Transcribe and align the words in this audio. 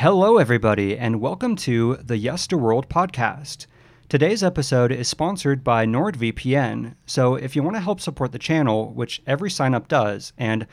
Hello, 0.00 0.36
everybody, 0.36 0.94
and 0.98 1.22
welcome 1.22 1.56
to 1.56 1.96
the 2.04 2.22
Yesterworld 2.22 2.86
podcast. 2.88 3.64
Today's 4.10 4.44
episode 4.44 4.92
is 4.92 5.08
sponsored 5.08 5.64
by 5.64 5.86
NordVPN. 5.86 6.96
So, 7.06 7.36
if 7.36 7.56
you 7.56 7.62
want 7.62 7.76
to 7.76 7.80
help 7.80 8.02
support 8.02 8.32
the 8.32 8.38
channel, 8.38 8.92
which 8.92 9.22
every 9.26 9.48
sign 9.50 9.72
up 9.72 9.88
does, 9.88 10.34
and 10.36 10.66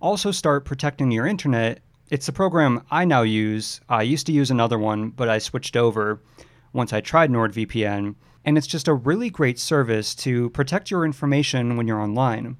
also 0.00 0.30
start 0.30 0.64
protecting 0.64 1.10
your 1.10 1.26
internet, 1.26 1.82
it's 2.08 2.28
a 2.28 2.32
program 2.32 2.82
I 2.90 3.04
now 3.04 3.20
use. 3.20 3.82
I 3.90 4.04
used 4.04 4.24
to 4.28 4.32
use 4.32 4.50
another 4.50 4.78
one, 4.78 5.10
but 5.10 5.28
I 5.28 5.36
switched 5.36 5.76
over 5.76 6.22
once 6.72 6.94
I 6.94 7.02
tried 7.02 7.30
NordVPN, 7.30 8.14
and 8.46 8.56
it's 8.56 8.66
just 8.66 8.88
a 8.88 8.94
really 8.94 9.28
great 9.28 9.58
service 9.58 10.14
to 10.14 10.48
protect 10.48 10.90
your 10.90 11.04
information 11.04 11.76
when 11.76 11.86
you're 11.86 12.00
online. 12.00 12.56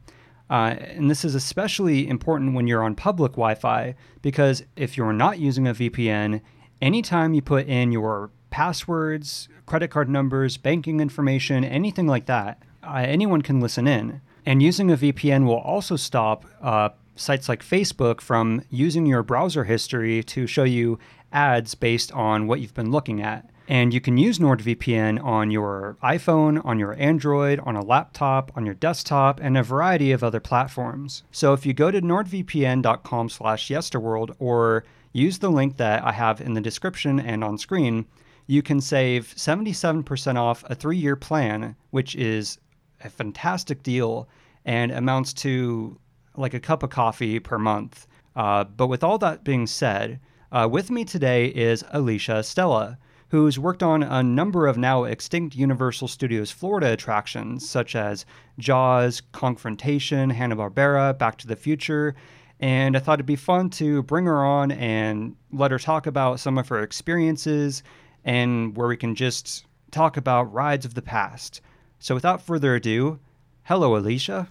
Uh, 0.52 0.76
and 0.80 1.10
this 1.10 1.24
is 1.24 1.34
especially 1.34 2.06
important 2.06 2.52
when 2.52 2.66
you're 2.66 2.82
on 2.82 2.94
public 2.94 3.32
Wi 3.32 3.54
Fi 3.54 3.94
because 4.20 4.62
if 4.76 4.98
you're 4.98 5.14
not 5.14 5.38
using 5.38 5.66
a 5.66 5.72
VPN, 5.72 6.42
anytime 6.82 7.32
you 7.32 7.40
put 7.40 7.66
in 7.66 7.90
your 7.90 8.30
passwords, 8.50 9.48
credit 9.64 9.88
card 9.88 10.10
numbers, 10.10 10.58
banking 10.58 11.00
information, 11.00 11.64
anything 11.64 12.06
like 12.06 12.26
that, 12.26 12.62
uh, 12.82 12.96
anyone 12.96 13.40
can 13.40 13.60
listen 13.60 13.86
in. 13.86 14.20
And 14.44 14.62
using 14.62 14.90
a 14.90 14.96
VPN 14.98 15.46
will 15.46 15.56
also 15.56 15.96
stop 15.96 16.44
uh, 16.60 16.90
sites 17.16 17.48
like 17.48 17.64
Facebook 17.64 18.20
from 18.20 18.62
using 18.68 19.06
your 19.06 19.22
browser 19.22 19.64
history 19.64 20.22
to 20.24 20.46
show 20.46 20.64
you 20.64 20.98
ads 21.32 21.74
based 21.74 22.12
on 22.12 22.46
what 22.46 22.60
you've 22.60 22.74
been 22.74 22.90
looking 22.90 23.22
at. 23.22 23.48
And 23.68 23.94
you 23.94 24.00
can 24.00 24.18
use 24.18 24.38
NordVPN 24.38 25.22
on 25.24 25.50
your 25.50 25.96
iPhone, 26.02 26.64
on 26.64 26.78
your 26.78 26.94
Android, 27.00 27.60
on 27.60 27.76
a 27.76 27.84
laptop, 27.84 28.50
on 28.56 28.66
your 28.66 28.74
desktop, 28.74 29.40
and 29.40 29.56
a 29.56 29.62
variety 29.62 30.12
of 30.12 30.24
other 30.24 30.40
platforms. 30.40 31.22
So 31.30 31.52
if 31.52 31.64
you 31.64 31.72
go 31.72 31.90
to 31.90 32.02
nordvpn.com 32.02 33.28
slash 33.28 33.68
yesterworld 33.68 34.34
or 34.38 34.84
use 35.12 35.38
the 35.38 35.50
link 35.50 35.76
that 35.76 36.04
I 36.04 36.12
have 36.12 36.40
in 36.40 36.54
the 36.54 36.60
description 36.60 37.20
and 37.20 37.44
on 37.44 37.56
screen, 37.56 38.06
you 38.46 38.62
can 38.62 38.80
save 38.80 39.32
77% 39.36 40.36
off 40.36 40.64
a 40.68 40.74
three-year 40.74 41.16
plan, 41.16 41.76
which 41.90 42.16
is 42.16 42.58
a 43.04 43.08
fantastic 43.08 43.82
deal 43.82 44.28
and 44.64 44.90
amounts 44.90 45.32
to 45.32 45.98
like 46.36 46.54
a 46.54 46.60
cup 46.60 46.82
of 46.82 46.90
coffee 46.90 47.38
per 47.38 47.58
month. 47.58 48.06
Uh, 48.34 48.64
but 48.64 48.86
with 48.86 49.04
all 49.04 49.18
that 49.18 49.44
being 49.44 49.66
said, 49.66 50.18
uh, 50.50 50.68
with 50.70 50.90
me 50.90 51.04
today 51.04 51.46
is 51.46 51.84
Alicia 51.92 52.42
Stella 52.42 52.98
who's 53.32 53.58
worked 53.58 53.82
on 53.82 54.02
a 54.02 54.22
number 54.22 54.66
of 54.66 54.76
now 54.76 55.04
extinct 55.04 55.56
Universal 55.56 56.06
Studios 56.06 56.50
Florida 56.50 56.92
attractions, 56.92 57.66
such 57.66 57.96
as 57.96 58.26
Jaws, 58.58 59.22
Kongfrontation, 59.32 60.30
Hanna-Barbera, 60.30 61.16
Back 61.16 61.38
to 61.38 61.46
the 61.46 61.56
Future. 61.56 62.14
And 62.60 62.94
I 62.94 63.00
thought 63.00 63.14
it'd 63.14 63.24
be 63.24 63.36
fun 63.36 63.70
to 63.70 64.02
bring 64.02 64.26
her 64.26 64.44
on 64.44 64.70
and 64.70 65.34
let 65.50 65.70
her 65.70 65.78
talk 65.78 66.06
about 66.06 66.40
some 66.40 66.58
of 66.58 66.68
her 66.68 66.82
experiences 66.82 67.82
and 68.22 68.76
where 68.76 68.86
we 68.86 68.98
can 68.98 69.14
just 69.14 69.64
talk 69.90 70.18
about 70.18 70.52
rides 70.52 70.84
of 70.84 70.92
the 70.92 71.00
past. 71.00 71.62
So 72.00 72.14
without 72.14 72.42
further 72.42 72.74
ado, 72.74 73.18
hello, 73.62 73.96
Alicia. 73.96 74.46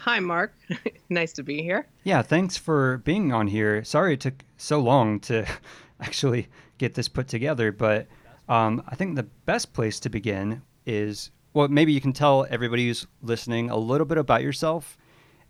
Hi, 0.00 0.20
Mark. 0.20 0.54
nice 1.08 1.32
to 1.32 1.42
be 1.42 1.62
here. 1.62 1.88
Yeah, 2.04 2.20
thanks 2.20 2.58
for 2.58 2.98
being 2.98 3.32
on 3.32 3.46
here. 3.46 3.82
Sorry 3.82 4.12
it 4.12 4.20
took 4.20 4.44
so 4.58 4.78
long 4.78 5.20
to 5.20 5.46
actually 6.02 6.48
get 6.76 6.92
this 6.92 7.08
put 7.08 7.28
together, 7.28 7.72
but 7.72 8.06
um, 8.48 8.82
I 8.88 8.94
think 8.94 9.16
the 9.16 9.24
best 9.24 9.72
place 9.72 10.00
to 10.00 10.08
begin 10.08 10.62
is 10.84 11.30
well, 11.52 11.68
maybe 11.68 11.92
you 11.92 12.02
can 12.02 12.12
tell 12.12 12.46
everybody 12.50 12.86
who's 12.86 13.06
listening 13.22 13.70
a 13.70 13.76
little 13.76 14.04
bit 14.04 14.18
about 14.18 14.42
yourself 14.42 14.98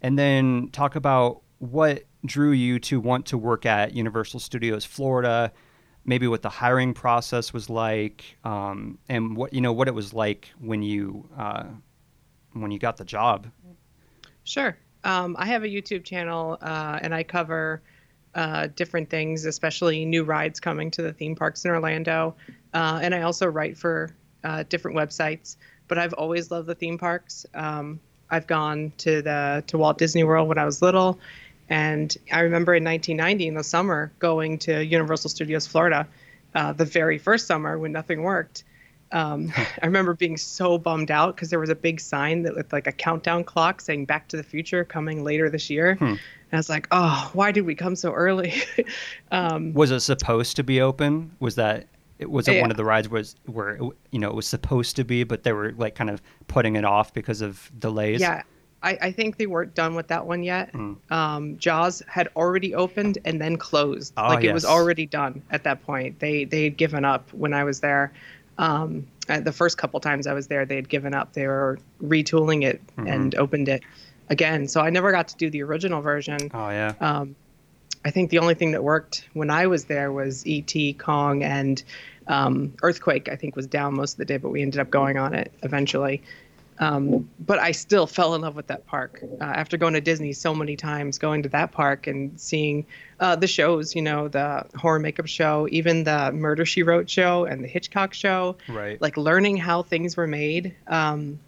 and 0.00 0.16
then 0.16 0.68
talk 0.70 0.94
about 0.94 1.42
what 1.58 2.04
drew 2.24 2.52
you 2.52 2.78
to 2.78 3.00
want 3.00 3.26
to 3.26 3.38
work 3.38 3.66
at 3.66 3.92
Universal 3.92 4.38
Studios 4.40 4.84
Florida, 4.84 5.52
maybe 6.04 6.28
what 6.28 6.42
the 6.42 6.48
hiring 6.48 6.94
process 6.94 7.52
was 7.52 7.68
like, 7.68 8.24
um, 8.44 8.98
and 9.08 9.36
what 9.36 9.52
you 9.52 9.60
know 9.60 9.72
what 9.72 9.88
it 9.88 9.94
was 9.94 10.14
like 10.14 10.50
when 10.60 10.82
you 10.82 11.28
uh, 11.36 11.64
when 12.52 12.70
you 12.70 12.78
got 12.78 12.96
the 12.96 13.04
job. 13.04 13.48
Sure. 14.44 14.78
Um, 15.02 15.36
I 15.38 15.46
have 15.46 15.64
a 15.64 15.68
YouTube 15.68 16.04
channel 16.04 16.58
uh, 16.60 16.98
and 17.02 17.14
I 17.14 17.22
cover 17.22 17.82
uh, 18.34 18.68
different 18.76 19.10
things, 19.10 19.44
especially 19.44 20.04
new 20.04 20.24
rides 20.24 20.60
coming 20.60 20.90
to 20.92 21.02
the 21.02 21.12
theme 21.12 21.34
parks 21.34 21.64
in 21.64 21.70
Orlando. 21.70 22.36
Uh, 22.76 23.00
and 23.02 23.14
I 23.14 23.22
also 23.22 23.46
write 23.46 23.78
for 23.78 24.10
uh, 24.44 24.64
different 24.68 24.98
websites. 24.98 25.56
But 25.88 25.96
I've 25.96 26.12
always 26.12 26.50
loved 26.50 26.66
the 26.66 26.74
theme 26.74 26.98
parks. 26.98 27.46
Um, 27.54 28.00
I've 28.28 28.46
gone 28.46 28.92
to 28.98 29.22
the 29.22 29.64
to 29.68 29.78
Walt 29.78 29.98
Disney 29.98 30.24
World 30.24 30.48
when 30.48 30.58
I 30.58 30.64
was 30.64 30.82
little, 30.82 31.18
and 31.70 32.14
I 32.32 32.40
remember 32.40 32.74
in 32.74 32.84
1990 32.84 33.48
in 33.48 33.54
the 33.54 33.64
summer 33.64 34.12
going 34.18 34.58
to 34.58 34.84
Universal 34.84 35.30
Studios 35.30 35.66
Florida, 35.66 36.06
uh, 36.54 36.72
the 36.72 36.84
very 36.84 37.18
first 37.18 37.46
summer 37.46 37.78
when 37.78 37.92
nothing 37.92 38.24
worked. 38.24 38.64
Um, 39.12 39.52
I 39.82 39.86
remember 39.86 40.14
being 40.14 40.36
so 40.36 40.76
bummed 40.76 41.12
out 41.12 41.36
because 41.36 41.50
there 41.50 41.60
was 41.60 41.70
a 41.70 41.76
big 41.76 42.00
sign 42.00 42.42
that 42.42 42.56
with 42.56 42.72
like 42.72 42.88
a 42.88 42.92
countdown 42.92 43.44
clock 43.44 43.80
saying 43.80 44.04
"Back 44.04 44.28
to 44.28 44.36
the 44.36 44.42
Future" 44.42 44.84
coming 44.84 45.24
later 45.24 45.48
this 45.48 45.70
year, 45.70 45.94
hmm. 45.94 46.04
and 46.04 46.18
I 46.52 46.56
was 46.56 46.68
like, 46.68 46.88
"Oh, 46.90 47.30
why 47.32 47.52
did 47.52 47.64
we 47.64 47.74
come 47.74 47.96
so 47.96 48.12
early?" 48.12 48.54
um, 49.30 49.72
was 49.72 49.92
it 49.92 50.00
supposed 50.00 50.56
to 50.56 50.64
be 50.64 50.80
open? 50.80 51.30
Was 51.38 51.54
that 51.54 51.86
it 52.18 52.30
was 52.30 52.48
yeah. 52.48 52.60
one 52.60 52.70
of 52.70 52.76
the 52.76 52.84
rides 52.84 53.08
was 53.08 53.36
where 53.46 53.78
you 54.10 54.18
know 54.18 54.28
it 54.28 54.34
was 54.34 54.46
supposed 54.46 54.96
to 54.96 55.04
be, 55.04 55.24
but 55.24 55.42
they 55.42 55.52
were 55.52 55.72
like 55.72 55.94
kind 55.94 56.10
of 56.10 56.22
putting 56.48 56.76
it 56.76 56.84
off 56.84 57.12
because 57.12 57.40
of 57.40 57.70
delays. 57.78 58.20
Yeah, 58.20 58.42
I, 58.82 58.98
I 59.02 59.12
think 59.12 59.36
they 59.36 59.46
weren't 59.46 59.74
done 59.74 59.94
with 59.94 60.08
that 60.08 60.26
one 60.26 60.42
yet. 60.42 60.72
Mm. 60.72 60.96
Um, 61.10 61.58
Jaws 61.58 62.02
had 62.06 62.28
already 62.36 62.74
opened 62.74 63.18
and 63.24 63.40
then 63.40 63.56
closed. 63.56 64.12
Oh, 64.16 64.28
like 64.28 64.44
yes. 64.44 64.50
it 64.50 64.54
was 64.54 64.64
already 64.64 65.06
done 65.06 65.42
at 65.50 65.64
that 65.64 65.84
point. 65.84 66.20
They 66.20 66.44
they 66.44 66.64
had 66.64 66.76
given 66.76 67.04
up 67.04 67.32
when 67.32 67.52
I 67.52 67.64
was 67.64 67.80
there. 67.80 68.12
Um, 68.58 69.06
the 69.26 69.52
first 69.52 69.76
couple 69.76 70.00
times 70.00 70.26
I 70.26 70.32
was 70.32 70.46
there, 70.46 70.64
they 70.64 70.76
had 70.76 70.88
given 70.88 71.14
up. 71.14 71.32
They 71.32 71.46
were 71.46 71.78
retooling 72.02 72.64
it 72.64 72.80
mm-hmm. 72.96 73.06
and 73.06 73.34
opened 73.34 73.68
it 73.68 73.82
again. 74.28 74.68
So 74.68 74.80
I 74.80 74.90
never 74.90 75.12
got 75.12 75.28
to 75.28 75.36
do 75.36 75.50
the 75.50 75.62
original 75.62 76.00
version. 76.00 76.50
Oh 76.54 76.70
yeah. 76.70 76.94
Um, 77.00 77.36
I 78.06 78.10
think 78.10 78.30
the 78.30 78.38
only 78.38 78.54
thing 78.54 78.70
that 78.70 78.84
worked 78.84 79.28
when 79.32 79.50
I 79.50 79.66
was 79.66 79.86
there 79.86 80.12
was 80.12 80.46
E.T., 80.46 80.92
Kong, 80.92 81.42
and 81.42 81.82
um, 82.28 82.72
Earthquake. 82.80 83.28
I 83.28 83.34
think 83.34 83.56
was 83.56 83.66
down 83.66 83.96
most 83.96 84.12
of 84.12 84.18
the 84.18 84.24
day, 84.24 84.36
but 84.36 84.50
we 84.50 84.62
ended 84.62 84.78
up 84.78 84.90
going 84.90 85.18
on 85.18 85.34
it 85.34 85.52
eventually. 85.64 86.22
Um, 86.78 87.28
but 87.40 87.58
I 87.58 87.72
still 87.72 88.06
fell 88.06 88.36
in 88.36 88.42
love 88.42 88.54
with 88.54 88.68
that 88.68 88.86
park 88.86 89.24
uh, 89.40 89.44
after 89.44 89.76
going 89.76 89.94
to 89.94 90.00
Disney 90.00 90.32
so 90.34 90.54
many 90.54 90.76
times. 90.76 91.18
Going 91.18 91.42
to 91.42 91.48
that 91.48 91.72
park 91.72 92.06
and 92.06 92.40
seeing 92.40 92.86
uh, 93.18 93.34
the 93.34 93.48
shows, 93.48 93.96
you 93.96 94.02
know, 94.02 94.28
the 94.28 94.64
horror 94.76 95.00
makeup 95.00 95.26
show, 95.26 95.66
even 95.72 96.04
the 96.04 96.30
Murder 96.30 96.64
She 96.64 96.84
Wrote 96.84 97.10
show 97.10 97.44
and 97.44 97.64
the 97.64 97.68
Hitchcock 97.68 98.14
show. 98.14 98.56
Right. 98.68 99.02
Like 99.02 99.16
learning 99.16 99.56
how 99.56 99.82
things 99.82 100.16
were 100.16 100.28
made. 100.28 100.76
Um, 100.86 101.40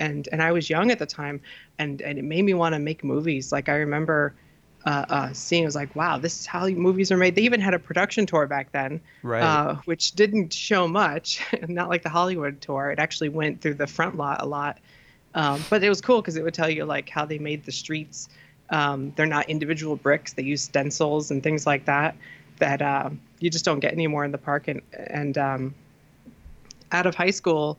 and 0.00 0.28
and 0.32 0.42
I 0.42 0.50
was 0.50 0.68
young 0.68 0.90
at 0.90 0.98
the 0.98 1.06
time, 1.06 1.40
and 1.78 2.02
and 2.02 2.18
it 2.18 2.24
made 2.24 2.42
me 2.42 2.54
want 2.54 2.74
to 2.74 2.80
make 2.80 3.04
movies. 3.04 3.52
Like 3.52 3.68
I 3.68 3.76
remember 3.76 4.34
uh, 4.84 5.04
uh, 5.08 5.32
seeing. 5.32 5.64
was 5.64 5.74
like, 5.74 5.94
wow, 5.94 6.18
this 6.18 6.40
is 6.40 6.46
how 6.46 6.66
movies 6.68 7.12
are 7.12 7.16
made. 7.16 7.34
They 7.34 7.42
even 7.42 7.60
had 7.60 7.74
a 7.74 7.78
production 7.78 8.26
tour 8.26 8.46
back 8.46 8.72
then, 8.72 9.00
right. 9.22 9.42
uh, 9.42 9.76
which 9.84 10.12
didn't 10.12 10.52
show 10.52 10.88
much, 10.88 11.42
not 11.68 11.88
like 11.88 12.02
the 12.02 12.08
Hollywood 12.08 12.60
tour. 12.60 12.90
It 12.90 12.98
actually 12.98 13.28
went 13.28 13.60
through 13.60 13.74
the 13.74 13.86
front 13.86 14.16
lot 14.16 14.42
a 14.42 14.46
lot, 14.46 14.78
um, 15.34 15.64
but 15.70 15.82
it 15.82 15.88
was 15.88 16.00
cool 16.00 16.20
because 16.20 16.36
it 16.36 16.42
would 16.42 16.54
tell 16.54 16.70
you 16.70 16.84
like 16.84 17.08
how 17.08 17.24
they 17.24 17.38
made 17.38 17.64
the 17.64 17.72
streets. 17.72 18.28
Um, 18.70 19.12
they're 19.16 19.26
not 19.26 19.48
individual 19.48 19.96
bricks; 19.96 20.32
they 20.32 20.42
use 20.42 20.62
stencils 20.62 21.30
and 21.30 21.42
things 21.42 21.66
like 21.66 21.84
that 21.86 22.16
that 22.58 22.80
uh, 22.80 23.10
you 23.40 23.50
just 23.50 23.64
don't 23.64 23.80
get 23.80 23.92
anymore 23.92 24.24
in 24.24 24.32
the 24.32 24.38
park. 24.38 24.68
And 24.68 24.82
and 24.92 25.36
um, 25.38 25.74
out 26.90 27.06
of 27.06 27.14
high 27.14 27.30
school 27.30 27.78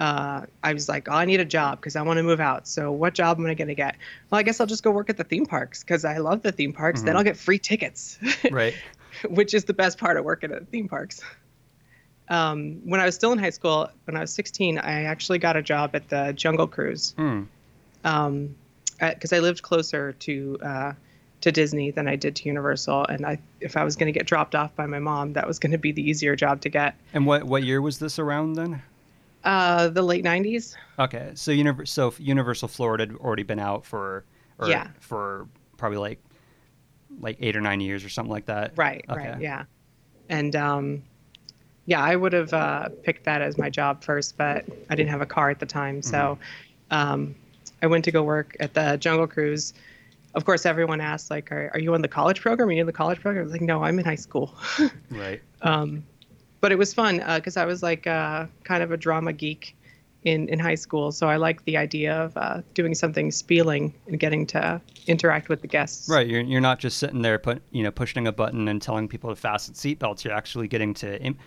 uh, 0.00 0.46
I 0.62 0.72
was 0.72 0.88
like, 0.88 1.08
oh, 1.08 1.14
I 1.14 1.24
need 1.24 1.40
a 1.40 1.44
job 1.44 1.80
because 1.80 1.96
I 1.96 2.02
want 2.02 2.16
to 2.18 2.22
move 2.22 2.40
out. 2.40 2.66
So 2.66 2.90
what 2.90 3.14
job 3.14 3.38
am 3.38 3.46
I 3.46 3.54
going 3.54 3.68
to 3.68 3.74
get? 3.74 3.96
Well, 4.30 4.38
I 4.38 4.42
guess 4.42 4.60
I'll 4.60 4.66
just 4.66 4.82
go 4.82 4.90
work 4.90 5.10
at 5.10 5.16
the 5.16 5.24
theme 5.24 5.46
parks 5.46 5.82
because 5.82 6.04
I 6.04 6.18
love 6.18 6.42
the 6.42 6.52
theme 6.52 6.72
parks. 6.72 7.00
Mm-hmm. 7.00 7.06
Then 7.06 7.16
I'll 7.16 7.24
get 7.24 7.36
free 7.36 7.58
tickets. 7.58 8.18
right. 8.50 8.74
Which 9.28 9.54
is 9.54 9.64
the 9.64 9.74
best 9.74 9.98
part 9.98 10.16
of 10.16 10.24
working 10.24 10.50
at 10.52 10.66
theme 10.68 10.88
parks. 10.88 11.20
Um, 12.28 12.80
when 12.84 13.00
I 13.00 13.04
was 13.04 13.14
still 13.14 13.32
in 13.32 13.38
high 13.38 13.50
school, 13.50 13.90
when 14.04 14.16
I 14.16 14.20
was 14.20 14.32
16, 14.32 14.78
I 14.78 15.04
actually 15.04 15.38
got 15.38 15.56
a 15.56 15.62
job 15.62 15.94
at 15.94 16.08
the 16.08 16.32
Jungle 16.32 16.66
Cruise. 16.66 17.14
Mm. 17.18 17.46
Um, 18.04 18.54
because 18.98 19.32
I 19.32 19.40
lived 19.40 19.62
closer 19.62 20.12
to 20.12 20.58
uh, 20.62 20.92
to 21.40 21.52
Disney 21.52 21.90
than 21.90 22.06
I 22.06 22.16
did 22.16 22.36
to 22.36 22.48
Universal, 22.48 23.06
and 23.06 23.26
I 23.26 23.38
if 23.60 23.76
I 23.76 23.84
was 23.84 23.96
going 23.96 24.12
to 24.12 24.16
get 24.16 24.26
dropped 24.26 24.54
off 24.54 24.74
by 24.76 24.86
my 24.86 25.00
mom, 25.00 25.32
that 25.32 25.46
was 25.46 25.58
going 25.58 25.72
to 25.72 25.78
be 25.78 25.92
the 25.92 26.08
easier 26.08 26.36
job 26.36 26.60
to 26.62 26.68
get. 26.68 26.94
And 27.12 27.26
what 27.26 27.44
what 27.44 27.64
year 27.64 27.82
was 27.82 27.98
this 27.98 28.18
around 28.18 28.54
then? 28.54 28.82
Uh, 29.44 29.88
the 29.88 30.02
late 30.02 30.24
'90s. 30.24 30.74
Okay, 30.98 31.32
so 31.34 31.52
so 31.84 32.14
Universal 32.18 32.68
Florida 32.68 33.06
had 33.06 33.16
already 33.16 33.42
been 33.42 33.58
out 33.58 33.84
for 33.84 34.24
yeah 34.66 34.88
for 35.00 35.48
probably 35.76 35.98
like 35.98 36.22
like 37.20 37.36
eight 37.40 37.56
or 37.56 37.60
nine 37.60 37.80
years 37.80 38.04
or 38.04 38.08
something 38.08 38.30
like 38.30 38.46
that. 38.46 38.72
Right. 38.76 39.04
Okay. 39.08 39.30
Right. 39.30 39.40
Yeah. 39.40 39.64
And 40.28 40.54
um, 40.56 41.02
yeah, 41.86 42.02
I 42.02 42.16
would 42.16 42.32
have 42.32 42.52
uh, 42.52 42.88
picked 43.02 43.24
that 43.24 43.42
as 43.42 43.58
my 43.58 43.68
job 43.68 44.02
first, 44.02 44.36
but 44.36 44.64
I 44.88 44.94
didn't 44.94 45.10
have 45.10 45.20
a 45.20 45.26
car 45.26 45.50
at 45.50 45.58
the 45.58 45.66
time, 45.66 46.00
so 46.02 46.38
mm-hmm. 46.90 46.94
um, 46.94 47.34
I 47.82 47.86
went 47.86 48.04
to 48.04 48.12
go 48.12 48.22
work 48.22 48.56
at 48.60 48.74
the 48.74 48.96
Jungle 48.98 49.26
Cruise. 49.26 49.74
of 50.34 50.44
course, 50.44 50.64
everyone 50.64 51.00
asks 51.00 51.30
like, 51.30 51.50
"Are, 51.50 51.70
are 51.74 51.80
you 51.80 51.92
on 51.94 52.02
the 52.02 52.08
college 52.08 52.40
program? 52.40 52.68
Are 52.68 52.72
you 52.72 52.80
in 52.80 52.86
the 52.86 52.92
college 52.92 53.20
program?" 53.20 53.42
I 53.42 53.44
was 53.44 53.52
like, 53.52 53.62
"No, 53.62 53.82
I'm 53.82 53.98
in 53.98 54.04
high 54.04 54.14
school." 54.14 54.54
right. 55.10 55.42
Um, 55.62 56.04
but 56.62 56.72
it 56.72 56.78
was 56.78 56.94
fun 56.94 57.18
because 57.18 57.58
uh, 57.58 57.62
I 57.62 57.66
was 57.66 57.82
like 57.82 58.06
uh, 58.06 58.46
kind 58.62 58.82
of 58.82 58.90
a 58.92 58.96
drama 58.96 59.34
geek 59.34 59.76
in 60.22 60.48
in 60.48 60.58
high 60.58 60.76
school, 60.76 61.10
so 61.10 61.26
I 61.28 61.36
liked 61.36 61.64
the 61.64 61.76
idea 61.76 62.14
of 62.14 62.36
uh, 62.36 62.62
doing 62.72 62.94
something 62.94 63.32
spieling 63.32 63.92
and 64.06 64.18
getting 64.18 64.46
to 64.46 64.80
interact 65.08 65.48
with 65.48 65.60
the 65.60 65.66
guests. 65.66 66.08
Right. 66.08 66.26
You're 66.26 66.40
you're 66.40 66.60
not 66.60 66.78
just 66.78 66.98
sitting 66.98 67.20
there, 67.20 67.38
put 67.38 67.60
you 67.72 67.82
know, 67.82 67.90
pushing 67.90 68.26
a 68.28 68.32
button 68.32 68.68
and 68.68 68.80
telling 68.80 69.08
people 69.08 69.28
to 69.28 69.36
fasten 69.36 69.74
seatbelts. 69.74 70.24
You're 70.24 70.32
actually 70.32 70.68
getting 70.68 70.94
to 70.94 71.20
imp. 71.20 71.38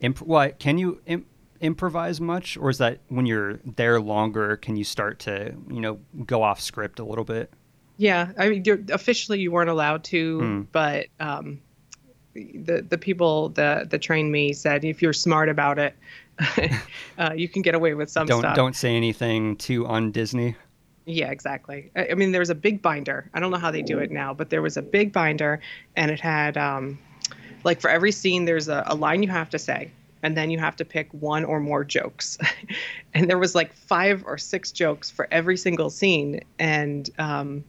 imp- 0.00 0.22
what 0.22 0.58
can 0.58 0.78
you 0.78 1.02
imp- 1.06 1.26
improvise 1.60 2.20
much, 2.20 2.56
or 2.56 2.70
is 2.70 2.78
that 2.78 3.00
when 3.08 3.26
you're 3.26 3.60
there 3.76 4.00
longer, 4.00 4.56
can 4.56 4.76
you 4.76 4.84
start 4.84 5.18
to 5.20 5.54
you 5.70 5.80
know 5.80 6.00
go 6.24 6.42
off 6.42 6.60
script 6.60 6.98
a 6.98 7.04
little 7.04 7.24
bit? 7.24 7.52
Yeah, 7.98 8.32
I 8.38 8.48
mean, 8.48 8.86
officially 8.90 9.40
you 9.40 9.52
weren't 9.52 9.68
allowed 9.68 10.04
to, 10.04 10.38
mm. 10.38 10.66
but 10.72 11.08
um, 11.20 11.60
the 12.34 12.84
the 12.88 12.98
people 12.98 13.50
that 13.50 13.90
that 13.90 13.98
trained 14.00 14.32
me 14.32 14.52
said 14.52 14.84
if 14.84 15.02
you're 15.02 15.12
smart 15.12 15.48
about 15.48 15.78
it, 15.78 15.94
uh, 17.18 17.32
you 17.34 17.48
can 17.48 17.62
get 17.62 17.74
away 17.74 17.94
with 17.94 18.10
some 18.10 18.26
don't, 18.26 18.40
stuff. 18.40 18.56
Don't 18.56 18.76
say 18.76 18.96
anything 18.96 19.56
too 19.56 19.86
on 19.86 20.12
Disney. 20.12 20.56
Yeah, 21.04 21.30
exactly. 21.30 21.90
I, 21.96 22.08
I 22.12 22.14
mean, 22.14 22.32
there 22.32 22.40
was 22.40 22.50
a 22.50 22.54
big 22.54 22.80
binder. 22.80 23.28
I 23.34 23.40
don't 23.40 23.50
know 23.50 23.58
how 23.58 23.70
they 23.70 23.82
do 23.82 23.98
it 23.98 24.10
now, 24.10 24.32
but 24.32 24.50
there 24.50 24.62
was 24.62 24.76
a 24.76 24.82
big 24.82 25.12
binder, 25.12 25.60
and 25.96 26.10
it 26.10 26.20
had 26.20 26.56
um, 26.56 26.98
like 27.64 27.80
for 27.80 27.90
every 27.90 28.12
scene, 28.12 28.44
there's 28.44 28.68
a, 28.68 28.84
a 28.86 28.94
line 28.94 29.22
you 29.22 29.28
have 29.28 29.50
to 29.50 29.58
say, 29.58 29.90
and 30.22 30.36
then 30.36 30.50
you 30.50 30.58
have 30.58 30.76
to 30.76 30.84
pick 30.84 31.08
one 31.12 31.44
or 31.44 31.60
more 31.60 31.84
jokes. 31.84 32.38
and 33.14 33.28
there 33.28 33.38
was 33.38 33.54
like 33.54 33.72
five 33.74 34.24
or 34.26 34.38
six 34.38 34.72
jokes 34.72 35.10
for 35.10 35.28
every 35.30 35.56
single 35.56 35.90
scene, 35.90 36.40
and 36.58 37.10
um, 37.18 37.64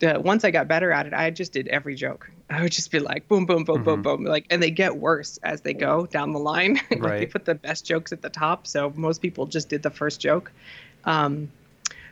the, 0.00 0.18
once 0.18 0.44
I 0.44 0.50
got 0.50 0.66
better 0.66 0.90
at 0.90 1.06
it, 1.06 1.12
I 1.14 1.30
just 1.30 1.52
did 1.52 1.68
every 1.68 1.94
joke. 1.94 2.30
I 2.48 2.62
would 2.62 2.72
just 2.72 2.90
be 2.90 2.98
like, 2.98 3.28
boom, 3.28 3.46
boom, 3.46 3.64
boom, 3.64 3.76
mm-hmm. 3.76 3.84
boom, 3.84 4.02
boom, 4.02 4.24
like, 4.24 4.46
and 4.50 4.62
they 4.62 4.70
get 4.70 4.96
worse 4.96 5.38
as 5.42 5.60
they 5.60 5.74
go 5.74 6.06
down 6.06 6.32
the 6.32 6.38
line. 6.38 6.80
like 6.90 7.02
right. 7.02 7.18
they 7.20 7.26
put 7.26 7.44
the 7.44 7.54
best 7.54 7.86
jokes 7.86 8.10
at 8.12 8.22
the 8.22 8.30
top, 8.30 8.66
so 8.66 8.92
most 8.96 9.22
people 9.22 9.46
just 9.46 9.68
did 9.68 9.82
the 9.82 9.90
first 9.90 10.20
joke. 10.20 10.50
Um, 11.04 11.50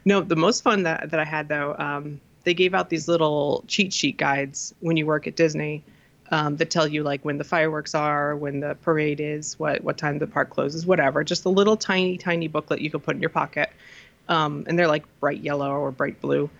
no, 0.05 0.20
the 0.20 0.37
most 0.37 0.62
fun 0.62 0.85
that 0.85 1.11
that 1.11 1.20
I 1.20 1.25
had 1.25 1.49
though, 1.49 1.75
um, 1.79 2.20
they 2.44 2.55
gave 2.55 2.75
out 2.75 2.88
these 2.88 3.08
little 3.08 3.64
cheat 3.67 3.93
sheet 3.93 4.17
guides 4.17 4.75
when 4.81 4.96
you 4.96 5.06
work 5.06 5.26
at 5.26 5.37
Disney. 5.37 5.82
Um, 6.31 6.58
that 6.58 6.70
tell 6.70 6.87
you 6.87 7.02
like 7.05 7.25
when 7.25 7.38
the 7.38 7.44
fireworks 7.44 7.94
are, 7.94 8.37
when 8.37 8.61
the 8.61 8.75
parade 8.82 9.19
is, 9.19 9.58
what 9.58 9.82
what 9.82 9.96
time 9.96 10.19
the 10.19 10.26
park 10.26 10.50
closes, 10.50 10.84
whatever. 10.84 11.25
Just 11.25 11.46
a 11.46 11.49
little 11.49 11.76
tiny 11.76 12.19
tiny 12.19 12.49
booklet 12.49 12.82
you 12.82 12.91
could 12.91 13.02
put 13.02 13.17
in 13.17 13.23
your 13.23 13.31
pocket, 13.31 13.70
um, 14.29 14.64
and 14.67 14.79
they're 14.79 14.88
like 14.88 15.05
bright 15.20 15.41
yellow 15.41 15.70
or 15.70 15.91
bright 15.91 16.20
blue. 16.20 16.50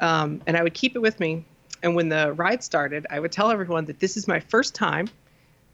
Um, 0.00 0.42
and 0.46 0.56
I 0.56 0.62
would 0.62 0.74
keep 0.74 0.96
it 0.96 1.00
with 1.00 1.20
me. 1.20 1.44
And 1.82 1.94
when 1.94 2.08
the 2.08 2.32
ride 2.32 2.62
started, 2.62 3.06
I 3.10 3.20
would 3.20 3.32
tell 3.32 3.50
everyone 3.50 3.84
that 3.86 4.00
this 4.00 4.16
is 4.16 4.26
my 4.26 4.40
first 4.40 4.74
time 4.74 5.08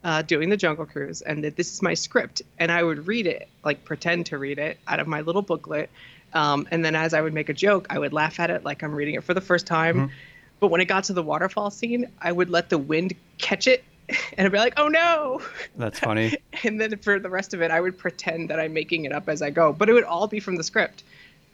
uh, 0.03 0.21
doing 0.21 0.49
the 0.49 0.57
Jungle 0.57 0.85
Cruise 0.85 1.21
and 1.21 1.43
that 1.43 1.55
this 1.55 1.73
is 1.73 1.81
my 1.81 1.93
script. 1.93 2.41
And 2.59 2.71
I 2.71 2.83
would 2.83 3.07
read 3.07 3.27
it, 3.27 3.47
like 3.63 3.85
pretend 3.85 4.27
to 4.27 4.37
read 4.37 4.59
it 4.59 4.77
out 4.87 4.99
of 4.99 5.07
my 5.07 5.21
little 5.21 5.41
booklet. 5.41 5.89
Um, 6.33 6.67
and 6.71 6.83
then 6.83 6.95
as 6.95 7.13
I 7.13 7.21
would 7.21 7.33
make 7.33 7.49
a 7.49 7.53
joke, 7.53 7.87
I 7.89 7.99
would 7.99 8.13
laugh 8.13 8.39
at 8.39 8.49
it 8.49 8.63
like 8.63 8.83
I'm 8.83 8.93
reading 8.93 9.15
it 9.15 9.23
for 9.23 9.33
the 9.33 9.41
first 9.41 9.65
time. 9.67 9.95
Mm-hmm. 9.95 10.13
But 10.59 10.67
when 10.67 10.81
it 10.81 10.85
got 10.85 11.05
to 11.05 11.13
the 11.13 11.23
waterfall 11.23 11.71
scene, 11.71 12.09
I 12.21 12.31
would 12.31 12.49
let 12.49 12.69
the 12.69 12.77
wind 12.77 13.13
catch 13.37 13.67
it 13.67 13.83
and 14.37 14.45
I'd 14.45 14.51
be 14.51 14.57
like, 14.57 14.73
oh 14.77 14.87
no. 14.87 15.41
That's 15.75 15.99
funny. 15.99 16.37
and 16.63 16.79
then 16.79 16.97
for 16.97 17.19
the 17.19 17.29
rest 17.29 17.53
of 17.53 17.61
it, 17.61 17.71
I 17.71 17.79
would 17.79 17.97
pretend 17.97 18.49
that 18.49 18.59
I'm 18.59 18.73
making 18.73 19.05
it 19.05 19.11
up 19.11 19.29
as 19.29 19.41
I 19.41 19.49
go. 19.49 19.73
But 19.73 19.89
it 19.89 19.93
would 19.93 20.03
all 20.03 20.27
be 20.27 20.39
from 20.39 20.55
the 20.55 20.63
script. 20.63 21.03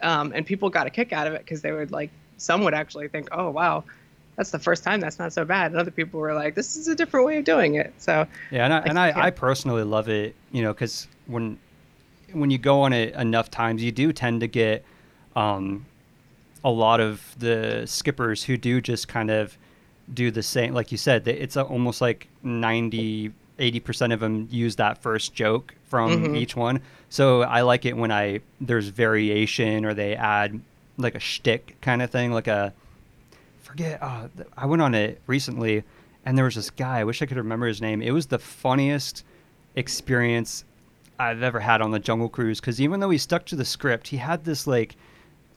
Um, 0.02 0.32
and 0.34 0.46
people 0.46 0.70
got 0.70 0.88
a 0.88 0.90
kick 0.90 1.12
out 1.12 1.28
of 1.28 1.34
it 1.34 1.40
because 1.40 1.62
they 1.62 1.72
would 1.72 1.92
like 1.92 2.10
some 2.40 2.64
would 2.64 2.74
actually 2.74 3.08
think, 3.08 3.30
oh 3.32 3.50
wow, 3.50 3.84
that's 4.36 4.52
the 4.52 4.60
first 4.60 4.84
time. 4.84 5.00
That's 5.00 5.20
not 5.20 5.34
so 5.34 5.44
bad. 5.44 5.72
And 5.72 5.80
other 5.80 5.92
people 5.92 6.20
were 6.20 6.34
like, 6.34 6.56
this 6.56 6.78
is 6.78 6.88
a 6.88 6.96
different 6.96 7.26
way 7.26 7.38
of 7.38 7.44
doing 7.44 7.76
it. 7.76 7.94
So 7.98 8.26
yeah, 8.52 8.66
and 8.66 8.74
I, 8.74 8.78
I 8.78 8.82
and 8.82 9.00
I, 9.00 9.26
I, 9.26 9.30
personally 9.32 9.84
love 9.84 10.08
it. 10.08 10.34
You 10.52 10.64
know, 10.64 10.74
because 10.74 11.08
when 11.28 11.60
when 12.32 12.50
you 12.50 12.58
go 12.58 12.82
on 12.82 12.94
it 12.94 13.14
enough 13.16 13.52
times, 13.52 13.84
you 13.84 13.92
do 13.92 14.14
tend 14.14 14.42
to 14.42 14.48
get 14.48 14.86
um, 15.36 15.86
a 16.64 16.70
lot 16.70 17.00
of 17.00 17.36
the 17.38 17.84
skippers 17.86 18.44
who 18.44 18.58
do 18.58 18.82
just 18.82 19.08
kind 19.08 19.30
of 19.30 19.58
do 20.14 20.32
the 20.32 20.44
same. 20.44 20.74
Like 20.74 20.92
you 20.92 20.98
said, 20.98 21.28
it's 21.28 21.58
almost 21.58 22.02
like 22.02 22.28
90, 22.44 23.32
80% 23.60 24.14
of 24.14 24.20
them 24.20 24.48
use 24.50 24.76
that 24.78 24.98
first 24.98 25.34
joke 25.34 25.76
from 25.84 26.12
mm-hmm. 26.12 26.36
each 26.36 26.56
one. 26.56 26.82
So 27.10 27.42
I 27.42 27.62
like 27.62 27.86
it 27.86 27.96
when 27.96 28.12
I 28.12 28.42
there's 28.62 28.88
variation 28.88 29.86
or 29.86 29.94
they 29.94 30.16
add 30.16 30.60
like 31.00 31.16
a 31.16 31.20
shtick 31.20 31.80
kind 31.82 32.02
of 32.02 32.10
thing, 32.10 32.32
like 32.32 32.48
a 32.48 32.74
forget. 33.62 34.02
Uh, 34.02 34.28
I 34.58 34.66
went 34.66 34.82
on 34.82 34.96
it 34.96 35.22
recently, 35.28 35.84
and 36.26 36.38
there 36.38 36.46
was 36.46 36.56
this 36.56 36.70
guy. 36.70 37.00
I 37.00 37.04
wish 37.04 37.22
I 37.22 37.26
could 37.26 37.38
remember 37.38 37.68
his 37.68 37.82
name. 37.82 38.02
It 38.02 38.12
was 38.12 38.28
the 38.28 38.40
funniest 38.40 39.24
experience 39.76 40.66
I've 41.20 41.44
ever 41.44 41.60
had 41.60 41.82
on 41.82 41.92
the 41.92 42.00
Jungle 42.00 42.30
Cruise 42.30 42.60
because 42.60 42.82
even 42.82 43.00
though 43.00 43.10
he 43.10 43.18
stuck 43.18 43.46
to 43.48 43.56
the 43.56 43.66
script, 43.66 44.08
he 44.08 44.18
had 44.18 44.44
this 44.44 44.68
like 44.68 44.96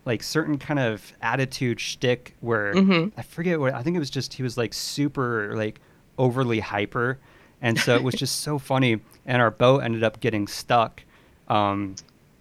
like 0.05 0.23
certain 0.23 0.59
kind 0.59 0.81
of 0.81 1.13
attitude 1.23 1.79
shtick 1.79 2.35
where 2.41 2.75
mm-hmm. 2.75 3.19
I 3.19 3.23
forget 3.23 3.61
what 3.61 3.73
I 3.75 3.83
think 3.83 3.97
it 3.97 4.01
was 4.01 4.11
just 4.11 4.35
he 4.35 4.43
was 4.43 4.57
like 4.57 4.75
super 4.75 5.55
like 5.57 5.81
overly 6.19 6.61
hyper, 6.61 7.19
and 7.61 7.79
so 7.79 7.95
it 7.95 8.03
was 8.03 8.15
just 8.15 8.41
so 8.41 8.59
funny. 8.59 9.01
And 9.25 9.41
our 9.41 9.51
boat 9.53 9.85
ended 9.85 10.03
up 10.03 10.21
getting 10.21 10.49
stuck. 10.49 11.03
Um, 11.49 11.95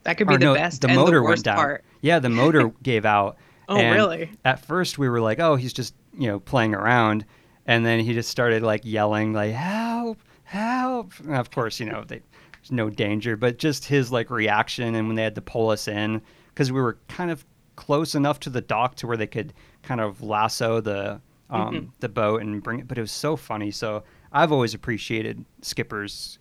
that 0.03 0.17
could 0.17 0.27
be 0.27 0.37
the 0.37 0.45
no, 0.45 0.53
best. 0.55 0.81
The 0.81 0.87
motor 0.87 1.17
the 1.17 1.23
went 1.23 1.43
down. 1.43 1.55
Part. 1.57 1.83
Yeah, 2.01 2.19
the 2.19 2.29
motor 2.29 2.71
gave 2.83 3.05
out. 3.05 3.37
Oh, 3.69 3.77
really? 3.77 4.31
At 4.43 4.65
first, 4.65 4.97
we 4.97 5.07
were 5.07 5.21
like, 5.21 5.39
"Oh, 5.39 5.55
he's 5.55 5.73
just 5.73 5.93
you 6.17 6.27
know 6.27 6.39
playing 6.39 6.75
around," 6.75 7.25
and 7.65 7.85
then 7.85 7.99
he 7.99 8.13
just 8.13 8.29
started 8.29 8.63
like 8.63 8.81
yelling, 8.83 9.33
like 9.33 9.53
"Help! 9.53 10.19
Help!" 10.43 11.13
And 11.19 11.35
of 11.35 11.51
course, 11.51 11.79
you 11.79 11.85
know, 11.85 12.03
they, 12.05 12.21
there's 12.53 12.71
no 12.71 12.89
danger, 12.89 13.37
but 13.37 13.57
just 13.57 13.85
his 13.85 14.11
like 14.11 14.29
reaction, 14.29 14.95
and 14.95 15.07
when 15.07 15.15
they 15.15 15.23
had 15.23 15.35
to 15.35 15.41
pull 15.41 15.69
us 15.69 15.87
in, 15.87 16.21
because 16.49 16.71
we 16.71 16.81
were 16.81 16.97
kind 17.07 17.31
of 17.31 17.45
close 17.75 18.13
enough 18.13 18.39
to 18.41 18.49
the 18.49 18.61
dock 18.61 18.95
to 18.95 19.07
where 19.07 19.17
they 19.17 19.27
could 19.27 19.53
kind 19.83 20.01
of 20.01 20.21
lasso 20.21 20.81
the 20.81 21.21
um, 21.49 21.73
mm-hmm. 21.73 21.85
the 21.99 22.09
boat 22.09 22.41
and 22.41 22.61
bring 22.61 22.79
it. 22.79 22.87
But 22.87 22.97
it 22.97 23.01
was 23.01 23.11
so 23.11 23.35
funny. 23.35 23.71
So 23.71 24.03
I've 24.31 24.51
always 24.51 24.73
appreciated 24.73 25.45
skippers 25.61 26.39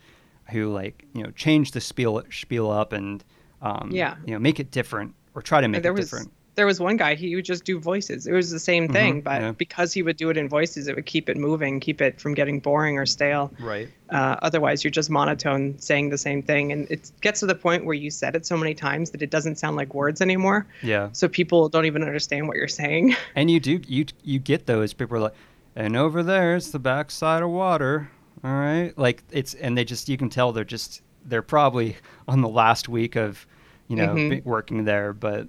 who 0.51 0.73
like 0.73 1.05
you 1.15 1.23
know 1.23 1.31
change 1.33 1.73
the 1.73 1.81
spiel 1.81 2.23
spiel 2.31 2.71
up 2.71 2.93
and 2.93 3.25
um, 3.63 3.91
yeah 3.93 4.17
you 4.27 4.33
know 4.33 4.39
make 4.39 4.59
it 4.59 4.71
different 4.71 5.15
or 5.35 5.43
try 5.43 5.61
to 5.61 5.69
make 5.69 5.83
there 5.83 5.93
it 5.93 5.97
was, 5.97 6.07
different. 6.07 6.33
There 6.57 6.67
was 6.67 6.81
one 6.81 6.97
guy 6.97 7.15
he 7.15 7.35
would 7.37 7.45
just 7.45 7.65
do 7.65 7.79
voices. 7.79 8.27
It 8.27 8.33
was 8.33 8.51
the 8.51 8.59
same 8.59 8.85
mm-hmm, 8.85 8.93
thing, 8.93 9.15
mm-hmm, 9.15 9.21
but 9.21 9.41
yeah. 9.41 9.53
because 9.53 9.93
he 9.93 10.03
would 10.03 10.17
do 10.17 10.31
it 10.31 10.37
in 10.37 10.49
voices, 10.49 10.89
it 10.89 10.97
would 10.97 11.07
keep 11.07 11.29
it 11.29 11.37
moving, 11.37 11.81
keep 11.81 12.01
it 12.01 12.21
from 12.21 12.35
getting 12.35 12.59
boring 12.59 12.99
or 12.99 13.07
stale. 13.07 13.53
Right. 13.61 13.89
Uh, 14.11 14.37
otherwise, 14.43 14.83
you're 14.83 14.91
just 14.91 15.11
monotone 15.11 15.79
saying 15.79 16.11
the 16.11 16.19
same 16.19 16.43
thing, 16.43 16.73
and 16.73 16.91
it 16.91 17.13
gets 17.21 17.41
to 17.41 17.47
the 17.47 17.55
point 17.55 17.85
where 17.85 17.95
you 17.95 18.11
said 18.11 18.35
it 18.35 18.45
so 18.45 18.57
many 18.57 18.75
times 18.75 19.11
that 19.13 19.23
it 19.23 19.31
doesn't 19.31 19.57
sound 19.57 19.77
like 19.77 19.95
words 19.95 20.21
anymore. 20.21 20.67
Yeah. 20.83 21.11
So 21.13 21.29
people 21.29 21.69
don't 21.69 21.87
even 21.87 22.03
understand 22.03 22.49
what 22.49 22.57
you're 22.57 22.69
saying. 22.69 23.15
And 23.37 23.51
you 23.51 23.61
do 23.61 23.81
you 23.87 24.07
you 24.25 24.39
get 24.39 24.67
those 24.67 24.93
people 24.93 25.17
are 25.17 25.21
like, 25.21 25.35
and 25.77 25.97
over 25.97 26.23
there 26.23 26.57
it's 26.57 26.71
the 26.71 26.79
backside 26.79 27.43
of 27.43 27.51
water. 27.51 28.11
All 28.43 28.51
right, 28.51 28.97
like 28.99 29.23
it's 29.31 29.55
and 29.55 29.79
they 29.79 29.85
just 29.85 30.09
you 30.09 30.17
can 30.17 30.29
tell 30.31 30.53
they're 30.53 30.65
just 30.65 31.03
they're 31.25 31.43
probably 31.43 31.97
on 32.29 32.41
the 32.41 32.49
last 32.49 32.89
week 32.89 33.17
of 33.17 33.47
you 33.91 33.97
know 33.97 34.15
mm-hmm. 34.15 34.49
working 34.49 34.85
there, 34.85 35.13
but 35.13 35.49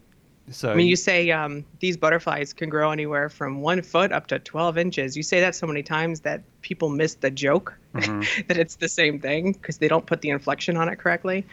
so 0.49 0.71
I 0.71 0.75
mean, 0.75 0.87
you 0.87 0.95
say 0.95 1.29
um, 1.29 1.63
these 1.79 1.95
butterflies 1.95 2.53
can 2.53 2.69
grow 2.69 2.91
anywhere 2.91 3.29
from 3.29 3.61
one 3.61 3.83
foot 3.83 4.11
up 4.11 4.25
to 4.27 4.39
12 4.39 4.77
inches. 4.79 5.15
You 5.15 5.21
say 5.21 5.39
that 5.39 5.53
so 5.53 5.67
many 5.67 5.83
times 5.83 6.21
that 6.21 6.41
people 6.61 6.89
miss 6.89 7.13
the 7.13 7.29
joke 7.29 7.77
mm-hmm. 7.93 8.41
that 8.47 8.57
it's 8.57 8.75
the 8.75 8.89
same 8.89 9.19
thing 9.19 9.53
because 9.53 9.77
they 9.77 9.87
don't 9.87 10.07
put 10.07 10.21
the 10.21 10.29
inflection 10.29 10.75
on 10.75 10.89
it 10.89 10.97
correctly. 10.97 11.45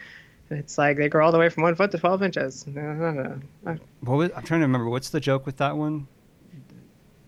It's 0.49 0.79
like 0.79 0.97
they 0.97 1.09
grow 1.09 1.27
all 1.27 1.31
the 1.31 1.37
way 1.37 1.49
from 1.49 1.61
one 1.61 1.75
foot 1.75 1.91
to 1.91 1.99
12 1.99 2.23
inches. 2.23 2.65
what 3.61 3.79
was, 4.01 4.31
I'm 4.35 4.43
trying 4.43 4.61
to 4.61 4.65
remember. 4.65 4.89
What's 4.89 5.11
the 5.11 5.19
joke 5.19 5.45
with 5.45 5.57
that 5.57 5.77
one? 5.77 6.07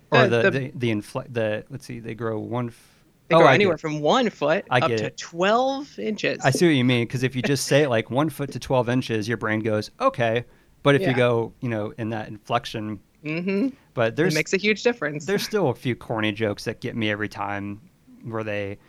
Or 0.10 0.28
the, 0.28 0.42
the, 0.42 0.52
the, 0.52 0.72
the, 0.76 0.92
infl- 0.92 1.32
the 1.32 1.64
let's 1.70 1.86
see, 1.86 2.00
they 2.00 2.16
grow 2.16 2.40
one. 2.40 2.70
F- 2.70 2.91
they 3.32 3.44
oh, 3.44 3.48
anywhere 3.48 3.78
from 3.78 4.00
one 4.02 4.30
foot 4.30 4.66
I 4.70 4.80
up 4.80 4.90
to 4.90 5.06
it. 5.06 5.18
12 5.18 6.00
inches. 6.00 6.40
I 6.44 6.52
see 6.52 6.66
what 6.66 6.76
you 6.76 6.84
mean. 6.84 7.06
Because 7.06 7.24
if 7.24 7.36
you 7.36 7.42
just 7.42 7.66
say 7.66 7.88
like 7.88 8.10
one 8.12 8.30
foot 8.30 8.52
to 8.52 8.60
12 8.60 8.90
inches, 8.90 9.28
your 9.28 9.38
brain 9.38 9.60
goes, 9.60 9.92
okay. 10.00 10.46
But 10.84 10.96
if 10.96 11.02
yeah. 11.02 11.10
you 11.10 11.16
go, 11.16 11.54
you 11.62 11.70
know, 11.70 11.94
in 11.98 12.10
that 12.10 12.28
inflection, 12.28 13.00
mm-hmm. 13.24 13.70
but 13.94 14.16
there's 14.16 14.34
it 14.34 14.38
makes 14.38 14.54
a 14.54 14.58
huge 14.58 14.84
difference. 14.84 15.26
There's 15.26 15.44
still 15.44 15.70
a 15.70 15.76
few 15.76 15.96
corny 15.96 16.32
jokes 16.32 16.64
that 16.66 16.82
get 16.82 16.96
me 16.96 17.12
every 17.12 17.30
time, 17.30 17.82
where 18.24 18.44
they 18.44 18.80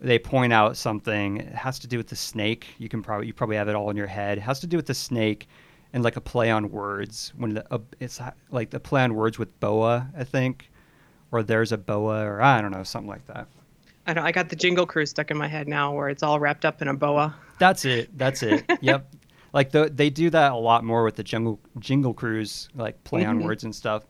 they 0.00 0.18
point 0.18 0.52
out 0.52 0.76
something. 0.76 1.38
It 1.38 1.54
has 1.54 1.78
to 1.80 1.86
do 1.86 1.98
with 1.98 2.08
the 2.08 2.16
snake. 2.16 2.66
You 2.78 2.88
can 2.88 3.02
probably 3.02 3.28
you 3.28 3.32
probably 3.32 3.56
have 3.56 3.68
it 3.68 3.76
all 3.76 3.90
in 3.90 3.96
your 3.96 4.08
head. 4.08 4.38
It 4.38 4.42
has 4.42 4.58
to 4.60 4.66
do 4.66 4.76
with 4.76 4.86
the 4.86 4.94
snake 4.94 5.46
and 5.92 6.02
like 6.02 6.16
a 6.16 6.20
play 6.20 6.50
on 6.50 6.70
words. 6.70 7.32
When 7.36 7.54
the, 7.54 7.72
uh, 7.72 7.78
it's 8.00 8.20
like 8.50 8.70
the 8.70 8.80
play 8.80 9.02
on 9.02 9.14
words 9.14 9.38
with 9.38 9.58
boa, 9.60 10.08
I 10.16 10.24
think, 10.24 10.70
or 11.30 11.42
there's 11.42 11.72
a 11.72 11.78
boa, 11.78 12.24
or 12.24 12.42
I 12.42 12.60
don't 12.60 12.72
know, 12.72 12.82
something 12.82 13.08
like 13.08 13.26
that. 13.26 13.46
I 14.06 14.14
know. 14.14 14.22
I 14.22 14.32
got 14.32 14.48
the 14.48 14.56
Jingle 14.56 14.86
Cruise 14.86 15.10
stuck 15.10 15.30
in 15.30 15.36
my 15.36 15.48
head 15.48 15.68
now, 15.68 15.92
where 15.92 16.08
it's 16.08 16.22
all 16.22 16.38
wrapped 16.38 16.64
up 16.64 16.80
in 16.82 16.88
a 16.88 16.94
boa. 16.94 17.34
That's 17.58 17.84
it. 17.84 18.16
That's 18.16 18.42
it. 18.42 18.64
yep 18.80 19.12
like 19.52 19.70
the, 19.70 19.88
they 19.88 20.10
do 20.10 20.28
that 20.28 20.52
a 20.52 20.56
lot 20.56 20.84
more 20.84 21.02
with 21.02 21.16
the 21.16 21.22
jungle 21.22 21.58
jingle 21.78 22.12
cruise 22.12 22.68
like 22.74 23.02
play 23.04 23.22
mm-hmm. 23.22 23.30
on 23.30 23.44
words 23.44 23.64
and 23.64 23.74
stuff 23.74 24.02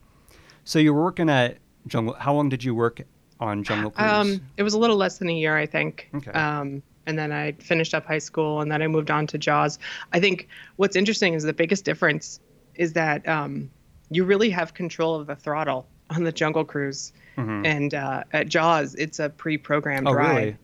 So 0.65 0.81
you 0.81 0.93
were 0.93 1.05
working 1.05 1.31
at 1.31 1.59
Jungle. 1.87 2.15
How 2.15 2.35
long 2.35 2.49
did 2.49 2.65
you 2.65 2.75
work 2.75 3.03
on 3.38 3.62
Jungle 3.62 3.93
Cruise? 3.93 4.11
Um, 4.11 4.41
it 4.57 4.65
was 4.65 4.75
a 4.75 4.79
little 4.79 4.97
less 4.97 5.19
than 5.19 5.29
a 5.29 5.33
year, 5.33 5.57
I 5.57 5.65
think. 5.65 6.11
Okay. 6.15 6.33
Um, 6.33 6.83
and 7.07 7.17
then 7.17 7.31
I 7.31 7.53
finished 7.53 7.95
up 7.95 8.05
high 8.05 8.19
school, 8.19 8.61
and 8.61 8.71
then 8.71 8.83
I 8.83 8.88
moved 8.88 9.11
on 9.11 9.29
to 9.29 9.38
Jaws. 9.38 9.79
I 10.12 10.19
think 10.19 10.49
what's 10.75 10.97
interesting 10.97 11.35
is 11.35 11.45
the 11.45 11.53
biggest 11.53 11.85
difference 11.85 12.41
is 12.75 12.95
that 12.95 13.26
um, 13.29 13.71
you 14.11 14.25
really 14.25 14.50
have 14.50 14.75
control 14.75 15.15
of 15.15 15.29
the 15.29 15.37
throttle 15.37 15.87
on 16.10 16.25
the 16.25 16.32
Jungle 16.32 16.64
Cruise, 16.64 17.12
Mhm. 17.36 17.66
and 17.66 17.94
uh, 17.94 18.25
at 18.32 18.48
Jaws, 18.48 18.94
it's 18.94 19.18
a 19.18 19.28
pre-programmed 19.28 20.06
Oh, 20.08 20.12
ride. 20.12 20.36
really? 20.36 20.56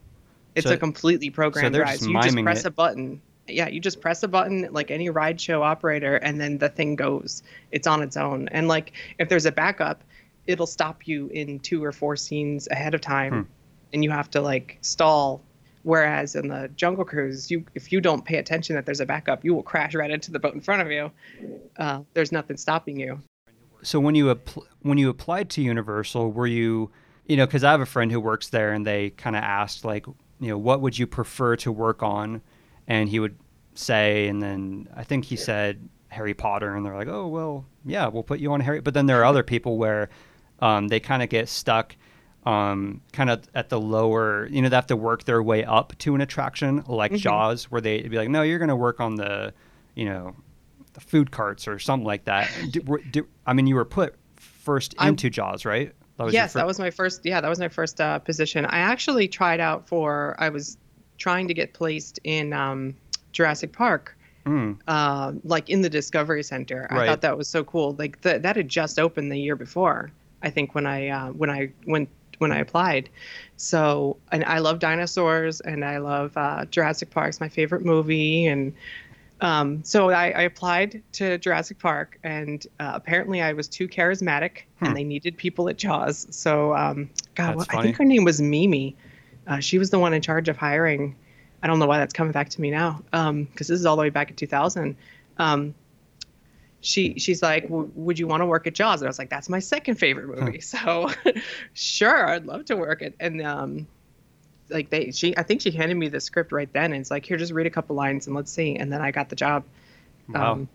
It's 0.54 0.66
So- 0.66 0.75
a 0.75 0.76
completely 0.76 1.30
programmed 1.30 1.75
they're 1.75 1.82
ride. 1.82 1.99
So 1.99 2.08
you 2.08 2.20
just 2.22 2.37
press 2.42 2.61
it. 2.61 2.66
a 2.66 2.70
button. 2.70 3.20
Yeah, 3.49 3.68
you 3.68 3.80
just 3.80 4.00
press 4.00 4.22
a 4.22 4.28
button 4.28 4.68
like 4.70 4.90
any 4.90 5.11
ride 5.11 5.40
show 5.40 5.62
operator, 5.62 6.16
and 6.16 6.40
then 6.40 6.58
the 6.58 6.68
thing 6.68 6.94
goes. 6.96 7.42
It's 7.72 7.87
on 7.87 8.02
its 8.02 8.16
own. 8.16 8.49
And 8.49 8.68
like 8.68 8.92
if 9.18 9.28
there's 9.28 9.46
a 9.46 9.52
backup, 9.52 10.02
it'll 10.46 10.66
stop 10.66 11.06
you 11.08 11.28
in 11.28 11.58
two 11.58 11.82
or 11.84 11.92
four 11.92 12.16
scenes 12.16 12.68
ahead 12.70 12.94
of 12.94 13.00
time, 13.00 13.32
Hmm. 13.32 13.42
and 13.92 14.04
you 14.04 14.11
have 14.11 14.30
to 14.30 14.40
like 14.40 14.78
stall. 14.80 15.42
Whereas 15.84 16.37
in 16.37 16.46
the 16.46 16.70
Jungle 16.76 17.04
Cruise, 17.04 17.50
you 17.50 17.64
if 17.75 17.90
you 17.90 18.00
don't 18.00 18.25
pay 18.25 18.37
attention 18.37 18.76
that 18.76 18.87
there's 18.87 19.00
a 19.00 19.06
backup, 19.06 19.44
you 19.44 19.52
will 19.54 19.64
crash 19.64 19.94
right 19.96 20.11
into 20.11 20.30
the 20.30 20.38
boat 20.38 20.54
in 20.54 20.61
front 20.61 20.80
of 20.82 20.90
you. 20.92 21.11
Uh, 21.76 22.02
there's 22.14 22.30
nothing 22.30 22.56
stopping 22.56 23.00
you. 23.00 23.20
So 23.83 23.99
when 24.01 24.15
you 24.15 24.35
appl- 24.35 24.65
when 24.83 24.99
you 24.99 25.09
applied 25.11 25.51
to 25.51 25.62
Universal, 25.62 26.33
were 26.33 26.47
you, 26.47 26.91
you 27.27 27.37
know, 27.37 27.47
because 27.47 27.65
I 27.65 27.71
have 27.73 27.81
a 27.81 27.87
friend 27.87 28.11
who 28.12 28.21
works 28.21 28.49
there, 28.49 28.73
and 28.73 28.87
they 28.87 29.11
kind 29.11 29.37
of 29.37 29.43
asked 29.43 29.85
like, 29.85 30.07
you 30.07 30.49
know, 30.49 30.59
what 30.59 30.81
would 30.81 30.99
you 30.99 31.07
prefer 31.07 31.57
to 31.57 31.73
work 31.73 32.03
on, 32.03 32.43
and 32.89 33.09
he 33.09 33.19
would 33.21 33.37
say, 33.75 34.29
and 34.29 34.43
then 34.43 34.89
I 34.97 35.05
think 35.05 35.25
he 35.25 35.37
said 35.37 35.89
Harry 36.09 36.35
Potter, 36.35 36.75
and 36.75 36.85
they're 36.85 36.95
like, 36.97 37.09
oh 37.09 37.27
well, 37.29 37.65
yeah, 37.85 38.07
we'll 38.09 38.23
put 38.23 38.39
you 38.41 38.53
on 38.53 38.61
Harry. 38.61 38.81
But 38.81 38.95
then 38.95 39.07
there 39.07 39.21
are 39.21 39.25
other 39.25 39.43
people 39.43 39.79
where 39.79 40.11
um, 40.61 40.89
they 40.89 41.01
kind 41.01 41.23
of 41.23 41.29
get 41.29 41.49
stuck. 41.49 41.97
Um, 42.45 43.03
kind 43.12 43.31
of 43.31 43.45
at 43.55 43.69
the 43.69 43.81
lower, 43.81 44.49
you 44.51 44.62
know, 44.62 44.69
they 44.69 44.75
have 44.75 44.89
to 44.89 44.97
work 44.97 45.23
their 45.23 45.41
way 45.41 45.65
up 45.65 45.97
to 45.99 46.17
an 46.17 46.21
attraction 46.21 46.83
like 46.89 47.12
Mhm. 47.12 47.19
Jaws, 47.19 47.71
where 47.71 47.81
they'd 47.81 48.11
be 48.11 48.17
like, 48.17 48.29
no, 48.31 48.43
you're 48.43 48.59
going 48.59 48.69
to 48.69 48.75
work 48.75 48.99
on 48.99 49.15
the, 49.15 49.55
you 49.95 50.07
know, 50.07 50.35
the 50.94 51.00
food 51.00 51.30
carts 51.30 51.66
or 51.68 51.78
something 51.78 52.06
like 52.06 52.25
that. 52.26 52.50
Do, 52.70 52.80
were- 52.82 53.00
do, 53.11 53.26
I 53.46 53.52
mean, 53.54 53.66
you 53.66 53.75
were 53.75 53.84
put 53.84 54.14
first 54.37 54.94
I- 54.99 55.08
into 55.08 55.30
Jaws, 55.30 55.64
right? 55.64 55.92
That 56.18 56.25
was 56.25 56.34
yes, 56.34 56.52
that 56.52 56.66
was 56.66 56.78
my 56.78 56.90
first. 56.90 57.22
Yeah, 57.25 57.40
that 57.40 57.49
was 57.49 57.58
my 57.58 57.68
first 57.68 58.00
uh, 58.00 58.18
position. 58.18 58.66
I 58.66 58.78
actually 58.80 59.28
tried 59.28 59.61
out 59.61 59.88
for. 59.88 60.37
I 60.38 60.50
was 60.50 60.76
trying 61.18 61.49
to 61.49 61.54
get 61.54 61.72
placed 61.72 62.18
in 62.25 62.52
um, 62.52 62.94
Jurassic 63.32 63.72
Park, 63.72 64.16
Mm, 64.44 64.78
uh, 64.88 65.32
like 65.44 65.70
in 65.70 65.80
the 65.82 65.88
Discovery 65.88 66.42
Center. 66.42 66.87
I 66.90 66.94
Right. 66.96 67.06
thought 67.08 67.20
that 67.22 67.38
was 67.38 67.49
so 67.49 67.62
cool. 67.64 67.94
Like 67.99 68.20
th- 68.22 68.42
that 68.42 68.56
had 68.56 68.68
just 68.68 68.99
opened 68.99 69.32
the 69.32 69.38
year 69.38 69.56
before. 69.56 70.11
I 70.42 70.50
think 70.50 70.75
when 70.75 70.84
I 70.87 71.08
uh, 71.08 71.28
when 71.30 71.49
I 71.49 71.72
when 71.84 72.06
when 72.38 72.52
I 72.52 72.58
applied. 72.58 73.08
So 73.56 74.18
and 74.32 74.44
I 74.44 74.58
love 74.58 74.80
dinosaurs 74.80 75.61
and 75.61 75.84
I 75.84 75.99
love 75.99 76.37
uh, 76.37 76.64
Jurassic 76.66 77.11
Park's 77.11 77.40
my 77.40 77.49
favorite 77.49 77.84
movie 77.84 78.46
and. 78.46 78.75
Um, 79.42 79.82
so 79.84 80.11
I, 80.11 80.30
I 80.30 80.42
applied 80.42 81.02
to 81.12 81.37
Jurassic 81.37 81.78
Park, 81.78 82.18
and 82.22 82.64
uh, 82.80 82.92
apparently 82.94 83.42
I 83.42 83.52
was 83.52 83.68
too 83.68 83.88
charismatic, 83.88 84.62
Hmm. 84.78 84.87
and 84.87 84.96
they 84.96 85.04
needed 85.04 85.37
people 85.37 85.68
at 85.68 85.76
Jaws. 85.76 86.26
So, 86.30 86.75
um, 86.75 87.11
God, 87.34 87.56
what, 87.56 87.75
I 87.75 87.82
think 87.82 87.96
her 87.96 88.04
name 88.04 88.25
was 88.25 88.40
Mimi. 88.40 88.96
Uh, 89.46 89.58
she 89.58 89.78
was 89.78 89.90
the 89.90 89.99
one 89.99 90.14
in 90.14 90.22
charge 90.22 90.49
of 90.49 90.56
hiring. 90.56 91.16
I 91.62 91.66
don't 91.66 91.78
know 91.80 91.87
why 91.87 91.99
that's 91.99 92.12
coming 92.14 92.32
back 92.32 92.49
to 92.50 92.61
me 92.61 92.70
now, 92.70 93.02
because 93.11 93.66
this 93.66 93.78
is 93.80 93.84
all 93.84 93.96
the 93.96 94.02
way 94.02 94.11
back 94.11 94.30
in 94.30 94.37
2000. 94.37 94.96
Um, 95.38 95.75
she 96.80 97.18
she's 97.18 97.42
like, 97.42 97.64
"W- 97.64 97.90
"Would 97.94 98.18
you 98.18 98.26
want 98.26 98.40
to 98.40 98.46
work 98.46 98.66
at 98.66 98.75
Jaws?" 98.75 99.00
And 99.00 99.06
I 99.06 99.11
was 99.11 99.18
like, 99.18 99.30
"That's 99.30 99.49
my 99.49 99.61
second 99.61 99.96
favorite 99.96 100.28
movie." 100.28 100.61
So, 100.72 101.11
sure, 101.75 102.28
I'd 102.28 102.44
love 102.46 102.64
to 102.66 102.76
work 102.76 103.02
it. 103.02 103.14
And 103.20 103.40
um, 103.42 103.87
like 104.73 104.91
they 104.91 105.11
she 105.11 105.37
I 105.37 105.43
think 105.43 105.61
she 105.61 105.71
handed 105.71 105.97
me 105.97 106.09
the 106.09 106.21
script 106.21 106.52
right 106.52 106.73
then 106.73 106.93
and 106.93 107.00
it's 107.00 107.11
like 107.11 107.25
here 107.25 107.37
just 107.37 107.52
read 107.52 107.67
a 107.67 107.71
couple 107.71 107.95
lines 107.97 108.26
and 108.26 108.35
let's 108.35 108.50
see 108.50 108.76
and 108.76 108.93
then 108.93 109.00
I 109.00 109.11
got 109.11 109.29
the 109.29 109.37
job. 109.37 109.64
wow. 110.29 110.52
Um, 110.52 110.69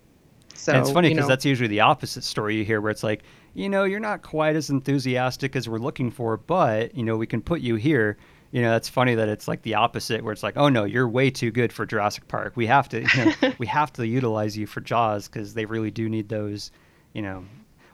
so 0.58 0.74
and 0.74 0.82
it's 0.82 0.92
funny 0.92 1.10
you 1.10 1.16
because 1.16 1.28
know, 1.28 1.30
that's 1.30 1.46
usually 1.46 1.68
the 1.68 1.82
opposite 1.82 2.24
story 2.24 2.56
you 2.56 2.66
hear, 2.66 2.82
where 2.82 2.92
it's 2.92 3.04
like, 3.04 3.24
you 3.54 3.70
know, 3.70 3.84
you're 3.84 4.00
not 4.00 4.24
quite 4.24 4.56
as 4.56 4.70
enthusiastic 4.70 5.56
as 5.56 5.70
we're 5.70 5.78
looking 5.78 6.12
for, 6.12 6.38
but 6.38 6.96
you 6.96 7.04
know, 7.04 7.16
we 7.18 7.28
can 7.28 7.42
put 7.42 7.62
you 7.62 7.76
here. 7.76 8.18
You 8.52 8.62
know, 8.62 8.72
that's 8.72 8.88
funny 8.88 9.14
that 9.16 9.28
it's 9.28 9.48
like 9.48 9.62
the 9.64 9.76
opposite, 9.76 10.24
where 10.24 10.32
it's 10.32 10.42
like, 10.42 10.58
oh 10.58 10.70
no, 10.70 10.86
you're 10.86 11.08
way 11.08 11.30
too 11.30 11.52
good 11.52 11.72
for 11.74 11.86
Jurassic 11.86 12.28
Park. 12.28 12.54
We 12.56 12.66
have 12.68 12.90
to, 12.90 13.02
you 13.02 13.26
know, 13.26 13.54
we 13.60 13.68
have 13.68 13.92
to 13.94 14.08
utilize 14.08 14.58
you 14.58 14.66
for 14.66 14.82
Jaws 14.82 15.28
because 15.28 15.54
they 15.54 15.66
really 15.66 15.92
do 15.92 16.10
need 16.10 16.30
those. 16.30 16.72
You 17.14 17.22
know, 17.22 17.46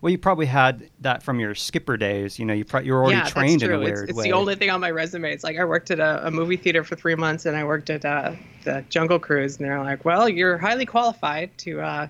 well, 0.04 0.12
you 0.12 0.18
probably 0.18 0.48
had 0.48 0.90
that 1.00 1.24
from 1.24 1.40
your 1.40 1.56
skipper 1.56 1.96
days. 1.96 2.38
You 2.38 2.44
know, 2.44 2.54
you 2.54 2.66
pro- 2.66 2.82
you're 2.82 3.02
already 3.02 3.20
yeah, 3.20 3.24
trained 3.24 3.62
that's 3.62 3.64
in 3.64 3.70
true. 3.70 3.78
a 3.78 3.82
It's, 3.84 4.00
weird 4.00 4.10
it's 4.10 4.18
way. 4.18 4.24
the 4.26 4.34
only 4.34 4.56
thing 4.56 4.70
on 4.70 4.82
my 4.82 4.92
resume. 4.92 5.32
It's 5.32 5.46
like 5.46 5.58
I 5.58 5.64
worked 5.64 5.92
at 5.92 6.02
a, 6.02 6.28
a 6.28 6.30
movie 6.30 6.58
theater 6.58 6.84
for 6.84 6.98
three 6.98 7.16
months 7.16 7.46
and 7.46 7.56
I 7.56 7.64
worked 7.64 7.90
at 7.90 8.04
uh, 8.04 8.34
the 8.66 8.84
Jungle 8.90 9.18
Cruise 9.18 9.56
and 9.56 9.66
they're 9.66 9.82
like, 9.82 10.04
well, 10.04 10.28
you're 10.28 10.58
highly 10.58 10.86
qualified 10.86 11.58
to 11.60 11.80
uh, 11.80 12.08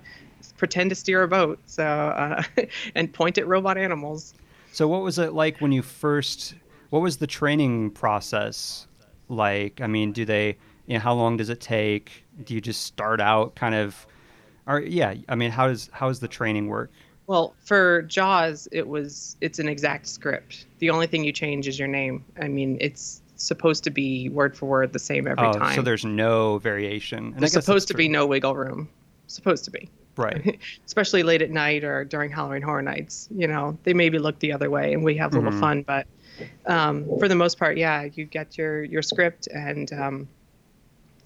pretend 0.56 0.90
to 0.90 0.96
steer 0.96 1.22
a 1.22 1.28
boat, 1.28 1.60
so 1.66 1.84
uh, 1.84 2.42
and 2.96 3.12
point 3.12 3.38
at 3.38 3.46
robot 3.46 3.78
animals. 3.78 4.34
So 4.72 4.88
what 4.88 5.02
was 5.02 5.20
it 5.20 5.32
like 5.32 5.60
when 5.60 5.70
you 5.70 5.82
first 5.82 6.56
what 6.90 6.98
was 6.98 7.18
the 7.18 7.28
training 7.28 7.92
process 7.92 8.88
like? 9.28 9.80
I 9.80 9.86
mean, 9.86 10.10
do 10.10 10.24
they 10.24 10.56
you 10.88 10.94
know, 10.94 10.98
how 11.00 11.14
long 11.14 11.36
does 11.36 11.48
it 11.48 11.60
take? 11.60 12.24
Do 12.42 12.54
you 12.54 12.60
just 12.60 12.82
start 12.82 13.20
out 13.20 13.54
kind 13.54 13.76
of 13.76 14.04
or 14.66 14.80
yeah, 14.80 15.14
I 15.28 15.36
mean, 15.36 15.52
how 15.52 15.68
does 15.68 15.90
how 15.92 16.08
does 16.08 16.18
the 16.18 16.26
training 16.26 16.66
work? 16.66 16.90
Well, 17.26 17.54
for 17.64 18.02
Jaws, 18.02 18.68
it 18.70 18.86
was 18.86 19.36
it's 19.40 19.58
an 19.58 19.68
exact 19.68 20.06
script. 20.06 20.66
The 20.78 20.90
only 20.90 21.06
thing 21.06 21.24
you 21.24 21.32
change 21.32 21.66
is 21.66 21.78
your 21.78 21.88
name. 21.88 22.24
I 22.40 22.48
mean, 22.48 22.76
it's 22.80 23.22
supposed 23.36 23.82
to 23.84 23.90
be 23.90 24.28
word 24.28 24.56
for 24.56 24.66
word 24.66 24.92
the 24.92 24.98
same 24.98 25.26
every 25.26 25.46
oh, 25.46 25.52
time. 25.52 25.74
so 25.74 25.82
there's 25.82 26.04
no 26.04 26.58
variation. 26.58 27.32
And 27.32 27.40
There's 27.40 27.52
supposed 27.52 27.88
to 27.88 27.94
be 27.94 28.08
no 28.08 28.26
wiggle 28.26 28.54
room. 28.54 28.88
Supposed 29.26 29.64
to 29.64 29.70
be. 29.70 29.88
right. 30.16 30.60
especially 30.86 31.22
late 31.22 31.42
at 31.42 31.50
night 31.50 31.82
or 31.82 32.04
during 32.04 32.30
Halloween 32.30 32.62
Horror 32.62 32.82
Nights. 32.82 33.28
You 33.34 33.48
know, 33.48 33.76
they 33.84 33.94
maybe 33.94 34.18
look 34.18 34.38
the 34.38 34.52
other 34.52 34.70
way, 34.70 34.92
and 34.92 35.02
we 35.02 35.16
have 35.16 35.32
a 35.34 35.36
little 35.38 35.50
Mhm. 35.52 35.60
fun. 35.60 35.82
But 35.82 36.06
um, 36.66 37.06
for 37.18 37.26
the 37.28 37.34
most 37.34 37.58
part, 37.58 37.76
yeah, 37.78 38.04
you 38.14 38.24
get 38.26 38.58
your 38.58 38.84
your 38.84 39.02
script, 39.02 39.48
and 39.48 39.92
um, 39.94 40.28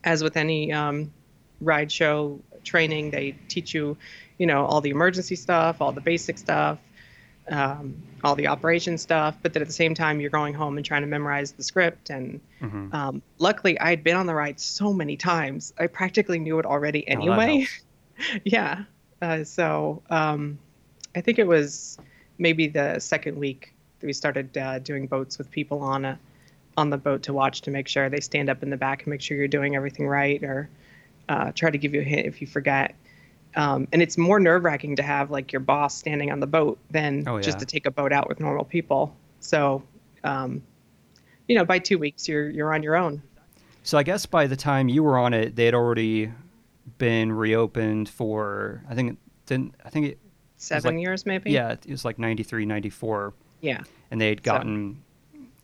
as 0.04 0.22
with 0.22 0.36
any 0.36 0.72
um, 0.72 1.12
ride 1.60 1.90
show 1.90 2.40
training, 2.64 3.10
they 3.10 3.32
teach 3.48 3.74
you, 3.74 3.96
you 4.38 4.46
know, 4.46 4.64
all 4.64 4.80
the 4.80 4.90
emergency 4.90 5.36
stuff, 5.36 5.80
all 5.80 5.92
the 5.92 6.00
basic 6.00 6.38
stuff. 6.38 6.78
Um, 7.50 7.94
all 8.22 8.34
the 8.34 8.48
operation 8.48 8.98
stuff, 8.98 9.38
but 9.42 9.54
then 9.54 9.62
at 9.62 9.68
the 9.68 9.72
same 9.72 9.94
time, 9.94 10.20
you're 10.20 10.28
going 10.28 10.52
home 10.52 10.76
and 10.76 10.84
trying 10.84 11.00
to 11.00 11.06
memorize 11.08 11.52
the 11.52 11.62
script. 11.62 12.10
And 12.10 12.40
Mhm. 12.60 12.92
um, 12.92 13.22
luckily, 13.38 13.80
I 13.80 13.88
had 13.88 14.04
been 14.04 14.16
on 14.16 14.26
the 14.26 14.34
ride 14.34 14.60
so 14.60 14.92
many 14.92 15.16
times, 15.16 15.72
I 15.78 15.86
practically 15.86 16.38
knew 16.38 16.58
it 16.58 16.66
already 16.66 17.08
Oh, 17.08 17.12
anyway. 17.12 17.60
helps. 17.60 17.80
yeah. 18.44 18.82
Uh, 19.22 19.44
so 19.44 20.02
um, 20.10 20.58
I 21.16 21.22
think 21.22 21.38
it 21.38 21.46
was 21.46 21.98
maybe 22.36 22.68
the 22.68 22.98
second 22.98 23.38
week 23.38 23.72
that 24.00 24.06
we 24.06 24.12
started 24.12 24.54
uh, 24.58 24.78
doing 24.80 25.06
boats 25.06 25.38
with 25.38 25.50
people 25.50 25.80
on 25.80 26.04
a 26.04 26.18
on 26.76 26.90
the 26.90 26.98
boat 26.98 27.22
to 27.22 27.32
watch 27.32 27.62
to 27.62 27.70
make 27.70 27.88
sure 27.88 28.10
they 28.10 28.20
stand 28.20 28.50
up 28.50 28.62
in 28.62 28.68
the 28.68 28.76
back 28.76 29.04
and 29.04 29.08
make 29.08 29.22
sure 29.22 29.38
you're 29.38 29.48
doing 29.48 29.74
everything 29.74 30.06
right, 30.06 30.42
or 30.44 30.68
uh, 31.30 31.50
try 31.52 31.70
to 31.70 31.78
give 31.78 31.94
you 31.94 32.02
a 32.02 32.04
hint 32.04 32.26
if 32.26 32.42
you 32.42 32.46
forget. 32.46 32.94
Um, 33.56 33.88
and 33.92 34.02
it's 34.02 34.16
more 34.18 34.38
nerve 34.38 34.62
wracking 34.64 34.96
to 34.96 35.02
have 35.02 35.30
like 35.30 35.52
your 35.52 35.60
boss 35.60 35.96
standing 35.96 36.30
on 36.30 36.40
the 36.40 36.46
boat 36.46 36.78
than 36.90 37.26
Oh, 37.26 37.40
just 37.40 37.58
to 37.60 37.66
take 37.66 37.86
a 37.86 37.90
boat 37.90 38.12
out 38.12 38.28
with 38.28 38.40
normal 38.40 38.64
people. 38.64 39.16
So, 39.40 39.82
um, 40.24 40.62
you 41.48 41.56
know, 41.56 41.64
by 41.64 41.78
two 41.78 41.98
weeks 41.98 42.28
you're 42.28 42.50
you're 42.50 42.74
on 42.74 42.82
your 42.82 42.94
own. 42.96 43.22
So 43.82 43.96
I 43.96 44.02
guess 44.02 44.26
by 44.26 44.46
the 44.46 44.56
time 44.56 44.88
you 44.88 45.02
were 45.02 45.18
on 45.18 45.32
it, 45.32 45.56
they 45.56 45.64
had 45.64 45.74
already 45.74 46.30
been 46.98 47.32
reopened 47.32 48.08
for 48.08 48.82
I 48.88 48.94
think 48.94 49.12
it 49.12 49.18
didn't 49.46 49.74
I 49.84 49.90
think 49.90 50.06
it 50.06 50.18
Seven 50.56 50.96
like- 50.96 51.02
years 51.02 51.24
maybe. 51.24 51.50
yeah, 51.52 51.70
it 51.72 51.86
was 51.88 52.04
like 52.04 52.18
93, 52.18 52.66
94. 52.66 53.32
Yeah. 53.60 53.82
and 54.10 54.20
they 54.20 54.28
had 54.28 54.38
So- 54.40 54.44
gotten 54.44 55.02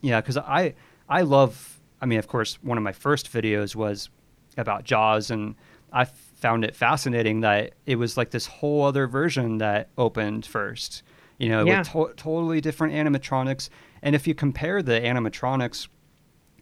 yeah 0.01 0.19
because 0.21 0.37
i 0.37 0.73
i 1.09 1.21
love 1.21 1.79
i 2.01 2.05
mean 2.05 2.19
of 2.19 2.27
course 2.27 2.59
one 2.61 2.77
of 2.77 2.83
my 2.83 2.91
first 2.91 3.31
videos 3.31 3.73
was 3.75 4.09
about 4.57 4.83
jaws 4.83 5.31
and 5.31 5.55
i 5.93 6.03
found 6.45 6.63
it 6.63 6.75
fascinating 6.75 7.41
that 7.41 7.73
it 7.87 7.95
was 7.95 8.17
like 8.17 8.29
this 8.29 8.45
whole 8.45 8.83
other 8.83 9.07
version 9.07 9.57
that 9.57 9.89
opened 9.97 10.45
first 10.45 11.01
you 11.39 11.49
know 11.49 11.65
Yeah. 11.65 11.79
with 11.79 11.87
to- 11.91 12.13
totally 12.15 12.61
different 12.61 12.93
animatronics 12.93 13.69
and 14.03 14.13
if 14.13 14.27
you 14.27 14.35
compare 14.35 14.83
the 14.83 14.99
animatronics 15.01 15.87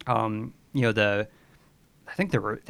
um 0.07 0.53
you 0.71 0.83
know 0.83 0.93
the 0.93 1.27
i 2.07 2.13
think 2.13 2.31
there 2.31 2.39
were 2.39 2.61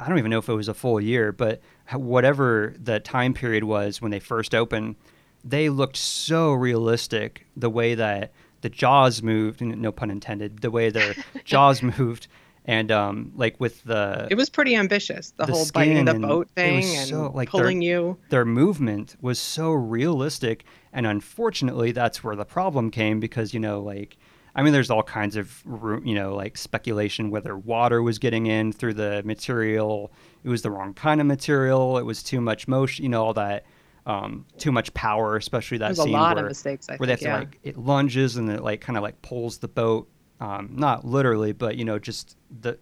i 0.00 0.08
don't 0.08 0.18
even 0.18 0.30
know 0.30 0.38
if 0.38 0.48
it 0.48 0.54
was 0.54 0.68
a 0.68 0.72
full 0.72 0.98
year 0.98 1.30
but 1.30 1.60
whatever 1.94 2.74
the 2.82 3.00
time 3.00 3.34
period 3.34 3.64
was 3.64 4.00
when 4.00 4.10
they 4.10 4.18
first 4.20 4.54
opened 4.54 4.96
they 5.44 5.68
looked 5.68 5.98
so 5.98 6.52
realistic 6.54 7.46
the 7.54 7.68
way 7.68 7.94
that 7.94 8.32
the 8.62 8.70
jaws 8.70 9.22
moved, 9.22 9.60
no 9.60 9.92
pun 9.92 10.08
intended 10.10 10.60
the 10.60 10.70
way 10.70 10.88
their 10.88 11.14
jaws 11.44 11.82
moved 11.82 12.28
and 12.64 12.92
um, 12.92 13.32
like 13.34 13.58
with 13.58 13.82
the 13.84 14.28
It 14.30 14.36
was 14.36 14.48
pretty 14.48 14.76
ambitious. 14.76 15.32
The, 15.36 15.46
The 15.46 15.52
whole 15.52 15.66
biting 15.74 16.04
the 16.04 16.14
boat 16.14 16.48
thing 16.54 16.84
and 16.96 17.08
so, 17.08 17.30
like, 17.34 17.48
pulling 17.48 17.82
you. 17.82 18.18
their 18.28 18.44
movement 18.44 19.16
was 19.20 19.38
so 19.38 19.72
realistic 19.72 20.64
and 20.92 21.06
unfortunately 21.06 21.92
that's 21.92 22.22
where 22.22 22.36
the 22.36 22.44
problem 22.44 22.90
came 22.90 23.18
because 23.20 23.52
you 23.54 23.60
know 23.60 23.80
like 23.80 24.16
i 24.54 24.62
mean 24.62 24.72
there's 24.72 24.90
all 24.90 25.02
kinds 25.02 25.36
of 25.36 25.62
you 26.04 26.14
know 26.14 26.34
like 26.34 26.56
speculation 26.56 27.30
whether 27.30 27.56
water 27.56 28.02
was 28.02 28.18
getting 28.18 28.46
in 28.46 28.70
through 28.72 28.94
the 28.94 29.22
material 29.24 30.12
it 30.44 30.48
was 30.48 30.62
the 30.62 30.70
wrong 30.70 30.92
kind 30.94 31.20
of 31.20 31.26
material 31.26 31.98
it 31.98 32.04
was 32.04 32.22
too 32.22 32.40
much 32.40 32.68
motion 32.68 33.02
you 33.04 33.08
know 33.08 33.24
all 33.24 33.34
that 33.34 33.64
um, 34.04 34.44
too 34.58 34.72
much 34.72 34.92
power 34.94 35.36
especially 35.36 35.78
that 35.78 35.86
There's 35.88 36.00
a 36.00 36.02
scene 36.02 36.12
lot 36.12 36.34
where, 36.36 36.44
of 36.44 36.50
mistakes. 36.50 36.88
I 36.90 36.96
where 36.96 37.06
they 37.06 37.14
think. 37.16 37.28
have 37.30 37.40
to 37.40 37.46
like 37.46 37.58
it 37.62 37.78
lunges 37.78 38.36
and 38.36 38.50
it 38.50 38.60
like 38.62 38.80
kind 38.80 38.96
of 38.96 39.02
like 39.02 39.22
pulls 39.22 39.58
the 39.58 39.68
boat 39.68 40.08
um, 40.42 40.70
not 40.72 41.04
literally 41.04 41.52
but 41.52 41.76
you 41.76 41.84
know 41.84 41.98
just 41.98 42.36
the 42.60 42.76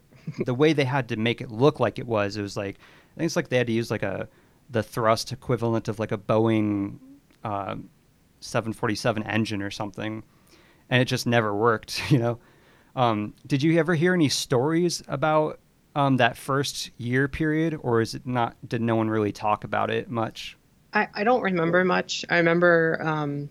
the 0.46 0.54
way 0.54 0.72
they 0.72 0.84
had 0.84 1.08
to 1.08 1.16
make 1.16 1.40
it 1.40 1.50
look 1.50 1.78
like 1.78 1.98
it 1.98 2.06
was 2.06 2.36
it 2.36 2.42
was 2.42 2.56
like 2.56 2.76
i 3.14 3.18
think 3.18 3.26
it's 3.26 3.36
like 3.36 3.48
they 3.48 3.58
had 3.58 3.66
to 3.66 3.72
use 3.72 3.90
like 3.90 4.02
a 4.02 4.26
the 4.70 4.82
thrust 4.82 5.30
equivalent 5.30 5.86
of 5.86 5.98
like 5.98 6.10
a 6.10 6.18
boeing 6.18 6.98
uh, 7.44 7.74
747 8.40 9.22
engine 9.24 9.60
or 9.60 9.70
something 9.70 10.22
and 10.88 11.02
it 11.02 11.04
just 11.04 11.26
never 11.26 11.54
worked 11.54 12.00
you 12.10 12.18
know 12.18 12.38
um, 12.96 13.34
did 13.46 13.62
you 13.62 13.78
ever 13.78 13.94
hear 13.94 14.14
any 14.14 14.28
stories 14.28 15.00
about 15.06 15.60
um, 15.94 16.16
that 16.16 16.36
first 16.36 16.90
year 16.96 17.28
period 17.28 17.78
or 17.82 18.00
is 18.00 18.14
it 18.14 18.26
not 18.26 18.56
did 18.66 18.80
no 18.80 18.96
one 18.96 19.10
really 19.10 19.32
talk 19.32 19.64
about 19.64 19.90
it 19.90 20.10
much 20.10 20.56
I, 20.92 21.08
I 21.14 21.24
don't 21.24 21.42
remember 21.42 21.84
much. 21.84 22.24
I 22.28 22.38
remember 22.38 23.00
um, 23.02 23.48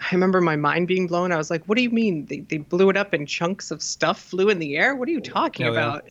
I 0.00 0.08
remember 0.12 0.40
my 0.40 0.54
mind 0.56 0.86
being 0.86 1.06
blown. 1.08 1.32
I 1.32 1.36
was 1.36 1.50
like, 1.50 1.64
"What 1.64 1.76
do 1.76 1.82
you 1.82 1.90
mean? 1.90 2.26
They, 2.26 2.40
they 2.40 2.58
blew 2.58 2.88
it 2.88 2.96
up 2.96 3.12
and 3.12 3.26
chunks 3.26 3.70
of 3.70 3.82
stuff 3.82 4.20
flew 4.20 4.48
in 4.48 4.58
the 4.60 4.76
air? 4.76 4.94
What 4.94 5.08
are 5.08 5.12
you 5.12 5.20
talking 5.20 5.66
Oh, 5.66 5.72
yeah. 5.72 5.78
about?" 5.80 6.08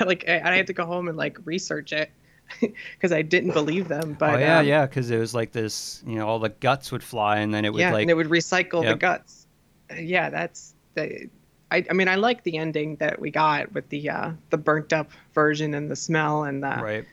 like 0.06 0.24
I, 0.26 0.40
I 0.40 0.56
had 0.56 0.66
to 0.68 0.72
go 0.72 0.86
home 0.86 1.08
and 1.08 1.16
like 1.16 1.38
research 1.44 1.92
it 1.92 2.10
because 2.60 3.12
I 3.12 3.20
didn't 3.22 3.52
believe 3.52 3.88
them. 3.88 4.16
But 4.18 4.36
oh 4.36 4.38
yeah 4.38 4.58
um, 4.60 4.66
yeah 4.66 4.86
because 4.86 5.10
it 5.10 5.18
was 5.18 5.34
like 5.34 5.52
this 5.52 6.02
you 6.06 6.16
know 6.16 6.26
all 6.26 6.38
the 6.38 6.48
guts 6.48 6.90
would 6.90 7.02
fly 7.02 7.38
and 7.38 7.52
then 7.52 7.64
it 7.64 7.72
would 7.72 7.80
yeah, 7.80 7.92
like 7.92 8.02
and 8.02 8.10
it 8.10 8.14
would 8.14 8.28
recycle 8.28 8.82
the 8.82 8.96
guts. 8.96 9.46
Yeah, 9.94 10.30
that's 10.30 10.74
the. 10.94 11.28
I, 11.70 11.84
I 11.90 11.92
mean, 11.94 12.08
I 12.08 12.14
like 12.14 12.44
the 12.44 12.56
ending 12.58 12.96
that 12.96 13.20
we 13.20 13.30
got 13.30 13.72
with 13.72 13.88
the 13.90 14.08
uh, 14.08 14.30
the 14.50 14.56
burnt 14.58 14.92
up 14.92 15.10
version 15.34 15.74
and 15.74 15.90
the 15.90 15.96
smell 15.96 16.44
and 16.44 16.62
the 16.62 16.78
right 16.80 17.04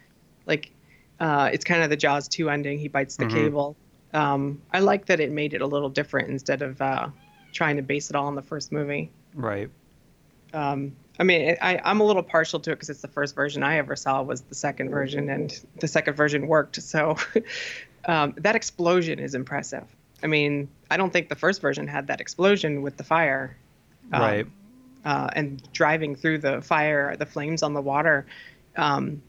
like. 0.46 0.72
Uh, 1.20 1.50
it's 1.54 1.64
kind 1.64 1.84
of 1.84 1.90
the 1.90 1.96
Jaws 1.96 2.28
two 2.28 2.50
ending. 2.50 2.80
He 2.80 2.88
bites 2.88 3.16
the 3.18 3.26
Mhm. 3.26 3.34
cable. 3.34 3.78
Um, 4.14 4.62
I 4.72 4.80
like 4.80 5.08
that 5.08 5.20
it 5.20 5.32
made 5.32 5.54
it 5.54 5.62
a 5.62 5.68
little 5.68 5.90
different 5.90 6.30
instead 6.30 6.62
of 6.62 6.82
uh, 6.82 7.08
trying 7.52 7.78
to 7.78 7.82
base 7.82 8.10
it 8.10 8.16
all 8.16 8.28
on 8.28 8.36
the 8.36 8.42
first 8.42 8.72
movie. 8.72 9.12
right 9.34 9.70
Um, 10.54 10.96
I 11.20 11.24
mean, 11.24 11.58
I, 11.62 11.80
I'm 11.84 12.00
a 12.00 12.04
little 12.04 12.24
partial 12.24 12.60
to 12.60 12.72
it 12.72 12.76
because 12.76 12.90
it's 12.90 13.02
the 13.02 13.08
first 13.08 13.36
version 13.36 13.64
I 13.64 13.78
ever 13.78 13.96
saw 13.96 14.22
was 14.24 14.42
the 14.42 14.56
second 14.56 14.90
version, 14.90 15.30
and 15.30 15.60
the 15.80 15.88
second 15.88 16.16
version 16.16 16.48
worked. 16.48 16.82
So 16.82 17.18
um, 18.06 18.34
that 18.38 18.56
explosion 18.56 19.20
is 19.20 19.36
impressive. 19.36 19.84
I 20.24 20.28
mean, 20.28 20.70
I 20.90 20.98
don't 20.98 21.12
think 21.12 21.30
the 21.30 21.36
first 21.36 21.62
version 21.62 21.88
had 21.88 22.08
that 22.08 22.22
explosion 22.22 22.82
with 22.82 22.98
the 22.98 23.04
fire, 23.04 23.58
um, 24.12 24.22
right 24.22 24.48
uh, 25.06 25.30
and 25.36 25.62
driving 25.74 26.16
through 26.16 26.40
the 26.40 26.62
fire, 26.62 27.16
the 27.18 27.26
flames 27.26 27.64
on 27.64 27.74
the 27.74 27.82
water. 27.82 28.26
Um, 28.76 29.22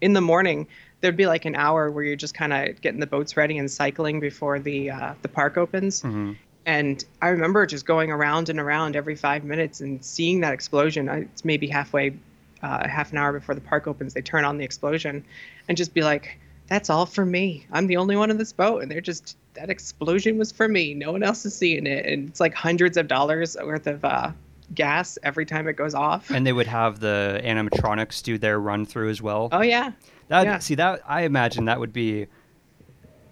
in 0.00 0.12
the 0.12 0.20
morning, 0.20 0.66
there'd 1.02 1.16
be 1.16 1.26
like 1.26 1.44
an 1.44 1.54
hour 1.54 1.90
where 1.90 2.04
you're 2.04 2.16
just 2.16 2.32
kind 2.32 2.52
of 2.54 2.80
getting 2.80 3.00
the 3.00 3.06
boats 3.06 3.36
ready 3.36 3.58
and 3.58 3.70
cycling 3.70 4.20
before 4.20 4.58
the 4.58 4.90
uh, 4.90 5.14
the 5.20 5.28
park 5.28 5.58
opens. 5.58 6.00
hmm 6.00 6.32
And 6.64 7.04
I 7.20 7.28
remember 7.28 7.66
just 7.66 7.84
going 7.84 8.10
around 8.10 8.48
and 8.48 8.58
around 8.58 8.96
every 8.96 9.16
five 9.16 9.44
minutes 9.44 9.80
and 9.80 10.02
seeing 10.02 10.40
that 10.40 10.52
explosion. 10.54 11.08
It's 11.08 11.44
maybe 11.44 11.66
halfway, 11.66 12.14
uh, 12.62 12.88
half 12.88 13.10
an 13.12 13.18
hour 13.18 13.32
before 13.32 13.56
the 13.56 13.60
park 13.60 13.86
opens, 13.86 14.14
they 14.14 14.22
turn 14.22 14.44
on 14.44 14.58
the 14.58 14.64
explosion 14.64 15.24
and 15.68 15.76
just 15.76 15.92
be 15.92 16.02
like, 16.02 16.38
that's 16.68 16.88
all 16.88 17.04
for 17.04 17.26
me. 17.26 17.66
I'm 17.72 17.88
the 17.88 17.96
only 17.96 18.16
one 18.16 18.30
in 18.30 18.38
this 18.38 18.52
boat. 18.52 18.82
And 18.82 18.90
they're 18.90 19.00
just, 19.00 19.36
that 19.54 19.70
explosion 19.70 20.38
was 20.38 20.52
for 20.52 20.68
me. 20.68 20.94
No 20.94 21.10
one 21.10 21.24
else 21.24 21.44
is 21.44 21.54
seeing 21.54 21.86
it. 21.86 22.06
And 22.06 22.28
it's 22.28 22.38
like 22.38 22.54
hundreds 22.54 22.96
of 22.96 23.08
dollars 23.08 23.56
worth 23.60 23.88
of 23.88 24.04
uh, 24.04 24.30
gas 24.74 25.18
every 25.22 25.44
time 25.46 25.66
it 25.68 25.74
goes 25.74 25.94
off. 25.94 26.30
and 26.30 26.46
they 26.46 26.52
would 26.52 26.66
have 26.66 27.00
the 27.00 27.40
animatronics 27.44 28.22
do 28.22 28.38
their 28.38 28.58
run 28.60 28.84
through 28.86 29.10
as 29.10 29.20
well 29.22 29.48
oh, 29.52 29.60
yeah. 29.62 29.92
That 30.28 30.44
Yeah. 30.46 30.58
see 30.58 30.74
that 30.76 31.02
I 31.06 31.22
imagine 31.22 31.66
that 31.66 31.78
would 31.78 31.92
be, 31.92 32.26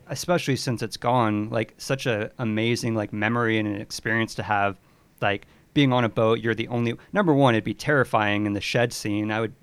especially 0.08 0.56
since 0.56 0.82
it's 0.82 0.96
gone, 0.96 1.48
like 1.50 1.74
such 1.78 2.06
a 2.06 2.30
amazing 2.38 2.94
like 2.94 3.12
memory 3.12 3.58
and 3.58 3.66
an 3.68 3.80
experience 3.80 4.34
to 4.36 4.42
have, 4.42 4.76
like 5.20 5.46
being 5.72 5.92
on 5.92 6.04
a 6.04 6.08
boat. 6.08 6.40
You're 6.40 6.54
the 6.54 6.68
only 6.68 6.94
number 7.12 7.32
one. 7.32 7.54
It'd 7.54 7.64
be 7.64 7.74
terrifying 7.74 8.44
in 8.46 8.52
the 8.52 8.60
shed 8.60 8.92
scene. 8.92 9.30
I 9.30 9.40
would, 9.40 9.54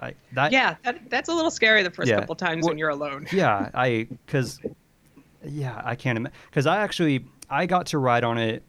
like 0.00 0.16
that. 0.32 0.52
Yeah, 0.52 0.76
that, 0.84 1.10
that's 1.10 1.28
a 1.28 1.34
little 1.34 1.50
scary 1.50 1.82
the 1.82 1.90
first 1.90 2.08
Yeah. 2.08 2.20
couple 2.20 2.36
times 2.36 2.62
Well- 2.62 2.70
when 2.70 2.78
you're 2.78 2.90
alone. 2.90 3.26
Yeah, 3.32 3.70
I 3.74 4.06
because, 4.24 4.60
yeah, 5.44 5.82
I 5.84 5.94
can't 5.96 6.16
imagine 6.16 6.36
because 6.48 6.66
I 6.66 6.78
actually 6.80 7.26
I 7.50 7.66
got 7.66 7.86
to 7.86 7.98
ride 7.98 8.24
on 8.24 8.38
it. 8.38 8.62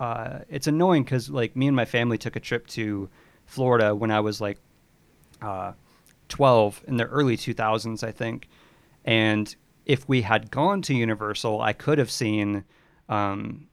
Uh, 0.00 0.38
it's 0.48 0.66
annoying 0.66 1.04
because 1.04 1.28
like 1.28 1.54
me 1.54 1.66
and 1.66 1.76
my 1.76 1.84
family 1.84 2.16
took 2.16 2.34
a 2.34 2.40
trip 2.40 2.66
to 2.66 3.08
Florida 3.44 3.94
when 3.94 4.10
I 4.10 4.20
was 4.20 4.40
like 4.40 4.58
uh, 5.42 5.72
12 6.30 6.84
in 6.88 6.96
the 6.96 7.04
early 7.04 7.36
2000s, 7.36 8.02
I 8.02 8.10
think. 8.10 8.48
And 9.04 9.54
if 9.84 10.08
we 10.08 10.22
had 10.22 10.50
gone 10.50 10.80
to 10.82 10.94
Universal, 10.94 11.60
I 11.60 11.74
could 11.74 11.98
have 11.98 12.10
seen 12.10 12.64
um, 13.10 13.68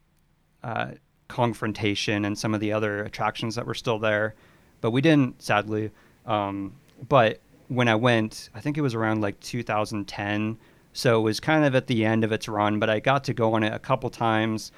uh, 0.64 0.92
Kongfrontation 1.30 2.26
and 2.26 2.38
some 2.38 2.54
of 2.54 2.60
the 2.60 2.74
other 2.74 3.04
attractions 3.04 3.56
that 3.56 3.66
were 3.66 3.74
still 3.74 4.00
there, 4.00 4.36
but 4.82 4.92
we 4.92 5.00
didn't, 5.02 5.42
sadly. 5.42 5.92
Um, 6.26 6.74
but 7.08 7.40
when 7.70 7.88
I 7.88 7.96
went, 7.96 8.50
I 8.54 8.60
think 8.60 8.78
it 8.78 8.82
was 8.82 8.96
around 8.96 9.22
like 9.22 9.40
2010. 9.40 10.58
So 10.92 11.20
it 11.20 11.24
was 11.24 11.40
kind 11.40 11.64
of 11.64 11.76
at 11.76 11.88
the 11.88 12.04
end 12.04 12.24
of 12.24 12.32
its 12.34 12.50
run, 12.50 12.80
but 12.80 12.90
I 12.90 13.00
got 13.00 13.24
to 13.26 13.34
go 13.34 13.54
on 13.54 13.64
it 13.64 13.74
a 13.74 13.80
couple 13.80 14.10
times. 14.10 14.72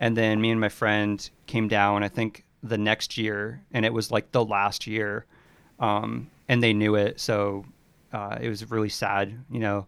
And 0.00 0.16
then 0.16 0.40
me 0.40 0.50
and 0.50 0.60
my 0.60 0.68
friend 0.68 1.28
came 1.46 1.68
down, 1.68 2.02
I 2.02 2.08
think 2.08 2.44
the 2.62 2.78
next 2.78 3.16
year, 3.16 3.62
and 3.72 3.84
it 3.84 3.92
was 3.92 4.10
like 4.10 4.32
the 4.32 4.44
last 4.44 4.86
year. 4.86 5.26
Um, 5.78 6.30
and 6.48 6.62
they 6.62 6.72
knew 6.72 6.94
it. 6.94 7.20
So 7.20 7.64
uh, 8.12 8.38
it 8.40 8.48
was 8.48 8.70
really 8.70 8.88
sad, 8.88 9.38
you 9.50 9.60
know. 9.60 9.86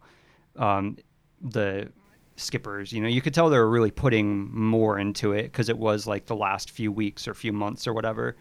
Um, 0.57 0.97
the 1.43 1.91
skippers, 2.37 2.93
you 2.93 3.01
know, 3.01 3.09
you 3.09 3.21
could 3.21 3.35
tell 3.35 3.49
they 3.49 3.59
were 3.59 3.69
really 3.69 3.91
putting 3.91 4.55
more 4.55 4.99
into 4.99 5.33
it 5.33 5.45
because 5.45 5.69
it 5.69 5.79
was 5.79 6.07
like 6.07 6.27
the 6.27 6.37
last 6.37 6.71
few 6.71 6.91
weeks 6.91 7.29
or 7.29 7.35
few 7.35 7.53
months 7.53 7.87
or 7.87 7.93
whatever. 7.93 8.37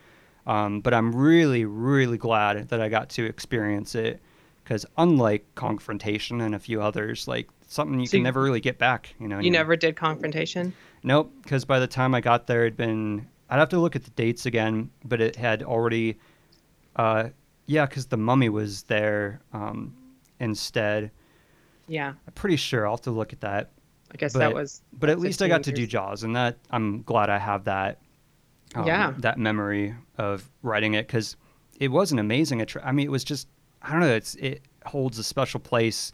Um, 0.48 0.82
but 0.82 0.94
I'm 0.94 1.16
really, 1.16 1.66
really 1.66 2.18
glad 2.18 2.70
that 2.70 2.82
I 2.82 2.90
got 2.90 3.10
to 3.12 3.26
experience 3.26 3.96
it 3.96 4.22
because 4.66 4.86
unlike 4.98 5.46
Kongfrontation 5.56 6.42
and 6.44 6.54
a 6.56 6.60
few 6.60 6.82
others, 6.82 7.28
like 7.28 7.48
something 7.68 8.00
you 8.00 8.08
So 8.08 8.12
can 8.12 8.18
you- 8.20 8.24
never 8.24 8.42
really 8.42 8.60
get 8.60 8.78
back, 8.80 9.14
you 9.20 9.28
know. 9.28 9.40
You 9.40 9.52
never 9.52 9.76
did 9.78 9.96
Kongfrontation? 9.96 10.74
Nope, 11.04 11.32
because 11.44 11.64
by 11.66 11.80
the 11.80 11.88
time 11.88 12.14
I 12.16 12.20
got 12.20 12.48
there, 12.48 12.62
it'd 12.66 12.76
been. 12.76 13.28
I'd 13.50 13.60
have 13.60 13.70
to 13.70 13.80
look 13.80 13.96
at 13.96 14.04
the 14.04 14.10
dates 14.12 14.48
again, 14.48 14.90
but 15.06 15.22
it 15.22 15.36
had 15.36 15.62
already. 15.64 16.18
Uh, 16.96 17.30
yeah, 17.68 17.86
because 17.86 18.08
the 18.08 18.18
mummy 18.18 18.50
was 18.50 18.84
there 18.84 19.40
um, 19.54 19.94
instead. 20.40 21.12
Yeah, 21.88 22.10
I'm 22.28 22.34
pretty 22.34 22.56
sure. 22.56 22.88
I'll 22.88 22.94
have 22.94 23.02
to 23.02 23.12
look 23.12 23.34
at 23.34 23.42
that. 23.42 23.70
I 24.12 24.18
guess 24.18 24.34
But- 24.34 24.40
that 24.40 24.54
was. 24.54 24.82
But 24.94 25.10
at 25.12 25.20
least 25.20 25.42
I 25.44 25.48
got 25.48 25.62
to 25.64 25.72
do. 25.72 25.86
Jaws, 25.86 26.24
and 26.24 26.36
that 26.36 26.58
I'm 26.72 27.04
glad 27.04 27.30
I 27.30 27.38
have 27.38 27.66
that. 27.66 28.02
um, 28.74 28.88
Yeah. 28.88 29.14
That 29.20 29.38
memory 29.38 29.94
of 30.18 30.50
writing 30.64 30.96
it 30.96 31.06
because 31.08 31.38
it 31.80 31.90
was 31.90 32.12
an 32.12 32.18
amazing. 32.20 32.62
Attra- 32.62 32.84
I 32.84 32.92
mean, 32.92 33.06
it 33.06 33.12
was 33.12 33.24
just. 33.24 33.48
I 33.86 33.92
don't 33.92 34.00
know. 34.02 34.14
It's 34.14 34.36
it 34.36 34.62
holds 34.86 35.18
a 35.20 35.24
special 35.24 35.60
place. 35.60 36.12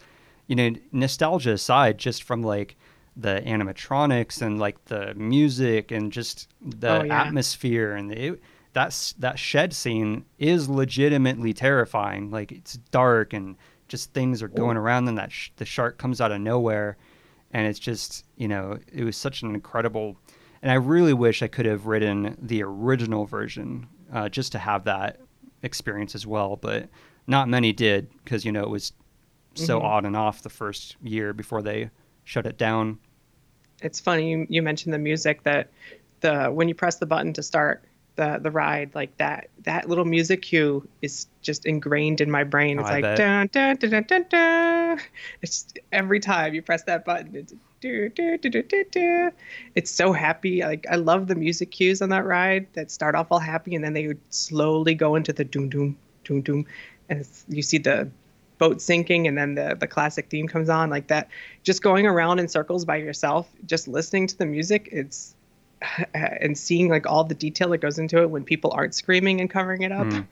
You 0.48 0.56
know, 0.56 0.72
nostalgia 0.92 1.52
aside, 1.54 1.98
just 1.98 2.24
from 2.24 2.44
like 2.44 2.76
the 3.16 3.42
animatronics 3.46 4.42
and 4.42 4.60
like 4.60 4.84
the 4.86 5.14
music 5.16 5.92
and 5.92 6.12
just 6.12 6.50
the 6.62 7.02
Oh, 7.02 7.04
yeah. 7.04 7.24
atmosphere 7.24 7.94
and 7.94 8.12
it, 8.12 8.42
that's 8.74 9.14
that 9.14 9.38
shed 9.40 9.74
scene 9.74 10.26
is 10.40 10.70
legitimately 10.70 11.54
terrifying. 11.54 12.32
Like 12.32 12.52
it's 12.52 12.74
dark 12.92 13.34
and 13.34 13.56
just 13.88 14.14
things 14.14 14.42
are 14.42 14.48
going 14.48 14.78
around 14.78 15.08
and 15.10 15.18
that 15.18 15.32
sh- 15.32 15.50
the 15.58 15.66
shark 15.66 15.98
comes 15.98 16.22
out 16.22 16.32
of 16.32 16.40
nowhere 16.42 16.98
and 17.54 17.68
it's 17.68 17.80
just 17.80 18.26
you 18.38 18.48
know 18.48 18.78
it 18.94 19.04
was 19.04 19.18
such 19.18 19.42
an 19.42 19.54
incredible 19.54 20.16
and 20.62 20.72
i 20.72 20.76
really 20.76 21.12
wish 21.12 21.44
i 21.44 21.48
could 21.50 21.66
have 21.66 21.88
written 21.88 22.38
the 22.42 22.64
original 22.64 23.26
version 23.26 23.86
uh, 24.14 24.30
just 24.30 24.54
to 24.54 24.58
have 24.60 24.86
that 24.86 25.20
experience 25.62 26.16
as 26.16 26.26
well 26.26 26.56
but 26.56 26.88
not 27.28 27.48
many 27.50 27.72
did 27.74 28.08
because 28.24 28.46
you 28.46 28.52
know 28.52 28.62
it 28.64 28.70
was 28.70 28.94
so 29.54 29.80
Mhm. 29.80 29.84
on 29.84 30.06
and 30.06 30.16
off 30.16 30.42
the 30.42 30.50
first 30.50 30.96
year 31.04 31.34
before 31.34 31.62
they 31.62 31.90
shut 32.24 32.46
it 32.46 32.58
down 32.58 33.00
it's 33.82 34.00
funny 34.00 34.32
you, 34.32 34.48
you 34.50 34.62
mentioned 34.62 34.94
the 34.94 35.00
music 35.00 35.44
that 35.44 35.70
the 36.22 36.46
when 36.48 36.68
you 36.68 36.76
press 36.76 36.98
the 36.98 37.06
button 37.06 37.34
to 37.34 37.44
start 37.44 37.84
the 38.16 38.40
the 38.42 38.52
ride 38.52 38.94
like 38.94 39.16
that 39.18 39.50
that 39.64 39.90
little 39.90 40.06
music 40.06 40.42
cue 40.42 40.88
is 41.02 41.28
just 41.42 41.66
ingrained 41.66 42.22
in 42.22 42.30
my 42.30 42.44
brain 42.44 42.80
it's 42.80 42.90
like 42.90 43.04
dun, 43.04 43.50
dun, 43.52 43.76
dun, 43.78 43.90
dun, 43.90 44.04
dun, 44.04 44.26
dun. 44.30 45.00
it's 45.42 45.74
every 45.92 46.20
time 46.20 46.54
you 46.54 46.62
press 46.62 46.84
that 46.84 47.04
button 47.06 47.36
it's 47.36 47.54
do, 47.82 48.10
do, 48.10 48.38
do, 48.38 48.48
do, 48.48 48.62
do, 48.62 48.86
do. 48.92 49.32
It's 49.74 49.90
so 49.90 50.14
happy. 50.14 50.62
Like 50.62 50.86
I 50.90 50.98
love 50.98 51.26
the 51.26 51.34
music 51.34 51.72
cues 51.72 52.00
on 52.04 52.10
that 52.10 52.26
ride 52.26 52.68
that 52.74 52.92
start 52.92 53.16
off 53.16 53.32
all 53.32 53.40
happy 53.40 53.74
and 53.74 53.84
then 53.84 53.94
they 53.94 54.06
would 54.06 54.20
slowly 54.30 54.94
go 54.94 55.16
into 55.16 55.34
the 55.34 55.44
doom 55.44 55.68
doom 55.68 55.98
doom 56.24 56.42
doom, 56.42 56.68
and 57.12 57.28
you 57.48 57.62
see 57.62 57.78
the 57.78 58.10
boat 58.58 58.82
sinking 58.82 59.28
and 59.28 59.38
then 59.38 59.56
the 59.56 59.76
the 59.80 59.88
classic 59.88 60.30
theme 60.30 60.48
comes 60.48 60.70
on 60.70 60.90
like 60.90 61.08
that. 61.08 61.28
Just 61.64 61.84
going 61.84 62.06
around 62.08 62.40
in 62.40 62.48
circles 62.48 62.86
by 62.86 62.96
yourself, 62.98 63.48
just 63.66 63.88
listening 63.88 64.28
to 64.28 64.38
the 64.38 64.46
music. 64.46 64.90
It's 64.92 65.36
and 66.14 66.58
seeing 66.58 66.90
like 66.90 67.06
all 67.06 67.24
the 67.24 67.36
detail 67.36 67.70
that 67.70 67.80
goes 67.80 68.00
into 68.00 68.22
it 68.22 68.30
when 68.30 68.44
people 68.44 68.72
aren't 68.72 68.96
screaming 68.96 69.42
and 69.42 69.50
covering 69.50 69.84
it 69.84 69.92
up, 69.92 70.08
Mm. 70.08 70.26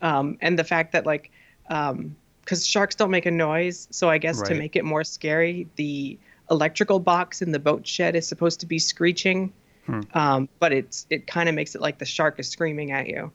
um, 0.00 0.38
and 0.40 0.58
the 0.58 0.64
fact 0.64 0.92
that 0.92 1.04
like. 1.06 1.30
Um, 1.68 2.16
because 2.44 2.66
sharks 2.66 2.96
don't 2.96 3.12
make 3.12 3.24
a 3.24 3.30
noise. 3.30 3.86
So 3.92 4.10
I 4.10 4.18
guess 4.18 4.42
to 4.42 4.54
make 4.56 4.74
it 4.74 4.84
more 4.84 5.04
scary, 5.04 5.68
the 5.76 6.18
electrical 6.50 6.98
box 6.98 7.40
in 7.40 7.52
the 7.52 7.60
boat 7.60 7.86
shed 7.86 8.16
is 8.16 8.26
supposed 8.26 8.58
to 8.60 8.66
be 8.66 8.80
screeching, 8.80 9.52
Hmm. 9.86 10.00
um, 10.12 10.48
but 10.58 10.72
it's 10.72 11.06
it 11.08 11.28
kind 11.28 11.48
of 11.48 11.54
makes 11.54 11.76
it 11.76 11.80
like 11.80 11.98
the 11.98 12.04
shark 12.04 12.40
is 12.40 12.48
screaming 12.48 12.90
at 12.90 13.06
you, 13.06 13.30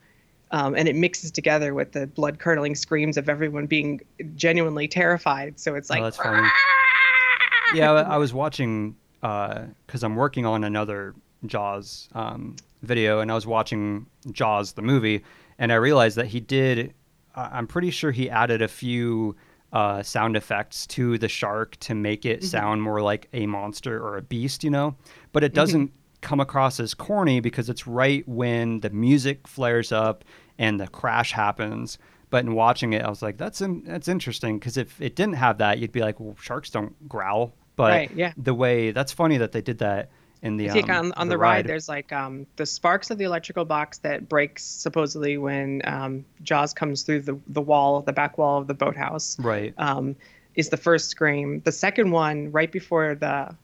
um, 0.52 0.76
and 0.76 0.88
it 0.88 0.96
mixes 0.96 1.32
together 1.32 1.74
with 1.74 1.92
the 1.92 2.08
blood 2.08 2.40
curdling 2.40 2.76
screams 2.76 3.18
of 3.18 3.30
everyone 3.30 3.66
being 3.66 4.02
genuinely 4.36 4.88
terrified. 4.88 5.60
So 5.60 5.76
it's 5.76 5.90
like, 5.90 6.02
Oh, 6.02 6.04
that's 6.04 6.18
funny. 6.18 6.48
yeah, 7.74 7.92
I, 7.92 8.18
was 8.18 8.34
watching 8.34 8.96
because 9.22 10.04
I'm 10.04 10.16
working 10.16 10.46
on 10.46 10.64
another 10.64 11.16
Jaws 11.46 12.10
um, 12.14 12.56
video, 12.82 13.20
and 13.20 13.32
I 13.32 13.36
was 13.36 13.46
watching 13.46 14.06
Jaws 14.32 14.74
the 14.74 14.82
movie, 14.82 15.24
and 15.60 15.72
I 15.72 15.76
realized 15.76 16.18
that 16.18 16.28
he 16.28 16.40
did. 16.40 16.94
I'm 17.36 17.68
pretty 17.68 17.92
sure 17.92 18.12
he 18.12 18.30
added 18.30 18.62
a 18.62 18.68
few 18.68 19.36
uh, 19.74 20.02
sound 20.02 20.36
effects 20.36 20.88
to 20.88 21.18
the 21.18 21.28
shark 21.28 21.76
to 21.82 21.94
make 21.94 22.26
it 22.26 22.44
sound 22.44 22.82
more 22.82 23.02
like 23.02 23.28
a 23.34 23.46
monster 23.46 24.02
or 24.04 24.18
a 24.18 24.22
beast, 24.22 24.64
you 24.64 24.70
know. 24.70 24.96
But 25.34 25.44
it 25.44 25.54
doesn't 25.54 25.92
come 26.22 26.40
across 26.40 26.80
as 26.80 26.94
corny 26.94 27.40
because 27.40 27.70
it's 27.70 27.88
right 27.88 28.28
when 28.28 28.80
the 28.80 28.90
music 28.90 29.48
flares 29.48 29.92
up 29.92 30.24
and 30.58 30.80
the 30.80 30.88
crash 30.88 31.32
happens. 31.32 31.98
But 32.30 32.44
in 32.44 32.54
watching 32.54 32.94
it, 32.94 33.04
I 33.04 33.10
was 33.10 33.22
like, 33.22 33.38
"That's 33.38 33.62
in, 33.62 33.84
that's 33.86 34.10
interesting." 34.10 34.60
Because 34.60 34.76
if 34.76 35.00
it 35.00 35.16
didn't 35.16 35.36
have 35.36 35.60
that, 35.60 35.80
you'd 35.80 35.94
be 35.94 36.02
like, 36.02 36.20
"Well, 36.20 36.36
sharks 36.42 36.70
don't 36.70 37.08
growl." 37.08 37.54
But 37.78 37.92
Right, 37.92 38.12
yeah. 38.14 38.34
the 38.36 38.54
way 38.54 38.92
that's 38.92 39.14
funny 39.14 39.38
that 39.38 39.54
they 39.54 39.62
did 39.62 39.78
that 39.78 40.10
in 40.42 40.58
the 40.58 40.70
um, 40.70 40.90
on, 40.90 41.12
on 41.14 41.30
the, 41.30 41.38
ride, 41.38 41.68
there's 41.68 41.90
like 41.90 42.12
um, 42.12 42.46
the 42.58 42.66
sparks 42.66 43.10
of 43.10 43.18
the 43.18 43.24
electrical 43.24 43.66
box 43.66 44.00
that 44.00 44.30
breaks 44.30 44.64
supposedly 44.64 45.38
when 45.38 45.82
um, 45.86 46.26
Jaws 46.44 46.74
comes 46.74 47.04
through 47.04 47.22
the, 47.22 47.40
the 47.48 47.62
wall, 47.62 48.02
the 48.02 48.14
back 48.14 48.38
wall 48.38 48.60
of 48.60 48.68
the 48.68 48.74
boathouse. 48.74 49.38
right. 49.40 49.74
um, 49.78 50.16
is 50.56 50.70
the 50.70 50.78
first 50.78 51.10
scream. 51.10 51.62
The 51.64 51.72
second 51.72 52.12
one, 52.12 52.52
right 52.52 52.72
before 52.72 53.16
the, 53.16 53.56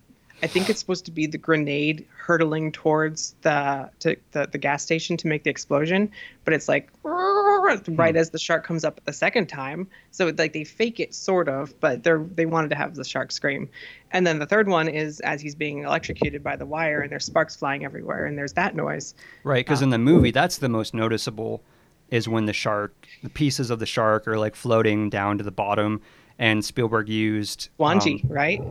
I 0.44 0.48
think 0.48 0.70
it's 0.70 0.82
supposed 0.82 1.06
to 1.06 1.12
be 1.12 1.26
the 1.26 1.38
grenade 1.38 2.06
hurtling 2.18 2.74
towards 2.74 3.34
the 3.44 3.90
to 4.00 4.18
the, 4.32 4.46
the 4.52 4.58
gas 4.58 4.84
station 4.84 5.16
to 5.18 5.28
make 5.28 5.44
the 5.44 5.50
explosion, 5.50 6.12
but 6.44 6.54
it's 6.54 6.68
like 6.68 6.90
right 7.04 8.16
as 8.16 8.32
the 8.32 8.38
shark 8.38 8.66
comes 8.66 8.84
up 8.84 9.00
the 9.06 9.14
second 9.14 9.48
time. 9.48 9.88
So 10.12 10.34
like 10.38 10.52
they 10.52 10.66
fake 10.66 11.00
it 11.00 11.16
sort 11.16 11.48
of, 11.48 11.80
but 11.80 12.04
they're 12.04 12.20
they 12.20 12.46
wanted 12.46 12.72
to 12.72 12.76
have 12.76 12.96
the 12.96 13.06
shark 13.06 13.32
scream. 13.32 13.70
And 14.12 14.28
then 14.28 14.40
the 14.40 14.46
third 14.46 14.68
one 14.68 14.90
is 14.90 15.22
as 15.22 15.40
he's 15.40 15.56
being 15.56 15.84
electrocuted 15.84 16.44
by 16.44 16.58
the 16.58 16.66
wire 16.66 17.00
and 17.00 17.10
there's 17.10 17.24
sparks 17.24 17.56
flying 17.56 17.86
everywhere 17.86 18.26
and 18.26 18.38
there's 18.38 18.54
that 18.54 18.76
noise. 18.76 19.16
Right, 19.46 19.66
because 19.66 19.82
in 19.82 19.92
the 19.92 19.98
movie, 19.98 20.32
that's 20.32 20.58
the 20.58 20.70
most 20.70 20.94
noticeable 20.94 21.64
is 22.10 22.28
when 22.28 22.46
the 22.46 22.54
shark, 22.54 23.08
the 23.24 23.30
pieces 23.30 23.70
of 23.70 23.80
the 23.80 23.86
shark 23.86 24.28
are 24.28 24.38
like 24.38 24.56
floating 24.56 25.10
down 25.10 25.38
to 25.38 25.44
the 25.44 25.52
bottom, 25.52 26.02
and 26.38 26.64
Spielberg 26.66 27.08
used 27.08 27.70
Gwangi, 27.80 28.24
um, 28.26 28.30
right? 28.30 28.62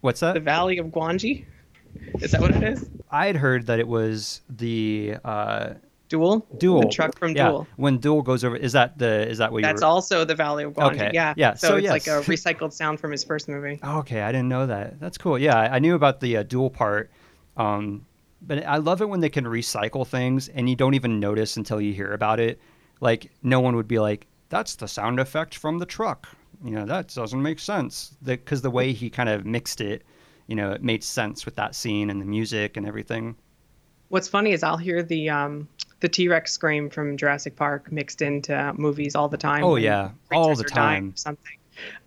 What's 0.00 0.20
that? 0.20 0.34
The? 0.34 0.40
Valley 0.40 0.78
of 0.78 0.86
Gwangi. 0.88 1.44
Is 2.20 2.32
that 2.32 2.40
what 2.40 2.52
it 2.54 2.62
is? 2.62 2.88
I 3.10 3.26
had 3.26 3.36
heard 3.36 3.66
that 3.66 3.78
it 3.78 3.88
was 3.88 4.40
the 4.48 5.16
uh, 5.24 5.74
Duel? 6.08 6.46
Duel 6.58 6.82
The 6.82 6.88
truck 6.88 7.18
from 7.18 7.34
yeah, 7.36 7.48
Duel. 7.48 7.66
When 7.76 7.98
Duel 7.98 8.22
goes 8.22 8.44
over, 8.44 8.56
is 8.56 8.72
that 8.72 8.98
the 8.98 9.28
is 9.28 9.38
that 9.38 9.52
what 9.52 9.62
That's 9.62 9.80
you 9.80 9.86
were? 9.86 9.90
also 9.92 10.24
the 10.24 10.34
Valley 10.34 10.64
of 10.64 10.72
Gwangi. 10.74 10.94
Okay, 10.94 11.10
Yeah. 11.12 11.34
yeah, 11.36 11.54
So, 11.54 11.68
so 11.70 11.76
it's 11.76 11.88
like 11.88 12.06
a 12.06 12.20
recycled 12.22 12.72
sound 12.72 13.00
from 13.00 13.10
his 13.12 13.24
first 13.24 13.48
movie. 13.48 13.80
Okay, 13.84 14.22
I 14.22 14.32
didn't 14.32 14.48
know 14.48 14.66
that. 14.66 15.00
That's 15.00 15.18
cool. 15.18 15.38
Yeah, 15.38 15.56
I 15.56 15.78
knew 15.78 15.94
about 15.94 16.20
the 16.20 16.38
uh, 16.38 16.42
Duel 16.44 16.70
part, 16.70 17.10
um, 17.56 18.06
but 18.42 18.64
I 18.64 18.76
love 18.78 19.02
it 19.02 19.08
when 19.08 19.20
they 19.20 19.28
can 19.28 19.44
recycle 19.44 20.06
things 20.06 20.48
and 20.48 20.68
you 20.70 20.76
don't 20.76 20.94
even 20.94 21.20
notice 21.20 21.56
until 21.56 21.80
you 21.80 21.92
hear 21.92 22.12
about 22.12 22.40
it. 22.40 22.60
Like 23.00 23.30
no 23.42 23.60
one 23.60 23.76
would 23.76 23.88
be 23.88 23.98
like, 23.98 24.26
"That's 24.48 24.74
the 24.76 24.88
sound 24.88 25.18
effect 25.20 25.56
from 25.56 25.78
the 25.78 25.86
truck." 25.86 26.28
You 26.62 26.72
know, 26.72 26.84
that 26.86 27.08
doesn't 27.14 27.42
make 27.42 27.58
sense. 27.58 28.14
Because 28.22 28.62
the, 28.62 28.70
way 28.70 28.92
he 28.92 29.08
kind 29.10 29.28
of 29.28 29.46
mixed 29.46 29.80
it, 29.80 30.02
you 30.46 30.54
know, 30.56 30.72
it 30.72 30.82
made 30.82 31.02
sense 31.02 31.44
with 31.44 31.54
that 31.56 31.74
scene 31.74 32.10
and 32.10 32.20
the 32.20 32.24
music 32.26 32.76
and 32.76 32.86
everything. 32.86 33.36
What's 34.08 34.28
funny 34.28 34.52
is 34.52 34.62
I'll 34.62 34.76
hear 34.76 35.02
the 35.02 35.30
um, 35.30 35.68
the 36.00 36.08
T 36.08 36.28
Rex 36.28 36.52
scream 36.52 36.90
from 36.90 37.16
Jurassic 37.16 37.54
Park 37.56 37.92
mixed 37.92 38.22
into 38.22 38.72
movies 38.76 39.14
all 39.14 39.28
the 39.28 39.36
time. 39.36 39.62
Oh, 39.62 39.76
yeah, 39.76 40.10
all 40.32 40.54
the 40.56 40.64
time. 40.64 41.12
something. 41.16 41.56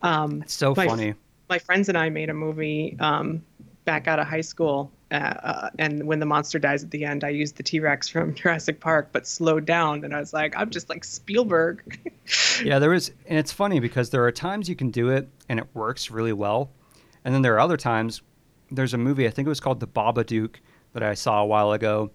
Um, 0.01 0.41
It's 0.41 0.53
so 0.53 0.73
My- 0.75 0.85
funny. 0.87 1.13
my 1.49 1.57
friends 1.59 1.89
and 1.89 1.97
I 1.97 2.09
made 2.09 2.29
a 2.29 2.33
movie 2.33 2.97
um, 2.99 3.41
back 3.85 4.07
out 4.07 4.19
of 4.19 4.27
high 4.27 4.41
school, 4.41 4.91
uh, 5.13 5.15
uh, 5.15 5.69
and 5.77 6.07
when 6.07 6.19
the 6.19 6.25
monster 6.25 6.57
dies 6.57 6.83
at 6.83 6.89
the 6.89 7.05
end, 7.05 7.23
I 7.23 7.29
used 7.29 7.55
the 7.55 7.63
T 7.63 7.79
Rex 7.79 8.09
from 8.09 8.33
Jurassic 8.35 8.79
Park, 8.79 9.09
but 9.11 9.27
slowed 9.27 9.65
down, 9.65 10.03
and 10.03 10.15
I 10.15 10.19
was 10.19 10.33
like, 10.33 10.55
I'm 10.57 10.69
just 10.69 10.89
like 10.89 11.03
Spielberg. 11.03 11.99
Yeah, 12.63 12.79
there 12.79 12.93
is, 12.93 13.11
and 13.27 13.37
it's 13.37 13.51
funny 13.51 13.81
because 13.81 14.09
there 14.09 14.23
are 14.23 14.31
times 14.31 14.69
you 14.69 14.77
can 14.77 14.91
do 14.91 15.09
it 15.09 15.27
and 15.49 15.59
it 15.59 15.67
works 15.73 16.09
really 16.09 16.31
well, 16.31 16.69
and 17.25 17.35
then 17.35 17.41
there 17.41 17.53
are 17.55 17.59
other 17.59 17.75
times. 17.75 18.21
There's 18.71 18.93
a 18.93 18.97
movie 18.97 19.27
I 19.27 19.29
think 19.29 19.45
it 19.45 19.49
was 19.49 19.59
called 19.59 19.81
The 19.81 19.87
Babadook 19.87 20.55
that 20.93 21.03
I 21.03 21.15
saw 21.15 21.41
a 21.41 21.45
while 21.45 21.73
ago, 21.73 22.11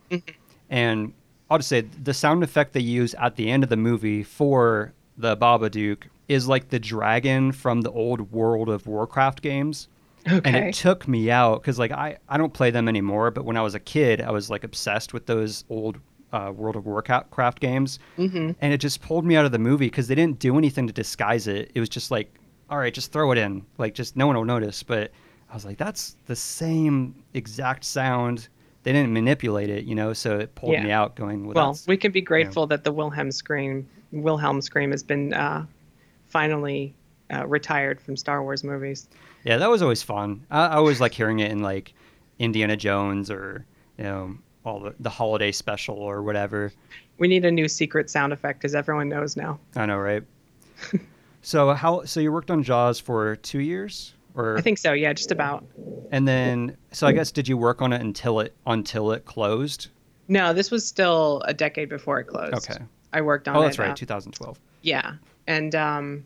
and 0.71 1.13
I'll 1.51 1.59
just 1.59 1.69
say 1.69 1.83
the 1.83 2.15
sound 2.15 2.43
effect 2.43 2.73
they 2.73 2.81
use 2.81 3.15
at 3.15 3.37
the 3.37 3.51
end 3.51 3.65
of 3.65 3.69
the 3.69 3.77
movie 3.77 4.23
for 4.23 4.95
the 5.19 5.37
Babadook 5.37 6.05
is 6.29 6.49
like 6.49 6.71
the 6.71 6.79
dragon 6.79 7.53
from 7.53 7.83
the 7.83 7.91
old 7.91 8.33
World 8.33 8.71
of 8.71 8.87
Warcraft 8.87 9.43
games. 9.43 9.89
And 10.45 10.57
it 10.57 10.75
took 10.75 11.09
me 11.09 11.31
out 11.31 11.63
because 11.63 11.79
like 11.79 11.93
I, 11.93 12.19
I 12.29 12.37
don't 12.39 12.53
play 12.53 12.71
them 12.71 12.89
anymore, 12.89 13.31
but 13.31 13.45
when 13.45 13.57
I 13.57 13.63
was 13.63 13.75
a 13.75 13.81
kid, 13.81 14.21
I 14.21 14.31
was 14.31 14.51
like 14.51 14.65
obsessed 14.65 15.13
with 15.13 15.27
those 15.27 15.65
old 15.69 15.99
uh, 16.33 16.53
World 16.55 16.77
of 16.77 16.85
Warcraft 16.87 17.59
games, 17.61 17.99
hmm 18.17 18.51
and 18.61 18.73
it 18.73 18.79
just 18.79 19.01
pulled 19.01 19.25
me 19.25 19.35
out 19.37 19.45
of 19.47 19.53
the 19.53 19.59
movie 19.59 19.87
because 19.87 20.09
they 20.09 20.15
didn't 20.15 20.39
do 20.39 20.59
anything 20.59 20.87
to 20.87 20.93
disguise 20.93 21.47
it. 21.47 21.71
It 21.75 21.81
was 21.81 21.89
just 21.89 22.11
like, 22.11 22.33
all 22.69 22.77
right, 22.79 22.93
just 22.93 23.13
throw 23.13 23.33
it 23.33 23.39
in, 23.39 23.65
like 23.79 23.95
just 23.95 24.17
no 24.17 24.27
one 24.27 24.37
will 24.37 24.45
notice. 24.45 24.83
But 24.83 25.11
I 25.51 25.55
was 25.55 25.65
like, 25.65 25.79
that's 25.79 26.17
the 26.27 26.37
same 26.37 27.15
exact 27.33 27.85
sound. 27.85 28.49
They 28.83 28.93
didn't 28.93 29.13
manipulate 29.13 29.71
it, 29.71 29.85
you 29.85 29.95
know, 29.95 30.13
so 30.13 30.39
it 30.39 30.55
pulled 30.55 30.73
Yeah. 30.75 30.85
me 30.85 30.91
out. 30.93 31.17
Going, 31.17 31.47
well, 31.47 31.55
Well, 31.55 31.79
we 31.87 31.97
can 31.97 32.13
be 32.13 32.21
grateful 32.21 32.67
that 32.67 32.85
the 32.85 32.93
Wilhelm 32.93 33.33
scream, 33.33 33.89
Wilhelm 34.13 34.61
scream, 34.61 34.91
has 34.91 35.03
been 35.03 35.33
uh, 35.33 35.65
finally 36.27 36.95
uh, 37.33 37.47
retired 37.47 38.01
from 38.01 38.17
Star 38.17 38.43
Wars 38.43 38.65
movies. 38.65 39.09
Yeah, 39.49 39.57
that 39.57 39.71
was 39.71 39.81
always 39.81 40.03
fun. 40.03 40.45
I, 40.51 40.67
I 40.67 40.75
always 40.75 41.01
like 41.01 41.13
hearing 41.15 41.41
it 41.41 41.51
in 41.51 41.61
like 41.61 41.95
Indiana 42.39 42.77
Jones 42.77 43.31
or 43.31 43.65
you 43.97 44.05
know 44.05 44.37
all 44.65 44.81
the 44.81 44.95
the 45.01 45.09
holiday 45.11 45.53
special 45.53 45.97
or 45.97 46.23
whatever. 46.23 46.71
We 47.19 47.29
need 47.29 47.45
a 47.47 47.51
new 47.51 47.67
secret 47.67 48.11
sound 48.11 48.33
effect 48.35 48.61
because 48.61 48.75
everyone 48.75 49.09
knows 49.09 49.37
now. 49.37 49.59
I 49.75 49.87
know, 49.87 49.97
right? 49.97 50.23
so 51.43 51.73
how? 51.73 52.05
So 52.05 52.21
you 52.21 52.31
worked 52.31 52.51
on 52.51 52.63
Jaws 52.63 53.01
for 53.01 53.37
two 53.37 53.61
years, 53.61 54.13
or 54.35 54.59
I 54.59 54.61
think 54.61 54.77
so. 54.79 54.93
Yeah, 54.93 55.13
just 55.15 55.33
about. 55.33 55.65
and 56.11 56.29
then 56.29 56.77
so 56.93 57.07
I 57.07 57.13
guess 57.13 57.31
did 57.33 57.49
you 57.49 57.57
work 57.57 57.81
on 57.83 57.93
it 57.93 58.01
until 58.03 58.41
it 58.41 58.55
until 58.67 59.13
it 59.13 59.25
closed? 59.25 59.89
No, 60.29 60.53
this 60.53 60.71
was 60.71 60.87
still 60.87 61.43
a 61.47 61.55
decade 61.55 61.89
before 61.89 62.21
it 62.21 62.25
closed. 62.25 62.55
Okay. 62.55 62.85
I 63.15 63.23
worked 63.23 63.49
on 63.49 63.57
Oh, 63.57 63.63
it. 63.63 63.65
that's 63.65 63.79
right, 63.79 63.93
uh, 63.93 63.95
2012. 63.95 64.59
yeah, 64.83 65.15
and 65.47 65.75
um, 65.75 66.25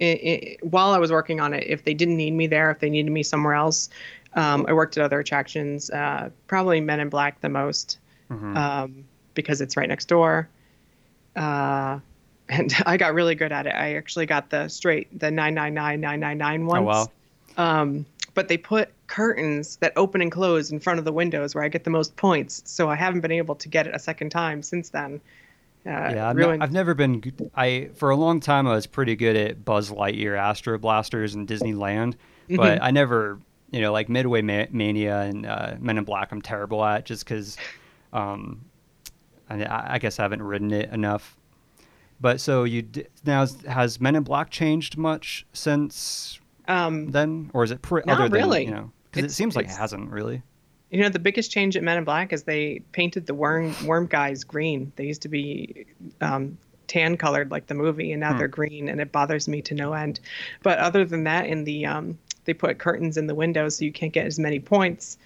i 0.00 0.04
i 0.04 0.56
while 0.62 0.90
I 0.92 0.98
was 0.98 1.12
working 1.12 1.40
on 1.40 1.54
it, 1.54 1.64
if 1.66 1.84
they 1.84 1.94
didn't 1.94 2.16
need 2.16 2.32
me 2.32 2.46
there, 2.46 2.70
if 2.70 2.80
they 2.80 2.90
needed 2.90 3.10
me 3.10 3.22
somewhere 3.22 3.54
else, 3.54 3.90
um, 4.34 4.66
I 4.68 4.72
worked 4.72 4.96
at 4.98 5.04
other 5.04 5.20
attractions. 5.20 5.90
Uh, 5.90 6.30
probably 6.46 6.80
Men 6.80 7.00
in 7.00 7.08
Black 7.08 7.40
the 7.40 7.48
most, 7.48 7.98
Mhm. 8.30 8.56
um, 8.56 9.04
because 9.34 9.60
it's 9.60 9.76
right 9.76 9.88
next 9.88 10.06
door. 10.06 10.48
Uh, 11.36 12.00
and 12.48 12.74
I 12.84 12.96
got 12.96 13.14
really 13.14 13.34
good 13.34 13.52
at 13.52 13.66
it. 13.66 13.74
I 13.74 13.94
actually 13.94 14.26
got 14.26 14.50
the 14.50 14.68
straight 14.68 15.18
the 15.18 15.30
nine 15.30 15.54
nine 15.54 15.72
nine 15.74 16.00
nine 16.00 16.20
nine 16.20 16.38
nine 16.38 16.68
oh 16.68 16.82
wow. 16.82 17.10
Um, 17.56 18.04
but 18.34 18.48
they 18.48 18.58
put 18.58 18.90
curtains 19.06 19.76
that 19.76 19.92
open 19.96 20.20
and 20.20 20.30
close 20.30 20.72
in 20.72 20.80
front 20.80 20.98
of 20.98 21.04
the 21.04 21.12
windows 21.12 21.54
where 21.54 21.62
I 21.64 21.68
get 21.68 21.84
the 21.84 21.90
most 21.90 22.16
points. 22.16 22.62
So 22.66 22.90
I 22.90 22.96
haven't 22.96 23.20
been 23.20 23.32
able 23.32 23.54
to 23.54 23.68
get 23.68 23.86
it 23.86 23.94
a 23.94 23.98
second 23.98 24.30
time 24.30 24.62
since 24.62 24.90
then. 24.90 25.20
Uh, 25.86 25.90
Yeah, 25.90 26.28
I've, 26.30 26.36
ne- 26.36 26.44
ruined- 26.44 26.62
I've 26.62 26.72
never 26.72 26.94
been. 26.94 27.22
I 27.54 27.90
for 27.94 28.10
a 28.10 28.16
long 28.16 28.40
time 28.40 28.66
I 28.66 28.74
was 28.74 28.86
pretty 28.86 29.16
good 29.16 29.36
at 29.36 29.64
Buzz 29.64 29.90
Lightyear, 29.90 30.36
Astro 30.38 30.78
Blasters, 30.78 31.34
and 31.34 31.46
Disneyland, 31.46 32.14
but 32.48 32.82
I 32.82 32.90
never, 32.90 33.38
you 33.70 33.80
know, 33.80 33.92
like 33.92 34.08
Midway 34.08 34.40
Ma- 34.42 34.66
Mania 34.70 35.20
and 35.20 35.44
uh, 35.46 35.74
Men 35.78 35.98
in 35.98 36.04
Black. 36.04 36.32
I'm 36.32 36.40
terrible 36.42 36.84
at 36.84 37.04
just 37.04 37.24
because, 37.26 37.56
um, 38.12 38.64
I, 39.50 39.94
I 39.94 39.98
guess 39.98 40.18
I 40.18 40.22
haven't 40.22 40.42
ridden 40.42 40.72
it 40.72 40.90
enough. 40.90 41.36
But 42.20 42.40
so 42.40 42.64
you 42.64 42.82
d- 42.82 43.04
now 43.26 43.46
has 43.68 44.00
Men 44.00 44.16
in 44.16 44.22
Black 44.22 44.48
changed 44.50 44.96
much 44.96 45.44
since 45.52 46.38
um, 46.66 47.10
then, 47.10 47.50
or 47.52 47.62
is 47.64 47.70
it 47.70 47.82
pre- 47.82 48.02
Not 48.06 48.20
other 48.20 48.28
than 48.30 48.40
really. 48.40 48.64
you 48.64 48.70
know? 48.70 48.90
Because 49.10 49.30
it 49.30 49.34
seems 49.34 49.54
like 49.54 49.66
it 49.66 49.72
hasn't 49.72 50.10
really. 50.10 50.42
You 50.90 51.02
know, 51.02 51.08
the 51.08 51.18
biggest 51.18 51.50
change 51.50 51.76
at 51.76 51.82
Men 51.82 51.98
in 51.98 52.04
Black 52.04 52.32
is 52.32 52.44
they 52.44 52.80
painted 52.92 53.26
the 53.26 53.34
worm 53.34 53.74
worm 53.84 54.06
guys 54.06 54.44
green. 54.44 54.92
They 54.96 55.04
used 55.06 55.22
to 55.22 55.28
be 55.28 55.86
um, 56.20 56.56
tan 56.86 57.16
colored 57.16 57.50
like 57.50 57.66
the 57.66 57.74
movie, 57.74 58.12
and 58.12 58.20
now 58.20 58.32
Hmm. 58.32 58.38
they're 58.38 58.48
green, 58.48 58.88
and 58.88 59.00
it 59.00 59.10
bothers 59.10 59.48
me 59.48 59.60
to 59.62 59.74
no 59.74 59.92
end. 59.94 60.20
But 60.62 60.78
other 60.78 61.04
than 61.04 61.24
that, 61.24 61.46
in 61.46 61.64
the 61.64 61.86
um, 61.86 62.18
they 62.44 62.54
put 62.54 62.78
curtains 62.78 63.16
in 63.16 63.26
the 63.26 63.34
windows 63.34 63.78
so 63.78 63.84
you 63.84 63.92
can't 63.92 64.12
get 64.12 64.26
as 64.26 64.38
many 64.38 64.60
points. 64.60 65.16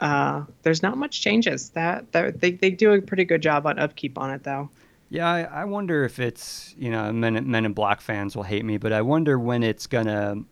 Uh, 0.00 0.44
there's 0.62 0.82
not 0.82 0.98
much 0.98 1.20
changes. 1.22 1.70
That, 1.70 2.10
that 2.12 2.40
they 2.40 2.50
they 2.52 2.70
do 2.70 2.92
a 2.92 3.00
pretty 3.00 3.24
good 3.24 3.42
job 3.42 3.66
on 3.66 3.78
upkeep 3.78 4.18
on 4.18 4.30
it 4.30 4.42
though. 4.42 4.68
Yeah, 5.08 5.28
I, 5.30 5.42
I 5.42 5.64
wonder 5.66 6.04
if 6.04 6.18
it's 6.18 6.74
you 6.76 6.90
know 6.90 7.12
Men, 7.12 7.48
Men 7.48 7.64
in 7.64 7.72
Black 7.74 8.00
fans 8.00 8.34
will 8.34 8.42
hate 8.42 8.64
me, 8.64 8.76
but 8.76 8.92
I 8.92 9.02
wonder 9.02 9.38
when 9.38 9.62
it's 9.62 9.86
gonna 9.86 10.42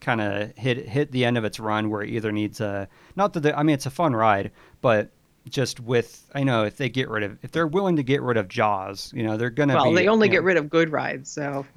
kind 0.00 0.20
of 0.20 0.56
hit 0.56 0.88
hit 0.88 1.12
the 1.12 1.24
end 1.24 1.38
of 1.38 1.44
its 1.44 1.58
run 1.60 1.90
where 1.90 2.02
it 2.02 2.10
either 2.10 2.32
needs 2.32 2.60
a 2.60 2.88
not 3.16 3.32
that 3.34 3.40
the, 3.40 3.58
I 3.58 3.62
mean 3.62 3.74
it's 3.74 3.86
a 3.86 3.90
fun 3.90 4.14
ride, 4.16 4.50
but 4.80 5.10
just 5.48 5.80
with 5.80 6.28
I 6.34 6.44
know 6.44 6.64
if 6.64 6.76
they 6.76 6.88
get 6.88 7.08
rid 7.08 7.22
of 7.22 7.38
if 7.42 7.52
they're 7.52 7.66
willing 7.66 7.96
to 7.96 8.02
get 8.02 8.22
rid 8.22 8.36
of 8.36 8.48
Jaws, 8.48 9.12
you 9.14 9.22
know 9.22 9.36
they're 9.36 9.50
gonna 9.50 9.76
Well, 9.76 9.92
be, 9.92 9.92
they 9.92 10.08
only 10.08 10.28
get 10.28 10.42
know, 10.42 10.44
rid 10.44 10.56
of 10.56 10.68
good 10.70 10.90
rides, 10.90 11.30
so. 11.30 11.66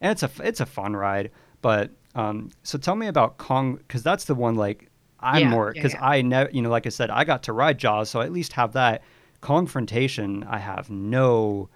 And 0.00 0.12
it's 0.12 0.22
a 0.22 0.30
it's 0.42 0.60
a 0.60 0.66
fun 0.66 0.94
ride, 0.94 1.30
but 1.62 1.90
um 2.14 2.50
so 2.62 2.78
tell 2.78 2.96
me 2.96 3.06
about 3.06 3.38
Kong 3.38 3.76
because 3.76 4.02
that's 4.02 4.24
the 4.24 4.34
one 4.34 4.54
like 4.54 4.90
I'm 5.20 5.42
Yeah, 5.42 5.46
more 5.46 5.72
yeah, 5.72 5.82
because 5.82 5.94
yeah. 5.94 6.00
I 6.00 6.22
never 6.22 6.50
you 6.50 6.62
know 6.62 6.70
like 6.70 6.86
I 6.86 6.90
said 6.90 7.10
I 7.10 7.24
got 7.24 7.42
to 7.44 7.52
ride 7.52 7.78
Jaws 7.78 8.10
so 8.10 8.20
I 8.20 8.24
at 8.24 8.32
least 8.32 8.52
have 8.54 8.72
that. 8.74 9.02
Kongfrontation 9.42 10.46
I 10.48 10.58
have 10.58 10.90
no 10.90 11.68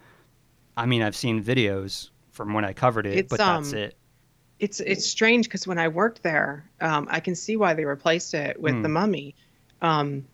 I 0.77 0.87
mean 0.87 1.03
I've 1.03 1.17
seen 1.17 1.43
videos 1.43 2.11
from 2.31 2.53
when 2.55 2.65
I 2.65 2.73
covered 2.73 3.07
it 3.07 3.21
It's, 3.21 3.29
but 3.29 3.43
that's 3.45 3.49
um, 3.49 3.73
it 3.73 3.97
it's 4.61 4.81
it's 4.81 5.07
strange 5.07 5.47
because 5.47 5.67
when 5.67 5.79
I 5.79 5.89
worked 5.89 6.23
there, 6.23 6.71
um, 6.81 7.09
I 7.11 7.21
can 7.21 7.35
see 7.37 7.57
why 7.57 7.75
they 7.75 7.85
replaced 7.87 8.35
it 8.35 8.61
with 8.61 8.77
Hmm. 8.77 8.83
the 8.83 8.89
Mummy. 8.89 9.37
Um, 9.83 10.27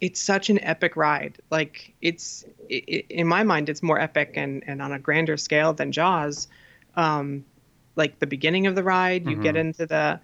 it's 0.00 0.20
such 0.20 0.50
an 0.50 0.62
epic 0.64 0.96
ride. 0.96 1.38
Like 1.50 1.94
it's 2.02 2.44
i 2.70 2.82
i 2.88 3.04
in 3.10 3.26
my 3.28 3.44
mind, 3.44 3.68
it's 3.68 3.82
more 3.82 4.00
epic 4.00 4.32
and 4.36 4.64
and 4.66 4.82
on 4.82 4.92
a 4.92 4.98
grander 4.98 5.36
scale 5.36 5.72
than 5.74 5.92
Jaws. 5.92 6.48
Um, 6.96 7.44
like 7.96 8.18
the 8.20 8.26
beginning 8.26 8.66
of 8.66 8.74
the 8.74 8.82
ride, 8.84 9.26
you 9.26 9.36
get 9.36 9.56
Mhm. 9.56 9.56
into 9.56 9.86
the, 9.86 10.20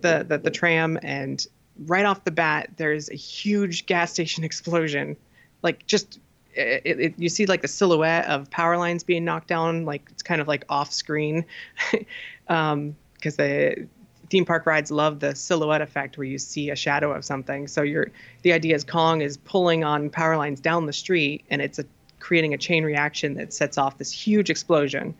the 0.00 0.24
the 0.28 0.38
the 0.38 0.50
tram, 0.50 0.98
and 1.02 1.46
right 1.86 2.04
off 2.04 2.24
the 2.24 2.32
bat, 2.32 2.70
there's 2.76 3.08
a 3.10 3.14
huge 3.16 3.86
gas 3.86 4.12
station 4.12 4.44
explosion. 4.50 5.16
Like 5.62 5.86
just 5.86 6.18
it, 6.56 7.00
it, 7.00 7.14
you 7.18 7.28
see 7.28 7.46
like 7.46 7.62
the 7.62 7.68
silhouette 7.68 8.26
of 8.26 8.50
power 8.50 8.76
lines 8.76 9.04
being 9.04 9.24
knocked 9.24 9.48
down 9.48 9.84
like 9.84 10.08
it's 10.10 10.22
kind 10.22 10.40
of 10.40 10.48
like 10.48 10.64
off 10.68 10.92
screen. 10.92 11.44
Um 12.46 12.94
because 13.14 13.36
the 13.36 13.86
theme 14.28 14.44
park 14.44 14.66
rides 14.66 14.90
love 14.90 15.20
the 15.20 15.34
silhouette 15.34 15.80
effect 15.80 16.18
where 16.18 16.26
you 16.26 16.38
see 16.38 16.70
a 16.70 16.76
shadow 16.76 17.12
of 17.12 17.24
something. 17.24 17.66
So 17.66 17.82
you're 17.82 18.10
the 18.42 18.52
idea 18.52 18.74
is 18.74 18.84
kong 18.84 19.22
is 19.22 19.36
pulling 19.38 19.84
on 19.84 20.10
power 20.10 20.36
lines 20.36 20.60
down 20.60 20.86
the 20.86 20.92
street 20.92 21.44
and 21.50 21.62
it's 21.62 21.78
a, 21.78 21.84
creating 22.20 22.52
a 22.52 22.58
chain 22.58 22.84
reaction 22.84 23.34
that 23.34 23.52
sets 23.52 23.78
off 23.78 23.96
this 23.96 24.10
huge 24.10 24.50
explosion. 24.50 25.14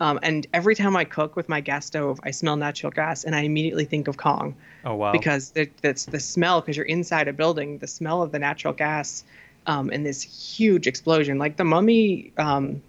Um, 0.00 0.18
and 0.22 0.46
every 0.52 0.74
time 0.74 0.96
i 0.96 1.04
cook 1.04 1.36
with 1.36 1.48
my 1.48 1.60
gas 1.60 1.86
stove 1.86 2.18
i 2.24 2.30
smell 2.30 2.56
natural 2.56 2.90
gas 2.90 3.24
and 3.24 3.36
i 3.36 3.40
immediately 3.40 3.84
think 3.84 4.08
of 4.08 4.16
kong. 4.16 4.54
Oh 4.84 4.94
wow. 4.94 5.12
Because 5.12 5.52
it, 5.54 5.76
that's 5.82 6.06
the 6.06 6.20
smell 6.20 6.60
because 6.60 6.76
you're 6.76 6.86
inside 6.86 7.28
a 7.28 7.32
building 7.32 7.78
the 7.78 7.86
smell 7.86 8.22
of 8.22 8.32
the 8.32 8.38
natural 8.38 8.72
gas 8.72 9.24
um, 9.66 9.90
and 9.90 10.04
this 10.04 10.22
huge 10.22 10.86
explosion. 10.86 11.38
Like 11.38 11.56
the 11.56 11.64
mummy 11.64 12.32
um, 12.38 12.82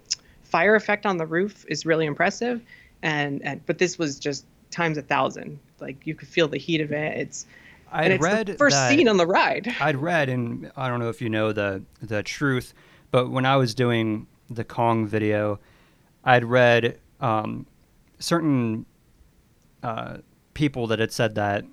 fire 0.44 0.76
effect 0.76 1.06
on 1.06 1.18
the 1.18 1.26
roof 1.26 1.66
is 1.68 1.86
really 1.86 2.06
impressive. 2.06 2.62
And, 3.02 3.42
and 3.44 3.66
but 3.66 3.78
this 3.78 3.98
was 3.98 4.20
just 4.20 4.46
times 4.72 4.98
a 4.98 5.02
thousand. 5.02 5.60
Like 5.80 6.06
you 6.06 6.16
could 6.16 6.28
feel 6.28 6.48
the 6.48 6.58
heat 6.58 6.82
of 6.82 6.92
it. 6.92 7.18
It's 7.18 7.46
I'd 7.92 8.06
and 8.06 8.14
it's 8.14 8.24
read 8.24 8.48
the 8.48 8.54
first 8.56 8.76
that, 8.76 8.90
scene 8.90 9.08
on 9.08 9.18
the 9.18 9.28
ride. 9.28 9.74
I'd 9.80 9.98
read, 9.98 10.30
and 10.30 10.72
I 10.76 10.88
don't 10.88 11.00
know 11.00 11.10
if 11.10 11.22
you 11.22 11.30
know 11.30 11.52
the 11.52 11.84
the 12.02 12.24
truth, 12.24 12.74
but 13.12 13.30
when 13.30 13.46
I 13.46 13.58
was 13.58 13.76
doing 13.76 14.28
the 14.50 14.64
Kong 14.64 15.06
video, 15.06 15.60
I'd 16.24 16.46
read 16.46 17.00
um, 17.20 17.68
certain 18.20 18.86
uh, 19.84 20.18
people 20.54 20.88
that 20.88 21.00
had 21.00 21.12
said 21.12 21.36
that 21.36 21.66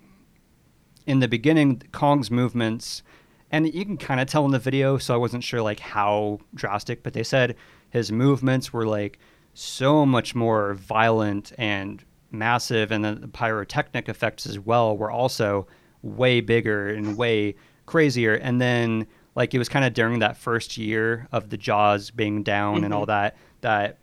in 1.07 1.21
the 1.21 1.29
beginning, 1.29 1.83
Kong's 1.93 2.31
movements, 2.31 3.03
and 3.51 3.73
you 3.73 3.85
can 3.85 3.97
kind 3.97 4.21
of 4.21 4.29
tell 4.29 4.45
in 4.45 4.51
the 4.51 4.59
video, 4.59 4.99
so 4.99 5.15
I 5.15 5.17
wasn't 5.17 5.45
sure 5.45 5.63
like 5.63 5.81
how 5.81 6.41
drastic, 6.55 7.03
but 7.03 7.13
they 7.13 7.23
said 7.23 7.57
his 7.91 8.13
movements 8.13 8.73
were 8.73 8.87
like 8.87 9.19
so 9.55 10.07
much 10.07 10.35
more 10.35 10.75
violent 10.75 11.53
and 11.59 12.05
massive, 12.31 12.93
and 12.93 13.05
then 13.05 13.21
the 13.21 13.29
pyrotechnic 13.29 14.09
effects 14.09 14.47
as 14.47 14.59
well 14.59 14.97
were 14.97 15.11
also 15.11 15.67
way 16.03 16.41
bigger 16.41 16.89
and 16.89 17.17
way 17.17 17.57
crazier. 17.87 18.35
And 18.35 18.61
then 18.61 19.07
like 19.35 19.55
it 19.55 19.59
was 19.59 19.69
kind 19.69 19.85
of 19.85 19.95
during 19.95 20.21
that 20.21 20.37
first 20.37 20.77
year 20.79 21.27
of 21.33 21.51
the 21.51 21.57
Jaws 21.57 22.11
being 22.11 22.43
down 22.43 22.85
and 22.85 22.95
all 22.95 23.07
that 23.07 23.37
that 23.61 23.99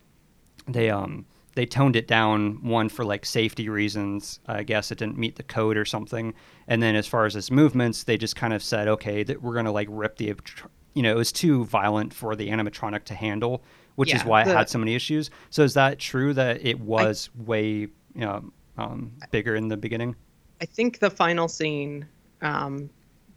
they 0.66 0.90
um 0.90 1.26
they 1.58 1.66
toned 1.66 1.96
it 1.96 2.06
down 2.06 2.62
one 2.62 2.88
for 2.88 3.04
like 3.04 3.26
safety 3.26 3.68
reasons 3.68 4.38
i 4.46 4.62
guess 4.62 4.92
it 4.92 4.98
didn't 4.98 5.18
meet 5.18 5.34
the 5.34 5.42
code 5.42 5.76
or 5.76 5.84
something. 5.84 6.32
And 6.68 6.80
then 6.80 6.94
as 6.94 7.08
far 7.08 7.26
as 7.26 7.34
its 7.34 7.50
movements 7.50 8.04
they 8.04 8.16
just 8.16 8.36
kind 8.36 8.52
of 8.52 8.62
said 8.62 8.86
okay 8.86 9.24
that 9.24 9.42
we're 9.42 9.54
going 9.54 9.64
to 9.64 9.72
like 9.72 9.88
rip 9.90 10.18
the 10.18 10.36
you 10.94 11.02
know 11.02 11.10
it 11.10 11.16
was 11.16 11.32
too 11.32 11.64
violent 11.64 12.14
for 12.14 12.36
the 12.36 12.48
animatronic 12.48 13.02
to 13.06 13.14
handle 13.14 13.64
which 13.96 14.14
is 14.14 14.22
Yeah, 14.22 14.28
why 14.28 14.42
it 14.42 14.46
had 14.46 14.68
so 14.68 14.78
many 14.78 14.94
issues. 14.94 15.28
So 15.50 15.64
is 15.64 15.74
that 15.74 15.98
true 15.98 16.32
that 16.34 16.64
it 16.64 16.78
was 16.78 17.30
way 17.34 17.66
you 17.66 17.90
know 18.14 18.52
um, 18.76 19.10
bigger 19.32 19.56
in 19.56 19.66
the 19.66 19.76
beginning? 19.76 20.14
I 20.60 20.66
think 20.66 21.00
the 21.00 21.10
final 21.10 21.48
scene, 21.48 22.06
um, 22.40 22.88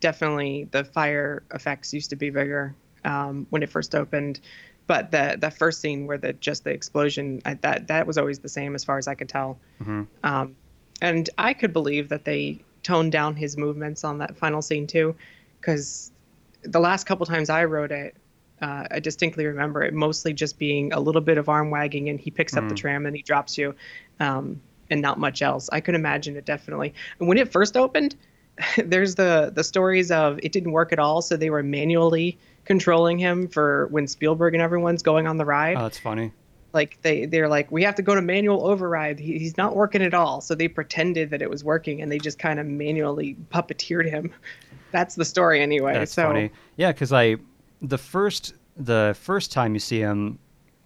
definitely 0.01 0.67
the 0.69 0.83
fire 0.83 1.41
effects 1.51 1.91
used 1.95 2.11
to 2.11 2.15
be 2.15 2.29
bigger 2.29 2.75
um, 3.05 3.47
when 3.49 3.63
it 3.63 3.71
first 3.71 3.95
opened, 3.95 4.41
but 4.87 5.11
the 5.11 5.37
the 5.39 5.51
first 5.51 5.81
scene 5.81 6.07
where 6.07 6.17
the 6.17 6.33
just 6.33 6.63
the 6.63 6.71
explosion 6.71 7.41
I, 7.45 7.55
that 7.55 7.87
that 7.87 8.07
was 8.07 8.17
always 8.17 8.39
the 8.39 8.49
same 8.49 8.75
as 8.75 8.83
far 8.83 8.97
as 8.97 9.07
I 9.07 9.15
could 9.15 9.29
tell. 9.29 9.59
Mhm. 9.83 10.07
Um, 10.23 10.55
and 11.01 11.29
I 11.37 11.53
could 11.53 11.73
believe 11.73 12.09
that 12.09 12.25
they 12.25 12.59
toned 12.83 13.11
down 13.11 13.35
his 13.35 13.57
movements 13.57 14.03
on 14.03 14.17
that 14.19 14.37
final 14.37 14.61
scene 14.61 14.87
too, 14.87 15.15
because 15.59 16.11
the 16.63 16.79
last 16.79 17.05
couple 17.05 17.25
times 17.25 17.49
I 17.49 17.65
wrote 17.65 17.91
it. 17.91 18.15
Uh, 18.61 18.85
I 18.91 18.99
distinctly 18.99 19.47
remember 19.47 19.81
it 19.81 19.91
mostly 19.93 20.33
just 20.33 20.59
being 20.59 20.93
a 20.93 20.99
little 20.99 21.21
bit 21.21 21.39
of 21.39 21.49
arm 21.49 21.71
wagging, 21.71 22.09
and 22.09 22.19
he 22.19 22.29
picks 22.29 22.55
up 22.55 22.67
the 22.69 22.75
Mm. 22.75 22.77
tram 22.77 23.05
and 23.07 23.15
he 23.15 23.23
drops 23.23 23.57
you. 23.57 23.73
Um, 24.19 24.61
and 24.91 25.01
not 25.01 25.17
much 25.17 25.41
else. 25.41 25.69
I 25.71 25.79
could 25.79 25.95
imagine 25.95 26.35
it 26.35 26.43
definitely. 26.45 26.93
And 27.19 27.29
when 27.29 27.37
it 27.37 27.49
first 27.49 27.77
opened, 27.77 28.15
there's 28.77 29.15
the 29.15 29.51
the 29.55 29.63
stories 29.63 30.11
of 30.11 30.37
it 30.43 30.51
didn't 30.51 30.73
work 30.73 30.91
at 30.91 30.99
all, 30.99 31.21
so 31.21 31.37
they 31.37 31.49
were 31.49 31.63
manually 31.63 32.37
controlling 32.71 33.19
him 33.19 33.47
for 33.47 33.87
when 33.87 34.07
Spielberg 34.07 34.53
and 34.53 34.61
everyone's 34.61 35.03
going 35.03 35.27
on 35.27 35.37
the 35.37 35.45
ride. 35.45 35.77
oh 35.77 35.83
that's 35.83 35.99
funny 35.99 36.31
like 36.73 36.97
they 37.01 37.25
they're 37.25 37.49
like 37.49 37.71
we 37.71 37.83
have 37.83 37.95
to 37.95 38.01
go 38.01 38.15
to 38.15 38.21
manual 38.21 38.65
override. 38.67 39.19
He, 39.19 39.37
he's 39.37 39.57
not 39.57 39.75
working 39.75 40.01
at 40.01 40.13
all. 40.13 40.41
So 40.41 40.55
they 40.55 40.67
pretended 40.67 41.29
that 41.31 41.41
it 41.41 41.49
was 41.49 41.63
working 41.63 42.01
and 42.01 42.11
they 42.11 42.17
just 42.17 42.39
kind 42.39 42.59
of 42.59 42.65
manually 42.65 43.35
puppeteered 43.53 44.09
him. 44.09 44.31
That's 44.91 45.15
the 45.15 45.25
story 45.25 45.61
anyway. 45.61 45.93
That's 45.93 46.13
so 46.13 46.27
funny. 46.27 46.51
Yeah, 46.77 46.91
because 46.91 47.13
I 47.13 47.37
the 47.81 47.97
first 47.97 48.53
the 48.77 49.15
first 49.19 49.51
time 49.51 49.73
you 49.73 49.79
see 49.79 49.99
him, 49.99 50.39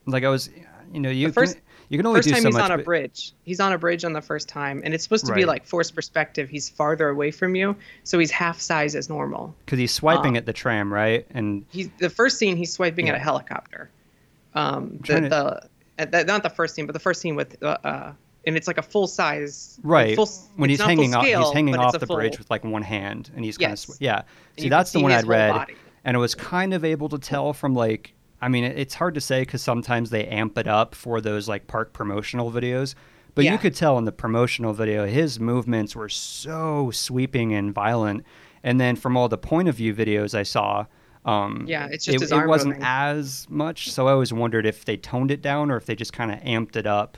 like 0.05 0.23
I 0.23 0.29
was, 0.29 0.49
you 0.91 0.99
know, 0.99 1.09
you 1.09 1.27
The 1.27 1.33
first- 1.33 1.57
you 1.89 1.97
can 1.97 2.05
only 2.05 2.17
first 2.19 2.27
do 2.27 2.33
time 2.33 2.41
so 2.43 2.47
he's 2.49 2.55
much. 2.55 2.63
on 2.63 2.71
a 2.71 2.77
but- 2.77 2.85
bridge. 2.85 3.33
He's 3.43 3.59
on 3.59 3.71
a 3.73 3.77
bridge 3.77 4.03
on 4.05 4.13
the 4.13 4.21
first 4.21 4.47
time, 4.49 4.81
and 4.83 4.93
it's 4.93 5.03
supposed 5.03 5.25
to 5.27 5.33
be 5.33 5.45
like 5.45 5.65
forced 5.65 5.93
perspective. 5.95 6.49
He's 6.49 6.67
farther 6.69 7.09
away 7.09 7.31
from 7.31 7.55
you, 7.55 7.75
so 8.03 8.17
he's 8.19 8.31
half 8.31 8.59
size 8.59 8.95
as 8.95 9.09
normal. 9.09 9.55
because 9.65 9.79
he's 9.79 9.93
swiping 9.93 10.35
Uh, 10.35 10.39
at 10.39 10.45
the 10.45 10.53
tram, 10.53 10.91
right? 10.93 11.25
And 11.31 11.65
he's 11.69 11.89
the 11.99 12.09
first 12.09 12.37
scene 12.37 12.57
he's 12.57 12.71
swiping 12.71 13.09
at 13.09 13.15
a 13.15 13.19
helicopter 13.19 13.89
um 14.53 14.97
the, 15.05 15.19
to- 15.21 15.29
the, 15.97 16.05
the 16.07 16.23
not 16.23 16.41
the 16.43 16.49
first 16.49 16.75
scene 16.75 16.85
but 16.85 16.93
the 16.93 16.99
first 16.99 17.19
scene 17.19 17.35
with 17.35 17.61
uh, 17.61 17.77
uh 17.83 18.13
and 18.47 18.55
it's 18.55 18.67
like 18.67 18.77
a 18.77 18.81
full 18.81 19.05
size 19.07 19.77
right 19.83 20.15
full, 20.15 20.29
when 20.55 20.69
he's 20.69 20.79
hanging 20.79 21.13
off, 21.13 21.25
he's 21.25 21.51
hanging 21.51 21.75
off 21.75 21.97
the 21.99 22.05
full- 22.07 22.15
bridge 22.15 22.37
with 22.37 22.49
like 22.49 22.63
one 22.63 22.81
hand, 22.83 23.31
and 23.35 23.43
he's 23.43 23.57
kind 23.57 23.71
Yes. 23.71 23.89
of 23.89 23.95
yeah. 23.99 24.21
and 24.57 24.63
See, 24.63 24.69
that's 24.69 24.91
the 24.91 25.01
one 25.01 25.11
I'd 25.11 25.25
read, 25.27 25.51
body. 25.51 25.75
and 26.05 26.15
it 26.15 26.19
was 26.19 26.35
kind 26.35 26.73
of 26.73 26.85
able 26.85 27.09
to 27.09 27.17
tell 27.19 27.51
from 27.53 27.73
like. 27.75 28.13
I 28.41 28.47
mean, 28.49 28.63
it's 28.63 28.93
hard 28.93 29.13
to 29.15 29.21
say 29.21 29.41
because 29.41 29.61
sometimes 29.61 30.09
they 30.09 30.25
amp 30.27 30.57
it 30.57 30.67
up 30.67 30.93
for 30.95 31.21
those 31.21 31.47
like 31.47 31.67
park 31.67 31.93
promotional 31.93 32.51
videos. 32.51 32.95
But 33.33 33.43
you 33.45 33.57
could 33.57 33.75
tell 33.75 33.97
in 33.97 34.05
the 34.05 34.11
promotional 34.13 34.71
video, 34.73 35.05
his 35.05 35.39
movements 35.41 35.93
were 35.95 36.07
so 36.09 36.89
sweeping 36.91 37.53
and 37.53 37.73
violent. 37.73 38.23
And 38.63 38.79
then 38.79 38.95
from 38.95 39.17
all 39.17 39.27
the 39.27 39.37
point 39.37 39.67
of 39.67 39.75
view 39.75 39.93
videos 39.93 40.33
I 40.33 40.43
saw, 40.43 40.85
um, 41.25 41.65
Yeah, 41.67 41.87
it's 41.91 42.05
just 42.05 42.15
it, 42.15 42.21
his 42.21 42.31
it 42.31 42.47
wasn't 42.47 42.75
moving. 42.75 42.83
as 42.87 43.45
much. 43.49 43.91
So 43.91 44.07
I 44.07 44.11
always 44.13 44.31
wondered 44.31 44.65
if 44.65 44.85
they 44.85 44.95
toned 44.95 45.31
it 45.31 45.41
down 45.41 45.69
or 45.69 45.75
if 45.77 45.85
they 45.85 45.95
just 45.95 46.13
kind 46.13 46.31
of 46.31 46.39
amped 46.39 46.75
it 46.77 46.87
up. 46.87 47.17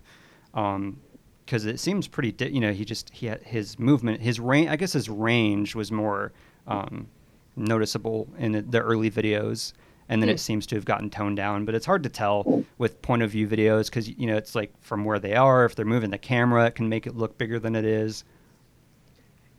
Um, 0.53 1.01
because 1.45 1.65
it 1.65 1.79
seems 1.79 2.07
pretty, 2.09 2.31
di- 2.33 2.49
you 2.49 2.59
know, 2.59 2.73
he 2.73 2.83
just 2.83 3.09
he 3.11 3.27
had 3.27 3.41
his 3.43 3.79
movement, 3.79 4.19
his 4.21 4.37
range. 4.39 4.69
I 4.69 4.75
guess 4.75 4.91
his 4.91 5.07
range 5.09 5.75
was 5.75 5.91
more 5.93 6.33
um, 6.67 7.07
noticeable 7.55 8.27
in 8.37 8.69
the 8.69 8.79
early 8.81 9.09
videos, 9.09 9.71
and 10.09 10.21
then 10.21 10.29
Hmm. 10.29 10.35
it 10.35 10.39
seems 10.39 10.65
to 10.67 10.75
have 10.75 10.85
gotten 10.85 11.09
toned 11.09 11.37
down. 11.37 11.65
But 11.65 11.75
it's 11.75 11.85
hard 11.85 12.03
to 12.03 12.09
tell 12.09 12.63
with 12.77 13.01
point 13.01 13.21
of 13.21 13.31
view 13.31 13.47
videos 13.47 13.85
because 13.85 14.07
you 14.09 14.27
know 14.27 14.37
it's 14.37 14.55
like 14.55 14.71
from 14.81 15.05
where 15.05 15.19
they 15.19 15.35
are. 15.35 15.65
If 15.65 15.75
they're 15.75 15.85
moving 15.85 16.11
the 16.11 16.17
camera, 16.17 16.65
it 16.67 16.75
can 16.75 16.89
make 16.89 17.07
it 17.07 17.15
look 17.15 17.37
bigger 17.37 17.59
than 17.59 17.75
it 17.75 17.85
is. 17.85 18.23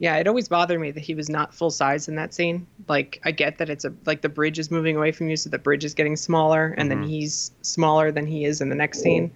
Yeah, 0.01 0.15
it 0.15 0.27
always 0.27 0.47
bothered 0.47 0.79
me 0.79 0.91
that 0.91 1.01
he 1.01 1.13
was 1.13 1.29
not 1.29 1.53
full 1.53 1.69
size 1.71 2.07
in 2.07 2.15
that 2.15 2.33
scene. 2.33 2.65
Like, 2.87 3.19
I 3.25 3.31
get 3.31 3.57
that 3.57 3.69
it's 3.69 3.83
a 3.83 3.93
like 4.05 4.21
the 4.21 4.29
bridge 4.29 4.57
is 4.57 4.71
moving 4.71 4.95
away 4.95 5.11
from 5.11 5.27
you, 5.29 5.35
so 5.35 5.49
the 5.49 5.59
bridge 5.59 5.83
is 5.83 5.93
getting 5.93 6.15
smaller, 6.15 6.73
and 6.77 6.87
Mhm. 6.89 6.93
then 7.01 7.03
he's 7.03 7.51
smaller 7.63 8.09
than 8.11 8.25
he 8.25 8.45
is 8.45 8.61
in 8.61 8.69
the 8.69 8.75
next 8.75 9.01
scene. 9.01 9.29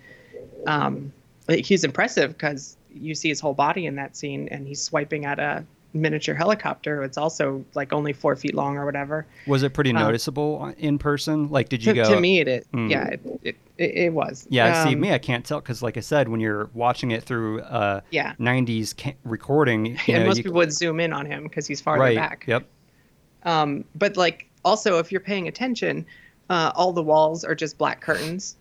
Um, 0.66 1.12
like, 1.50 1.66
he's 1.66 1.84
impressive 1.84 2.32
because 2.32 2.78
you 2.96 3.14
see 3.14 3.28
his 3.28 3.42
whole 3.42 3.54
body 3.54 3.86
in 3.86 3.96
that 3.96 4.16
scene, 4.16 4.48
and 4.50 4.66
he's 4.66 4.82
swiping 4.82 5.26
at 5.26 5.38
a 5.38 5.66
miniature 5.94 6.34
helicopter. 6.36 7.04
It's 7.04 7.18
also 7.18 7.64
like 7.76 7.94
only 7.94 8.14
four 8.14 8.36
feet 8.36 8.56
long 8.56 8.78
or 8.78 8.86
whatever. 8.86 9.26
Was 9.48 9.64
it 9.64 9.74
pretty 9.74 9.92
Um, 9.92 9.98
noticeable 9.98 10.74
in 10.78 10.98
person? 10.98 11.50
Like, 11.50 11.70
did 11.70 11.84
you 11.86 11.94
To, 11.94 12.04
go? 12.04 12.16
to 12.16 12.20
me, 12.20 12.40
it, 12.40 12.48
it 12.48 12.68
Hmm. 12.74 12.88
yeah, 12.90 13.08
it, 13.10 13.22
it, 13.44 13.56
it, 13.78 14.14
was. 14.14 14.48
Yeah, 14.50 14.84
see, 14.84 14.94
Um, 14.94 15.00
me, 15.02 15.12
I 15.14 15.18
can't 15.20 15.46
tell 15.46 15.60
because, 15.60 15.82
like 15.84 15.98
I 15.98 16.02
said, 16.02 16.30
when 16.30 16.40
you're 16.40 16.70
watching 16.74 17.12
it 17.12 17.24
through 17.24 17.62
uh, 17.62 18.02
Yeah, 18.12 18.34
90s 18.40 18.96
ca- 18.98 19.16
recording, 19.24 19.86
you 20.08 20.16
and 20.16 20.24
know, 20.24 20.28
most 20.28 20.38
you, 20.38 20.44
people 20.44 20.58
would 20.58 20.74
zoom 20.74 21.00
in 21.00 21.14
on 21.14 21.26
him 21.26 21.44
because 21.44 21.68
he's 21.68 21.82
farther 21.82 22.02
right? 22.02 22.16
back. 22.18 22.46
Yep. 22.48 22.66
Um, 23.44 23.86
but 23.96 24.18
like 24.18 24.50
also, 24.66 25.00
if 25.00 25.12
you're 25.12 25.22
paying 25.22 25.48
attention, 25.48 26.06
uh, 26.50 26.72
all 26.76 26.94
the 26.94 27.04
walls 27.04 27.44
are 27.44 27.56
just 27.56 27.78
black 27.78 28.02
curtains, 28.02 28.56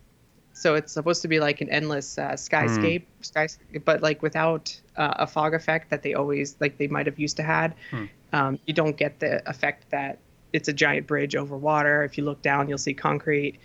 so 0.53 0.75
it's 0.75 0.91
supposed 0.93 1.21
to 1.23 1.27
be 1.27 1.39
like 1.39 1.61
an 1.61 1.69
endless 1.69 2.17
uh, 2.17 2.31
skyscape, 2.31 3.03
sky, 3.21 3.47
but 3.85 4.01
like 4.01 4.21
without 4.21 4.79
uh, 4.97 5.13
a 5.17 5.27
fog 5.27 5.53
effect 5.53 5.89
that 5.89 6.03
they 6.03 6.13
always 6.13 6.55
like 6.59 6.77
they 6.77 6.87
might 6.87 7.05
have 7.07 7.19
used 7.19 7.37
to 7.37 7.43
had. 7.43 7.73
Hmm. 7.91 8.05
Um, 8.31 8.59
you 8.65 8.73
don't 8.73 8.95
get 8.97 9.19
the 9.19 9.47
effect 9.49 9.89
that 9.91 10.19
it's 10.53 10.67
a 10.67 10.73
giant 10.73 11.07
bridge 11.07 11.35
over 11.35 11.57
water. 11.57 12.03
If 12.03 12.17
you 12.17 12.23
look 12.25 12.41
down, 12.41 12.69
you'll 12.69 12.77
see 12.77 12.93
concrete, 12.93 13.59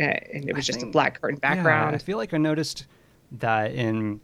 uh, 0.00 0.04
and 0.04 0.48
it 0.48 0.54
was 0.54 0.64
I 0.64 0.66
just 0.66 0.80
think- 0.80 0.90
a 0.90 0.92
black 0.92 1.20
curtain 1.20 1.38
Yeah, 1.42 1.54
background. 1.54 1.94
I 1.94 1.98
feel 1.98 2.16
like 2.18 2.32
I 2.34 2.38
noticed 2.38 2.86
that 3.32 3.72
in 3.72 4.20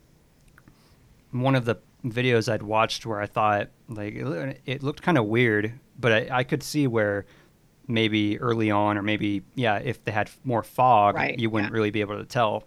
one 1.30 1.54
of 1.54 1.64
the 1.64 1.76
videos 2.04 2.50
I'd 2.50 2.62
watched 2.62 3.04
where 3.06 3.20
I 3.20 3.26
thought 3.26 3.68
like 3.88 4.14
it, 4.14 4.60
it 4.66 4.82
looked 4.82 5.02
kind 5.02 5.18
of 5.18 5.26
weird, 5.26 5.72
but 5.98 6.12
I, 6.12 6.28
I 6.38 6.44
could 6.44 6.62
see 6.62 6.86
where 6.86 7.26
maybe 7.88 8.38
early 8.38 8.70
on 8.70 8.96
or 8.98 9.02
maybe 9.02 9.42
yeah, 9.54 9.76
if 9.78 10.04
they 10.04 10.12
had 10.12 10.30
more 10.44 10.62
fog, 10.62 11.16
Right, 11.16 11.38
you 11.38 11.50
wouldn't 11.50 11.72
yeah. 11.72 11.76
really 11.76 11.90
be 11.90 12.00
able 12.00 12.18
to 12.18 12.24
tell. 12.24 12.64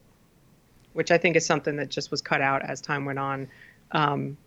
which 0.93 1.11
I 1.11 1.17
think 1.17 1.35
is 1.35 1.45
something 1.45 1.77
that 1.77 1.89
just 1.89 2.11
was 2.11 2.21
cut 2.21 2.41
out 2.41 2.63
as 2.63 2.81
time 2.81 3.05
went 3.05 3.19
on. 3.19 3.47
Um, 3.91 4.37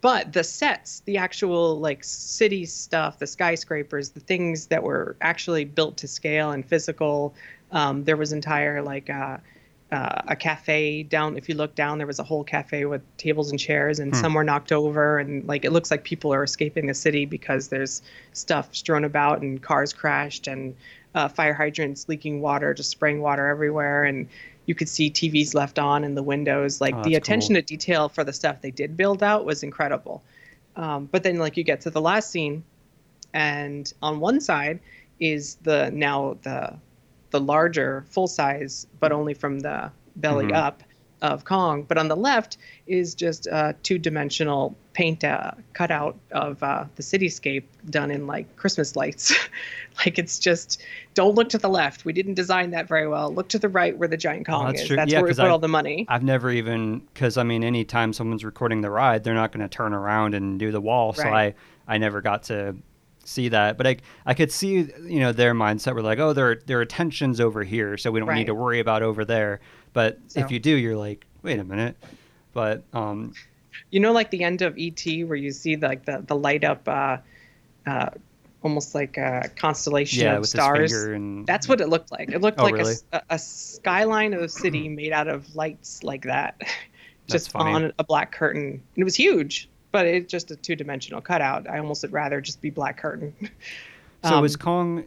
but 0.00 0.32
the 0.32 0.44
sets, 0.44 1.00
the 1.06 1.16
actual 1.18 1.80
like 1.80 2.04
city 2.04 2.66
stuff, 2.66 3.18
the 3.18 3.26
skyscrapers, 3.26 4.10
the 4.10 4.20
things 4.20 4.66
that 4.68 4.82
were 4.82 5.16
actually 5.20 5.64
built 5.64 5.96
to 5.98 6.08
scale 6.08 6.52
and 6.52 6.64
physical. 6.64 7.34
Um, 7.72 8.04
there 8.04 8.16
was 8.16 8.32
entire 8.32 8.80
like 8.80 9.10
uh, 9.10 9.38
uh, 9.90 10.22
a 10.28 10.36
cafe 10.36 11.02
down. 11.02 11.36
If 11.36 11.48
you 11.48 11.54
look 11.54 11.74
down, 11.74 11.98
there 11.98 12.06
was 12.06 12.18
a 12.18 12.22
whole 12.24 12.44
cafe 12.44 12.84
with 12.84 13.00
tables 13.16 13.50
and 13.50 13.58
chairs, 13.58 13.98
and 13.98 14.14
Hmm. 14.14 14.20
some 14.20 14.34
were 14.34 14.44
knocked 14.44 14.72
over, 14.72 15.18
and 15.18 15.46
like 15.48 15.64
it 15.64 15.72
looks 15.72 15.90
like 15.90 16.04
people 16.04 16.32
are 16.32 16.42
escaping 16.44 16.86
the 16.86 16.94
city 16.94 17.24
because 17.24 17.68
there's 17.68 18.02
stuff 18.32 18.74
strewn 18.74 19.04
about 19.04 19.40
and 19.40 19.62
cars 19.62 19.92
crashed 19.92 20.46
and 20.46 20.74
uh, 21.14 21.26
fire 21.28 21.54
hydrants 21.54 22.08
leaking 22.08 22.40
water, 22.42 22.74
just 22.74 22.90
spraying 22.90 23.20
water 23.20 23.46
everywhere, 23.48 24.04
and 24.04 24.28
you 24.66 24.74
could 24.74 24.88
see 24.90 25.10
TVs 25.10 25.54
left 25.54 25.78
on 25.78 26.04
in 26.04 26.14
the 26.14 26.22
windows. 26.22 26.80
Like 26.82 26.94
Oh, 26.94 27.02
the 27.02 27.14
attention 27.14 27.54
cool. 27.54 27.62
to 27.62 27.66
detail 27.66 28.08
for 28.10 28.24
the 28.24 28.32
stuff 28.34 28.60
they 28.60 28.70
did 28.70 28.94
build 28.96 29.22
out 29.22 29.46
was 29.46 29.62
incredible. 29.62 30.22
Um, 30.76 31.06
but 31.10 31.22
then 31.22 31.38
like 31.38 31.56
you 31.56 31.64
get 31.64 31.80
to 31.82 31.90
the 31.90 32.02
last 32.02 32.30
scene, 32.30 32.62
and 33.32 33.90
on 34.02 34.20
one 34.20 34.40
side 34.40 34.80
is 35.18 35.56
the 35.62 35.90
now 35.92 36.36
the 36.42 36.76
the 37.30 37.40
larger 37.40 38.04
full 38.08 38.26
size, 38.26 38.86
but 39.00 39.12
only 39.12 39.34
from 39.34 39.60
the 39.60 39.90
belly 40.16 40.46
Mhm. 40.46 40.54
up 40.54 40.82
of 41.20 41.44
Kong. 41.44 41.82
But 41.82 41.98
on 41.98 42.06
the 42.08 42.16
left 42.16 42.58
is 42.86 43.14
just 43.14 43.46
a 43.48 43.74
two 43.82 43.98
dimensional 43.98 44.76
paint 44.92 45.24
uh, 45.24 45.50
cutout 45.72 46.16
of 46.32 46.62
uh, 46.62 46.84
the 46.94 47.02
cityscape 47.02 47.64
done 47.90 48.10
in 48.12 48.26
like 48.28 48.54
Christmas 48.56 48.94
lights. 48.94 49.34
like 50.06 50.16
it's 50.18 50.38
just 50.38 50.80
don't 51.14 51.34
look 51.34 51.48
to 51.50 51.58
the 51.58 51.68
left. 51.68 52.04
We 52.04 52.12
didn't 52.12 52.34
design 52.34 52.70
that 52.70 52.86
very 52.86 53.08
well. 53.08 53.32
Look 53.34 53.48
to 53.50 53.58
the 53.58 53.68
right 53.68 53.96
where 53.98 54.08
the 54.08 54.16
giant 54.16 54.46
Kong 54.46 54.66
that's 54.66 54.82
is. 54.82 54.86
true. 54.86 54.96
That's 54.96 55.10
Yeah, 55.12 55.18
where 55.20 55.28
we 55.30 55.34
put 55.34 55.44
I- 55.44 55.48
all 55.48 55.58
the 55.58 55.66
money. 55.68 56.06
I've 56.08 56.22
never 56.22 56.50
even 56.52 57.00
because 57.12 57.36
I 57.36 57.42
mean, 57.42 57.64
anytime 57.64 58.12
someone's 58.12 58.44
recording 58.44 58.80
the 58.80 58.90
ride, 58.90 59.24
they're 59.24 59.34
not 59.34 59.50
going 59.50 59.68
to 59.68 59.68
turn 59.68 59.92
around 59.92 60.34
and 60.34 60.58
do 60.58 60.70
the 60.70 60.80
wall. 60.80 61.12
So 61.14 61.24
I 61.28 61.54
I 61.88 61.98
never 61.98 62.20
got 62.20 62.44
to 62.44 62.76
see 63.28 63.48
that, 63.50 63.76
but 63.76 63.86
I 63.86 63.96
I 64.26 64.34
could 64.34 64.50
see 64.50 64.88
you 65.06 65.20
know 65.20 65.32
their 65.32 65.54
mindset 65.54 65.94
were 65.94 66.02
like, 66.02 66.18
oh, 66.18 66.32
there 66.32 66.60
there 66.66 66.80
are 66.80 66.84
tensions 66.84 67.40
over 67.40 67.62
here, 67.62 67.96
so 67.96 68.10
we 68.10 68.20
don't 68.20 68.34
need 68.34 68.46
to 68.46 68.54
worry 68.54 68.80
about 68.80 69.02
over 69.02 69.24
there. 69.24 69.60
But 69.92 70.18
So- 70.28 70.40
if 70.40 70.50
you 70.50 70.58
do, 70.58 70.70
you're 70.74 70.96
like, 70.96 71.26
wait 71.42 71.58
a 71.58 71.64
minute. 71.64 71.96
But 72.52 72.82
um, 72.92 73.34
you 73.90 74.00
know 74.00 74.12
like 74.12 74.30
the 74.30 74.42
end 74.42 74.62
of 74.62 74.76
E.T. 74.76 75.24
where 75.24 75.36
you 75.36 75.52
see 75.52 75.76
like 75.76 76.04
the, 76.04 76.24
the 76.26 76.34
light 76.34 76.64
up 76.64 76.88
uh, 76.88 77.18
uh, 77.86 78.10
almost 78.62 78.94
like 78.94 79.16
a 79.16 79.50
constellation 79.56 80.24
yeah, 80.24 80.34
of 80.34 80.40
with 80.40 80.48
stars? 80.50 80.92
and 80.92 81.46
that's 81.46 81.68
what 81.68 81.80
it 81.80 81.88
looked 81.88 82.10
like. 82.10 82.30
It 82.32 82.40
looked 82.40 82.58
Oh, 82.58 82.64
like 82.64 82.74
a 82.74 82.78
really? 82.78 82.94
a, 83.12 83.22
a 83.30 83.38
skyline 83.38 84.34
of 84.34 84.42
a 84.42 84.48
city 84.48 84.88
made 84.88 85.12
out 85.12 85.28
of 85.28 85.54
lights 85.54 86.02
like 86.02 86.24
that. 86.24 86.60
Just 87.28 87.54
on 87.54 87.92
a 87.98 88.04
black 88.04 88.32
curtain. 88.32 88.62
And 88.62 88.80
it 88.96 89.04
was 89.04 89.14
huge 89.14 89.68
but 89.92 90.06
it's 90.06 90.30
just 90.30 90.50
a 90.50 90.56
two-dimensional 90.56 91.20
cutout 91.20 91.68
i 91.68 91.78
almost 91.78 92.02
would 92.02 92.12
rather 92.12 92.40
just 92.40 92.60
be 92.60 92.70
black 92.70 92.96
curtain 92.96 93.34
So 94.24 94.34
Um, 94.34 94.42
was 94.42 94.56
Kong, 94.56 95.04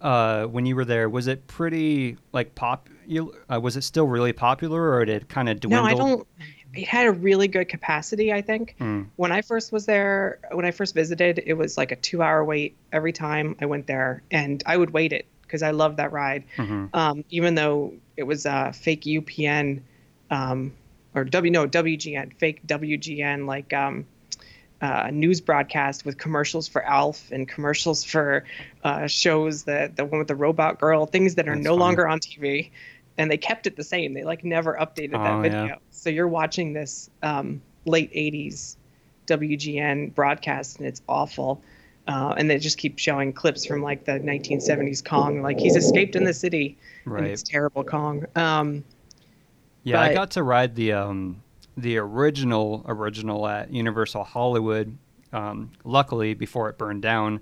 uh, 0.00 0.44
when 0.46 0.64
you 0.64 0.74
were 0.74 0.86
there, 0.86 1.08
was 1.10 1.26
it 1.26 1.46
pretty 1.46 2.16
like 2.32 2.54
pop? 2.54 2.88
You, 3.06 3.34
uh, 3.52 3.60
was 3.60 3.76
it 3.76 3.82
still 3.82 4.06
really 4.06 4.32
popular, 4.32 4.90
or 4.94 5.04
did 5.04 5.22
it 5.22 5.28
kind 5.28 5.50
of 5.50 5.60
dwindle? 5.60 5.82
no 5.84 5.88
i 5.90 5.94
don't 5.94 6.26
it 6.72 6.88
had 6.88 7.06
a 7.06 7.12
really 7.12 7.46
good 7.46 7.68
capacity 7.68 8.32
i 8.32 8.40
think 8.40 8.74
Hmm. 8.78 9.02
when 9.16 9.32
I 9.32 9.42
first 9.42 9.70
was 9.70 9.84
there, 9.84 10.38
when 10.52 10.64
I 10.64 10.70
first 10.70 10.94
visited, 10.94 11.42
it 11.44 11.52
was 11.54 11.76
like 11.76 11.92
a 11.92 11.96
two 11.96 12.22
hour 12.22 12.42
wait 12.42 12.74
every 12.90 13.12
time 13.12 13.54
I 13.60 13.66
went 13.66 13.86
there. 13.86 14.22
And 14.30 14.62
I 14.66 14.76
would 14.78 14.90
wait 14.90 15.12
it 15.12 15.26
because 15.42 15.62
I 15.62 15.70
loved 15.70 15.98
that 15.98 16.10
ride. 16.10 16.44
Mhm. 16.56 16.88
Um, 16.94 17.24
even 17.30 17.54
though 17.54 17.92
it 18.16 18.22
was 18.24 18.46
a 18.46 18.72
fake 18.72 19.02
UPN 19.06 19.82
um, 20.30 20.72
or 21.14 21.22
W, 21.24 21.52
no, 21.52 21.66
WGN, 21.68 22.32
fake 22.38 22.66
WGN, 22.66 23.46
like 23.46 23.72
um, 23.74 24.06
uh, 24.80 25.10
news 25.12 25.40
broadcast 25.40 26.04
with 26.04 26.18
commercials 26.18 26.68
for 26.68 26.84
Alf 26.84 27.30
and 27.32 27.48
commercials 27.48 28.04
for 28.04 28.44
uh, 28.84 29.06
shows 29.06 29.64
that 29.64 29.96
the 29.96 30.04
one 30.04 30.18
with 30.18 30.28
the 30.28 30.36
robot 30.36 30.78
girl, 30.80 31.06
things 31.06 31.36
that 31.36 31.48
are 31.48 31.54
That's 31.54 31.64
no 31.64 31.76
funny. 31.78 31.80
longer 31.80 32.08
on 32.08 32.20
TV. 32.20 32.70
And 33.16 33.30
they 33.30 33.38
kept 33.38 33.66
it 33.66 33.76
the 33.76 33.84
same. 33.84 34.12
They 34.14 34.24
like 34.24 34.44
never 34.44 34.74
updated 34.74 35.22
that 35.22 35.38
Oh, 35.38 35.42
yeah. 35.44 35.68
video. 35.68 35.78
So 35.90 36.10
you're 36.10 36.28
watching 36.28 36.72
this 36.72 37.08
um, 37.22 37.62
late 37.86 38.10
80s 38.12 38.76
WGN 39.28 40.14
broadcast 40.14 40.78
and 40.78 40.86
it's 40.88 41.00
awful. 41.08 41.62
Uh, 42.08 42.34
and 42.36 42.50
they 42.50 42.58
just 42.58 42.76
keep 42.76 42.98
showing 42.98 43.32
clips 43.32 43.64
from 43.64 43.82
like 43.82 44.04
the 44.04 44.18
1970s 44.20 45.04
Kong, 45.04 45.42
like 45.42 45.60
he's 45.60 45.76
escaped 45.76 46.16
in 46.16 46.24
the 46.24 46.34
city, 46.34 46.76
and 47.06 47.12
Right. 47.14 47.26
it's 47.26 47.42
terrible 47.42 47.84
Kong. 47.84 48.26
Um, 48.36 48.84
Yeah, 49.84 50.00
I 50.00 50.08
got 50.08 50.32
to 50.32 50.42
ride 50.42 50.74
the 50.74 50.92
um 50.92 51.43
the 51.76 51.98
original 51.98 52.84
original 52.86 53.46
at 53.46 53.72
Universal 53.72 54.24
Hollywood. 54.24 54.96
Um, 55.32 55.72
luckily, 55.84 56.34
before 56.34 56.68
it 56.68 56.78
burned 56.78 57.02
down, 57.02 57.40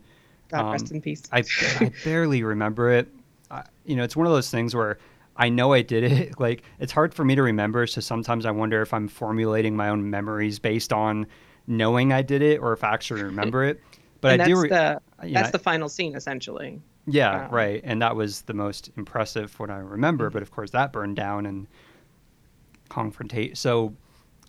God 0.48 0.60
Um, 0.66 0.72
rest 0.72 0.90
in 0.90 1.00
peace. 1.02 1.22
I, 1.32 1.44
I 1.80 1.92
barely 2.04 2.42
remember 2.42 2.90
it. 2.90 3.08
I, 3.50 3.64
you 3.84 3.96
know, 3.96 4.02
it's 4.04 4.16
one 4.16 4.26
of 4.26 4.32
those 4.32 4.50
things 4.50 4.74
where 4.74 4.98
I 5.36 5.48
know 5.50 5.72
I 5.72 5.82
did 5.82 6.04
it. 6.04 6.34
Like 6.40 6.62
it's 6.78 6.92
hard 6.92 7.12
for 7.14 7.24
me 7.24 7.34
to 7.34 7.42
remember. 7.42 7.86
So 7.86 8.00
sometimes 8.00 8.46
I 8.46 8.50
wonder 8.50 8.80
if 8.82 8.94
I'm 8.94 9.08
formulating 9.08 9.76
my 9.76 9.88
own 9.90 10.08
memories 10.08 10.58
based 10.58 10.92
on 10.92 11.26
knowing 11.66 12.12
I 12.12 12.22
did 12.22 12.42
it 12.42 12.58
or 12.60 12.72
if 12.72 12.82
I 12.82 12.92
actually 12.94 13.22
remember 13.22 13.64
it. 13.64 13.80
But 14.22 14.32
and 14.32 14.42
I 14.42 14.44
that's 14.46 14.48
do. 14.56 14.62
Re- 14.62 14.68
the 14.68 15.00
that's 15.22 15.48
know, 15.48 15.50
the 15.52 15.58
final 15.58 15.88
scene 15.88 16.14
essentially. 16.16 16.80
Yeah, 17.06 17.46
Um, 17.46 17.50
right. 17.50 17.80
And 17.84 18.00
that 18.00 18.14
was 18.16 18.42
the 18.42 18.54
most 18.54 18.90
impressive 18.96 19.58
what 19.58 19.70
I 19.70 19.78
remember. 19.78 20.26
Mm-hmm. 20.28 20.32
But 20.34 20.42
of 20.42 20.50
course, 20.50 20.70
that 20.70 20.92
burned 20.92 21.16
down 21.16 21.46
and 21.46 21.66
confrontate. 22.90 23.56
So 23.56 23.94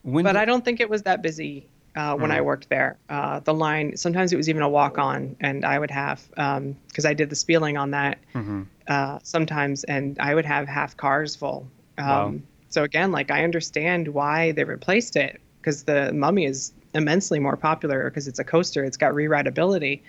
when 0.04 0.24
But 0.24 0.34
the- 0.34 0.40
I 0.40 0.46
don't 0.46 0.64
think 0.64 0.80
it 0.80 0.90
was 0.90 1.04
that 1.04 1.22
busy 1.22 1.68
uh, 1.96 2.16
when 2.16 2.32
I 2.32 2.40
Mm. 2.40 2.46
worked 2.46 2.70
there. 2.70 2.98
Uh, 3.08 3.40
the 3.42 3.54
line 3.54 3.98
sometimes 3.98 4.34
it 4.34 4.36
was 4.38 4.50
even 4.50 4.62
a 4.64 4.70
walk 4.70 4.98
on, 4.98 5.36
and 5.40 5.64
I 5.64 5.78
would 5.78 5.92
have 5.92 6.22
because 6.30 7.06
I 7.06 7.14
did 7.14 7.30
the 7.30 7.36
spieling 7.36 7.78
on 7.78 7.92
that 7.92 8.18
Mhm. 8.34 8.66
uh, 8.88 9.20
sometimes, 9.24 9.84
and 9.84 10.18
I 10.20 10.34
would 10.36 10.46
have 10.46 10.68
half 10.68 10.98
cars 10.98 11.36
full. 11.36 11.68
Um, 11.98 12.06
Wow. 12.06 12.34
So 12.70 12.84
again, 12.84 13.12
like 13.12 13.30
I 13.30 13.44
understand 13.44 14.08
why 14.08 14.52
they 14.54 14.64
replaced 14.64 15.16
it 15.16 15.40
because 15.62 15.84
the 15.84 16.12
Mummy 16.12 16.46
is 16.46 16.74
immensely 16.96 17.40
more 17.40 17.56
popular 17.56 18.10
because 18.10 18.28
it's 18.28 18.40
a 18.40 18.44
coaster. 18.44 18.84
It's 18.84 18.98
got 18.98 19.14
rewritability. 19.14 20.02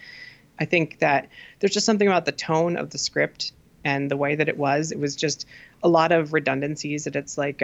I 0.58 0.64
think 0.64 1.00
that 1.00 1.28
there's 1.60 1.74
just 1.74 1.84
something 1.84 2.08
about 2.08 2.24
the 2.24 2.32
tone 2.32 2.76
of 2.78 2.88
the 2.90 2.96
script 2.98 3.52
and 3.84 4.10
the 4.10 4.16
way 4.16 4.34
that 4.36 4.48
it 4.48 4.56
was. 4.56 4.90
It 4.92 4.98
was 4.98 5.14
just 5.14 5.46
a 5.82 5.88
lot 5.88 6.10
of 6.12 6.32
redundancies. 6.32 7.04
That 7.04 7.16
it's 7.16 7.36
like, 7.36 7.60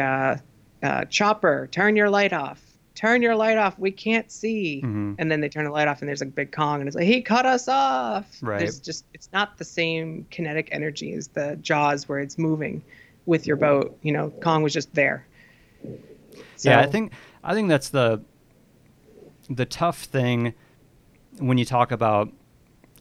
uh, 0.83 1.05
Chopper, 1.07 1.68
turn 1.70 1.97
your 1.97 2.11
light 2.11 2.33
off. 2.33 2.61
Turn 2.95 3.22
your 3.22 3.35
light 3.37 3.57
off. 3.57 3.78
We 3.78 3.91
can't 3.91 4.31
see. 4.31 4.83
Mhm. 4.85 5.14
And 5.18 5.31
then 5.31 5.41
they 5.41 5.49
turn 5.49 5.64
the 5.64 5.70
light 5.70 5.89
off, 5.89 6.01
and 6.01 6.09
there's 6.09 6.22
a 6.22 6.26
big 6.26 6.53
Kong, 6.53 6.81
and 6.81 6.89
it's 6.89 6.97
like 6.97 7.07
he 7.07 7.22
cut 7.22 7.47
us 7.47 7.66
off. 7.68 8.26
Right. 8.43 8.59
There's 8.59 8.78
just 8.81 9.05
it's 9.14 9.28
not 9.33 9.57
the 9.59 9.64
same 9.64 10.26
kinetic 10.31 10.68
energy 10.72 11.12
as 11.14 11.28
the 11.28 11.57
Jaws 11.62 12.09
where 12.09 12.18
it's 12.18 12.37
moving 12.37 12.83
with 13.26 13.47
your 13.47 13.57
boat. 13.57 13.97
You 14.03 14.12
know, 14.12 14.31
Kong 14.43 14.62
was 14.62 14.72
just 14.74 14.93
there. 14.95 15.24
yeah, 16.62 16.81
I 16.81 16.87
think 16.87 17.12
I 17.43 17.55
think 17.55 17.68
that's 17.68 17.89
the 17.89 18.20
the 19.49 19.66
tough 19.66 20.03
thing 20.05 20.53
when 21.39 21.59
you 21.59 21.64
talk 21.64 21.93
about 21.93 22.31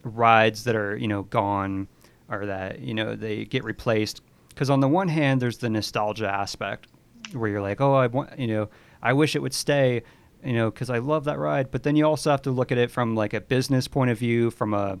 rides 0.02 0.64
that 0.64 0.76
are 0.76 0.96
you 0.96 1.08
know 1.08 1.24
gone 1.24 1.88
or 2.30 2.46
that 2.46 2.80
you 2.80 2.94
know 2.94 3.14
they 3.16 3.44
get 3.44 3.64
replaced, 3.64 4.22
because 4.48 4.70
on 4.70 4.80
the 4.80 4.88
one 4.88 5.08
hand 5.08 5.42
there's 5.42 5.58
the 5.58 5.68
nostalgia 5.68 6.28
aspect 6.28 6.86
where 7.34 7.50
you're 7.50 7.60
like, 7.62 7.80
oh, 7.80 7.94
I 7.94 8.06
want 8.08 8.38
you 8.38 8.46
know 8.48 8.68
I 9.02 9.12
wish 9.12 9.34
it 9.36 9.40
would 9.42 9.54
stay, 9.54 10.02
you 10.44 10.52
know, 10.52 10.70
because 10.70 10.90
I 10.90 10.98
love 10.98 11.24
that 11.24 11.38
ride. 11.38 11.70
But 11.70 11.82
then 11.84 11.96
you 11.96 12.04
also 12.06 12.30
have 12.30 12.42
to 12.42 12.50
look 12.50 12.70
at 12.72 12.78
it 12.78 12.90
from 12.90 13.14
like 13.14 13.32
a 13.34 13.40
business 13.40 13.88
point 13.88 14.10
of 14.10 14.18
view, 14.18 14.50
from 14.50 14.74
a 14.74 14.98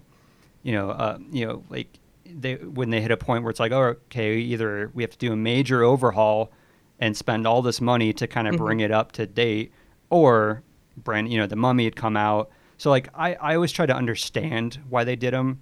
you 0.62 0.72
know, 0.72 0.90
uh, 0.90 1.18
you 1.30 1.46
know, 1.46 1.64
like 1.70 1.98
they 2.24 2.54
when 2.56 2.90
they 2.90 3.00
hit 3.00 3.10
a 3.10 3.16
point 3.16 3.44
where 3.44 3.50
it's 3.50 3.60
like, 3.60 3.72
oh, 3.72 3.96
okay, 4.06 4.36
either 4.38 4.90
we 4.94 5.02
have 5.02 5.10
to 5.10 5.18
do 5.18 5.32
a 5.32 5.36
major 5.36 5.82
overhaul 5.82 6.52
and 6.98 7.16
spend 7.16 7.46
all 7.46 7.62
this 7.62 7.80
money 7.80 8.12
to 8.12 8.26
kind 8.26 8.46
of 8.46 8.54
Mm-hmm. 8.54 8.64
bring 8.64 8.80
it 8.80 8.90
up 8.90 9.12
to 9.12 9.26
date, 9.26 9.72
or 10.10 10.62
brand, 10.96 11.32
you 11.32 11.38
know, 11.38 11.46
the 11.46 11.56
Mummy 11.56 11.84
had 11.84 11.96
come 11.96 12.16
out. 12.16 12.50
So 12.76 12.90
like, 12.90 13.08
I 13.14 13.34
I 13.34 13.54
always 13.54 13.72
try 13.72 13.86
to 13.86 13.94
understand 13.96 14.78
why 14.88 15.04
they 15.04 15.16
did 15.16 15.32
them, 15.34 15.60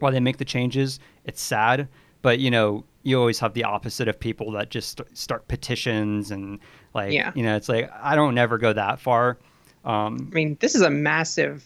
why 0.00 0.10
they 0.10 0.20
make 0.20 0.38
the 0.38 0.44
changes. 0.44 0.98
It's 1.24 1.40
sad, 1.40 1.88
but 2.22 2.38
you 2.40 2.50
know, 2.50 2.84
you 3.04 3.18
always 3.18 3.38
have 3.38 3.54
the 3.54 3.62
opposite 3.64 4.08
of 4.08 4.18
people 4.18 4.50
that 4.52 4.70
just 4.70 5.00
start 5.12 5.46
petitions 5.46 6.30
and 6.32 6.58
like, 6.94 7.12
Yeah. 7.12 7.30
you 7.36 7.42
know, 7.44 7.54
it's 7.56 7.68
like 7.68 7.88
I 7.94 8.16
don't 8.16 8.34
never 8.34 8.58
go 8.58 8.72
that 8.72 8.98
far. 8.98 9.38
Um, 9.84 10.28
I 10.32 10.34
mean, 10.34 10.56
this 10.60 10.74
is 10.74 10.80
a 10.82 10.90
massive 10.90 11.62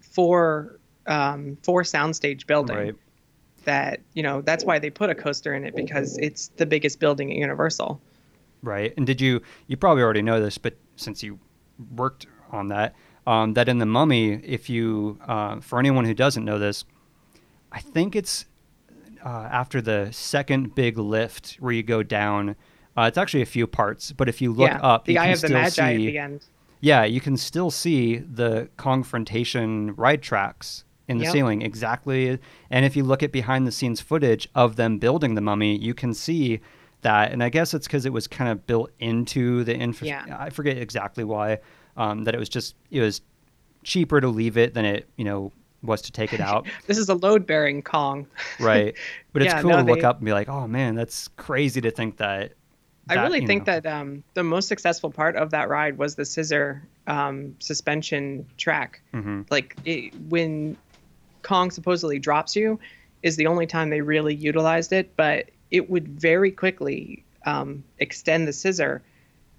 four 0.00 0.78
um, 1.06 1.56
four 1.62 1.82
soundstage 1.82 2.46
building. 2.46 2.76
right. 2.76 2.94
That 3.64 4.00
you 4.14 4.22
know 4.22 4.40
that's 4.42 4.64
why 4.64 4.78
they 4.78 4.90
put 4.90 5.08
a 5.10 5.14
coaster 5.14 5.54
in 5.54 5.64
it 5.64 5.74
because 5.76 6.18
it's 6.18 6.48
the 6.56 6.66
biggest 6.66 6.98
building 7.00 7.30
at 7.30 7.36
Universal. 7.36 8.00
Right. 8.62 8.92
And 8.96 9.06
did 9.06 9.20
you, 9.20 9.40
you 9.66 9.76
probably 9.76 10.02
already 10.04 10.22
know 10.22 10.40
this, 10.40 10.56
but 10.58 10.76
since 10.96 11.22
you 11.22 11.38
worked 11.96 12.26
on 12.52 12.68
that, 12.68 12.94
um, 13.26 13.54
that 13.54 13.68
in 13.68 13.78
the 13.78 13.86
mummy, 13.86 14.34
if 14.34 14.70
you, 14.70 15.18
uh, 15.26 15.58
for 15.60 15.80
anyone 15.80 16.04
who 16.04 16.14
doesn't 16.14 16.44
know 16.44 16.60
this, 16.60 16.84
I 17.72 17.80
think 17.80 18.14
it's 18.14 18.46
uh, 19.24 19.48
after 19.50 19.80
the 19.80 20.08
second 20.12 20.74
big 20.74 20.98
lift 20.98 21.56
where 21.60 21.72
you 21.72 21.82
go 21.82 22.02
down. 22.02 22.56
Uh, 22.96 23.02
it's 23.02 23.16
actually 23.16 23.42
a 23.42 23.46
few 23.46 23.66
parts, 23.66 24.12
but 24.12 24.28
if 24.28 24.42
you 24.42 24.52
look 24.52 24.70
yeah, 24.70 24.80
up, 24.82 25.06
the 25.06 25.14
you 25.14 25.18
Eye 25.18 25.24
can 25.24 25.32
of 25.32 25.40
the 25.40 25.46
still 25.48 25.58
Magi 25.60 25.92
at 25.92 25.96
the 25.96 26.18
end. 26.18 26.44
yeah, 26.80 27.04
you 27.04 27.20
can 27.20 27.36
still 27.38 27.70
see 27.70 28.18
the 28.18 28.68
Kongfrontation 28.76 29.94
ride 29.96 30.22
tracks 30.22 30.84
in 31.08 31.18
the 31.18 31.24
Yep. 31.24 31.32
ceiling 31.32 31.62
exactly. 31.62 32.38
And 32.70 32.84
if 32.84 32.94
you 32.96 33.02
look 33.04 33.22
at 33.22 33.32
behind 33.32 33.66
the 33.66 33.72
scenes 33.72 34.00
footage 34.00 34.48
of 34.54 34.76
them 34.76 34.98
building 34.98 35.34
the 35.34 35.40
mummy, 35.40 35.76
you 35.76 35.94
can 35.94 36.14
see 36.14 36.60
that. 37.02 37.32
And 37.32 37.42
I 37.42 37.48
guess 37.48 37.74
it's 37.74 37.86
because 37.86 38.06
it 38.06 38.12
was 38.12 38.26
kind 38.26 38.50
of 38.50 38.66
built 38.66 38.90
into 38.98 39.64
the 39.64 39.74
infra. 39.74 40.06
Yeah. 40.06 40.36
I 40.38 40.50
forget 40.50 40.78
exactly 40.78 41.24
why. 41.24 41.58
Um, 41.96 42.24
that 42.24 42.34
it 42.34 42.38
was 42.38 42.48
just 42.48 42.74
it 42.90 43.00
was 43.00 43.20
cheaper 43.84 44.20
to 44.20 44.28
leave 44.28 44.56
it 44.56 44.72
than 44.74 44.84
it 44.84 45.08
you 45.16 45.24
know 45.24 45.52
was 45.82 46.02
to 46.02 46.12
take 46.12 46.32
it 46.32 46.40
out. 46.50 46.66
This 46.86 46.98
is 46.98 47.08
a 47.08 47.14
load 47.14 47.46
bearing 47.46 47.82
Kong. 47.82 48.26
right. 48.60 48.94
But 49.32 49.42
it's 49.42 49.52
Yeah, 49.54 49.62
cool 49.62 49.70
no, 49.70 49.76
to 49.78 49.82
look 49.84 50.00
they- 50.00 50.04
up 50.04 50.18
and 50.18 50.26
be 50.26 50.32
like, 50.34 50.48
oh 50.50 50.66
man, 50.68 50.94
that's 50.94 51.28
crazy 51.36 51.80
to 51.80 51.90
think 51.90 52.18
that. 52.18 52.52
I 53.08 53.14
really 53.14 53.44
think 53.46 53.66
know- 53.66 53.80
that 53.80 53.86
um, 53.86 54.22
the 54.34 54.44
most 54.44 54.68
successful 54.68 55.10
part 55.10 55.34
of 55.36 55.50
that 55.50 55.68
ride 55.68 55.98
was 55.98 56.14
the 56.14 56.24
scissor 56.24 56.82
um, 57.06 57.56
suspension 57.58 58.46
track. 58.58 59.00
Mhm. 59.14 59.50
Like 59.50 59.76
it, 59.84 60.14
when 60.28 60.76
Kong 61.42 61.70
supposedly 61.70 62.18
drops 62.20 62.54
you, 62.54 62.78
is 63.22 63.36
the 63.36 63.46
only 63.46 63.66
time 63.66 63.90
they 63.90 64.02
really 64.02 64.34
utilized 64.34 64.92
it. 64.92 65.16
But 65.16 65.50
it 65.72 65.88
would 65.90 66.06
very 66.08 66.50
quickly 66.52 67.24
um, 67.46 67.82
extend 67.98 68.46
the 68.46 68.52
scissor, 68.52 69.02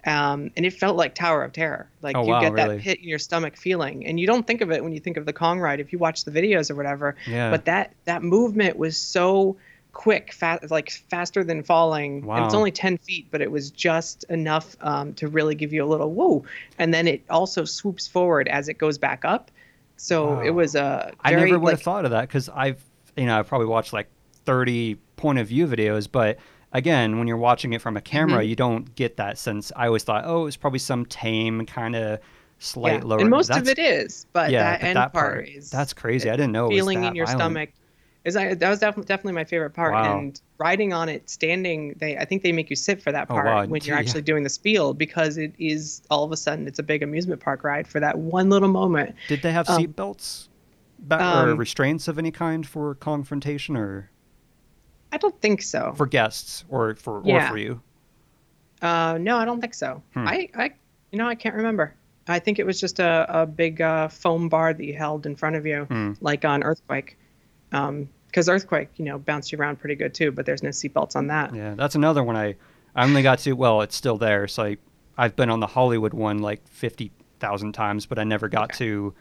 um, 0.06 0.50
and 0.56 0.66
it 0.66 0.72
felt 0.74 0.96
like 0.96 1.14
Tower 1.14 1.42
of 1.44 1.52
Terror. 1.52 1.88
Like 2.02 2.16
Oh, 2.16 2.22
you 2.24 2.30
wow, 2.30 2.40
get 2.40 2.52
really? 2.52 2.76
that 2.76 2.82
pit 2.82 2.98
in 3.00 3.08
your 3.08 3.18
stomach 3.18 3.56
feeling, 3.56 4.06
and 4.06 4.18
you 4.20 4.26
don't 4.26 4.46
think 4.46 4.60
of 4.60 4.70
it 4.70 4.82
when 4.82 4.92
you 4.92 5.00
think 5.00 5.16
of 5.16 5.26
the 5.26 5.32
Kong 5.32 5.60
ride 5.60 5.80
if 5.80 5.92
you 5.92 5.98
watch 5.98 6.24
the 6.24 6.30
videos 6.30 6.70
or 6.70 6.74
whatever. 6.74 7.16
Yeah. 7.26 7.50
But 7.50 7.64
that 7.66 7.94
that 8.04 8.22
movement 8.22 8.76
was 8.76 8.96
so 8.96 9.56
quick, 9.92 10.32
fast, 10.32 10.70
like 10.70 10.90
faster 10.90 11.44
than 11.44 11.62
falling. 11.62 12.28
And 12.28 12.44
it's 12.44 12.54
only 12.54 12.72
ten 12.72 12.98
feet, 12.98 13.28
but 13.30 13.40
it 13.40 13.50
was 13.50 13.70
just 13.70 14.24
enough 14.24 14.76
um, 14.80 15.14
to 15.14 15.28
really 15.28 15.54
give 15.54 15.72
you 15.72 15.84
a 15.84 15.86
little 15.86 16.10
whoa. 16.10 16.44
And 16.78 16.92
then 16.92 17.06
it 17.06 17.22
also 17.30 17.64
swoops 17.64 18.06
forward 18.08 18.48
as 18.48 18.68
it 18.68 18.74
goes 18.74 18.98
back 18.98 19.24
up. 19.24 19.50
So 19.96 20.34
Wow. 20.34 20.40
it 20.42 20.50
was 20.50 20.74
a 20.74 21.12
I 21.20 21.30
very 21.30 21.50
never 21.50 21.60
would 21.60 21.70
have 21.74 21.82
thought 21.82 22.04
of 22.04 22.10
that 22.10 22.22
because 22.22 22.48
I've, 22.48 22.82
you 23.16 23.26
know, 23.26 23.38
I've 23.38 23.46
probably 23.46 23.68
watched 23.68 23.92
like 23.92 24.08
30 24.44 24.96
point 25.16 25.38
of 25.38 25.46
view 25.46 25.66
videos, 25.68 26.08
but 26.10 26.38
again, 26.74 27.18
when 27.18 27.26
you're 27.26 27.36
watching 27.38 27.72
it 27.72 27.80
from 27.80 27.96
a 27.96 28.00
camera, 28.02 28.40
Mm-hmm. 28.40 28.48
you 28.50 28.56
don't 28.56 28.94
get 28.96 29.16
that 29.16 29.38
sense. 29.38 29.72
I 29.76 29.86
always 29.86 30.02
thought, 30.04 30.24
oh, 30.26 30.46
it's 30.46 30.56
probably 30.56 30.80
some 30.80 31.06
tame 31.06 31.64
kind 31.66 31.96
of 31.96 32.18
slight 32.58 33.00
yeah. 33.00 33.04
lower. 33.04 33.20
And 33.20 33.30
most 33.30 33.50
of 33.50 33.66
it 33.68 33.78
is, 33.78 34.26
but 34.32 34.50
yeah, 34.50 34.62
that 34.72 34.80
but 34.80 34.86
end 34.86 34.96
that 34.96 35.12
part, 35.12 35.48
is 35.48 35.70
that's 35.70 35.92
crazy. 35.92 36.28
I 36.28 36.36
didn't 36.36 36.52
know 36.52 36.66
it 36.66 36.70
was 36.74 36.78
feeling 36.78 37.00
that 37.02 37.08
in 37.08 37.14
your 37.14 37.26
violent. 37.26 37.40
stomach. 37.40 37.70
Is 38.24 38.36
I, 38.36 38.54
that 38.54 38.70
was 38.70 38.78
definitely 38.78 39.06
definitely 39.06 39.34
my 39.34 39.44
favorite 39.44 39.74
part. 39.74 39.92
Wow. 39.92 40.18
And 40.18 40.40
riding 40.56 40.94
on 40.94 41.10
it, 41.10 41.28
standing, 41.28 41.94
they 41.98 42.16
I 42.16 42.24
think 42.24 42.42
they 42.42 42.52
make 42.52 42.70
you 42.70 42.76
sit 42.76 43.02
for 43.02 43.12
that 43.12 43.26
Oh, 43.28 43.34
part 43.34 43.44
wow. 43.46 43.66
when 43.66 43.82
you're 43.82 43.94
Yeah. 43.96 44.00
actually 44.00 44.22
doing 44.22 44.44
the 44.44 44.48
spiel 44.48 44.94
because 44.94 45.36
it 45.36 45.52
is 45.58 46.00
all 46.10 46.24
of 46.24 46.32
a 46.32 46.36
sudden 46.38 46.66
it's 46.66 46.78
a 46.78 46.82
big 46.82 47.02
amusement 47.02 47.42
park 47.42 47.62
ride 47.64 47.86
for 47.86 48.00
that 48.00 48.18
one 48.18 48.48
little 48.48 48.70
moment. 48.70 49.14
Did 49.28 49.42
they 49.42 49.52
have 49.52 49.68
Um, 49.68 49.76
seat 49.76 49.94
belts 49.94 50.48
back, 51.00 51.20
or 51.20 51.50
um, 51.50 51.58
restraints 51.58 52.08
of 52.08 52.18
any 52.18 52.30
kind 52.30 52.66
for 52.66 52.94
Kongfrontation 52.94 53.76
or 53.76 54.08
I 55.14 55.18
don't 55.18 55.40
think 55.40 55.62
so. 55.62 55.92
for 55.96 56.06
guests 56.06 56.64
or 56.68 56.94
for 56.96 57.20
or 57.20 57.40
for 57.48 57.56
you? 57.58 57.80
Uh, 58.82 59.16
no, 59.20 59.36
I 59.38 59.44
don't 59.44 59.60
think 59.60 59.74
so. 59.74 60.02
Hmm. 60.12 60.26
I, 60.28 60.48
I, 60.56 60.70
you 61.12 61.18
know, 61.18 61.26
I 61.28 61.34
can't 61.36 61.54
remember. 61.54 61.94
I 62.26 62.38
think 62.38 62.58
it 62.58 62.66
was 62.66 62.80
just 62.80 62.98
a, 62.98 63.24
a 63.28 63.46
big 63.46 63.80
uh, 63.80 64.08
foam 64.08 64.48
bar 64.48 64.74
that 64.74 64.84
you 64.84 64.94
held 64.94 65.24
in 65.26 65.36
front 65.36 65.56
of 65.56 65.64
you, 65.66 65.84
Hmm. 65.84 66.12
like 66.20 66.44
on 66.44 66.62
Earthquake. 66.62 67.16
Because 67.70 68.48
Earthquake, 68.48 68.88
you 68.96 69.04
know, 69.04 69.18
bounced 69.18 69.52
you 69.52 69.58
around 69.58 69.78
pretty 69.78 69.94
good 69.94 70.12
too, 70.14 70.32
but 70.32 70.46
there's 70.46 70.62
no 70.62 70.70
seatbelts 70.70 71.14
on 71.16 71.28
that. 71.28 71.54
Yeah, 71.54 71.74
that's 71.76 71.94
another 71.94 72.22
one 72.24 72.36
I 72.36 72.56
I 72.96 73.04
only 73.04 73.22
got 73.22 73.38
to. 73.40 73.52
Well, 73.52 73.80
it's 73.82 73.94
still 73.96 74.16
there, 74.18 74.46
so 74.48 74.64
I 74.64 74.76
I've 75.16 75.36
been 75.36 75.50
on 75.50 75.60
the 75.60 75.66
Hollywood 75.68 76.12
one 76.14 76.38
like 76.38 76.66
fifty 76.68 77.12
thousand 77.40 77.72
times, 77.72 78.06
but 78.06 78.18
I 78.18 78.24
never 78.24 78.48
got 78.48 78.64
Okay. 78.70 78.78
to. 78.78 79.14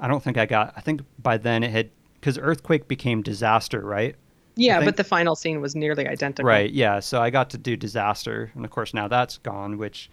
I 0.00 0.08
don't 0.08 0.22
think 0.22 0.36
I 0.38 0.46
got. 0.46 0.72
I 0.76 0.80
think 0.80 1.02
by 1.18 1.36
then 1.36 1.62
it 1.62 1.70
had 1.70 1.90
because 2.14 2.38
earthquake 2.38 2.86
became 2.88 3.22
disaster, 3.22 3.80
right? 3.80 4.14
Yeah, 4.54 4.84
but 4.84 4.96
the 4.96 5.04
final 5.04 5.34
scene 5.34 5.60
was 5.60 5.74
nearly 5.74 6.06
identical. 6.06 6.48
Right. 6.48 6.70
Yeah. 6.70 7.00
So 7.00 7.22
I 7.22 7.30
got 7.30 7.50
to 7.50 7.58
do 7.58 7.76
disaster, 7.76 8.50
and 8.54 8.64
of 8.64 8.70
course 8.70 8.92
now 8.92 9.08
that's 9.08 9.38
gone. 9.38 9.78
Which 9.78 10.10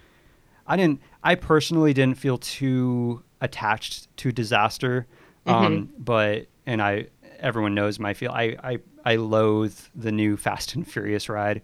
I 0.67 0.77
didn't. 0.77 1.01
I 1.23 1.35
personally 1.35 1.93
didn't 1.93 2.17
feel 2.17 2.37
too 2.37 3.23
attached 3.41 4.15
to 4.17 4.31
disaster. 4.31 5.07
Um, 5.45 5.89
but 5.97 6.47
and 6.65 6.81
I 6.81 7.07
everyone 7.39 7.73
knows 7.73 7.99
my 7.99 8.13
feel. 8.13 8.31
I 8.31 8.55
I 8.63 8.79
I 9.05 9.15
loathe 9.15 9.77
the 9.95 10.11
new 10.11 10.37
Fast 10.37 10.75
and 10.75 10.89
Furious 10.89 11.29
ride. 11.29 11.61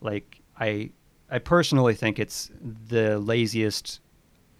Like 0.00 0.40
I 0.58 0.90
I 1.30 1.38
personally 1.38 1.94
think 1.94 2.18
it's 2.18 2.50
the 2.88 3.18
laziest 3.18 4.00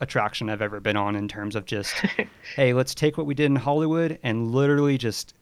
attraction 0.00 0.50
I've 0.50 0.62
ever 0.62 0.80
been 0.80 0.96
on 0.96 1.14
in 1.14 1.28
terms 1.28 1.54
of 1.54 1.66
just 1.66 1.94
hey, 2.56 2.72
let's 2.72 2.94
take 2.94 3.16
what 3.16 3.26
we 3.26 3.34
did 3.34 3.46
in 3.46 3.56
Hollywood 3.56 4.18
and 4.22 4.50
literally 4.50 4.98
just 4.98 5.34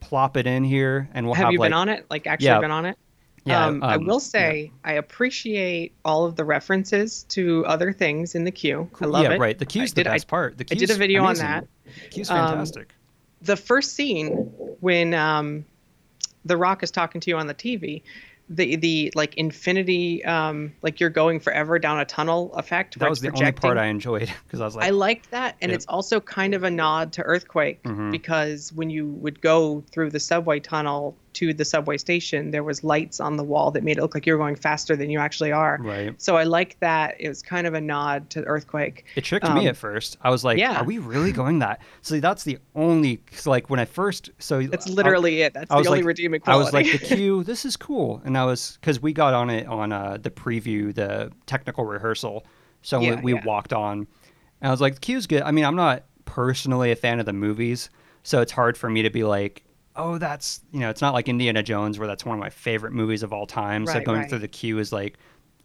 plop 0.00 0.36
it 0.36 0.46
in 0.46 0.64
here 0.64 1.08
and 1.14 1.26
we'll 1.26 1.34
Have 1.34 1.46
have, 1.46 1.52
you 1.52 1.58
like 1.58 1.66
been 1.66 1.72
on 1.74 1.88
it? 1.88 2.06
Like 2.10 2.26
actually 2.26 2.46
Yeah. 2.46 2.60
been 2.60 2.70
on 2.70 2.86
it? 2.86 2.96
Yeah, 3.44 3.64
um, 3.66 3.82
I 3.82 3.94
um, 3.94 4.04
will 4.04 4.20
say 4.20 4.70
I 4.84 4.92
appreciate 4.94 5.92
all 6.04 6.26
of 6.26 6.36
the 6.36 6.44
references 6.44 7.22
to 7.30 7.64
other 7.66 7.92
things 7.92 8.34
in 8.34 8.44
the 8.44 8.50
queue. 8.50 8.90
I 9.00 9.06
love 9.06 9.22
yeah, 9.22 9.30
it. 9.30 9.32
Yeah, 9.34 9.38
right. 9.42 9.58
The 9.58 9.64
queue's 9.64 9.92
I 9.92 9.94
the 9.94 10.04
did- 10.04 10.06
I- 10.08 10.14
best 10.14 10.28
part. 10.28 10.58
The 10.58 10.66
I 10.70 10.74
did 10.74 10.90
a 10.90 10.94
video 10.94 11.24
on 11.24 11.36
that. 11.36 11.66
The 11.84 12.08
queue's 12.10 12.30
Um, 12.30 12.36
fantastic. 12.36 12.94
the 13.40 13.56
first 13.56 13.94
scene 13.94 14.32
when 14.80 15.14
um, 15.14 15.64
the 16.44 16.56
Rock 16.56 16.82
is 16.82 16.90
talking 16.90 17.20
to 17.22 17.30
you 17.30 17.36
on 17.38 17.46
the 17.46 17.54
TV, 17.54 18.02
the 18.50 18.76
the 18.76 19.12
like 19.14 19.34
infinity, 19.34 20.24
um, 20.24 20.72
like 20.82 21.00
you're 21.00 21.10
going 21.10 21.40
forever 21.40 21.78
down 21.78 22.00
a 22.00 22.04
tunnel 22.04 22.52
effect. 22.54 22.98
that 22.98 23.10
was 23.10 23.20
the 23.20 23.30
only 23.32 23.52
part. 23.52 23.76
I 23.78 23.86
enjoyed 23.86 24.32
because 24.46 24.60
I 24.60 24.64
was 24.64 24.74
like, 24.76 24.86
I 24.86 24.90
liked 24.90 25.30
that, 25.32 25.56
and 25.60 25.70
Yeah. 25.70 25.76
it's 25.76 25.86
also 25.86 26.20
kind 26.20 26.54
of 26.54 26.64
a 26.64 26.70
nod 26.70 27.12
to 27.14 27.22
Earthquake 27.22 27.82
Mhm. 27.82 28.10
because 28.10 28.72
when 28.72 28.90
you 28.90 29.06
would 29.08 29.40
go 29.40 29.84
through 29.92 30.10
the 30.10 30.20
subway 30.20 30.60
tunnel 30.60 31.16
to 31.38 31.52
the 31.54 31.64
subway 31.64 31.96
station, 31.96 32.50
there 32.50 32.62
was 32.64 32.82
lights 32.84 33.20
on 33.20 33.36
the 33.36 33.42
wall 33.44 33.70
that 33.72 33.82
made 33.84 33.98
it 33.98 34.00
look 34.00 34.14
like 34.14 34.26
you 34.26 34.32
were 34.32 34.38
going 34.38 34.56
faster 34.56 34.96
than 34.96 35.10
you 35.10 35.18
actually 35.18 35.52
are. 35.52 35.78
right. 35.82 36.14
So 36.20 36.36
I 36.36 36.44
like 36.44 36.78
that. 36.80 37.16
It 37.20 37.28
was 37.28 37.42
kind 37.42 37.66
of 37.66 37.74
a 37.74 37.80
nod 37.80 38.30
to 38.30 38.42
Earthquake. 38.44 39.04
It 39.16 39.24
tricked 39.24 39.46
Um, 39.46 39.54
me 39.58 39.66
at 39.68 39.76
first. 39.76 40.16
I 40.22 40.30
was 40.30 40.44
like, 40.44 40.58
yeah. 40.58 40.80
are 40.80 40.84
we 40.84 40.98
really 40.98 41.32
going 41.32 41.58
that? 41.60 41.80
So 42.02 42.18
that's 42.20 42.44
the 42.44 42.58
only, 42.74 43.16
'cause, 43.18 43.46
like 43.46 43.70
when 43.70 43.80
I 43.80 43.84
first, 43.84 44.30
so 44.38 44.62
That's 44.66 44.88
I- 44.88 44.92
literally 44.92 45.42
it. 45.42 45.54
That's 45.54 45.70
I 45.70 45.80
the 45.82 45.88
only 45.88 46.00
like- 46.00 46.06
redeeming 46.06 46.40
I 46.46 46.56
was 46.56 46.72
like, 46.72 46.90
the 46.90 46.98
queue, 47.16 47.44
this 47.44 47.64
is 47.64 47.76
cool. 47.76 48.20
And 48.24 48.36
I 48.38 48.44
was, 48.44 48.78
because 48.80 49.00
we 49.02 49.12
got 49.12 49.34
on 49.34 49.50
it 49.50 49.66
on 49.66 49.92
uh, 49.92 50.18
the 50.20 50.30
preview, 50.30 50.94
the 50.94 51.30
technical 51.46 51.84
rehearsal. 51.84 52.44
So 52.82 53.00
Yeah, 53.00 53.16
we, 53.16 53.32
we 53.32 53.34
yeah. 53.34 53.44
walked 53.44 53.72
on. 53.72 54.06
And 54.60 54.68
I 54.68 54.70
was 54.70 54.80
like, 54.80 54.94
the 54.94 55.00
queue's 55.00 55.26
good. 55.26 55.42
I 55.42 55.50
mean, 55.52 55.64
I'm 55.64 55.76
not 55.76 56.04
personally 56.24 56.90
a 56.90 56.96
fan 56.96 57.20
of 57.20 57.26
the 57.26 57.32
movies. 57.32 57.90
So 58.22 58.40
it's 58.40 58.52
hard 58.52 58.76
for 58.76 58.90
me 58.90 59.02
to 59.02 59.10
be 59.10 59.24
like, 59.24 59.64
oh, 59.98 60.16
that's, 60.16 60.60
you 60.72 60.80
know, 60.80 60.88
it's 60.88 61.02
not 61.02 61.12
like 61.12 61.28
Indiana 61.28 61.62
Jones, 61.62 61.98
where 61.98 62.08
that's 62.08 62.24
one 62.24 62.34
of 62.34 62.40
my 62.40 62.50
favorite 62.50 62.92
movies 62.92 63.22
of 63.22 63.32
all 63.32 63.46
time. 63.46 63.86
so 63.86 64.00
going 64.00 64.20
right. 64.20 64.28
through 64.30 64.38
the 64.38 64.48
queue 64.48 64.78
is 64.78 64.92
like 64.92 65.18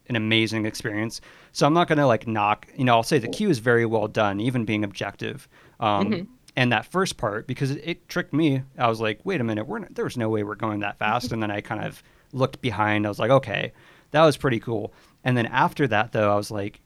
an 0.10 0.16
amazing 0.16 0.66
experience. 0.66 1.22
So 1.54 1.66
I'm 1.66 1.74
not 1.74 1.88
going 1.88 2.00
to 2.00 2.08
like 2.08 2.28
knock, 2.28 2.68
you 2.76 2.84
know, 2.84 2.94
I'll 2.96 3.04
say 3.04 3.20
the 3.20 3.28
queue 3.30 3.50
is 3.50 3.60
very 3.60 3.86
well 3.86 4.08
done, 4.08 4.42
even 4.42 4.66
being 4.66 4.84
objective. 4.84 5.48
Um, 5.80 6.12
Mm-hmm. 6.12 6.24
and 6.56 6.72
that 6.72 6.86
first 6.86 7.18
part 7.18 7.48
because 7.48 7.72
it, 7.72 7.82
it 7.84 8.10
tricked 8.10 8.34
me. 8.34 8.64
I 8.78 8.88
was 8.88 9.00
like, 9.00 9.20
wait 9.24 9.40
a 9.40 9.44
minute, 9.44 9.68
we're 9.68 9.80
not, 9.80 9.96
there 9.96 10.06
was 10.06 10.18
no 10.18 10.30
way 10.30 10.44
we're 10.44 10.56
going 10.56 10.80
that 10.82 10.98
fast. 10.98 11.32
and 11.32 11.42
then 11.42 11.52
I 11.52 11.62
kind 11.62 11.84
of 11.84 12.04
looked 12.34 12.60
behind. 12.62 13.06
I 13.06 13.10
was 13.10 13.20
like, 13.20 13.32
okay, 13.32 13.72
that 14.12 14.24
was 14.24 14.36
pretty 14.38 14.60
cool. 14.60 14.94
And 15.24 15.38
then 15.38 15.46
after 15.46 15.88
that, 15.88 16.12
though, 16.12 16.32
I 16.32 16.36
was 16.36 16.52
like, 16.52 16.82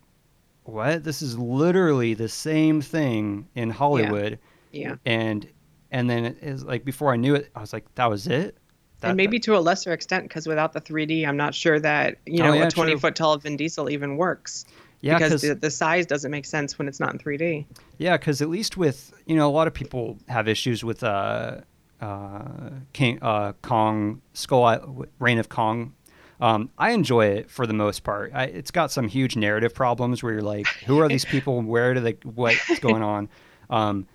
what? 0.64 1.04
This 1.04 1.22
is 1.22 1.38
literally 1.40 2.14
the 2.14 2.30
same 2.30 2.82
thing 2.82 3.48
in 3.56 3.70
Hollywood. 3.70 4.38
Yeah. 4.72 4.96
And 5.06 5.48
and 5.92 6.10
then 6.10 6.26
it 6.26 6.38
is 6.42 6.64
like 6.64 6.84
before 6.86 7.14
I 7.14 7.16
knew 7.18 7.36
it, 7.36 7.50
I 7.56 7.62
was 7.62 7.74
like, 7.74 7.86
that 7.96 8.10
was 8.10 8.28
it. 8.28 8.58
That, 9.02 9.10
and 9.10 9.18
maybe 9.18 9.40
to 9.42 9.56
a 9.56 9.60
lesser 9.60 9.94
extent, 9.94 10.24
because 10.24 10.48
without 10.48 10.74
the 10.74 10.82
3D, 10.82 11.28
I'm 11.28 11.38
not 11.38 11.54
sure 11.54 11.80
that 11.80 12.18
you 12.26 12.44
Oh, 12.44 12.48
know 12.48 12.54
yeah, 12.54 12.68
a 12.68 12.72
20 12.72 12.92
true. 12.94 13.00
foot 13.00 13.16
tall 13.16 13.38
Vin 13.38 13.56
Diesel 13.56 13.90
even 13.92 14.18
works. 14.18 14.66
yeah, 15.02 15.18
because 15.20 15.34
'cause- 15.34 15.42
the, 15.42 15.54
the 15.56 15.70
size 15.72 16.06
doesn't 16.08 16.32
make 16.32 16.46
sense 16.46 16.80
when 16.80 16.88
it's 16.88 17.00
not 17.00 17.14
in 17.14 17.20
3D. 17.20 17.66
Yeah, 18.00 18.18
because 18.18 18.42
at 18.42 18.50
least 18.50 18.76
with 18.78 19.14
you 19.28 19.36
know 19.36 19.48
a 19.48 19.52
lot 19.54 19.68
of 19.68 19.74
people 19.76 20.18
have 20.28 20.48
issues 20.48 20.84
with 20.84 21.04
uh, 21.04 21.58
uh, 22.02 22.70
King 22.94 23.20
uh, 23.22 23.54
Kong 23.62 24.22
Skull 24.34 25.06
Reign 25.20 25.38
of 25.40 25.50
Kong. 25.50 25.94
Um, 26.40 26.70
I 26.78 26.92
enjoy 26.92 27.26
it 27.28 27.50
for 27.50 27.66
the 27.66 27.74
most 27.74 28.04
part. 28.04 28.32
I, 28.34 28.44
it's 28.46 28.70
got 28.70 28.92
some 28.92 29.08
huge 29.08 29.36
narrative 29.36 29.74
problems 29.74 30.22
where 30.22 30.34
you're 30.34 30.42
like, 30.44 30.68
who 30.86 31.00
are 31.00 31.08
these 31.08 31.26
people? 31.34 31.62
Where 31.62 31.94
do 31.96 32.00
they? 32.00 32.18
What's 32.24 32.80
going 32.80 33.02
on? 33.04 33.30
Um, 33.70 34.08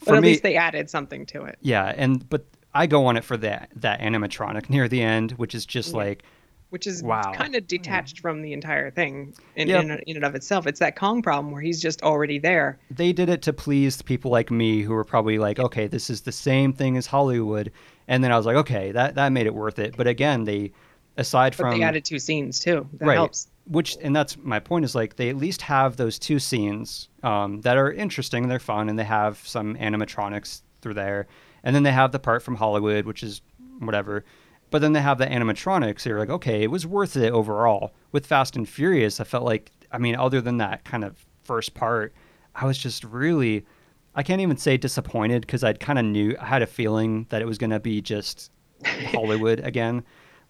But 0.00 0.08
for 0.08 0.14
at 0.16 0.22
me, 0.22 0.28
least 0.30 0.42
they 0.42 0.56
added 0.56 0.90
something 0.90 1.24
to 1.26 1.44
it, 1.44 1.58
yeah, 1.62 1.92
and 1.96 2.28
but 2.28 2.44
I 2.74 2.86
go 2.86 3.06
on 3.06 3.16
it 3.16 3.24
for 3.24 3.36
that 3.38 3.70
that 3.76 4.00
animatronic 4.00 4.68
near 4.68 4.88
the 4.88 5.02
end, 5.02 5.32
which 5.32 5.54
is 5.54 5.64
just 5.66 5.90
Yeah. 5.92 5.98
like 5.98 6.22
which 6.70 6.88
is 6.88 7.04
Wow. 7.04 7.30
kind 7.34 7.54
of 7.54 7.68
detached 7.68 8.18
from 8.18 8.42
the 8.42 8.52
entire 8.52 8.90
thing 8.90 9.32
in, 9.54 9.68
Yep. 9.68 9.84
in, 9.84 9.90
in 10.08 10.16
and 10.16 10.24
of 10.24 10.34
itself. 10.34 10.66
It's 10.66 10.80
that 10.80 10.96
Kong 10.96 11.22
problem 11.22 11.52
where 11.52 11.62
he's 11.62 11.80
just 11.80 12.02
already 12.02 12.40
there. 12.40 12.80
they 12.90 13.12
did 13.12 13.28
it 13.28 13.42
to 13.42 13.52
please 13.52 14.02
people 14.02 14.32
like 14.32 14.50
me 14.50 14.82
who 14.82 14.92
were 14.92 15.04
probably 15.04 15.38
like, 15.38 15.60
okay, 15.60 15.86
this 15.86 16.10
is 16.10 16.22
the 16.22 16.32
same 16.32 16.72
thing 16.72 16.96
as 16.96 17.06
Hollywood, 17.06 17.70
and 18.08 18.24
then 18.24 18.32
I 18.32 18.36
was 18.36 18.44
like, 18.44 18.56
okay, 18.56 18.90
that 18.90 19.14
that 19.14 19.30
made 19.30 19.46
it 19.46 19.54
worth 19.54 19.78
it. 19.78 19.96
But 19.96 20.08
again, 20.08 20.42
they 20.44 20.72
aside 21.16 21.54
from 21.54 21.70
But 21.70 21.76
they 21.76 21.82
added 21.82 22.04
two 22.04 22.18
scenes 22.18 22.58
too. 22.58 22.88
That 22.94 23.06
right, 23.06 23.14
helps. 23.14 23.48
which 23.66 23.96
and 24.02 24.14
that's 24.14 24.36
my 24.36 24.60
point 24.60 24.84
is 24.84 24.94
like 24.94 25.16
they 25.16 25.28
at 25.28 25.36
least 25.36 25.62
have 25.62 25.96
those 25.96 26.18
two 26.18 26.38
scenes 26.38 27.08
um, 27.22 27.60
that 27.62 27.76
are 27.76 27.92
interesting 27.92 28.44
and 28.44 28.50
they're 28.50 28.58
fun, 28.58 28.88
and 28.88 28.98
they 28.98 29.04
have 29.04 29.38
some 29.46 29.76
animatronics 29.76 30.62
through 30.80 30.94
there, 30.94 31.26
and 31.62 31.74
then 31.74 31.82
they 31.82 31.92
have 31.92 32.12
the 32.12 32.18
part 32.18 32.42
from 32.42 32.56
Hollywood, 32.56 33.06
which 33.06 33.22
is 33.22 33.40
whatever. 33.78 34.24
But 34.70 34.80
then 34.80 34.92
they 34.92 35.02
have 35.02 35.18
the 35.18 35.26
animatronics. 35.26 36.00
So 36.00 36.10
you're 36.10 36.18
like, 36.18 36.30
okay, 36.30 36.62
it 36.62 36.70
was 36.70 36.86
worth 36.86 37.16
it 37.16 37.32
overall. 37.32 37.92
With 38.10 38.26
Fast 38.26 38.56
and 38.56 38.68
Furious, 38.68 39.20
I 39.20 39.24
felt 39.24 39.44
like, 39.44 39.70
I 39.92 39.98
mean, 39.98 40.16
other 40.16 40.40
than 40.40 40.56
that 40.56 40.84
kind 40.84 41.04
of 41.04 41.24
first 41.44 41.74
part, 41.74 42.12
I 42.56 42.66
was 42.66 42.76
just 42.76 43.04
really, 43.04 43.64
I 44.16 44.22
can't 44.22 44.40
even 44.40 44.56
say 44.56 44.76
disappointed 44.76 45.42
because 45.42 45.62
I'd 45.62 45.78
kind 45.78 45.98
of 45.98 46.04
knew, 46.04 46.36
I 46.40 46.46
had 46.46 46.62
a 46.62 46.66
feeling 46.66 47.26
that 47.28 47.40
it 47.40 47.44
was 47.44 47.58
going 47.58 47.70
to 47.70 47.78
be 47.78 48.00
just 48.00 48.50
Hollywood 48.84 49.60
again. 49.60 50.02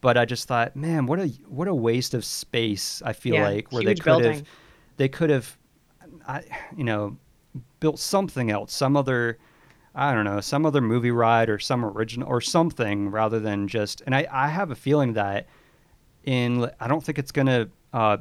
But 0.04 0.18
I 0.18 0.26
just 0.26 0.46
thought, 0.46 0.76
man, 0.76 1.06
what 1.06 1.18
a 1.18 1.28
what 1.48 1.66
a 1.66 1.74
waste 1.74 2.12
of 2.12 2.26
space. 2.26 3.00
I 3.04 3.14
feel 3.14 3.36
Yeah, 3.36 3.44
like 3.44 3.72
where 3.72 3.82
they 3.82 3.94
could 3.94 4.22
have, 4.22 4.42
they 4.98 5.08
could 5.08 5.30
have, 5.30 5.56
I, 6.28 6.42
you 6.76 6.84
know, 6.84 7.16
built 7.80 7.98
something 7.98 8.50
else, 8.50 8.74
some 8.74 8.98
other, 8.98 9.38
I 9.94 10.12
don't 10.12 10.26
know, 10.26 10.42
some 10.42 10.66
other 10.66 10.82
movie 10.82 11.10
ride 11.10 11.48
or 11.48 11.58
some 11.58 11.82
original 11.86 12.28
or 12.28 12.42
something 12.42 13.10
rather 13.10 13.40
than 13.40 13.66
just. 13.66 14.02
And 14.04 14.14
I, 14.14 14.26
I 14.30 14.48
have 14.48 14.70
a 14.70 14.74
feeling 14.74 15.14
that 15.14 15.46
in, 16.24 16.70
I 16.78 16.86
don't 16.86 17.02
think 17.02 17.18
it's 17.18 17.32
gonna, 17.32 17.68
uh, 17.94 18.18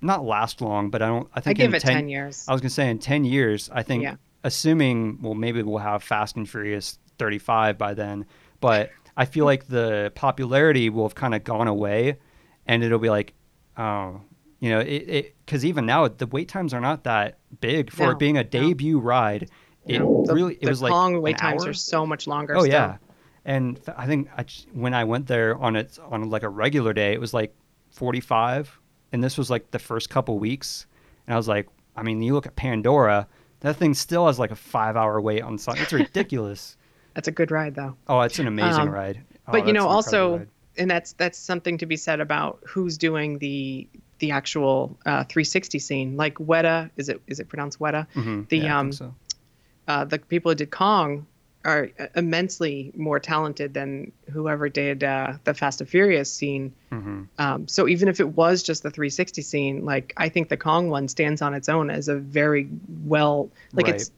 not 0.00 0.24
last 0.24 0.62
long, 0.62 0.88
but 0.90 1.02
I 1.02 1.08
don't. 1.08 1.28
I 1.34 1.38
I 1.38 1.40
think 1.42 1.58
give 1.58 1.68
in 1.70 1.74
it 1.74 1.80
10, 1.80 2.08
years. 2.08 2.44
I 2.48 2.52
was 2.52 2.62
gonna 2.62 2.70
say 2.70 2.88
in 2.88 2.98
ten 2.98 3.24
years, 3.24 3.68
I 3.72 3.82
think, 3.82 4.04
Yeah. 4.04 4.16
assuming 4.42 5.20
well, 5.20 5.34
maybe 5.34 5.62
we'll 5.62 5.78
have 5.78 6.02
Fast 6.02 6.36
and 6.36 6.48
Furious 6.48 6.98
35 7.18 7.76
by 7.76 7.94
then, 7.94 8.24
but 8.60 8.90
I 9.18 9.24
feel 9.24 9.44
like 9.44 9.66
the 9.66 10.12
popularity 10.14 10.88
will 10.90 11.04
have 11.06 11.14
kind 11.16 11.34
of 11.34 11.42
gone 11.44 11.66
away, 11.68 12.18
and 12.66 12.84
it'll 12.84 13.00
be 13.00 13.10
like, 13.10 13.34
oh, 13.76 14.20
you 14.60 14.70
know, 14.70 14.78
it 14.80 15.34
because 15.44 15.64
even 15.64 15.84
now 15.86 16.06
the 16.08 16.26
wait 16.26 16.48
times 16.48 16.72
are 16.72 16.80
not 16.80 17.04
that 17.04 17.38
big 17.60 17.90
for 17.90 18.04
No, 18.04 18.10
it 18.10 18.18
being 18.18 18.38
a 18.38 18.44
no. 18.44 18.48
debut 18.48 18.98
ride. 19.00 19.50
It 19.86 19.98
No, 19.98 20.24
the, 20.26 20.34
really 20.34 20.54
it 20.54 20.62
the 20.62 20.68
was 20.70 20.80
like 20.82 20.92
Kong 20.92 21.16
an 21.16 21.22
wait 21.22 21.36
times 21.38 21.64
hour? 21.64 21.70
are 21.70 21.74
so 21.74 22.06
much 22.06 22.26
longer. 22.26 22.54
Oh 22.56 22.60
still. 22.60 22.72
yeah, 22.72 22.96
and 23.44 23.76
th- 23.84 23.96
I 23.98 24.06
think 24.06 24.28
I, 24.36 24.44
when 24.72 24.94
I 24.94 25.04
went 25.04 25.26
there 25.26 25.56
on 25.58 25.76
it 25.76 25.98
on 26.10 26.30
like 26.30 26.44
a 26.44 26.48
regular 26.48 26.92
day, 26.92 27.12
it 27.12 27.20
was 27.20 27.34
like 27.34 27.54
45, 27.90 28.78
and 29.12 29.22
this 29.22 29.36
was 29.36 29.50
like 29.50 29.70
the 29.72 29.78
first 29.78 30.10
couple 30.10 30.38
weeks, 30.38 30.86
and 31.26 31.34
I 31.34 31.36
was 31.36 31.48
like, 31.48 31.68
I 31.96 32.02
mean, 32.04 32.22
you 32.22 32.34
look 32.34 32.46
at 32.46 32.54
Pandora, 32.56 33.26
that 33.60 33.76
thing 33.76 33.94
still 33.94 34.26
has 34.28 34.38
like 34.38 34.52
a 34.52 34.56
five 34.56 34.96
hour 34.96 35.20
wait 35.20 35.42
on 35.42 35.58
something. 35.58 35.82
It's 35.82 35.92
ridiculous. 36.04 36.76
That's 37.18 37.26
a 37.26 37.32
good 37.32 37.50
ride 37.50 37.74
though. 37.74 37.96
oh, 38.06 38.20
it's 38.20 38.38
an 38.38 38.46
amazing 38.46 38.82
Um, 38.82 38.90
ride. 38.90 39.24
Oh, 39.48 39.50
but 39.50 39.66
you 39.66 39.72
know 39.72 39.88
also 39.88 40.36
ride. 40.38 40.48
and 40.76 40.88
that's 40.88 41.14
that's 41.14 41.36
something 41.36 41.78
to 41.78 41.86
be 41.86 41.96
said 41.96 42.20
about 42.20 42.60
who's 42.68 42.96
doing 42.96 43.38
the 43.38 43.88
the 44.20 44.30
actual 44.30 44.96
uh, 45.04 45.24
360 45.24 45.80
scene 45.80 46.16
like 46.16 46.34
weta 46.38 46.90
is 46.96 47.08
it 47.08 47.20
is 47.26 47.40
it 47.40 47.48
pronounced 47.48 47.80
weta 47.80 48.06
Mhm. 48.14 48.48
the, 48.48 48.58
Yeah, 48.58 48.76
I 48.76 48.80
um, 48.80 48.86
think 48.92 48.98
so. 48.98 49.14
uh, 49.88 50.04
the 50.04 50.20
people 50.20 50.52
who 50.52 50.54
did 50.54 50.70
kong 50.70 51.26
are 51.64 51.88
immensely 52.14 52.92
more 52.94 53.18
talented 53.18 53.74
than 53.74 54.12
whoever 54.32 54.68
did 54.68 55.02
uh, 55.02 55.32
the 55.42 55.54
fast 55.54 55.80
and 55.80 55.90
furious 55.90 56.32
scene 56.32 56.72
Mhm. 56.92 57.26
um, 57.38 57.66
so 57.66 57.88
even 57.88 58.06
if 58.08 58.20
it 58.20 58.28
was 58.28 58.62
just 58.62 58.84
the 58.84 58.90
360 58.92 59.42
scene 59.42 59.84
like 59.84 60.12
i 60.16 60.28
think 60.28 60.48
the 60.50 60.56
kong 60.56 60.88
one 60.88 61.08
stands 61.08 61.42
on 61.42 61.52
its 61.54 61.68
own 61.68 61.90
as 61.90 62.06
a 62.06 62.14
very 62.16 62.68
well 63.04 63.50
like 63.72 63.86
Right. 63.86 63.96
it's 63.96 64.12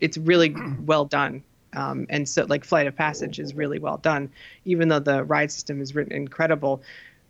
it's 0.00 0.18
really 0.18 0.54
well 0.84 1.06
done 1.06 1.44
um, 1.74 2.06
and 2.10 2.28
so 2.28 2.44
like 2.48 2.64
flight 2.64 2.86
of 2.86 2.96
passage 2.96 3.38
is 3.38 3.54
really 3.54 3.78
well 3.78 3.98
done. 3.98 4.30
Even 4.64 4.88
though 4.88 4.98
the 5.00 5.24
ride 5.24 5.50
system 5.52 5.80
is 5.80 5.94
written 5.94 6.12
incredible 6.12 6.82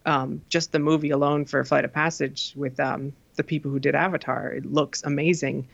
um, 0.05 0.43
just 0.49 0.73
the 0.73 0.79
movie 0.79 1.11
alone 1.11 1.45
for 1.45 1.63
flight 1.65 1.85
of 1.85 1.93
passage 1.93 2.53
with 2.57 2.79
um, 2.81 3.13
the 3.37 3.45
people 3.45 3.71
who 3.71 3.79
did 3.79 3.95
avatar 3.95 4.53
it 4.53 4.67
looks 4.67 5.03
amazing. 5.05 5.67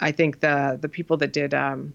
I 0.00 0.12
think 0.12 0.40
the 0.40 0.78
the 0.80 0.88
people 0.88 1.16
that 1.18 1.32
did 1.32 1.54
um, 1.54 1.92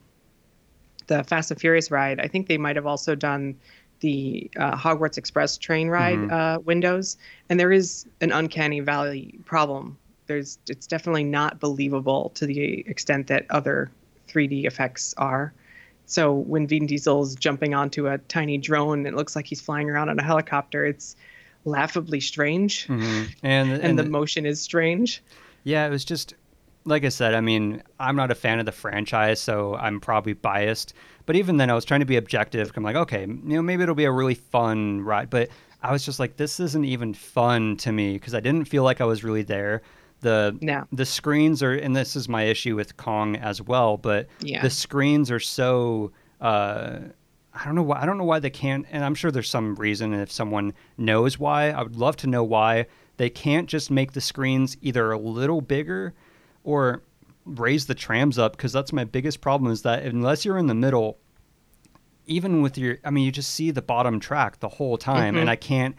the 1.07 1.24
fast 1.24 1.51
and 1.51 1.59
furious 1.59 1.91
ride 1.91 2.19
i 2.19 2.28
think 2.28 2.47
they 2.47 2.57
might 2.57 2.76
have 2.76 2.86
also 2.86 3.15
done 3.15 3.55
the 3.99 4.49
uh, 4.57 4.76
hogwarts 4.76 5.17
express 5.17 5.57
train 5.57 5.88
ride 5.88 6.19
Mhm. 6.19 6.32
uh, 6.32 6.59
windows. 6.59 7.17
And 7.49 7.57
there 7.57 7.71
is 7.71 8.05
an 8.19 8.32
uncanny 8.34 8.82
valley 8.82 9.39
problem. 9.45 9.97
There's 10.28 10.57
it's 10.67 10.88
definitely 10.88 11.24
not 11.24 11.59
believable 11.61 12.32
to 12.36 12.45
the 12.45 12.84
extent 12.88 13.28
that 13.28 13.45
other 13.49 13.89
3d 14.28 14.65
effects 14.65 15.13
are 15.17 15.53
so 16.05 16.33
when 16.33 16.67
Vin 16.67 16.85
Diesel's 16.85 17.35
jumping 17.35 17.73
onto 17.73 18.07
a 18.07 18.17
tiny 18.17 18.57
drone, 18.57 19.05
it 19.05 19.13
looks 19.13 19.35
like 19.35 19.45
he's 19.45 19.61
flying 19.61 19.89
around 19.89 20.09
on 20.09 20.19
a 20.19 20.23
helicopter. 20.23 20.85
It's 20.85 21.15
laughably 21.65 22.19
strange, 22.19 22.87
Mhm. 22.87 23.27
And 23.41 23.71
and, 23.81 23.97
the 23.97 24.03
motion 24.03 24.45
is 24.45 24.61
strange. 24.61 25.23
Yeah, 25.63 25.87
it 25.87 25.89
was 25.89 26.03
just 26.03 26.33
like 26.85 27.05
I 27.05 27.09
said. 27.09 27.33
I 27.33 27.41
mean, 27.41 27.81
I'm 27.99 28.15
not 28.15 28.31
a 28.31 28.35
fan 28.35 28.59
of 28.59 28.65
the 28.65 28.71
franchise, 28.71 29.39
so 29.39 29.75
I'm 29.75 30.01
probably 30.01 30.33
biased. 30.33 30.93
But 31.25 31.37
even 31.37 31.55
then, 31.57 31.69
I 31.69 31.73
was 31.73 31.85
trying 31.85 32.01
to 32.01 32.05
be 32.05 32.17
objective. 32.17 32.71
I'm 32.75 32.83
like, 32.83 32.97
okay, 32.97 33.21
you 33.21 33.55
know, 33.55 33.61
maybe 33.61 33.83
it'll 33.83 33.95
be 33.95 34.03
a 34.03 34.11
really 34.11 34.35
fun 34.35 35.01
ride. 35.01 35.29
But 35.29 35.49
I 35.81 35.93
was 35.93 36.03
just 36.03 36.19
like, 36.19 36.35
this 36.35 36.59
isn't 36.59 36.83
even 36.83 37.13
fun 37.13 37.77
to 37.77 37.91
me 37.93 38.13
because 38.13 38.35
I 38.35 38.41
didn't 38.41 38.65
feel 38.65 38.83
like 38.83 38.99
I 38.99 39.05
was 39.05 39.23
really 39.23 39.43
there. 39.43 39.81
The 40.24 40.57
No. 40.61 40.86
the 40.91 41.05
screens 41.05 41.61
are, 41.61 41.74
and 41.74 41.95
this 41.95 42.15
is 42.15 42.28
my 42.28 42.43
issue 42.43 42.76
with 42.76 42.97
Kong 42.97 43.36
as 43.36 43.61
well. 43.61 43.97
But 43.97 44.28
Yeah. 44.41 44.61
the 44.61 44.69
screens 44.69 45.30
are 45.30 45.39
so. 45.39 46.11
Uh, 46.41 46.99
I 47.53 47.65
don't 47.65 47.76
know 47.76 47.84
why. 47.84 48.01
I 48.01 48.05
don't 48.07 48.17
know 48.17 48.24
why 48.24 48.39
they 48.39 48.49
can't. 48.49 48.86
And 48.91 49.05
I'm 49.05 49.13
sure 49.15 49.30
there's 49.32 49.49
some 49.49 49.76
reason. 49.76 50.11
And 50.13 50.21
if 50.21 50.32
someone 50.32 50.74
knows 50.97 51.38
why, 51.38 51.69
I 51.69 51.84
would 51.84 51.95
love 51.95 52.15
to 52.17 52.28
know 52.28 52.43
why 52.43 52.88
they 53.17 53.30
can't 53.30 53.69
just 53.69 53.91
make 53.91 54.13
the 54.13 54.21
screens 54.21 54.76
either 54.82 55.11
a 55.11 55.19
little 55.19 55.61
bigger 55.61 56.13
or 56.63 57.03
raise 57.45 57.86
the 57.86 57.93
trams 57.93 58.39
up. 58.39 58.57
Because 58.57 58.74
that's 58.74 58.91
my 58.91 59.03
biggest 59.03 59.39
problem 59.41 59.71
is 59.71 59.84
that 59.84 60.03
unless 60.03 60.45
you're 60.45 60.57
in 60.57 60.65
the 60.67 60.74
middle, 60.74 61.17
even 62.26 62.61
with 62.61 62.78
your, 62.78 62.97
I 63.03 63.11
mean, 63.11 63.26
you 63.26 63.32
just 63.32 63.51
see 63.53 63.69
the 63.71 63.82
bottom 63.82 64.19
track 64.19 64.59
the 64.59 64.69
whole 64.69 64.97
time, 64.97 65.36
Mhm. 65.36 65.41
and 65.41 65.49
I 65.49 65.55
can't. 65.57 65.95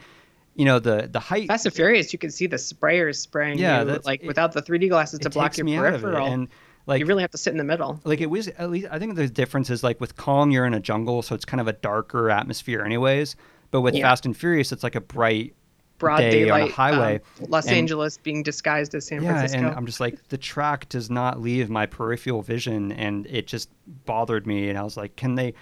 You 0.54 0.64
know 0.64 0.78
the 0.78 1.08
the 1.10 1.20
height. 1.20 1.48
Fast 1.48 1.66
and 1.66 1.74
Furious, 1.74 2.12
you 2.12 2.18
can 2.18 2.30
see 2.30 2.46
the 2.46 2.56
sprayers 2.56 3.16
spraying 3.16 3.58
Yeah, 3.58 3.82
you, 3.82 4.00
like 4.04 4.22
it- 4.22 4.26
without 4.26 4.52
the 4.52 4.62
3D 4.62 4.88
glasses 4.88 5.18
to 5.20 5.30
block 5.30 5.56
your 5.56 5.64
me 5.64 5.76
out 5.76 5.86
of 5.86 5.94
it, 5.94 6.00
peripheral. 6.02 6.26
and 6.26 6.48
like 6.86 7.00
you 7.00 7.06
really 7.06 7.22
have 7.22 7.30
to 7.32 7.38
sit 7.38 7.50
in 7.50 7.56
the 7.58 7.64
middle. 7.64 8.00
like 8.04 8.20
it 8.20 8.26
was 8.30 8.48
at 8.48 8.70
least 8.70 8.86
I 8.90 8.98
think 8.98 9.16
the 9.16 9.26
difference 9.28 9.68
is 9.70 9.82
like 9.82 10.00
with 10.00 10.16
Kong 10.16 10.50
you're 10.52 10.66
in 10.66 10.74
a 10.74 10.80
jungle 10.80 11.22
so 11.22 11.34
it's 11.34 11.44
kind 11.44 11.60
of 11.60 11.66
a 11.66 11.72
darker 11.72 12.30
atmosphere 12.30 12.82
anyways 12.82 13.36
but 13.70 13.80
with 13.80 13.94
Yeah. 13.94 14.02
Fast 14.08 14.26
and 14.26 14.36
Furious 14.36 14.70
it's 14.70 14.82
like 14.84 14.94
a 14.94 15.00
bright 15.00 15.54
Broad 15.98 16.18
day 16.18 16.26
on 16.50 16.60
a 16.60 16.60
daylight 16.64 16.72
highway, 16.72 17.20
um, 17.40 17.46
Los 17.50 17.66
and- 17.68 17.76
Angeles 17.76 18.18
being 18.18 18.42
disguised 18.42 18.94
as 18.96 19.06
San 19.06 19.22
yeah 19.22 19.30
Francisco. 19.38 19.58
and 19.68 19.76
I'm 19.76 19.86
just 19.86 20.00
like 20.00 20.28
the 20.28 20.36
track 20.38 20.88
does 20.88 21.08
not 21.10 21.40
leave 21.40 21.70
my 21.70 21.86
peripheral 21.86 22.42
vision 22.42 22.92
and 22.92 23.26
it 23.28 23.46
just 23.46 23.70
bothered 24.04 24.46
me 24.46 24.68
and 24.68 24.76
I 24.78 24.82
was 24.82 24.96
like 24.96 25.16
can 25.16 25.36
they 25.36 25.54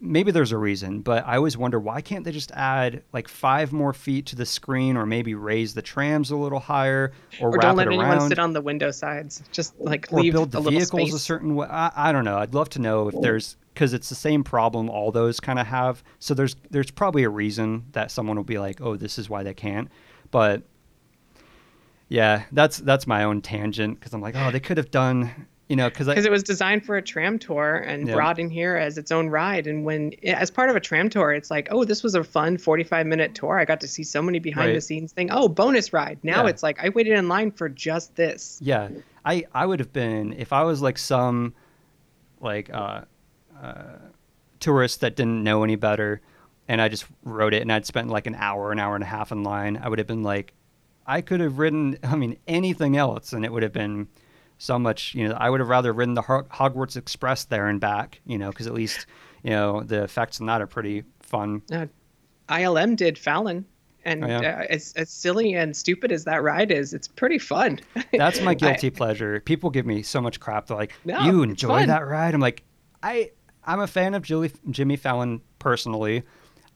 maybe 0.00 0.30
there's 0.30 0.52
a 0.52 0.58
reason, 0.58 1.00
but 1.00 1.26
I 1.26 1.36
always 1.36 1.56
wonder 1.56 1.78
why 1.78 2.00
can't 2.00 2.24
they 2.24 2.32
just 2.32 2.50
add 2.52 3.02
like 3.12 3.28
five 3.28 3.72
more 3.72 3.92
feet 3.92 4.26
to 4.26 4.36
the 4.36 4.46
screen, 4.46 4.96
or 4.96 5.06
maybe 5.06 5.34
raise 5.34 5.74
the 5.74 5.82
trams 5.82 6.30
a 6.30 6.36
little 6.36 6.60
higher, 6.60 7.12
or, 7.40 7.48
or 7.48 7.52
wrap 7.52 7.62
don't 7.62 7.76
let 7.76 7.86
it 7.86 7.90
anyone 7.90 8.06
around, 8.06 8.28
sit 8.28 8.38
on 8.38 8.52
the 8.52 8.60
window 8.60 8.90
sides. 8.90 9.42
Just 9.52 9.78
like 9.78 10.12
or 10.12 10.20
leave 10.20 10.32
build 10.32 10.50
the 10.50 10.58
a 10.58 10.70
vehicles 10.70 11.14
a 11.14 11.18
certain 11.18 11.54
way. 11.54 11.66
I, 11.68 11.90
I 12.08 12.12
don't 12.12 12.24
know. 12.24 12.38
I'd 12.38 12.54
love 12.54 12.68
to 12.70 12.78
know 12.78 13.08
if 13.08 13.14
there's 13.20 13.56
because 13.72 13.92
it's 13.92 14.08
the 14.08 14.14
same 14.14 14.44
problem 14.44 14.88
all 14.88 15.10
those 15.10 15.40
kind 15.40 15.58
of 15.58 15.66
have. 15.66 16.02
So 16.18 16.34
there's 16.34 16.56
there's 16.70 16.90
probably 16.90 17.24
a 17.24 17.30
reason 17.30 17.86
that 17.92 18.10
someone 18.10 18.36
will 18.36 18.44
be 18.44 18.58
like, 18.58 18.80
oh, 18.80 18.96
this 18.96 19.18
is 19.18 19.28
why 19.28 19.42
they 19.42 19.54
can't. 19.54 19.88
But 20.30 20.62
yeah, 22.08 22.44
that's 22.52 22.78
that's 22.78 23.06
my 23.06 23.24
own 23.24 23.40
tangent 23.42 23.98
because 23.98 24.12
I'm 24.12 24.20
like, 24.20 24.36
oh, 24.36 24.50
they 24.50 24.60
could 24.60 24.76
have 24.76 24.90
done, 24.90 25.46
you 25.68 25.76
know, 25.76 25.88
because 25.88 26.06
because 26.08 26.26
it 26.26 26.30
was 26.30 26.42
designed 26.42 26.84
for 26.84 26.96
a 26.96 27.02
tram 27.02 27.38
tour 27.38 27.76
and 27.76 28.06
Yeah. 28.06 28.14
brought 28.14 28.38
in 28.38 28.50
here 28.50 28.76
as 28.76 28.98
its 28.98 29.10
own 29.10 29.28
ride. 29.30 29.66
And 29.66 29.84
when, 29.84 30.12
as 30.24 30.50
part 30.50 30.68
of 30.68 30.76
a 30.76 30.80
tram 30.80 31.08
tour, 31.08 31.32
it's 31.32 31.50
like, 31.50 31.68
oh, 31.70 31.84
this 31.84 32.02
was 32.02 32.14
a 32.14 32.22
fun 32.22 32.58
45 32.58 33.06
minute 33.06 33.34
tour. 33.34 33.58
I 33.58 33.64
got 33.64 33.80
to 33.80 33.88
see 33.88 34.02
so 34.02 34.20
many 34.20 34.38
behind-the-scenes 34.38 35.12
thing. 35.12 35.30
Oh, 35.32 35.48
bonus 35.48 35.92
ride. 35.92 36.18
Now 36.22 36.44
Yeah. 36.44 36.50
it's 36.50 36.62
like 36.62 36.84
I 36.84 36.90
waited 36.90 37.14
in 37.14 37.28
line 37.28 37.50
for 37.50 37.68
just 37.70 38.14
this. 38.16 38.58
Yeah, 38.62 38.88
I 39.24 39.44
I 39.54 39.64
would 39.64 39.80
have 39.80 39.92
been 39.92 40.34
if 40.34 40.52
I 40.52 40.64
was 40.64 40.82
like 40.82 40.98
some 40.98 41.54
like 42.40 42.68
uh, 42.70 43.02
uh, 43.62 43.82
tourist 44.60 45.00
that 45.00 45.16
didn't 45.16 45.42
know 45.42 45.64
any 45.64 45.76
better, 45.76 46.20
and 46.68 46.80
I 46.80 46.88
just 46.88 47.06
rode 47.22 47.54
it 47.54 47.62
and 47.62 47.72
I'd 47.72 47.86
spent 47.86 48.08
like 48.10 48.26
an 48.26 48.34
hour, 48.34 48.70
an 48.70 48.78
hour 48.78 48.94
and 48.94 49.02
a 49.04 49.06
half 49.06 49.32
in 49.32 49.42
line. 49.42 49.78
I 49.82 49.88
would 49.88 49.98
have 49.98 50.06
been 50.08 50.22
like, 50.22 50.52
I 51.06 51.22
could 51.22 51.40
have 51.40 51.58
ridden. 51.58 51.96
I 52.02 52.16
mean, 52.16 52.36
anything 52.46 52.98
else, 52.98 53.32
and 53.32 53.46
it 53.46 53.52
would 53.52 53.62
have 53.62 53.72
been 53.72 54.08
so 54.58 54.78
much. 54.78 55.14
You 55.14 55.28
know, 55.28 55.34
I 55.38 55.50
would 55.50 55.60
have 55.60 55.68
rather 55.68 55.92
ridden 55.92 56.14
the 56.14 56.22
Hogwarts 56.22 56.96
Express 56.96 57.44
there 57.44 57.68
and 57.68 57.80
back. 57.80 58.20
You 58.26 58.38
know, 58.38 58.50
because 58.50 58.66
at 58.66 58.74
least 58.74 59.06
you 59.42 59.50
know 59.50 59.82
the 59.82 60.02
effects 60.04 60.40
on 60.40 60.46
that 60.46 60.60
are 60.62 60.66
pretty 60.66 61.04
fun. 61.20 61.62
Uh, 61.72 61.86
ILM 62.48 62.96
did 62.96 63.18
Fallon. 63.18 63.64
And 64.06 64.22
Oh, 64.22 64.26
yeah. 64.28 64.58
uh, 64.60 64.66
as, 64.68 64.92
as 64.96 65.08
silly 65.08 65.54
and 65.54 65.74
stupid 65.74 66.12
as 66.12 66.24
that 66.24 66.42
ride 66.42 66.70
is, 66.70 66.92
it's 66.92 67.08
pretty 67.08 67.38
fun. 67.38 67.80
That's 68.12 68.38
my 68.42 68.50
I- 68.50 68.54
guilty 68.54 68.90
pleasure. 68.90 69.40
People 69.40 69.70
give 69.70 69.86
me 69.86 70.02
so 70.02 70.20
much 70.20 70.40
crap. 70.40 70.66
They're 70.66 70.76
like, 70.76 70.92
No, 71.06 71.20
"You 71.22 71.42
enjoy 71.42 71.86
that 71.86 72.06
ride?" 72.06 72.34
I'm 72.34 72.40
like, 72.42 72.64
"I 73.02 73.30
I'm 73.64 73.80
a 73.80 73.86
fan 73.86 74.12
of 74.14 74.22
Jimmy 74.22 74.50
Jimmy 74.70 74.96
Fallon 74.96 75.40
personally. 75.58 76.22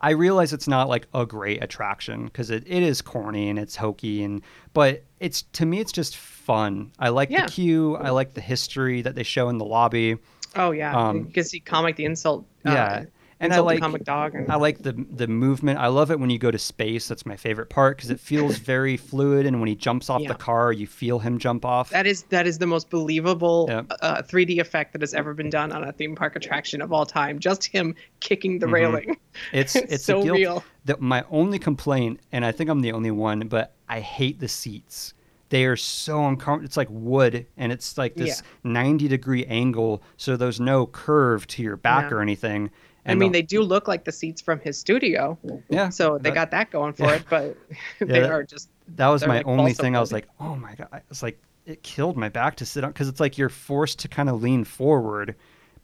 I 0.00 0.10
realize 0.12 0.52
it's 0.54 0.68
not 0.68 0.88
like 0.88 1.06
a 1.12 1.26
great 1.26 1.62
attraction 1.62 2.24
because 2.26 2.50
it, 2.50 2.62
it 2.66 2.82
is 2.82 3.02
corny 3.02 3.50
and 3.50 3.58
it's 3.58 3.76
hokey 3.76 4.22
and 4.22 4.42
but 4.72 5.02
it's 5.20 5.42
to 5.42 5.66
me 5.66 5.80
it's 5.80 5.90
just 5.92 6.16
fun. 6.52 6.90
I 6.98 7.10
like 7.10 7.28
Yeah. 7.30 7.44
the 7.46 7.52
queue. 7.52 7.96
I 7.96 8.08
like 8.10 8.32
the 8.34 8.40
history 8.40 9.02
that 9.02 9.14
they 9.14 9.22
show 9.22 9.48
in 9.50 9.58
the 9.58 9.64
lobby. 9.66 10.16
Oh 10.56 10.70
yeah, 10.70 10.96
Um, 10.96 11.18
you 11.18 11.24
can 11.32 11.44
see 11.44 11.60
comic 11.60 11.96
the 11.96 12.06
insult. 12.06 12.46
Yeah. 12.64 12.84
uh, 12.84 13.04
And 13.40 13.52
I 13.54 13.60
like 13.60 13.78
comic 13.80 14.02
dog. 14.02 14.34
And, 14.34 14.50
I 14.50 14.56
like 14.56 14.78
the 14.82 14.92
the 15.20 15.28
movement. 15.28 15.78
I 15.78 15.86
love 15.88 16.10
it 16.10 16.18
when 16.18 16.28
you 16.30 16.38
go 16.38 16.50
to 16.50 16.58
space. 16.58 17.06
That's 17.06 17.24
my 17.26 17.36
favorite 17.36 17.68
part 17.70 17.96
because 17.96 18.10
it 18.10 18.18
feels 18.18 18.56
very 18.74 18.96
fluid. 18.96 19.46
And 19.46 19.60
when 19.60 19.68
he 19.68 19.76
jumps 19.76 20.08
off 20.10 20.22
Yeah. 20.22 20.28
the 20.28 20.34
car, 20.34 20.72
you 20.72 20.86
feel 20.88 21.18
him 21.20 21.38
jump 21.38 21.64
off. 21.64 21.90
that 21.90 22.06
is 22.06 22.22
that 22.30 22.46
is 22.48 22.58
the 22.58 22.66
most 22.66 22.88
believable 22.90 23.66
Yep. 23.68 23.92
uh, 24.02 24.22
3D 24.22 24.58
effect 24.58 24.92
that 24.94 25.02
has 25.02 25.12
ever 25.14 25.34
been 25.34 25.50
done 25.50 25.70
on 25.70 25.84
a 25.84 25.92
theme 25.92 26.16
park 26.16 26.34
attraction 26.34 26.80
of 26.82 26.92
all 26.92 27.06
time. 27.06 27.38
Just 27.38 27.66
him 27.66 27.94
kicking 28.20 28.58
the 28.58 28.66
Mhm. 28.66 28.72
railing. 28.72 29.16
It's 29.52 29.76
It's 29.76 29.92
it's 29.92 30.04
so 30.04 30.22
real. 30.22 30.64
My 30.98 31.22
only 31.30 31.58
complaint, 31.60 32.18
and 32.32 32.42
I 32.44 32.50
think 32.52 32.70
I'm 32.70 32.80
the 32.80 32.92
only 32.92 33.10
one, 33.12 33.40
but 33.48 33.74
I 33.88 34.00
hate 34.00 34.40
the 34.40 34.48
seats. 34.48 35.12
They 35.50 35.64
are 35.64 35.76
so 35.76 36.26
uncomfortable. 36.26 36.66
It's 36.66 36.76
like 36.76 36.88
wood, 36.90 37.46
and 37.56 37.72
it's 37.72 37.96
like 37.96 38.14
this 38.16 38.42
90 38.64 39.08
degree 39.08 39.44
angle, 39.46 40.02
so 40.16 40.36
there's 40.36 40.60
no 40.60 40.86
curve 40.86 41.46
to 41.48 41.62
your 41.62 41.76
back 41.76 42.10
Yeah. 42.10 42.16
or 42.18 42.20
anything. 42.20 42.70
I 43.06 43.14
mean, 43.14 43.32
the- 43.32 43.38
they 43.38 43.42
do 43.46 43.62
look 43.62 43.88
like 43.88 44.04
the 44.04 44.12
seats 44.12 44.42
from 44.42 44.60
his 44.60 44.78
studio, 44.78 45.38
yeah. 45.70 45.88
so 45.88 46.18
they 46.18 46.28
that- 46.28 46.34
got 46.34 46.50
that 46.50 46.70
going 46.70 46.92
for 46.92 47.04
yeah. 47.06 47.14
it. 47.14 47.22
But 47.30 47.56
they 48.00 48.20
that- 48.20 48.30
are 48.30 48.42
just 48.44 48.68
That 48.96 49.08
was 49.08 49.26
my 49.26 49.38
like 49.38 49.46
only 49.46 49.72
thing. 49.72 49.96
I 49.96 50.00
was 50.00 50.12
like, 50.12 50.28
oh 50.40 50.54
my 50.56 50.74
god, 50.74 51.02
it's 51.10 51.22
like 51.22 51.40
it 51.64 51.82
killed 51.82 52.16
my 52.18 52.28
back 52.28 52.56
to 52.56 52.66
sit 52.66 52.84
on 52.84 52.90
because 52.90 53.08
it's 53.08 53.20
like 53.20 53.38
you're 53.38 53.48
forced 53.48 53.98
to 54.00 54.08
kind 54.08 54.28
of 54.28 54.42
lean 54.42 54.64
forward, 54.64 55.34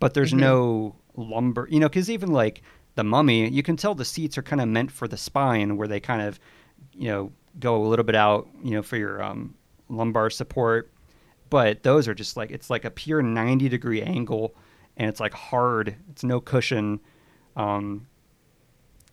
but 0.00 0.12
there's 0.14 0.32
Mhm. 0.34 0.38
no 0.40 0.96
lumbar, 1.16 1.66
you 1.70 1.80
know, 1.80 1.88
because 1.88 2.10
even 2.10 2.30
like 2.32 2.60
the 2.96 3.04
mummy, 3.04 3.48
you 3.48 3.62
can 3.62 3.76
tell 3.76 3.94
the 3.94 4.04
seats 4.04 4.36
are 4.36 4.42
kind 4.42 4.60
of 4.60 4.68
meant 4.68 4.90
for 4.90 5.08
the 5.08 5.16
spine 5.16 5.76
where 5.78 5.88
they 5.88 6.00
kind 6.00 6.20
of, 6.22 6.38
you 6.92 7.08
know, 7.08 7.32
go 7.58 7.76
a 7.76 7.86
little 7.86 8.04
bit 8.04 8.14
out, 8.14 8.48
you 8.62 8.72
know, 8.72 8.82
for 8.82 8.96
your 8.96 9.22
um, 9.22 9.54
lumbar 9.88 10.30
support. 10.30 10.90
But 11.50 11.82
those 11.82 12.08
are 12.08 12.14
just 12.14 12.36
like 12.36 12.50
it's 12.50 12.70
like 12.70 12.84
a 12.84 12.90
pure 12.90 13.22
90 13.22 13.68
degree 13.68 14.02
angle, 14.02 14.54
and 14.96 15.08
it's 15.08 15.20
like 15.20 15.34
hard. 15.34 15.96
It's 16.10 16.24
no 16.24 16.40
cushion. 16.40 17.00
Um, 17.56 18.06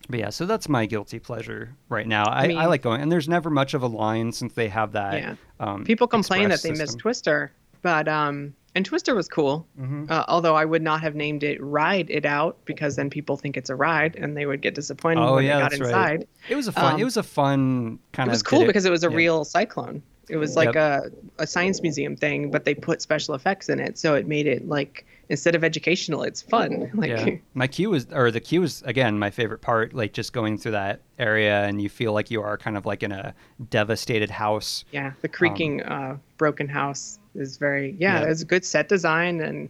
but 0.08 0.18
yeah, 0.18 0.30
so 0.30 0.46
that's 0.46 0.68
my 0.68 0.86
guilty 0.86 1.20
pleasure 1.20 1.76
right 1.88 2.06
now. 2.06 2.24
I, 2.24 2.44
I, 2.44 2.48
mean- 2.48 2.56
like 2.56 2.82
going, 2.82 3.00
and 3.00 3.12
there's 3.12 3.28
never 3.28 3.50
much 3.50 3.74
of 3.74 3.82
a 3.82 3.86
line 3.86 4.32
since 4.32 4.54
they 4.54 4.68
have 4.68 4.92
that. 4.92 5.14
Yeah. 5.14 5.34
Um, 5.60 5.84
people 5.84 6.08
complain 6.08 6.48
that 6.48 6.62
they 6.62 6.74
system. 6.74 6.98
Twister, 6.98 7.52
but 7.82 8.08
um, 8.08 8.54
and 8.74 8.84
Twister 8.84 9.14
was 9.14 9.28
cool. 9.28 9.66
Mhm. 9.80 10.10
Uh, 10.10 10.24
although 10.28 10.54
I 10.54 10.64
would 10.64 10.82
not 10.82 11.00
have 11.02 11.14
named 11.14 11.42
it 11.42 11.62
Ride 11.62 12.08
It 12.10 12.24
Out 12.24 12.56
because 12.64 12.96
then 12.96 13.10
people 13.10 13.36
think 13.36 13.56
it's 13.56 13.68
a 13.70 13.74
ride 13.74 14.16
and 14.16 14.36
they 14.36 14.46
would 14.46 14.60
get 14.62 14.74
disappointed 14.74 15.20
Oh 15.22 15.34
when 15.36 15.44
yeah, 15.44 15.56
they 15.56 15.62
got 15.62 15.72
inside. 15.74 15.92
right. 16.20 16.28
It 16.48 16.54
was 16.56 16.68
a 16.68 16.72
fun. 16.72 16.92
it 16.94 17.02
Um, 17.02 17.04
was 17.04 17.16
a 17.16 17.22
fun 17.22 17.98
kind 18.12 18.28
of. 18.28 18.32
It 18.32 18.34
was 18.36 18.42
cool 18.42 18.60
did 18.60 18.66
because 18.68 18.84
it 18.84 18.90
was 18.90 19.04
a 19.04 19.10
yeah. 19.10 19.16
real 19.16 19.44
cyclone. 19.44 20.02
It 20.28 20.36
was 20.36 20.56
like 20.56 20.76
a, 20.76 21.10
a 21.38 21.46
science 21.46 21.82
museum 21.82 22.16
thing, 22.16 22.50
but 22.50 22.64
they 22.64 22.74
put 22.74 23.02
special 23.02 23.34
effects 23.34 23.68
in 23.68 23.78
it, 23.80 23.98
so 23.98 24.14
it 24.14 24.26
made 24.26 24.46
it 24.46 24.66
like 24.66 25.04
instead 25.28 25.54
of 25.54 25.62
educational, 25.64 26.22
it's 26.22 26.40
fun. 26.40 26.90
Like 26.94 27.10
yeah, 27.10 27.36
my 27.54 27.66
queue 27.66 27.90
was, 27.90 28.06
or 28.12 28.30
the 28.30 28.40
queue 28.40 28.60
was 28.62 28.82
again 28.86 29.18
my 29.18 29.30
favorite 29.30 29.60
part. 29.60 29.92
Like 29.92 30.12
just 30.14 30.32
going 30.32 30.56
through 30.56 30.72
that 30.72 31.00
area, 31.18 31.64
and 31.64 31.82
you 31.82 31.88
feel 31.90 32.12
like 32.14 32.30
you 32.30 32.40
are 32.40 32.56
kind 32.56 32.76
of 32.78 32.86
like 32.86 33.02
in 33.02 33.12
a 33.12 33.34
devastated 33.68 34.30
house. 34.30 34.84
Yeah, 34.92 35.12
the 35.20 35.28
creaking 35.28 35.82
uh, 35.82 36.16
broken 36.38 36.68
house 36.68 37.18
is 37.34 37.56
very 37.56 37.96
yeah. 37.98 38.20
Yeah. 38.22 38.30
It's 38.30 38.42
a 38.42 38.46
good 38.46 38.64
set 38.64 38.88
design 38.88 39.40
and 39.40 39.68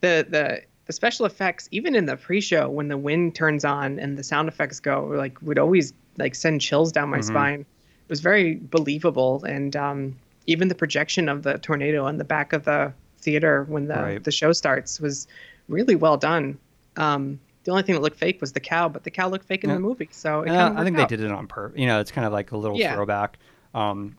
the 0.00 0.26
the 0.28 0.62
the 0.86 0.92
special 0.92 1.26
effects 1.26 1.68
even 1.70 1.94
in 1.94 2.06
the 2.06 2.16
pre-show 2.16 2.68
when 2.70 2.88
the 2.88 2.96
wind 2.96 3.34
turns 3.34 3.64
on 3.64 3.98
and 3.98 4.16
the 4.16 4.22
sound 4.24 4.48
effects 4.48 4.80
go 4.80 5.04
like 5.06 5.40
would 5.42 5.58
always 5.58 5.92
like 6.16 6.34
send 6.34 6.60
chills 6.60 6.90
down 6.92 7.10
my 7.10 7.18
Mhm. 7.18 7.24
spine. 7.24 7.60
It 7.60 8.08
was 8.10 8.20
very 8.20 8.54
believable 8.54 9.44
and 9.44 9.76
um, 9.76 10.16
even 10.46 10.68
the 10.68 10.74
projection 10.74 11.28
of 11.28 11.42
the 11.42 11.58
tornado 11.58 12.06
on 12.06 12.16
the 12.16 12.24
back 12.24 12.52
of 12.54 12.64
the 12.64 12.92
theater 13.18 13.64
when 13.68 13.86
the 13.86 13.94
Right. 13.94 14.24
the 14.24 14.30
show 14.32 14.52
starts 14.52 14.98
was 15.00 15.26
really 15.68 15.94
well 15.94 16.16
done. 16.16 16.56
Um, 16.96 17.38
the 17.64 17.70
only 17.72 17.82
thing 17.82 17.94
that 17.96 18.00
looked 18.00 18.16
fake 18.16 18.40
was 18.40 18.52
the 18.52 18.60
cow, 18.60 18.88
but 18.88 19.04
the 19.04 19.10
cow 19.10 19.28
looked 19.28 19.44
fake 19.44 19.62
in 19.62 19.68
Yeah. 19.70 19.76
the 19.76 19.80
movie, 19.82 20.08
so 20.10 20.46
Yeah, 20.46 20.72
I 20.74 20.84
think 20.84 20.96
they 20.96 21.04
did 21.04 21.20
it 21.20 21.30
on 21.30 21.46
purpose. 21.46 21.78
You 21.78 21.86
know, 21.86 22.00
it's 22.00 22.10
kind 22.10 22.26
of 22.26 22.32
like 22.32 22.52
a 22.52 22.56
little 22.56 22.78
Yeah. 22.78 22.94
throwback. 22.94 23.36
Um, 23.74 24.16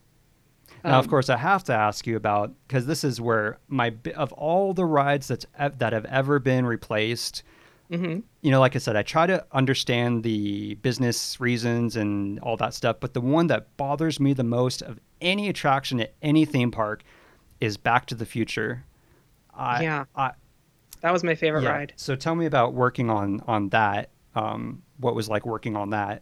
now, 0.84 0.99
of 0.99 1.05
Um, 1.05 1.09
course, 1.09 1.30
I 1.30 1.38
have 1.38 1.63
to 1.65 1.73
ask 1.73 2.07
you 2.07 2.15
about 2.15 2.53
because 2.67 2.86
this 2.86 3.03
is 3.03 3.19
where 3.21 3.57
my 3.67 3.93
of 4.15 4.32
all 4.34 4.73
the 4.73 4.86
rides 4.86 5.27
that's 5.27 5.45
that 5.57 5.93
have 5.93 6.05
ever 6.05 6.39
been 6.39 6.65
replaced. 6.65 7.43
hmm 7.91 8.19
You 8.41 8.51
know, 8.51 8.59
like 8.59 8.75
I 8.75 8.80
said, 8.80 8.95
I 8.95 9.01
try 9.03 9.25
to 9.27 9.45
understand 9.51 10.23
the 10.23 10.75
business 10.75 11.39
reasons 11.39 11.95
and 11.95 12.39
all 12.39 12.55
that 12.57 12.73
stuff, 12.73 12.97
but 12.99 13.13
the 13.13 13.21
one 13.21 13.47
that 13.47 13.75
bothers 13.77 14.19
me 14.19 14.34
the 14.34 14.43
most 14.43 14.82
of 14.82 14.99
any 15.21 15.49
attraction 15.49 15.99
at 15.99 16.13
any 16.21 16.45
theme 16.45 16.71
park 16.71 17.03
is 17.59 17.75
Back 17.77 18.05
to 18.07 18.15
the 18.15 18.25
Future. 18.25 18.86
I, 19.53 19.84
Yeah. 19.84 20.05
I, 20.15 20.32
That 21.01 21.11
was 21.11 21.23
my 21.23 21.36
favorite 21.36 21.63
yeah. 21.63 21.71
ride. 21.71 21.93
So 21.97 22.15
tell 22.15 22.36
me 22.36 22.45
about 22.45 22.73
working 22.73 23.09
on 23.09 23.41
on 23.47 23.69
that. 23.69 24.09
Um, 24.36 24.84
what 24.97 25.15
was 25.15 25.27
like 25.27 25.45
working 25.45 25.75
on 25.75 25.89
that? 25.89 26.21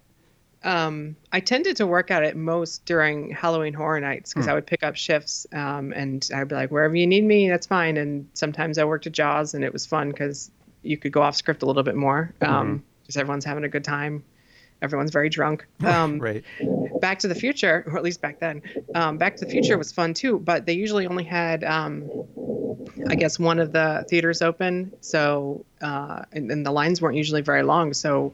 Um, 0.64 1.16
I 1.32 1.40
tended 1.40 1.78
to 1.78 1.88
work 1.88 2.12
at 2.12 2.24
it 2.24 2.36
most 2.36 2.86
during 2.86 3.32
Halloween 3.32 3.74
Horror 3.74 4.00
Nights 4.00 4.34
because 4.34 4.46
Hmm. 4.46 4.52
I 4.52 4.54
would 4.56 4.66
pick 4.68 4.84
up 4.84 4.96
shifts 4.96 5.46
um, 5.54 5.94
and 5.94 6.28
I'd 6.34 6.48
be 6.48 6.56
like, 6.56 6.72
wherever 6.72 6.96
you 6.96 7.08
need 7.08 7.24
me, 7.24 7.48
that's 7.50 7.68
fine. 7.68 7.98
And 7.98 8.28
sometimes 8.34 8.78
I 8.78 8.84
worked 8.86 9.08
at 9.08 9.14
Jaws 9.14 9.54
and 9.54 9.64
it 9.64 9.72
was 9.72 9.86
fun 9.86 10.10
because 10.10 10.52
you 10.84 10.98
could 10.98 11.12
go 11.12 11.22
off 11.22 11.36
script 11.36 11.64
a 11.64 11.66
little 11.66 11.84
bit 11.84 11.96
more 11.96 12.34
because 12.40 12.52
Mm-hmm. 12.52 13.20
everyone's 13.20 13.46
having 13.46 13.64
a 13.64 13.70
good 13.70 13.84
time. 13.84 14.24
Everyone's 14.82 15.12
very 15.12 15.30
drunk. 15.30 15.66
Um, 15.86 16.20
right. 16.20 16.44
Back 17.02 17.20
to 17.20 17.28
the 17.28 17.36
Future, 17.36 17.84
or 17.88 17.98
at 17.98 18.04
least 18.04 18.22
back 18.22 18.40
then, 18.40 18.62
um, 18.96 19.18
Back 19.18 19.38
to 19.38 19.46
the 19.46 19.52
Future 19.52 19.78
was 19.78 19.92
fun 19.92 20.14
too, 20.14 20.40
but 20.40 20.66
they 20.66 20.74
usually 20.74 21.06
only 21.08 21.24
had, 21.24 21.64
um, 21.64 22.10
I 23.08 23.16
guess, 23.16 23.38
one 23.40 23.60
of 23.60 23.72
the 23.72 24.06
theaters 24.10 24.42
open. 24.42 24.92
So, 25.02 25.66
uh, 25.82 26.24
and, 26.32 26.52
and 26.52 26.66
the 26.66 26.72
lines 26.72 27.02
weren't 27.02 27.16
usually 27.18 27.42
very 27.42 27.64
long. 27.64 27.94
So 27.94 28.34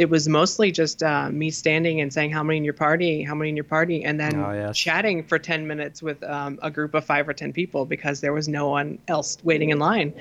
it 0.00 0.08
was 0.08 0.26
mostly 0.26 0.72
just 0.72 1.02
uh, 1.02 1.28
me 1.28 1.50
standing 1.50 2.00
and 2.00 2.10
saying, 2.10 2.30
How 2.30 2.42
many 2.42 2.56
in 2.56 2.64
your 2.64 2.72
party? 2.72 3.22
How 3.22 3.34
many 3.34 3.50
in 3.50 3.56
your 3.56 3.64
party? 3.64 4.02
And 4.02 4.18
then 4.18 4.34
Oh, 4.36 4.50
yes. 4.50 4.76
chatting 4.78 5.22
for 5.22 5.38
10 5.38 5.66
minutes 5.66 6.02
with 6.02 6.22
um, 6.24 6.58
a 6.62 6.70
group 6.70 6.94
of 6.94 7.04
five 7.04 7.28
or 7.28 7.34
10 7.34 7.52
people 7.52 7.84
because 7.84 8.22
there 8.22 8.32
was 8.32 8.48
no 8.48 8.66
one 8.70 8.98
else 9.08 9.36
waiting 9.44 9.68
in 9.68 9.78
line. 9.78 10.14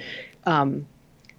Um, 0.44 0.86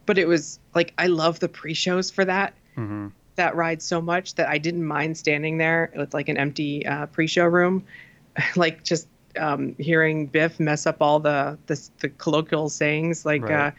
but 0.06 0.16
it 0.16 0.26
was 0.26 0.58
like, 0.74 0.94
I 0.96 1.08
love 1.08 1.40
the 1.40 1.50
pre 1.50 1.74
shows 1.74 2.10
for 2.10 2.24
that 2.24 2.54
hmm 2.76 3.08
that 3.36 3.54
ride 3.56 3.82
so 3.82 4.00
much 4.00 4.34
that 4.36 4.48
I 4.48 4.58
didn't 4.58 4.84
mind 4.86 5.16
standing 5.16 5.58
there 5.58 5.92
with 5.96 6.12
like 6.14 6.28
an 6.28 6.36
empty 6.36 6.84
uh, 6.86 7.06
pre-show 7.06 7.46
room, 7.46 7.84
like 8.56 8.84
just 8.84 9.08
um, 9.38 9.74
hearing 9.78 10.26
Biff 10.26 10.58
mess 10.58 10.86
up 10.86 10.96
all 11.00 11.20
the 11.20 11.58
the, 11.66 11.88
the 12.00 12.08
colloquial 12.08 12.68
sayings. 12.70 13.24
Like 13.26 13.42
Right. 13.42 13.68
uh, 13.68 13.70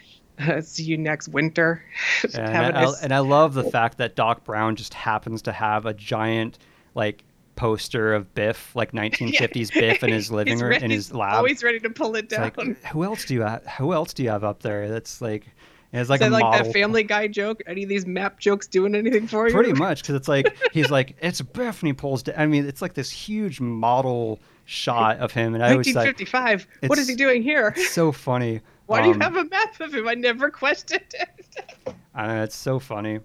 uh, 0.47 0.61
see 0.61 0.83
you 0.83 0.97
next 0.97 1.27
winter. 1.29 1.83
And 2.33 2.35
a 2.35 2.41
I, 2.41 2.71
nice- 2.71 3.01
and 3.01 3.13
I 3.13 3.19
love 3.19 3.53
the 3.53 3.63
fact 3.63 3.97
that 3.97 4.15
Doc 4.15 4.43
Brown 4.43 4.75
just 4.75 4.93
happens 4.93 5.41
to 5.43 5.51
have 5.51 5.85
a 5.85 5.93
giant 5.93 6.57
like 6.95 7.23
poster 7.55 8.13
of 8.13 8.33
Biff, 8.33 8.75
like 8.75 8.91
1950s 8.93 9.73
Biff, 9.73 10.03
in 10.03 10.11
his 10.11 10.31
living 10.31 10.59
room 10.59 10.71
ready- 10.71 10.85
in 10.85 10.91
his 10.91 11.13
lab. 11.13 11.35
Always 11.35 11.63
ready 11.63 11.79
to 11.79 11.89
pull 11.89 12.15
it 12.15 12.29
down. 12.29 12.51
like, 12.57 12.77
who 12.87 13.03
else 13.03 13.25
do 13.25 13.33
you 13.33 13.41
have? 13.41 13.65
Who 13.77 13.93
else 13.93 14.13
do 14.13 14.23
you 14.23 14.29
have 14.29 14.43
up 14.43 14.61
there? 14.63 14.89
That's 14.89 15.21
like, 15.21 15.47
it's 15.93 16.09
like 16.09 16.21
that 16.21 16.29
a 16.29 16.33
like 16.33 16.63
that 16.63 16.71
Family 16.71 17.03
Guy 17.03 17.27
joke? 17.27 17.61
Any 17.67 17.83
of 17.83 17.89
these 17.89 18.05
map 18.05 18.39
jokes 18.39 18.65
doing 18.65 18.95
anything 18.95 19.27
for 19.27 19.47
you? 19.47 19.53
Pretty 19.53 19.73
much, 19.73 20.01
because 20.01 20.15
it's 20.15 20.27
like 20.29 20.55
he's 20.71 20.89
like 20.89 21.15
it's 21.21 21.41
Biff, 21.41 21.81
and 21.81 21.87
he 21.87 21.93
pulls. 21.93 22.23
down. 22.23 22.35
I 22.37 22.47
mean, 22.47 22.65
it's 22.65 22.81
like 22.81 22.93
this 22.93 23.11
huge 23.11 23.59
model 23.59 24.39
shot 24.63 25.17
of 25.17 25.33
him, 25.33 25.53
and 25.53 25.61
I 25.61 25.75
was 25.75 25.87
like, 25.87 26.05
1955. 26.17 26.67
what 26.89 26.97
is 26.97 27.09
he 27.09 27.15
doing 27.15 27.43
here? 27.43 27.75
so 27.75 28.11
funny. 28.13 28.61
Why 28.91 29.01
do 29.01 29.07
you 29.09 29.13
Um, 29.15 29.21
have 29.21 29.35
a 29.37 29.45
map 29.45 29.79
of 29.79 29.93
him? 29.93 30.07
I 30.07 30.13
never 30.15 30.49
questioned 30.49 31.03
it. 31.13 31.95
I 32.15 32.27
know, 32.27 32.43
it's 32.43 32.55
so 32.55 32.79
funny. 32.79 33.19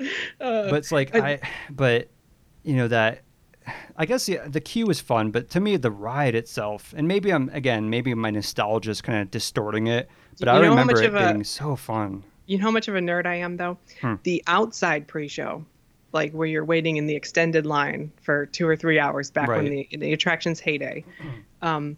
Uh, 0.00 0.06
but 0.70 0.74
it's 0.74 0.92
like 0.92 1.14
I- 1.14 1.32
I, 1.32 1.40
but 1.70 2.08
you 2.64 2.76
know 2.76 2.88
that 2.88 3.22
I 3.96 4.06
guess 4.06 4.26
the 4.26 4.40
the 4.46 4.60
queue 4.60 4.86
was 4.86 5.00
fun, 5.00 5.30
but 5.30 5.48
to 5.50 5.60
me 5.60 5.76
the 5.76 5.90
ride 5.90 6.34
itself, 6.34 6.92
and 6.96 7.08
maybe 7.08 7.32
I'm 7.32 7.48
again 7.50 7.88
maybe 7.90 8.12
my 8.14 8.30
nostalgia 8.30 8.90
is 8.90 9.00
kind 9.00 9.20
of 9.22 9.30
distorting 9.30 9.86
it, 9.86 10.08
but 10.38 10.48
I 10.48 10.58
remember 10.60 11.00
it 11.00 11.06
of 11.06 11.14
a- 11.14 11.32
being 11.32 11.44
so 11.44 11.76
fun. 11.76 12.24
You 12.46 12.58
know 12.58 12.64
how 12.64 12.70
much 12.70 12.86
of 12.88 12.94
a 12.94 13.00
nerd 13.00 13.26
I 13.26 13.36
am, 13.36 13.56
though? 13.56 13.76
Hmm. 14.00 14.14
The 14.22 14.42
outside 14.46 15.08
pre 15.08 15.26
show, 15.28 15.64
like 16.12 16.32
where 16.32 16.46
you're 16.46 16.64
waiting 16.64 16.96
in 16.96 17.06
the 17.06 17.14
extended 17.16 17.66
line 17.66 18.12
for 18.22 18.46
two 18.46 18.68
or 18.68 18.76
three 18.76 18.98
hours 19.00 19.30
back 19.32 19.48
when 19.48 19.64
the, 19.64 19.88
the 19.98 20.12
attraction's 20.12 20.60
heyday, 20.60 21.04
um, 21.62 21.96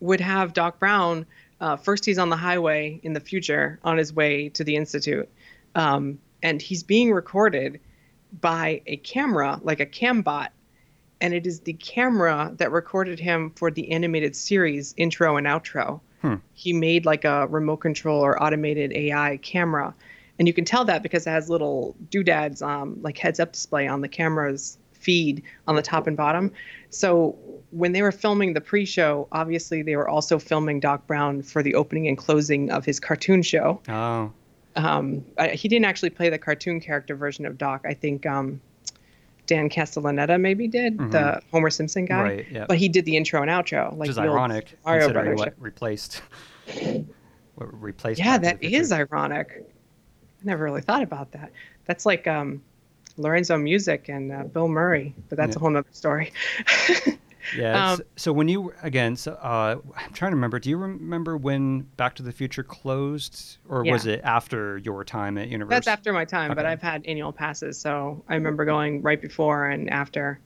would 0.00 0.20
have 0.20 0.54
Doc 0.54 0.78
Brown. 0.80 1.24
Uh, 1.60 1.76
first, 1.76 2.04
he's 2.04 2.18
on 2.18 2.28
the 2.28 2.36
highway 2.36 3.00
in 3.02 3.12
the 3.12 3.20
future 3.20 3.78
on 3.84 3.96
his 3.96 4.12
way 4.12 4.48
to 4.50 4.64
the 4.64 4.76
Institute. 4.76 5.28
Um, 5.74 6.18
and 6.42 6.60
he's 6.60 6.82
being 6.82 7.12
recorded 7.12 7.80
by 8.40 8.82
a 8.86 8.96
camera, 8.96 9.60
like 9.62 9.80
a 9.80 9.86
cambot. 9.86 10.48
And 11.20 11.32
it 11.32 11.46
is 11.46 11.60
the 11.60 11.72
camera 11.72 12.52
that 12.56 12.70
recorded 12.72 13.18
him 13.18 13.50
for 13.56 13.70
the 13.70 13.92
animated 13.92 14.36
series 14.36 14.94
intro 14.96 15.36
and 15.36 15.46
outro 15.46 16.00
Hmm. 16.24 16.36
he 16.54 16.72
made 16.72 17.04
like 17.04 17.26
a 17.26 17.46
remote 17.48 17.76
control 17.78 18.24
or 18.24 18.42
automated 18.42 18.92
AI 18.94 19.36
camera. 19.42 19.94
And 20.38 20.48
you 20.48 20.54
can 20.54 20.64
tell 20.64 20.86
that 20.86 21.02
because 21.02 21.26
it 21.26 21.30
has 21.30 21.50
little 21.50 21.94
doodads, 22.10 22.62
um, 22.62 22.96
like 23.02 23.18
heads 23.18 23.40
up 23.40 23.52
display 23.52 23.86
on 23.86 24.00
the 24.00 24.08
camera's 24.08 24.78
feed 24.92 25.42
on 25.68 25.76
the 25.76 25.82
top 25.82 26.06
and 26.06 26.16
bottom. 26.16 26.50
So 26.88 27.36
when 27.74 27.92
they 27.92 28.02
were 28.02 28.12
filming 28.12 28.54
the 28.54 28.60
pre 28.60 28.84
show, 28.84 29.26
obviously 29.32 29.82
they 29.82 29.96
were 29.96 30.08
also 30.08 30.38
filming 30.38 30.80
Doc 30.80 31.06
Brown 31.06 31.42
for 31.42 31.62
the 31.62 31.74
opening 31.74 32.06
and 32.08 32.16
closing 32.16 32.70
of 32.70 32.84
his 32.84 33.00
cartoon 33.00 33.42
show. 33.42 33.80
Oh, 33.88 34.32
Um, 34.76 35.24
I, 35.38 35.48
he 35.48 35.68
didn't 35.68 35.84
actually 35.86 36.10
play 36.10 36.30
the 36.30 36.38
cartoon 36.38 36.80
character 36.80 37.14
version 37.16 37.46
of 37.46 37.58
Doc. 37.58 37.84
I 37.84 37.94
think 37.94 38.26
um, 38.26 38.60
Dan 39.46 39.68
Castellaneta 39.68 40.40
maybe 40.40 40.68
did, 40.68 40.98
the 41.10 41.40
Homer 41.52 41.70
Simpson 41.70 42.04
guy. 42.06 42.14
Mm-hmm. 42.14 42.24
Right, 42.36 42.46
yeah. 42.50 42.64
But 42.68 42.78
he 42.78 42.88
did 42.88 43.04
the 43.04 43.16
intro 43.16 43.42
and 43.42 43.50
outro. 43.50 43.90
Like 43.90 44.00
which 44.00 44.10
is 44.10 44.18
ironic 44.18 44.78
Mario 44.84 45.06
considering 45.06 45.36
what 45.38 45.54
replaced. 45.58 46.22
What 47.56 47.80
replaced? 47.80 48.18
Yeah, 48.18 48.36
that 48.38 48.62
is 48.64 48.90
ironic. 48.90 49.48
I 49.62 50.44
never 50.44 50.64
really 50.64 50.80
thought 50.80 51.02
about 51.02 51.30
that. 51.32 51.52
That's 51.84 52.04
like 52.04 52.26
um, 52.26 52.60
Lorenzo 53.16 53.56
Music 53.56 54.08
and 54.08 54.32
uh, 54.32 54.42
Bill 54.42 54.66
Murray, 54.66 55.14
but 55.28 55.38
that's 55.38 55.54
Yeah. 55.54 55.58
a 55.58 55.60
whole 55.60 55.76
other 55.76 55.86
story. 55.92 56.32
Yeah. 57.56 57.92
Um, 57.92 58.00
so 58.16 58.32
when 58.32 58.48
you 58.48 58.72
again, 58.82 59.16
so, 59.16 59.32
uh, 59.32 59.76
I'm 59.96 60.12
trying 60.12 60.30
to 60.30 60.36
remember. 60.36 60.58
Do 60.58 60.70
you 60.70 60.76
remember 60.76 61.36
when 61.36 61.80
Back 61.96 62.14
to 62.16 62.22
the 62.22 62.32
Future 62.32 62.62
closed, 62.62 63.58
or 63.68 63.84
was 63.84 64.06
it 64.06 64.20
after 64.24 64.78
your 64.78 65.04
time 65.04 65.36
at 65.38 65.48
Universal? 65.48 65.76
that's 65.76 65.88
after 65.88 66.12
my 66.12 66.24
time, 66.24 66.54
but 66.54 66.64
I've 66.66 66.82
had 66.82 67.04
annual 67.06 67.32
passes, 67.32 67.78
so 67.78 68.22
I 68.28 68.34
remember 68.34 68.64
going 68.64 69.02
right 69.02 69.20
before 69.20 69.66
and 69.66 69.90
after. 69.90 70.40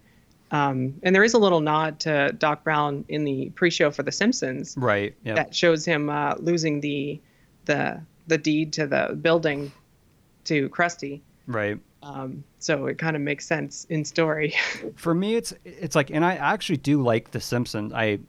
Um, 0.50 0.94
and 1.02 1.14
there 1.14 1.24
is 1.24 1.34
a 1.34 1.38
little 1.38 1.60
nod 1.60 2.00
to 2.00 2.32
Doc 2.38 2.64
Brown 2.64 3.04
in 3.08 3.24
the 3.24 3.50
pre-show 3.50 3.90
for 3.90 4.02
The 4.02 4.12
Simpsons 4.12 4.74
Right. 4.78 5.14
Yeah. 5.22 5.34
that 5.34 5.54
shows 5.54 5.84
him 5.84 6.08
uh, 6.08 6.36
losing 6.38 6.80
the 6.80 7.20
the 7.66 8.00
the 8.28 8.38
deed 8.38 8.72
to 8.74 8.86
the 8.86 9.18
building 9.20 9.70
to 10.44 10.68
Krusty. 10.70 11.20
Right. 11.46 11.78
Um, 12.02 12.44
so 12.58 12.86
it 12.86 12.96
kind 12.98 13.16
of 13.16 13.22
makes 13.22 13.44
sense 13.46 13.84
in 13.90 14.04
story. 14.04 14.54
For 14.96 15.14
me, 15.14 15.34
it's 15.34 15.52
it's 15.64 15.96
like, 15.96 16.10
and 16.10 16.24
I 16.24 16.34
actually 16.34 16.76
do 16.78 17.02
like 17.02 17.30
The 17.32 17.40
Simpsons. 17.40 17.92
I, 17.92 18.20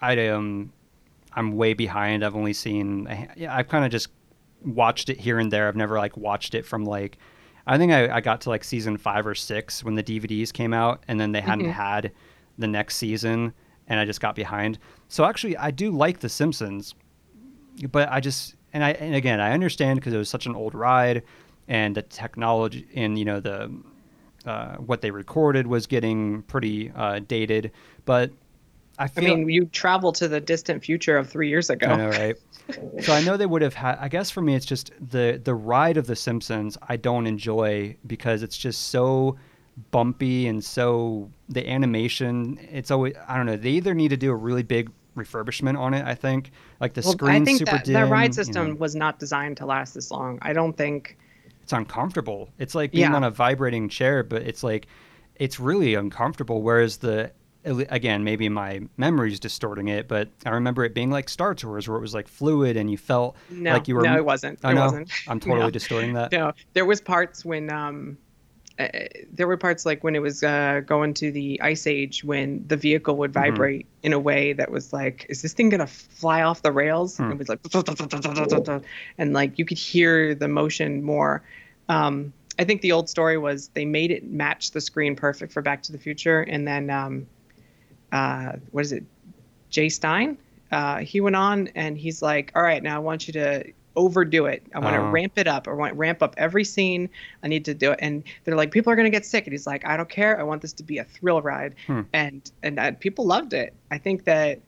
I 0.00 0.28
um, 0.28 0.72
I'm 1.32 1.52
way 1.56 1.72
behind. 1.74 2.24
I've 2.24 2.36
only 2.36 2.52
seen. 2.52 3.08
Yeah, 3.36 3.54
I've 3.56 3.68
kind 3.68 3.84
of 3.84 3.90
just 3.90 4.08
watched 4.64 5.08
it 5.08 5.18
here 5.18 5.38
and 5.38 5.50
there. 5.50 5.68
I've 5.68 5.76
never 5.76 5.96
like 5.98 6.16
watched 6.16 6.54
it 6.54 6.66
from 6.66 6.84
like. 6.84 7.18
I 7.66 7.78
think 7.78 7.92
I, 7.92 8.16
I 8.16 8.20
got 8.20 8.42
to 8.42 8.50
like 8.50 8.62
season 8.62 8.98
five 8.98 9.26
or 9.26 9.34
six 9.34 9.82
when 9.82 9.94
the 9.94 10.02
DVDs 10.02 10.52
came 10.52 10.74
out, 10.74 11.02
and 11.08 11.18
then 11.18 11.32
they 11.32 11.40
hadn't 11.40 11.64
Mhm. 11.66 11.72
had 11.72 12.12
the 12.58 12.66
next 12.68 12.96
season, 12.96 13.54
and 13.88 13.98
I 13.98 14.04
just 14.04 14.20
got 14.20 14.34
behind. 14.34 14.78
So 15.08 15.24
actually, 15.24 15.56
I 15.56 15.70
do 15.70 15.90
like 15.90 16.20
The 16.20 16.28
Simpsons, 16.28 16.94
but 17.90 18.10
I 18.12 18.20
just 18.20 18.54
and 18.74 18.84
I 18.84 18.90
and 18.90 19.14
again 19.14 19.40
I 19.40 19.52
understand 19.52 19.98
because 19.98 20.12
it 20.12 20.18
was 20.18 20.28
such 20.28 20.44
an 20.44 20.54
old 20.54 20.74
ride, 20.74 21.22
and 21.68 21.96
the 21.96 22.02
technology 22.02 22.86
and 22.94 23.18
you 23.18 23.24
know 23.24 23.40
the 23.40 23.70
uh, 24.46 24.76
what 24.76 25.00
they 25.00 25.10
recorded 25.10 25.66
was 25.66 25.86
getting 25.86 26.42
pretty 26.42 26.90
uh, 26.94 27.20
dated, 27.26 27.72
but 28.04 28.30
I 28.98 29.08
I 29.16 29.20
feel 29.20 29.36
mean, 29.36 29.48
you 29.48 29.66
travel 29.66 30.12
to 30.12 30.28
the 30.28 30.40
distant 30.40 30.84
future 30.84 31.16
of 31.16 31.28
three 31.28 31.48
years 31.48 31.70
ago. 31.70 31.88
I 31.88 31.94
know, 31.94 32.08
right? 32.10 32.36
so 33.00 33.12
I 33.12 33.20
know 33.20 33.36
they 33.36 33.46
would 33.46 33.62
have 33.62 33.74
had. 33.74 33.98
I 34.00 34.08
guess 34.08 34.30
for 34.30 34.40
me, 34.40 34.54
it's 34.54 34.66
just 34.66 34.92
the 35.00 35.40
the 35.42 35.54
ride 35.54 35.96
of 35.96 36.06
The 36.06 36.16
Simpsons. 36.16 36.78
I 36.88 36.96
don't 36.96 37.26
enjoy 37.26 37.96
because 38.06 38.42
it's 38.42 38.56
just 38.56 38.88
so 38.88 39.38
bumpy 39.90 40.46
and 40.46 40.64
so 40.64 41.30
the 41.48 41.68
animation. 41.68 42.58
It's 42.70 42.90
always 42.90 43.14
I 43.28 43.36
don't 43.36 43.46
know. 43.46 43.56
They 43.56 43.70
either 43.70 43.94
need 43.94 44.08
to 44.10 44.16
do 44.16 44.30
a 44.30 44.36
really 44.36 44.62
big 44.62 44.90
refurbishment 45.16 45.78
on 45.78 45.94
it. 45.94 46.04
I 46.04 46.14
think 46.14 46.50
like 46.80 46.94
the 46.94 47.02
Well, 47.02 47.12
screen's 47.12 47.48
I 47.48 47.52
think 47.52 47.58
super 47.58 47.78
that, 47.78 47.84
dim. 47.84 47.94
that 47.94 48.08
ride 48.08 48.34
you 48.34 48.34
system 48.34 48.70
know. 48.70 48.74
was 48.78 48.94
not 48.94 49.18
designed 49.18 49.56
to 49.58 49.66
last 49.66 49.94
this 49.94 50.10
long. 50.10 50.38
I 50.42 50.52
don't 50.52 50.76
think. 50.76 51.18
It's 51.64 51.72
uncomfortable. 51.72 52.50
It's 52.58 52.74
like 52.74 52.92
being 52.92 53.10
Yeah. 53.10 53.16
on 53.16 53.24
a 53.24 53.30
vibrating 53.30 53.88
chair, 53.88 54.22
but 54.22 54.42
it's 54.42 54.62
like 54.62 54.86
it's 55.36 55.58
really 55.58 55.94
uncomfortable. 55.94 56.60
Whereas 56.62 56.98
the 56.98 57.32
again, 57.64 58.22
maybe 58.22 58.50
my 58.50 58.82
memory's 58.98 59.40
distorting 59.40 59.88
it, 59.88 60.06
but 60.06 60.28
I 60.44 60.50
remember 60.50 60.84
it 60.84 60.92
being 60.94 61.10
like 61.10 61.30
Star 61.30 61.54
Tours, 61.54 61.88
where 61.88 61.96
it 61.96 62.02
was 62.02 62.12
like 62.12 62.28
fluid 62.28 62.76
and 62.76 62.90
you 62.90 62.98
felt 62.98 63.34
No, 63.48 63.72
like 63.72 63.88
you 63.88 63.94
were. 63.94 64.02
no, 64.02 64.14
it 64.14 64.24
wasn't. 64.26 64.58
I 64.62 64.72
it 64.72 64.74
know. 64.74 64.82
wasn't. 64.82 65.10
I'm 65.26 65.40
totally 65.40 65.60
No. 65.60 65.70
distorting 65.70 66.12
that. 66.12 66.30
No, 66.32 66.52
there 66.74 66.84
was 66.84 67.00
parts 67.00 67.42
when 67.46 67.70
um, 67.70 68.18
uh, 68.78 68.88
there 69.32 69.46
were 69.46 69.56
parts 69.56 69.86
like 69.86 70.02
when 70.02 70.16
it 70.16 70.20
was 70.22 70.42
uh, 70.42 70.80
going 70.84 71.14
to 71.14 71.30
the 71.30 71.60
ice 71.62 71.86
age 71.86 72.24
when 72.24 72.64
the 72.66 72.76
vehicle 72.76 73.16
would 73.16 73.32
Mm-hmm. 73.32 73.40
vibrate 73.40 73.86
in 74.02 74.12
a 74.12 74.18
way 74.18 74.52
that 74.52 74.70
was 74.70 74.92
like, 74.92 75.26
is 75.28 75.42
this 75.42 75.52
thing 75.52 75.68
gonna 75.70 75.86
fly 75.86 76.42
off 76.42 76.62
the 76.62 76.72
rails? 76.72 77.16
Hmm. 77.18 77.30
It 77.32 77.38
was 77.38 77.48
like, 77.48 77.60
and 79.18 79.32
like 79.32 79.58
you 79.58 79.64
could 79.64 79.78
hear 79.78 80.34
the 80.34 80.48
motion 80.48 81.02
more. 81.02 81.42
Um, 81.88 82.32
I 82.58 82.64
think 82.64 82.82
the 82.82 82.92
old 82.92 83.08
story 83.08 83.36
was 83.38 83.68
they 83.68 83.84
made 83.84 84.10
it 84.10 84.24
match 84.24 84.70
the 84.72 84.80
screen 84.80 85.16
perfect 85.16 85.52
for 85.52 85.62
Back 85.62 85.82
to 85.84 85.92
the 85.92 85.98
Future, 85.98 86.40
and 86.42 86.66
then 86.66 86.90
um, 86.90 87.26
uh, 88.12 88.52
what 88.70 88.84
is 88.84 88.92
it, 88.92 89.04
Jay 89.70 89.88
Stein? 89.88 90.38
Uh, 90.70 90.98
he 90.98 91.20
went 91.20 91.36
on 91.36 91.68
and 91.74 91.96
he's 91.96 92.22
like, 92.22 92.52
all 92.54 92.62
right, 92.62 92.82
now 92.82 92.96
I 92.96 92.98
want 92.98 93.26
you 93.26 93.32
to 93.34 93.64
overdo 93.96 94.46
it. 94.46 94.64
I 94.74 94.80
want 94.80 94.94
to 94.96 95.00
Oh. 95.02 95.10
ramp 95.10 95.38
it 95.38 95.46
up. 95.46 95.68
I 95.68 95.72
want 95.72 95.92
to 95.92 95.96
ramp 95.96 96.22
up 96.22 96.34
every 96.36 96.64
scene. 96.64 97.08
I 97.42 97.48
need 97.48 97.64
to 97.66 97.74
do 97.74 97.92
it. 97.92 97.98
And 98.02 98.24
they're 98.44 98.56
like, 98.56 98.70
people 98.70 98.92
are 98.92 98.96
going 98.96 99.06
to 99.06 99.10
get 99.10 99.24
sick. 99.24 99.44
And 99.46 99.52
he's 99.52 99.66
like, 99.66 99.86
I 99.86 99.96
don't 99.96 100.08
care. 100.08 100.38
I 100.38 100.42
want 100.42 100.62
this 100.62 100.72
to 100.74 100.82
be 100.82 100.98
a 100.98 101.04
thrill 101.04 101.40
ride. 101.42 101.74
Hmm. 101.86 102.00
And, 102.12 102.50
and 102.62 102.78
uh, 102.78 102.92
people 102.92 103.24
loved 103.26 103.52
it. 103.52 103.72
I 103.90 103.98
think 103.98 104.24
that 104.24 104.60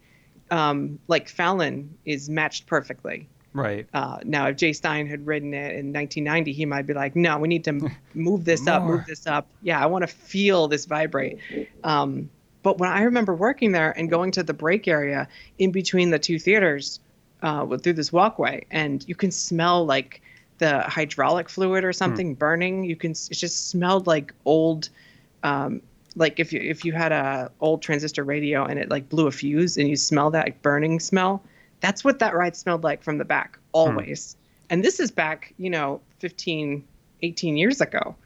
um, 0.50 0.98
like 1.08 1.28
Fallon 1.28 1.96
is 2.04 2.28
matched 2.30 2.66
perfectly. 2.66 3.28
Right. 3.52 3.86
Uh, 3.94 4.18
now, 4.22 4.48
if 4.48 4.56
Jay 4.56 4.72
Stein 4.74 5.06
had 5.06 5.26
written 5.26 5.54
it 5.54 5.74
in 5.76 5.92
1990, 5.92 6.52
he 6.52 6.66
might 6.66 6.86
be 6.86 6.92
like, 6.92 7.16
"No, 7.16 7.38
we 7.38 7.48
need 7.48 7.64
to 7.64 7.90
move 8.14 8.44
this 8.44 8.66
up, 8.66 8.82
move 8.84 9.06
this 9.06 9.26
up." 9.26 9.46
Yeah, 9.62 9.82
I 9.82 9.86
want 9.86 10.02
to 10.02 10.08
feel 10.08 10.68
this 10.68 10.84
vibrate. 10.84 11.38
Um, 11.82 12.28
but 12.62 12.76
when 12.76 12.90
I 12.90 13.02
remember 13.04 13.34
working 13.34 13.72
there 13.72 13.92
and 13.98 14.10
going 14.10 14.32
to 14.32 14.42
the 14.42 14.52
break 14.52 14.86
area 14.86 15.26
in 15.58 15.72
between 15.72 16.10
the 16.10 16.18
two 16.18 16.38
theaters 16.38 17.00
uh, 17.42 17.76
through 17.78 17.94
this 17.94 18.12
walkway, 18.12 18.64
and 18.70 19.04
you 19.08 19.14
can 19.14 19.30
smell 19.30 19.84
like 19.84 20.22
the 20.58 20.80
hydraulic 20.82 21.48
fluid 21.48 21.84
or 21.84 21.92
something 21.92 22.34
burning. 22.34 22.84
You 22.84 22.96
can. 22.96 23.12
It 23.12 23.34
just 23.34 23.68
smelled 23.68 24.06
like 24.06 24.32
old. 24.44 24.88
Um, 25.42 25.82
like 26.16 26.40
if 26.40 26.52
you 26.52 26.60
if 26.60 26.84
you 26.84 26.92
had 26.92 27.12
a 27.12 27.50
old 27.60 27.82
transistor 27.82 28.24
radio 28.24 28.64
and 28.64 28.78
it 28.78 28.88
like 28.88 29.08
blew 29.08 29.26
a 29.26 29.30
fuse 29.30 29.76
and 29.76 29.88
you 29.88 29.96
smell 29.96 30.30
that 30.30 30.62
burning 30.62 30.98
smell, 30.98 31.42
that's 31.80 32.02
what 32.02 32.18
that 32.20 32.34
ride 32.34 32.56
smelled 32.56 32.82
like 32.84 33.02
from 33.02 33.18
the 33.18 33.24
back 33.24 33.58
always. 33.72 34.36
And 34.70 34.82
this 34.82 34.98
is 34.98 35.10
back, 35.10 35.54
you 35.58 35.70
know, 35.70 36.00
15, 36.18 36.82
18 37.22 37.56
years 37.56 37.80
ago. 37.80 38.16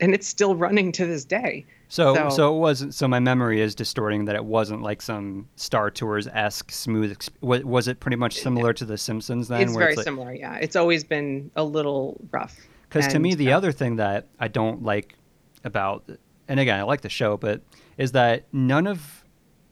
And 0.00 0.14
it's 0.14 0.26
still 0.26 0.56
running 0.56 0.92
to 0.92 1.06
this 1.06 1.24
day. 1.24 1.66
So, 1.88 2.14
So- 2.14 2.28
so, 2.30 2.56
it 2.56 2.58
wasn't. 2.58 2.94
So 2.94 3.06
my 3.06 3.20
memory 3.20 3.60
is 3.60 3.74
distorting 3.74 4.24
that 4.24 4.34
it 4.34 4.44
wasn't 4.44 4.82
like 4.82 5.00
some 5.00 5.48
Star 5.56 5.90
Tours 5.90 6.26
esque 6.26 6.70
smooth. 6.72 7.12
Ex- 7.12 7.30
wa- 7.40 7.60
was 7.64 7.86
it 7.88 8.00
pretty 8.00 8.16
much 8.16 8.34
similar 8.36 8.72
to 8.72 8.84
The 8.84 8.98
Simpsons 8.98 9.48
then? 9.48 9.60
it's 9.62 9.76
very 9.76 9.94
like, 9.94 10.04
similar. 10.04 10.32
Yeah, 10.34 10.56
it's 10.56 10.74
always 10.76 11.04
been 11.04 11.50
a 11.56 11.62
little 11.64 12.20
rough. 12.32 12.56
Because 12.88 13.06
to 13.12 13.18
me, 13.18 13.34
the 13.34 13.52
uh, 13.52 13.56
other 13.56 13.72
thing 13.72 13.96
that 13.96 14.26
I 14.40 14.48
don't 14.48 14.82
like 14.82 15.14
about, 15.64 16.08
and 16.48 16.58
again, 16.60 16.78
I 16.78 16.82
like 16.82 17.00
the 17.02 17.08
show, 17.08 17.36
but 17.36 17.60
is 17.98 18.12
that 18.12 18.44
none 18.52 18.86
of 18.86 19.24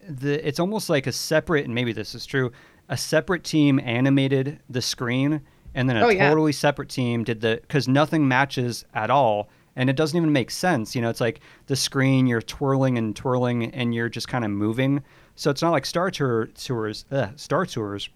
the, 0.08 0.46
it's 0.46 0.60
almost 0.60 0.90
like 0.90 1.06
a 1.06 1.12
separate, 1.12 1.64
and 1.64 1.74
maybe 1.74 1.92
this 1.92 2.14
is 2.14 2.26
true, 2.26 2.52
a 2.88 2.96
separate 2.96 3.44
team 3.44 3.80
animated 3.82 4.60
the 4.68 4.82
screen, 4.82 5.40
and 5.74 5.88
then 5.88 5.96
a 5.96 6.04
Oh, 6.06 6.08
yeah. 6.10 6.28
totally 6.28 6.52
separate 6.52 6.88
team 6.90 7.24
did 7.24 7.40
the, 7.40 7.58
because 7.62 7.88
nothing 7.88 8.28
matches 8.28 8.84
at 8.94 9.10
all. 9.10 9.48
And 9.76 9.90
it 9.90 9.96
doesn't 9.96 10.16
even 10.16 10.32
make 10.32 10.50
sense. 10.50 10.94
You 10.94 11.02
know, 11.02 11.10
it's 11.10 11.20
like 11.20 11.40
the 11.66 11.76
screen, 11.76 12.26
you're 12.26 12.42
twirling 12.42 12.96
and 12.96 13.14
twirling, 13.14 13.70
and 13.72 13.94
you're 13.94 14.08
just 14.08 14.28
kind 14.28 14.44
of 14.44 14.50
moving. 14.50 15.02
So 15.36 15.50
it's 15.50 15.62
not 15.62 15.70
like 15.70 15.84
Star 15.86 16.10
Tour 16.10 16.46
tours, 16.46 17.04
uh, 17.10 17.28
Star 17.36 17.66
Tours, 17.66 18.08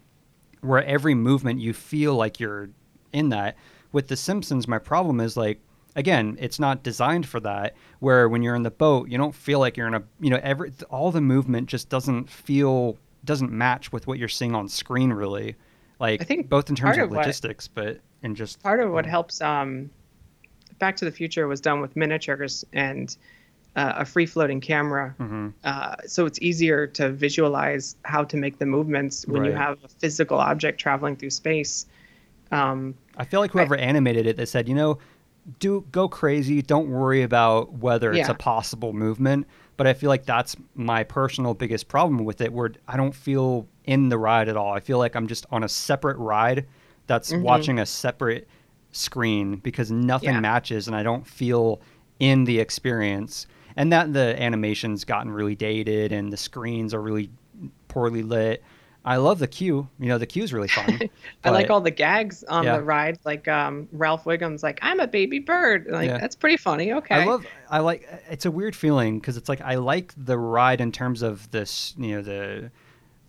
where 0.61 0.83
every 0.85 1.15
movement 1.15 1.59
you 1.59 1.73
feel 1.73 2.15
like 2.15 2.39
you're 2.39 2.69
in 3.11 3.29
that. 3.29 3.57
With 3.91 4.07
The 4.07 4.15
Simpsons, 4.15 4.67
my 4.67 4.77
problem 4.77 5.19
is 5.19 5.35
like, 5.35 5.59
again, 5.95 6.37
it's 6.39 6.59
not 6.59 6.83
designed 6.83 7.27
for 7.27 7.39
that. 7.41 7.75
Where 7.99 8.29
when 8.29 8.41
you're 8.43 8.55
in 8.55 8.63
the 8.63 8.71
boat, 8.71 9.09
you 9.09 9.17
don't 9.17 9.35
feel 9.35 9.59
like 9.59 9.75
you're 9.75 9.87
in 9.87 9.95
a, 9.95 10.03
you 10.21 10.29
know, 10.29 10.39
every 10.41 10.71
all 10.89 11.11
the 11.11 11.21
movement 11.21 11.67
just 11.67 11.89
doesn't 11.89 12.29
feel 12.29 12.97
doesn't 13.25 13.51
match 13.51 13.91
with 13.91 14.07
what 14.07 14.17
you're 14.17 14.29
seeing 14.29 14.55
on 14.55 14.69
screen 14.69 15.11
really. 15.11 15.55
Like 15.99 16.21
I 16.21 16.23
think 16.23 16.47
both 16.47 16.69
in 16.69 16.75
terms 16.75 16.97
of 16.97 17.05
of 17.05 17.09
what- 17.09 17.17
logistics, 17.17 17.67
but 17.67 17.99
in 18.23 18.35
just 18.35 18.61
part 18.63 18.79
of 18.79 18.91
what 18.91 19.05
helps 19.05 19.41
um, 19.41 19.89
Back 20.79 20.95
to 20.97 21.05
the 21.05 21.11
Future 21.11 21.47
was 21.47 21.61
done 21.61 21.81
with 21.81 21.95
miniatures 21.95 22.65
and 22.73 23.15
uh, 23.75 23.93
a 23.97 24.05
free 24.05 24.25
floating 24.25 24.59
camera. 24.61 25.13
Mhm. 25.19 25.53
Uh, 25.63 25.95
so 26.07 26.25
it's 26.25 26.39
easier 26.41 26.87
to 26.87 27.09
visualize 27.11 27.95
how 28.03 28.23
to 28.23 28.35
make 28.37 28.57
the 28.57 28.65
movements 28.65 29.27
when 29.27 29.45
you 29.45 29.51
have 29.51 29.77
a 29.83 29.87
physical 29.87 30.39
object 30.39 30.79
traveling 30.79 31.15
through 31.15 31.29
space. 31.29 31.85
Um, 32.51 32.95
I 33.17 33.25
feel 33.25 33.39
like 33.41 33.51
whoever 33.51 33.75
animated 33.75 34.25
it, 34.25 34.37
they 34.37 34.45
said, 34.45 34.67
you 34.67 34.73
know, 34.73 34.97
do 35.59 35.85
go 35.91 36.07
crazy. 36.07 36.61
Don't 36.61 36.89
worry 36.89 37.21
about 37.21 37.73
whether 37.73 38.11
it's 38.11 38.27
Yeah. 38.27 38.31
a 38.31 38.37
possible 38.37 38.91
movement. 38.93 39.47
But 39.77 39.87
I 39.87 39.93
feel 39.93 40.09
like 40.09 40.25
that's 40.25 40.55
my 40.75 41.03
personal 41.03 41.53
biggest 41.53 41.87
problem 41.87 42.25
with 42.25 42.41
it, 42.41 42.51
where 42.51 42.71
I 42.87 42.97
don't 42.97 43.15
feel 43.15 43.67
in 43.85 44.09
the 44.09 44.17
ride 44.17 44.49
at 44.49 44.57
all. 44.57 44.73
I 44.73 44.79
feel 44.79 44.97
like 44.97 45.15
I'm 45.15 45.27
just 45.27 45.45
on 45.51 45.63
a 45.63 45.69
separate 45.69 46.17
ride 46.17 46.65
that's 47.07 47.31
Mhm. 47.31 47.43
watching 47.43 47.79
a 47.79 47.85
separate 47.85 48.47
screen 48.91 49.57
because 49.57 49.91
nothing 49.91 50.33
Yeah. 50.33 50.39
matches, 50.39 50.87
and 50.87 50.95
I 50.95 51.03
don't 51.03 51.25
feel 51.27 51.81
in 52.19 52.43
the 52.45 52.59
experience. 52.59 53.47
And 53.75 53.93
that 53.93 54.11
the 54.13 54.41
animation's 54.41 55.05
gotten 55.05 55.31
really 55.31 55.55
dated, 55.55 56.11
and 56.11 56.33
the 56.33 56.37
screens 56.37 56.93
are 56.93 57.01
really 57.01 57.29
poorly 57.87 58.23
lit. 58.23 58.63
I 59.05 59.15
love 59.15 59.39
the 59.39 59.47
queue. 59.47 59.87
You 59.99 60.07
know, 60.09 60.17
the 60.17 60.25
queue's 60.25 60.51
really 60.51 60.67
fun. 60.67 60.99
I 61.45 61.51
like 61.51 61.69
all 61.69 61.79
the 61.79 61.89
gags 61.91 62.43
on 62.43 62.65
Yeah. 62.65 62.77
the 62.77 62.83
ride, 62.83 63.17
like 63.23 63.47
um, 63.47 63.87
Ralph 63.93 64.25
Wiggum's 64.25 64.61
like, 64.61 64.77
"I'm 64.81 64.99
a 64.99 65.07
baby 65.07 65.39
bird." 65.39 65.87
Like 65.89 66.09
Yeah. 66.09 66.17
that's 66.17 66.35
pretty 66.35 66.57
funny. 66.57 66.91
Okay. 66.91 67.15
I 67.15 67.23
love. 67.25 67.45
I 67.69 67.79
like. 67.79 68.05
It's 68.29 68.45
a 68.45 68.51
weird 68.51 68.75
feeling 68.75 69.19
because 69.19 69.37
it's 69.37 69.47
like 69.47 69.61
I 69.61 69.75
like 69.75 70.13
the 70.17 70.37
ride 70.37 70.81
in 70.81 70.91
terms 70.91 71.21
of 71.21 71.49
this. 71.51 71.95
You 71.97 72.17
know 72.17 72.21
the 72.21 72.71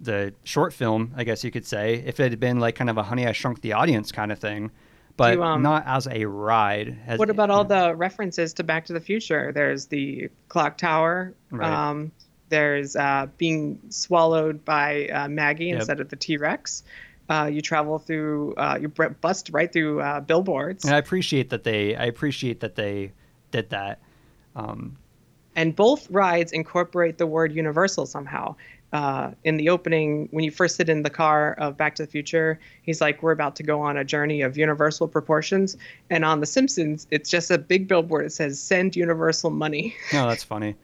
the 0.01 0.35
short 0.45 0.73
film, 0.73 1.13
I 1.17 1.23
guess 1.25 1.45
you 1.45 1.51
could 1.53 1.67
say, 1.67 2.03
if 2.07 2.19
it 2.19 2.31
had 2.31 2.41
been 2.41 2.59
like 2.59 2.75
kind 2.75 2.91
of 2.91 2.97
a 2.99 3.03
Honey 3.05 3.27
I 3.27 3.33
Shrunk 3.33 3.61
the 3.61 3.75
Audience 3.75 4.11
kind 4.11 4.33
of 4.33 4.39
thing, 4.41 4.71
but 5.21 5.35
you, 5.35 5.43
um, 5.43 5.62
not 5.62 5.87
as 5.87 6.09
a 6.11 6.25
ride. 6.25 6.99
As, 7.07 7.18
What 7.18 7.31
about 7.31 7.51
all 7.51 7.64
the 7.64 7.95
references 7.95 8.55
to 8.55 8.64
Back 8.64 8.87
to 8.87 8.93
the 8.93 9.01
Future? 9.01 9.53
There's 9.53 9.87
the 9.87 10.31
clock 10.49 10.79
tower. 10.79 11.35
Right. 11.51 11.71
Um, 11.71 12.11
there's 12.49 12.97
uh, 12.97 13.27
being 13.37 13.79
swallowed 13.91 14.64
by 14.64 15.07
uh, 15.09 15.29
Maggie 15.29 15.66
Yep. 15.66 15.77
instead 15.77 16.01
of 16.01 16.09
the 16.09 16.16
T 16.16 16.37
Rex. 16.37 16.83
Uh, 17.29 17.51
you 17.53 17.61
travel 17.61 17.99
through. 17.99 18.55
Uh, 18.55 18.79
you 18.81 18.89
bust 18.89 19.51
right 19.53 19.73
through 19.73 20.01
uh, 20.01 20.21
billboards. 20.21 20.85
And 20.85 20.95
I 20.95 20.99
appreciate 20.99 21.51
that 21.51 21.64
they. 21.64 21.95
I 21.95 22.07
appreciate 22.07 22.61
that 22.61 22.75
they 22.75 23.12
did 23.53 23.71
that. 23.71 24.01
Um, 24.57 24.97
and 25.55 25.77
both 25.77 26.11
rides 26.11 26.53
incorporate 26.53 27.18
the 27.18 27.27
word 27.27 27.53
universal 27.53 28.07
somehow. 28.07 28.57
Uh, 28.93 29.30
in 29.45 29.57
the 29.57 29.68
opening, 29.68 30.26
when 30.32 30.43
you 30.43 30.51
first 30.51 30.74
sit 30.74 30.88
in 30.88 31.03
the 31.05 31.11
car 31.11 31.53
of 31.59 31.76
Back 31.76 31.95
to 31.95 32.03
the 32.05 32.11
Future, 32.11 32.59
he's 32.82 33.01
like, 33.01 33.22
"We're 33.22 33.30
about 33.30 33.55
to 33.57 33.62
go 33.62 33.80
on 33.80 33.97
a 33.97 34.03
journey 34.05 34.41
of 34.43 34.57
universal 34.59 35.07
proportions." 35.07 35.76
And 36.11 36.24
on 36.24 36.41
The 36.41 36.47
Simpsons, 36.47 37.07
it's 37.12 37.30
just 37.30 37.53
a 37.53 37.59
big 37.59 37.86
billboard 37.86 38.24
that 38.24 38.30
says 38.30 38.61
"Send 38.61 38.97
universal 38.97 39.51
money." 39.51 39.95
no, 40.12 40.26
that's 40.28 40.43
funny. 40.43 40.74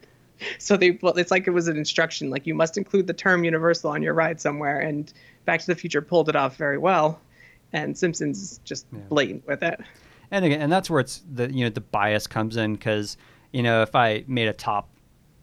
so 0.57 0.77
they, 0.77 0.91
well, 1.01 1.13
it's 1.17 1.31
like 1.31 1.47
it 1.47 1.51
was 1.51 1.67
an 1.67 1.75
instruction, 1.75 2.29
like 2.29 2.47
you 2.47 2.55
must 2.55 2.77
include 2.77 3.07
the 3.07 3.13
term 3.13 3.43
universal 3.43 3.89
on 3.91 4.01
your 4.01 4.13
ride 4.13 4.39
somewhere. 4.39 4.79
And 4.79 5.11
Back 5.43 5.59
to 5.61 5.67
the 5.67 5.75
Future 5.75 6.01
pulled 6.01 6.29
it 6.29 6.35
off 6.37 6.55
very 6.55 6.77
well, 6.77 7.19
and 7.73 7.97
Simpsons 7.97 8.41
is 8.41 8.59
just 8.63 8.85
Yeah. 8.93 8.99
blatant 9.09 9.45
with 9.47 9.63
it. 9.63 9.81
and 10.31 10.45
again, 10.45 10.61
and 10.61 10.71
that's 10.71 10.89
where 10.89 11.01
it's 11.01 11.23
the 11.29 11.51
you 11.51 11.65
know 11.65 11.69
the 11.69 11.81
bias 11.81 12.25
comes 12.25 12.55
in 12.55 12.75
because 12.75 13.17
you 13.51 13.63
know 13.63 13.81
if 13.81 13.95
I 13.95 14.23
made 14.27 14.47
a 14.47 14.53
top 14.53 14.87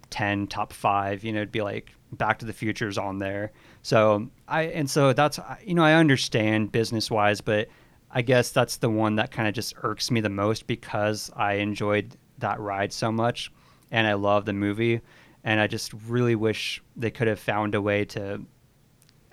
ten, 0.09 0.47
top 0.47 0.73
five, 0.73 1.25
you 1.25 1.33
know, 1.33 1.41
it'd 1.41 1.53
be 1.53 1.61
like 1.61 1.91
Back 2.15 2.39
to 2.41 2.47
the 2.47 2.53
Future's 2.53 2.99
on 2.99 3.19
there. 3.19 3.53
So 3.83 4.29
I 4.49 4.63
and 4.63 4.89
so 4.89 5.13
that's 5.13 5.39
you 5.65 5.75
know 5.75 5.85
I 5.85 5.95
understand 5.95 6.73
business 6.73 7.11
wise, 7.11 7.41
but 7.41 7.69
I 8.11 8.23
guess 8.23 8.51
that's 8.51 8.77
the 8.77 8.91
one 8.91 9.17
that 9.17 9.31
kind 9.31 9.49
of 9.49 9.55
just 9.55 9.75
irks 9.83 10.11
me 10.11 10.21
the 10.21 10.29
most 10.29 10.67
because 10.67 11.31
I 11.37 11.55
enjoyed 11.55 12.17
that 12.39 12.61
ride 12.61 12.93
so 12.93 13.11
much 13.11 13.53
and 13.91 14.07
I 14.07 14.15
love 14.15 14.45
the 14.45 14.53
movie, 14.53 15.01
and 15.45 15.61
I 15.61 15.67
just 15.67 15.93
really 16.09 16.35
wish 16.35 16.83
they 16.97 17.11
could 17.11 17.29
have 17.29 17.39
found 17.39 17.75
a 17.75 17.83
way 17.83 18.05
to 18.07 18.45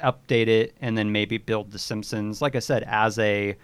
update 0.03 0.47
it 0.47 0.75
and 0.81 0.97
then 0.97 1.11
maybe 1.11 1.37
build 1.37 1.71
the 1.71 1.79
Simpsons, 1.79 2.41
like 2.41 2.55
I 2.55 2.59
said, 2.59 2.83
as 2.83 3.17
a 3.19 3.55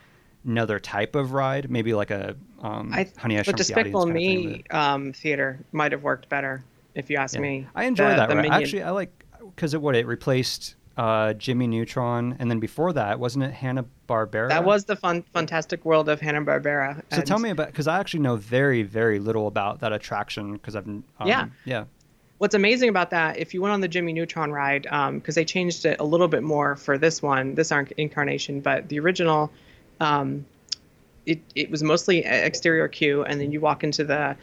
another 0.46 0.80
type 0.80 1.16
of 1.16 1.34
ride, 1.34 1.70
maybe 1.70 1.94
like 1.94 2.12
a 2.12 2.36
um, 2.62 2.92
I, 2.94 3.08
Honey 3.18 3.36
I 3.36 3.40
but 3.40 3.46
Shrunk 3.46 3.58
the 3.58 3.64
Despicable 3.64 4.02
Audience 4.02 4.18
kind 4.18 4.38
of 4.40 4.46
Me 4.46 4.54
thing, 4.54 4.64
um, 4.72 5.14
theater 5.14 5.60
might 5.72 5.92
have 5.92 6.04
worked 6.04 6.30
better, 6.30 6.64
if 6.98 7.10
you 7.10 7.18
ask 7.18 7.36
yeah. 7.36 7.42
me. 7.42 7.68
I 7.76 7.86
enjoy 7.86 8.10
The- 8.10 8.16
that 8.16 8.30
the 8.30 8.36
ride. 8.36 8.52
Actually, 8.52 8.84
I 8.84 8.92
like 8.92 9.24
because 9.56 9.74
it 9.74 9.82
what 9.82 9.96
it 9.96 10.06
replaced 10.06 10.76
uh, 10.98 11.34
Jimmy 11.34 11.68
Neutron, 11.68 12.36
and 12.40 12.50
then 12.50 12.60
before 12.60 12.92
that, 12.94 13.20
wasn't 13.20 13.46
it 13.46 13.54
Hanna 13.54 13.86
Barbera? 14.10 14.50
That 14.50 14.66
was 14.66 14.86
the 14.86 14.96
fun, 14.96 15.24
fantastic 15.34 15.86
world 15.86 16.10
of 16.10 16.20
Hanna 16.20 16.42
Barbera. 16.42 17.04
So 17.14 17.22
tell 17.22 17.40
me 17.40 17.52
about 17.52 17.68
because 17.68 17.88
I 17.88 18.00
actually 18.00 18.22
know 18.22 18.36
very 18.36 18.84
very 18.84 19.20
little 19.20 19.48
about 19.48 19.80
that 19.82 19.94
attraction 19.94 20.54
because 20.54 20.76
I've 20.76 20.88
um, 20.88 21.04
Yeah. 21.24 21.48
yeah 21.66 21.86
What's 22.40 22.54
amazing 22.54 22.90
about 22.90 23.10
that, 23.12 23.38
if 23.40 23.56
you 23.56 23.64
went 23.64 23.74
on 23.74 23.82
the 23.82 23.88
Jimmy 23.88 24.14
Neutron 24.14 24.52
ride, 24.52 24.84
because 25.16 25.34
they 25.34 25.44
changed 25.44 25.86
it 25.88 26.00
a 26.00 26.04
little 26.04 26.28
bit 26.28 26.44
more 26.44 26.76
for 26.76 26.96
this 26.96 27.20
one, 27.20 27.56
this 27.56 27.72
incarnation, 27.98 28.60
but 28.60 28.90
the 28.90 29.00
original, 29.00 29.52
um, 30.00 30.46
it 31.26 31.40
it 31.56 31.72
was 31.72 31.82
mostly 31.82 32.20
exterior 32.20 32.88
queue, 32.88 33.24
and 33.24 33.42
then 33.42 33.52
you 33.52 33.60
walk 33.60 33.84
into 33.84 34.04
the 34.04 34.36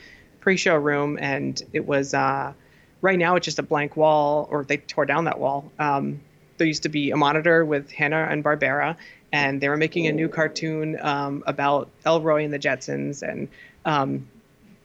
pre-show 0.44 0.76
room, 0.76 1.18
and 1.18 1.62
it 1.72 1.86
was 1.86 2.12
uh, 2.12 2.52
right 3.00 3.18
now 3.18 3.34
it's 3.34 3.46
just 3.46 3.58
a 3.58 3.62
blank 3.62 3.96
wall, 3.96 4.46
or 4.50 4.62
they 4.62 4.76
tore 4.76 5.06
down 5.06 5.24
that 5.24 5.38
wall. 5.38 5.72
Um, 5.78 6.20
there 6.58 6.66
used 6.66 6.82
to 6.82 6.90
be 6.90 7.10
a 7.10 7.16
monitor 7.16 7.64
with 7.64 7.90
Hanna 7.90 8.28
and 8.30 8.44
Barbera, 8.44 8.94
and 9.32 9.60
they 9.60 9.70
were 9.70 9.78
making 9.78 10.06
a 10.06 10.12
new 10.12 10.28
cartoon 10.28 10.98
um, 11.00 11.42
about 11.46 11.88
Elroy 12.04 12.44
and 12.44 12.52
the 12.52 12.58
Jetsons, 12.58 13.22
and 13.22 13.48
um, 13.86 14.28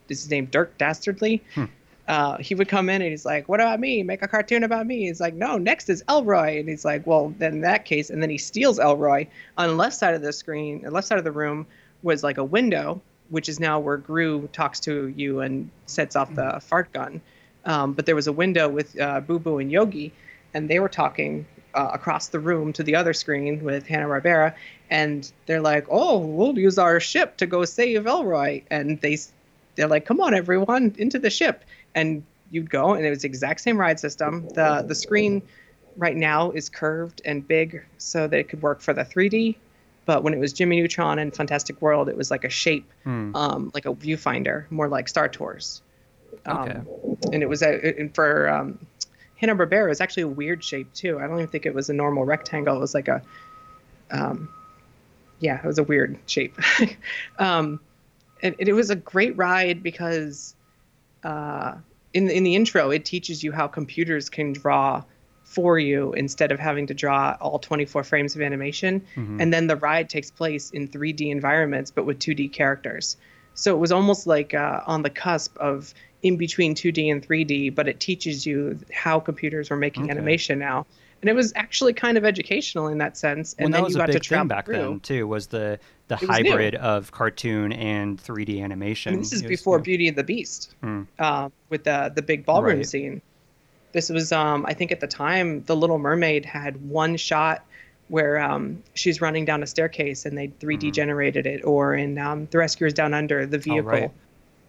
is 0.07 0.21
his 0.21 0.31
name 0.31 0.45
Dirk 0.45 0.77
Dastardly? 0.77 1.43
uh, 2.07 2.37
he 2.37 2.55
would 2.55 2.69
come 2.69 2.89
in 2.89 3.01
and 3.01 3.11
he's 3.11 3.25
like, 3.25 3.49
"What 3.49 3.59
about 3.59 3.81
me? 3.81 4.01
Make 4.01 4.21
a 4.21 4.29
cartoon 4.29 4.63
about 4.63 4.87
me." 4.87 5.07
He's 5.07 5.19
like, 5.19 5.33
"No, 5.33 5.57
next 5.57 5.89
is 5.89 6.01
Elroy," 6.07 6.57
and 6.59 6.69
he's 6.69 6.85
like, 6.85 7.05
"Well, 7.05 7.33
then 7.37 7.55
in 7.55 7.61
that 7.61 7.83
case," 7.83 8.09
and 8.09 8.23
then 8.23 8.29
he 8.29 8.37
steals 8.37 8.79
Elroy. 8.79 9.27
On 9.57 9.67
the 9.67 9.75
left 9.75 9.97
side 9.97 10.13
of 10.15 10.21
the 10.21 10.31
screen, 10.31 10.83
the 10.83 10.91
left 10.91 11.07
side 11.07 11.17
of 11.17 11.25
the 11.25 11.33
room 11.33 11.67
was 12.01 12.23
like 12.23 12.37
a 12.37 12.45
window, 12.45 13.01
which 13.29 13.49
is 13.49 13.59
now 13.59 13.79
where 13.79 13.97
Gru 13.97 14.47
talks 14.53 14.79
to 14.81 15.07
you 15.07 15.41
and 15.41 15.69
sets 15.85 16.15
off 16.15 16.33
the 16.33 16.59
fart 16.61 16.91
gun. 16.93 17.21
Um, 17.65 17.93
but 17.93 18.05
there 18.05 18.15
was 18.15 18.27
a 18.27 18.33
window 18.33 18.69
with 18.69 18.99
uh, 18.99 19.19
Boo 19.21 19.39
Boo 19.39 19.59
and 19.59 19.71
Yogi, 19.71 20.11
and 20.53 20.69
they 20.69 20.79
were 20.79 20.89
talking 20.89 21.45
uh, 21.73 21.91
across 21.93 22.29
the 22.29 22.39
room 22.39 22.73
to 22.73 22.83
the 22.83 22.95
other 22.95 23.13
screen 23.13 23.63
with 23.63 23.85
Hanna 23.85 24.07
Barbera, 24.07 24.55
and 24.89 25.31
they're 25.45 25.61
like, 25.61 25.85
"Oh, 25.89 26.19
we'll 26.19 26.57
use 26.57 26.77
our 26.77 26.99
ship 26.99 27.37
to 27.37 27.45
go 27.45 27.65
save 27.65 28.07
Elroy," 28.07 28.63
and 28.71 28.99
they 29.01 29.17
they're 29.75 29.87
like, 29.87 30.05
"Come 30.05 30.21
on, 30.21 30.33
everyone, 30.33 30.95
into 30.97 31.19
the 31.19 31.29
ship!" 31.29 31.63
And 31.95 32.23
you'd 32.51 32.69
go, 32.69 32.93
and 32.93 33.05
it 33.05 33.09
was 33.09 33.21
the 33.21 33.27
exact 33.27 33.61
same 33.61 33.77
ride 33.77 33.99
system. 33.99 34.47
the 34.49 34.83
The 34.87 34.95
screen 34.95 35.41
right 35.97 36.15
now 36.15 36.51
is 36.51 36.69
curved 36.69 37.21
and 37.25 37.47
big, 37.47 37.83
so 37.97 38.27
that 38.27 38.39
it 38.39 38.49
could 38.49 38.61
work 38.61 38.81
for 38.81 38.93
the 38.93 39.03
3D. 39.03 39.55
But 40.09 40.23
when 40.23 40.33
it 40.33 40.39
was 40.39 40.53
Jimmy 40.53 40.81
Neutron 40.81 41.19
and 41.19 41.31
Fantastic 41.35 41.79
World, 41.83 42.09
it 42.09 42.17
was 42.17 42.31
like 42.31 42.43
a 42.43 42.49
shape, 42.49 42.91
Hmm. 43.03 43.35
um, 43.35 43.69
like 43.75 43.85
a 43.85 43.93
viewfinder, 43.93 44.65
more 44.71 44.87
like 44.87 45.07
Star 45.07 45.29
Tours. 45.29 45.83
Um, 46.47 46.57
Okay. 46.57 46.79
And 47.31 47.43
it 47.43 47.47
was 47.47 47.61
a, 47.61 47.99
and 47.99 48.15
for 48.15 48.49
um, 48.49 48.79
Hanna 49.35 49.55
Barbera, 49.55 49.85
it 49.85 49.89
was 49.89 50.01
actually 50.01 50.23
a 50.23 50.27
weird 50.27 50.63
shape 50.63 50.91
too. 50.95 51.19
I 51.19 51.27
don't 51.27 51.35
even 51.35 51.47
think 51.49 51.67
it 51.67 51.75
was 51.75 51.91
a 51.91 51.93
normal 51.93 52.25
rectangle. 52.25 52.75
It 52.75 52.79
was 52.79 52.95
like 52.95 53.07
a, 53.07 53.21
um, 54.09 54.49
yeah, 55.41 55.59
it 55.63 55.67
was 55.67 55.77
a 55.77 55.83
weird 55.83 56.17
shape. 56.25 56.57
um, 57.37 57.79
and, 58.41 58.55
and 58.59 58.67
it 58.67 58.73
was 58.73 58.89
a 58.89 58.95
great 58.95 59.37
ride 59.37 59.83
because 59.83 60.55
uh, 61.23 61.75
in 62.15 62.31
in 62.31 62.43
the 62.43 62.55
intro, 62.55 62.89
it 62.89 63.05
teaches 63.05 63.43
you 63.43 63.51
how 63.51 63.67
computers 63.67 64.27
can 64.27 64.53
draw 64.53 65.03
for 65.49 65.79
you 65.79 66.13
instead 66.13 66.51
of 66.51 66.59
having 66.59 66.85
to 66.85 66.93
draw 66.93 67.35
all 67.41 67.57
24 67.57 68.03
frames 68.03 68.35
of 68.35 68.41
animation. 68.41 69.01
Mhm. 69.15 69.41
And 69.41 69.51
then 69.51 69.65
the 69.65 69.75
ride 69.75 70.07
takes 70.07 70.29
place 70.29 70.69
in 70.69 70.87
3D 70.87 71.31
environments, 71.31 71.89
but 71.89 72.05
with 72.05 72.19
2D 72.19 72.49
characters. 72.53 73.17
So 73.55 73.75
it 73.75 73.79
was 73.79 73.91
almost 73.91 74.27
like 74.27 74.53
uh, 74.53 74.81
on 74.85 75.01
the 75.01 75.09
cusp 75.09 75.57
of 75.57 75.93
in 76.21 76.37
between 76.37 76.75
2D 76.75 77.11
and 77.11 77.25
3D, 77.27 77.73
but 77.73 77.87
it 77.87 77.99
teaches 77.99 78.45
you 78.45 78.77
how 78.93 79.19
computers 79.19 79.71
were 79.71 79.75
making 79.77 80.03
Okay. 80.03 80.11
animation 80.11 80.59
now. 80.59 80.85
And 81.21 81.29
it 81.29 81.33
was 81.33 81.51
actually 81.55 81.93
kind 81.93 82.17
of 82.17 82.23
educational 82.23 82.87
in 82.87 82.99
that 82.99 83.17
sense. 83.17 83.55
Well, 83.57 83.65
And 83.65 83.73
that 83.73 83.77
then 83.77 83.83
was 83.85 83.93
you 83.93 83.97
a 83.97 84.01
got 84.01 84.05
to 84.07 84.13
big 84.13 84.21
travel 84.23 84.41
thing 84.43 84.47
back 84.49 84.65
through. 84.65 84.73
then 84.77 84.99
too. 84.99 85.27
Was 85.27 85.47
the 85.47 85.79
the 86.09 86.15
It 86.15 86.21
was 86.27 86.39
new. 86.41 86.49
hybrid 86.51 86.75
of 86.75 87.11
cartoon 87.11 87.71
and 87.73 88.19
3D 88.21 88.61
animation? 88.61 89.09
I 89.09 89.15
mean, 89.15 89.21
this 89.21 89.33
is 89.33 89.41
before 89.43 89.77
new. 89.79 89.83
Beauty 89.83 90.07
and 90.07 90.17
the 90.17 90.23
Beast, 90.23 90.75
Hmm. 90.81 91.01
uh, 91.17 91.49
with 91.69 91.83
the 91.85 92.11
the 92.15 92.21
big 92.21 92.45
ballroom 92.45 92.77
Right. 92.77 92.85
scene. 92.87 93.21
This 93.91 94.09
was, 94.09 94.31
um, 94.31 94.65
I 94.67 94.73
think, 94.73 94.91
at 94.91 94.99
the 94.99 95.07
time, 95.07 95.63
The 95.65 95.75
Little 95.75 95.97
Mermaid 95.99 96.45
had 96.45 96.77
one 96.89 97.17
shot 97.17 97.65
where 98.09 98.39
um, 98.39 98.81
she's 98.95 99.21
running 99.21 99.45
down 99.45 99.61
a 99.63 99.67
staircase 99.67 100.25
and 100.25 100.37
they 100.37 100.47
3D 100.47 100.91
generated 100.93 101.45
it, 101.45 101.63
or 101.63 101.93
in 101.95 102.17
um, 102.17 102.47
The 102.51 102.57
Rescuers 102.57 102.93
Down 102.93 103.13
Under, 103.13 103.45
the 103.45 103.57
vehicle, 103.57 103.83
Mm-hmm. 103.83 103.87
Oh, 103.89 103.91
right. 104.01 104.11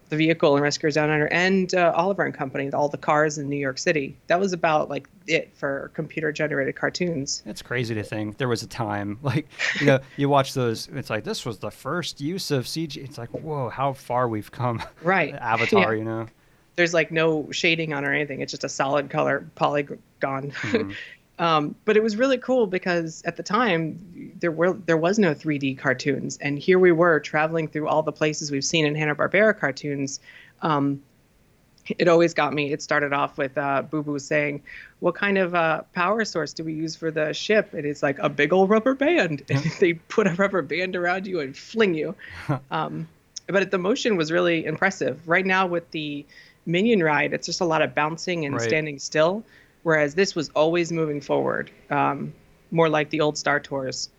the 0.09 0.15
vehicle 0.17 0.55
and 0.55 0.61
Rescuers 0.63 0.93
Down 0.95 1.09
Under, 1.09 1.25
and 1.27 1.73
uh, 1.73 1.91
Oliver 1.95 2.23
and 2.23 2.33
Company, 2.35 2.69
all 2.71 2.87
the 2.89 2.97
cars 2.97 3.37
in 3.39 3.49
New 3.49 3.57
York 3.57 3.77
City. 3.79 4.15
That 4.27 4.39
was 4.39 4.53
about 4.53 4.89
like 4.89 5.07
it 5.25 5.51
for 5.55 5.89
computer 5.95 6.31
generated 6.31 6.75
cartoons. 6.75 7.41
It's 7.45 7.61
crazy 7.63 7.95
to 7.95 8.03
think 8.03 8.37
there 8.37 8.47
was 8.49 8.61
a 8.61 8.67
time 8.67 9.17
like 9.23 9.47
you 9.79 9.85
know 9.87 9.99
you 10.17 10.29
watch 10.29 10.53
those. 10.53 10.87
It's 10.93 11.09
like 11.09 11.23
this 11.23 11.43
was 11.45 11.59
the 11.59 11.71
first 11.71 12.21
use 12.21 12.51
of 12.51 12.65
CG. 12.65 12.97
It's 12.97 13.17
like 13.17 13.29
whoa, 13.29 13.69
how 13.69 13.93
far 13.93 14.27
we've 14.27 14.51
come. 14.51 14.83
Right. 15.01 15.33
Avatar, 15.35 15.93
Yeah. 15.93 15.97
you 15.99 16.03
know. 16.03 16.27
There's 16.75 16.93
like 16.93 17.11
no 17.11 17.51
shading 17.51 17.93
on 17.93 18.05
or 18.05 18.13
anything. 18.13 18.41
It's 18.41 18.51
just 18.51 18.63
a 18.63 18.69
solid 18.69 19.09
color 19.09 19.47
polygon. 19.55 19.99
Mhm. 20.21 20.95
um, 21.39 21.75
but 21.85 21.97
it 21.97 22.03
was 22.03 22.15
really 22.15 22.37
cool 22.37 22.67
because 22.67 23.21
at 23.25 23.35
the 23.37 23.43
time 23.43 24.33
there 24.39 24.51
were 24.51 24.73
there 24.73 24.97
was 24.97 25.19
no 25.19 25.33
3D 25.33 25.77
cartoons, 25.77 26.37
and 26.37 26.57
here 26.57 26.79
we 26.79 26.91
were 26.91 27.19
traveling 27.19 27.67
through 27.67 27.87
all 27.87 28.03
the 28.03 28.11
places 28.11 28.51
we've 28.51 28.65
seen 28.65 28.85
in 28.85 28.95
Hanna 28.95 29.15
Barbera 29.15 29.57
cartoons. 29.57 30.19
Um, 30.61 31.01
it 31.97 32.07
always 32.07 32.33
got 32.33 32.53
me. 32.53 32.71
It 32.71 32.81
started 32.81 33.11
off 33.11 33.37
with 33.37 33.57
uh, 33.57 33.81
Boo 33.81 34.03
Boo 34.03 34.19
saying, 34.19 34.61
"What 34.99 35.15
kind 35.15 35.37
of 35.37 35.55
uh, 35.55 35.81
power 35.93 36.23
source 36.25 36.53
do 36.53 36.63
we 36.63 36.73
use 36.73 36.95
for 36.95 37.11
the 37.11 37.33
ship?" 37.33 37.73
And 37.73 37.85
it's 37.85 38.03
like 38.03 38.19
a 38.19 38.29
big 38.29 38.53
old 38.53 38.69
rubber 38.69 38.93
band, 38.93 39.43
and 39.49 39.63
they 39.79 39.93
put 39.93 40.27
a 40.27 40.33
rubber 40.35 40.61
band 40.61 40.95
around 40.95 41.27
you 41.27 41.39
and 41.39 41.57
fling 41.57 41.93
you. 41.95 42.15
um, 42.71 43.07
but 43.47 43.71
the 43.71 43.77
motion 43.77 44.15
was 44.15 44.31
really 44.31 44.65
impressive. 44.65 45.27
Right 45.27 45.45
now 45.45 45.65
with 45.67 45.89
the 45.91 46.25
Minion 46.71 47.03
ride, 47.03 47.33
it's 47.33 47.45
just 47.45 47.61
a 47.61 47.65
lot 47.65 47.81
of 47.81 47.93
bouncing 47.93 48.45
and 48.45 48.55
Right. 48.55 48.63
standing 48.63 48.97
still, 48.99 49.43
whereas 49.83 50.15
this 50.15 50.35
was 50.35 50.49
always 50.49 50.91
moving 50.91 51.21
forward, 51.21 51.69
um, 51.89 52.33
more 52.71 52.89
like 52.89 53.09
the 53.09 53.21
old 53.21 53.37
Star 53.37 53.59
Tours. 53.59 54.09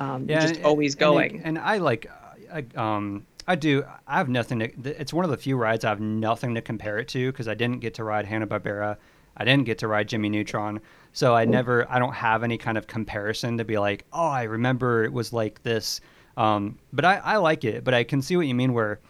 Um, 0.00 0.28
you're 0.28 0.40
just 0.40 0.56
and- 0.56 0.64
always 0.64 0.94
and 0.94 1.00
going. 1.00 1.40
And, 1.44 1.58
I 1.58 1.78
like, 1.78 2.08
I, 2.52 2.64
um, 2.76 3.26
I 3.48 3.54
do. 3.56 3.84
I 4.06 4.18
have 4.18 4.28
nothing 4.28 4.58
to. 4.60 4.70
It's 5.00 5.12
one 5.12 5.24
of 5.24 5.30
the 5.30 5.36
few 5.36 5.56
rides 5.56 5.84
I 5.84 5.88
have 5.88 6.00
nothing 6.00 6.54
to 6.54 6.60
compare 6.60 6.98
it 6.98 7.08
to 7.08 7.32
because 7.32 7.48
I 7.48 7.54
didn't 7.54 7.80
get 7.80 7.94
to 7.94 8.04
ride 8.04 8.26
Hanna 8.26 8.46
Barbera. 8.46 8.96
I 9.38 9.44
didn't 9.44 9.64
get 9.64 9.78
to 9.78 9.88
ride 9.88 10.06
Jimmy 10.08 10.28
Neutron, 10.28 10.80
so 11.14 11.34
I 11.34 11.46
never. 11.46 11.90
I 11.90 11.98
don't 11.98 12.12
have 12.12 12.42
any 12.44 12.58
kind 12.58 12.76
of 12.76 12.86
comparison 12.86 13.56
to 13.56 13.64
be 13.64 13.78
like, 13.78 14.04
oh, 14.12 14.26
I 14.26 14.42
remember 14.42 15.04
it 15.04 15.12
was 15.12 15.32
like 15.32 15.62
this. 15.62 16.00
Um, 16.36 16.78
but 16.92 17.04
I, 17.06 17.16
I 17.24 17.36
like 17.38 17.64
it. 17.64 17.84
But 17.84 17.94
I 17.94 18.04
can 18.04 18.20
see 18.20 18.36
what 18.36 18.46
you 18.46 18.54
mean. 18.54 18.74
Where 18.74 19.00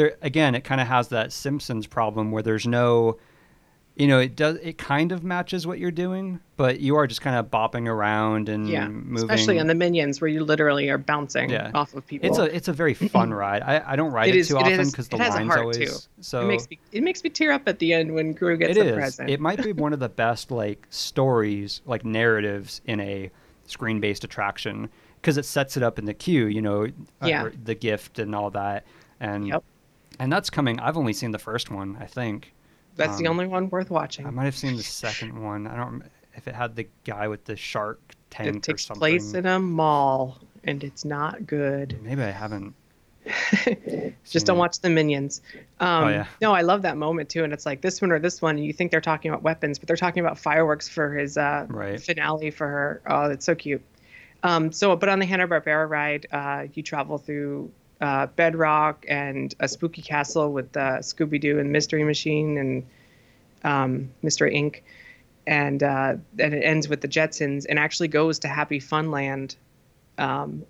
there 0.00 0.16
again, 0.22 0.54
it 0.54 0.64
kind 0.64 0.80
of 0.80 0.86
has 0.86 1.08
that 1.08 1.32
Simpsons 1.32 1.86
problem 1.86 2.30
where 2.32 2.42
there's 2.42 2.66
no. 2.66 3.18
You 3.96 4.06
know, 4.06 4.18
it 4.18 4.34
does. 4.34 4.56
It 4.62 4.78
kind 4.78 5.12
of 5.12 5.22
matches 5.24 5.66
what 5.66 5.78
you're 5.78 5.90
doing, 5.90 6.40
but 6.56 6.80
you 6.80 6.96
are 6.96 7.06
just 7.06 7.20
kind 7.20 7.36
of 7.36 7.50
bopping 7.50 7.86
around 7.86 8.48
and 8.48 8.66
yeah, 8.66 8.88
moving. 8.88 9.16
especially 9.18 9.58
on 9.58 9.66
the 9.66 9.74
Minions, 9.74 10.22
where 10.22 10.28
you 10.28 10.42
literally 10.42 10.88
are 10.88 10.96
bouncing 10.96 11.50
Yeah. 11.50 11.70
off 11.74 11.92
of 11.92 12.06
people. 12.06 12.26
It's 12.30 12.38
a 12.38 12.44
it's 12.56 12.68
a 12.68 12.72
very 12.72 12.94
fun 13.14 13.34
ride. 13.34 13.62
I, 13.62 13.82
I 13.92 13.96
don't 13.96 14.10
ride 14.12 14.28
It 14.30 14.36
it, 14.36 14.38
is- 14.38 14.48
too 14.48 14.56
it 14.56 14.62
often 14.62 14.86
because 14.90 15.08
the 15.08 15.16
it 15.16 15.20
has 15.22 15.34
a 15.34 15.44
heart, 15.44 15.58
always 15.60 15.76
too. 15.76 16.08
so. 16.22 16.40
it 16.42 16.46
makes 16.46 16.70
me 16.70 16.78
it 16.92 17.02
makes 17.02 17.22
me 17.22 17.28
tear 17.30 17.52
up 17.52 17.68
at 17.68 17.78
the 17.78 17.92
end 17.92 18.14
when 18.14 18.32
Gru 18.32 18.56
gets 18.56 18.70
it 18.78 18.84
the 18.84 18.88
is. 18.90 18.94
present. 18.94 19.28
It 19.28 19.38
might 19.40 19.62
be 19.62 19.72
one 19.84 19.92
of 19.92 19.98
the 20.00 20.08
best 20.08 20.50
like 20.50 20.86
stories, 20.88 21.82
like 21.84 22.02
narratives 22.04 22.80
in 22.86 23.00
a 23.00 23.30
screen-based 23.66 24.24
attraction 24.24 24.88
because 25.20 25.36
it 25.36 25.44
sets 25.44 25.76
it 25.76 25.82
up 25.82 25.98
in 25.98 26.06
the 26.06 26.14
queue. 26.14 26.46
You 26.46 26.62
know, 26.62 26.84
uh, 27.20 27.26
Yeah. 27.26 27.44
or 27.44 27.52
the 27.64 27.74
gift 27.74 28.18
and 28.18 28.34
all 28.34 28.50
that, 28.52 28.86
and 29.18 29.46
Yep. 29.48 29.62
And 30.20 30.32
that's 30.32 30.50
coming. 30.50 30.78
I've 30.78 30.96
only 30.96 31.12
seen 31.12 31.32
the 31.32 31.38
first 31.40 31.70
one. 31.70 31.96
I 32.00 32.06
think 32.06 32.52
That's 32.96 33.16
the 33.18 33.26
um, 33.26 33.32
only 33.32 33.46
one 33.48 33.68
worth 33.70 33.90
watching. 33.90 34.26
I 34.26 34.30
might 34.30 34.44
have 34.44 34.56
seen 34.56 34.76
the 34.76 34.82
second 34.84 35.42
one. 35.42 35.66
I 35.66 35.76
don't 35.76 36.04
if 36.36 36.46
it 36.46 36.54
had 36.54 36.76
the 36.76 36.86
guy 37.04 37.26
with 37.26 37.44
the 37.44 37.56
shark 37.56 38.00
tank 38.30 38.48
it 38.48 38.56
or 38.56 38.60
takes 38.60 38.84
something. 38.86 39.00
place 39.00 39.34
in 39.34 39.46
a 39.46 39.58
mall, 39.58 40.38
and 40.62 40.84
it's 40.84 41.04
not 41.04 41.46
good. 41.46 41.98
Maybe 42.02 42.22
I 42.22 42.30
haven't. 42.30 42.74
Just 44.24 44.46
don't 44.46 44.56
it. 44.56 44.60
watch 44.60 44.80
the 44.80 44.88
minions. 44.90 45.42
Um, 45.80 46.04
Oh, 46.04 46.08
yeah. 46.08 46.26
No, 46.40 46.52
I 46.52 46.62
love 46.62 46.82
that 46.82 46.96
moment 46.96 47.28
too, 47.28 47.44
and 47.44 47.52
it's 47.52 47.66
like 47.66 47.80
this 47.80 48.00
one 48.00 48.12
or 48.12 48.18
this 48.18 48.40
one. 48.40 48.56
And 48.56 48.64
you 48.64 48.72
think 48.72 48.90
they're 48.90 49.00
talking 49.00 49.30
about 49.30 49.42
weapons, 49.42 49.78
but 49.78 49.88
they're 49.88 49.96
talking 49.96 50.20
about 50.24 50.38
fireworks 50.38 50.88
for 50.88 51.12
his 51.14 51.36
uh, 51.36 51.66
Right. 51.68 52.00
finale 52.00 52.50
for 52.50 52.66
her. 52.66 53.02
Oh, 53.06 53.28
that's 53.28 53.44
so 53.44 53.54
cute. 53.54 53.82
Um, 54.42 54.72
so, 54.72 54.96
but 54.96 55.08
on 55.08 55.18
the 55.18 55.26
Hanna 55.26 55.46
Barbera 55.46 55.88
ride, 55.88 56.26
uh, 56.32 56.66
you 56.72 56.82
travel 56.82 57.18
through 57.18 57.70
uh, 58.00 58.26
Bedrock 58.26 59.04
and 59.08 59.54
a 59.60 59.68
spooky 59.68 60.02
castle 60.02 60.52
with 60.52 60.76
uh, 60.76 60.98
Scooby 60.98 61.40
Doo 61.40 61.58
and 61.58 61.70
Mystery 61.72 62.04
Machine 62.04 62.58
and 62.58 62.86
um, 63.64 64.10
Mystery 64.22 64.54
Inc. 64.54 64.80
And 65.46 65.82
uh, 65.82 66.14
and 66.38 66.54
it 66.54 66.62
ends 66.62 66.88
with 66.88 67.00
the 67.00 67.08
Jetsons 67.08 67.66
and 67.68 67.78
actually 67.78 68.08
goes 68.08 68.38
to 68.40 68.48
Happy 68.48 68.78
Funland 68.78 69.56
um, 70.18 70.64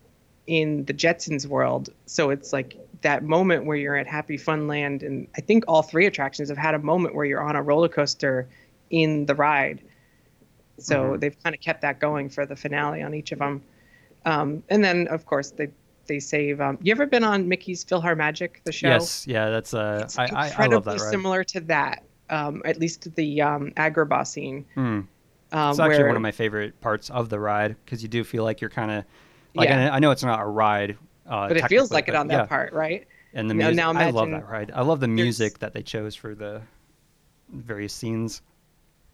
in 0.47 0.85
the 0.87 0.95
Jetsons 0.95 1.47
world. 1.47 1.91
So 2.07 2.31
it's 2.31 2.53
like 2.53 2.79
that 3.03 3.23
moment 3.23 3.65
where 3.65 3.77
you're 3.77 3.97
at 3.97 4.07
Happy 4.07 4.39
Funland, 4.39 5.03
and 5.03 5.27
I 5.37 5.41
think 5.41 5.65
all 5.69 5.83
three 5.83 6.07
attractions 6.07 6.49
have 6.49 6.59
had 6.59 6.75
a 6.75 6.79
moment 6.79 7.15
where 7.15 7.25
you're 7.25 7.43
on 7.43 7.57
a 7.57 7.63
roller 7.63 7.89
coaster 7.89 8.49
in 8.91 9.27
the 9.27 9.35
ride. 9.35 9.81
So 10.79 11.03
Mhm. 11.03 11.21
they've 11.21 11.43
kind 11.43 11.55
of 11.55 11.61
kept 11.61 11.83
that 11.83 11.99
going 11.99 12.31
for 12.31 12.47
the 12.47 12.57
finale 12.57 13.03
on 13.03 13.13
each 13.15 13.33
of 13.33 13.39
them. 13.39 13.63
Um, 14.25 14.63
and 14.69 14.83
then 14.85 15.09
of 15.09 15.27
course 15.27 15.51
they 15.51 15.69
they 16.07 16.21
save. 16.21 16.61
Um, 16.61 16.79
you 16.83 16.91
ever 16.93 17.07
been 17.07 17.25
on 17.25 17.49
Mickey's 17.49 17.85
PhilharMagic, 17.85 18.63
the 18.65 18.73
show? 18.73 18.89
Yes, 18.89 19.27
yeah, 19.27 19.51
that's 19.51 19.75
uh, 19.75 20.01
It's 20.05 20.19
I, 20.19 20.25
I 20.25 20.27
I 20.27 20.47
incredibly 20.49 20.75
love 20.77 20.85
that 20.85 21.01
ride. 21.01 21.11
similar 21.11 21.45
to 21.45 21.61
that. 21.61 22.05
Um, 22.31 22.63
at 22.65 22.79
least 22.79 23.13
the 23.17 23.43
um, 23.43 23.73
Agrabah 23.77 24.27
scene. 24.27 24.65
Hmm. 24.75 24.81
Um, 25.53 25.71
It's 25.71 25.81
actually 25.81 25.99
where, 25.99 26.07
one 26.07 26.17
of 26.17 26.23
my 26.23 26.31
favorite 26.31 26.81
parts 26.81 27.11
of 27.11 27.29
the 27.29 27.41
ride 27.41 27.75
because 27.85 28.03
you 28.03 28.09
do 28.09 28.23
feel 28.23 28.45
like 28.45 28.61
you're 28.61 28.71
kind 28.71 28.91
of 28.93 29.05
like 29.57 29.69
Yeah. 29.69 29.91
I, 29.93 29.97
I 29.97 29.99
know 29.99 30.13
it's 30.13 30.23
not 30.23 30.39
a 30.41 30.45
ride, 30.47 30.97
uh, 31.29 31.49
but 31.49 31.57
it 31.57 31.67
feels 31.69 31.91
like 31.91 32.07
it 32.09 32.15
on 32.15 32.29
that 32.29 32.35
yeah. 32.43 32.47
part, 32.47 32.73
right? 32.73 33.07
And 33.35 33.51
the 33.51 33.55
music, 33.55 33.75
now 33.75 33.93
I 33.93 34.11
love 34.11 34.31
that 34.31 34.49
ride. 34.49 34.71
I 34.75 34.83
love 34.83 35.01
the 35.01 35.09
music 35.09 35.59
that 35.59 35.73
they 35.75 35.83
chose 35.83 36.15
for 36.15 36.35
the 36.37 36.63
various 37.53 37.93
scenes. 37.93 38.43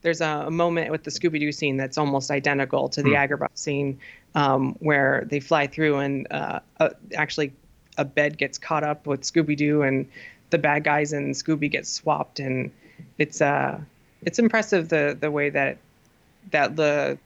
there's 0.02 0.20
a, 0.20 0.44
a 0.46 0.50
moment 0.50 0.90
with 0.90 1.02
the 1.04 1.10
Scooby 1.10 1.40
Doo 1.40 1.50
scene 1.52 1.76
that's 1.78 1.96
almost 1.98 2.30
identical 2.30 2.88
to 2.90 3.02
the 3.02 3.10
Hmm. 3.10 3.16
Agrabah 3.16 3.48
scene, 3.54 3.98
um, 4.36 4.76
where 4.78 5.26
they 5.28 5.40
fly 5.40 5.66
through 5.66 5.96
and 5.96 6.28
uh, 6.30 6.60
uh, 6.78 6.90
actually 7.16 7.52
a 7.98 8.04
bed 8.04 8.38
gets 8.38 8.58
caught 8.58 8.84
up 8.84 9.06
with 9.06 9.22
Scooby 9.22 9.56
Doo 9.56 9.82
and 9.82 10.06
the 10.50 10.58
bad 10.58 10.84
guys 10.84 11.12
and 11.12 11.34
Scooby 11.34 11.68
get 11.68 11.86
swapped, 11.86 12.38
and 12.38 12.70
it's 13.18 13.40
uh 13.40 13.80
it's 14.22 14.38
impressive 14.38 14.88
the 14.90 15.16
the 15.18 15.30
way 15.30 15.50
that 15.50 15.78
that 16.52 16.76
the 16.76 17.18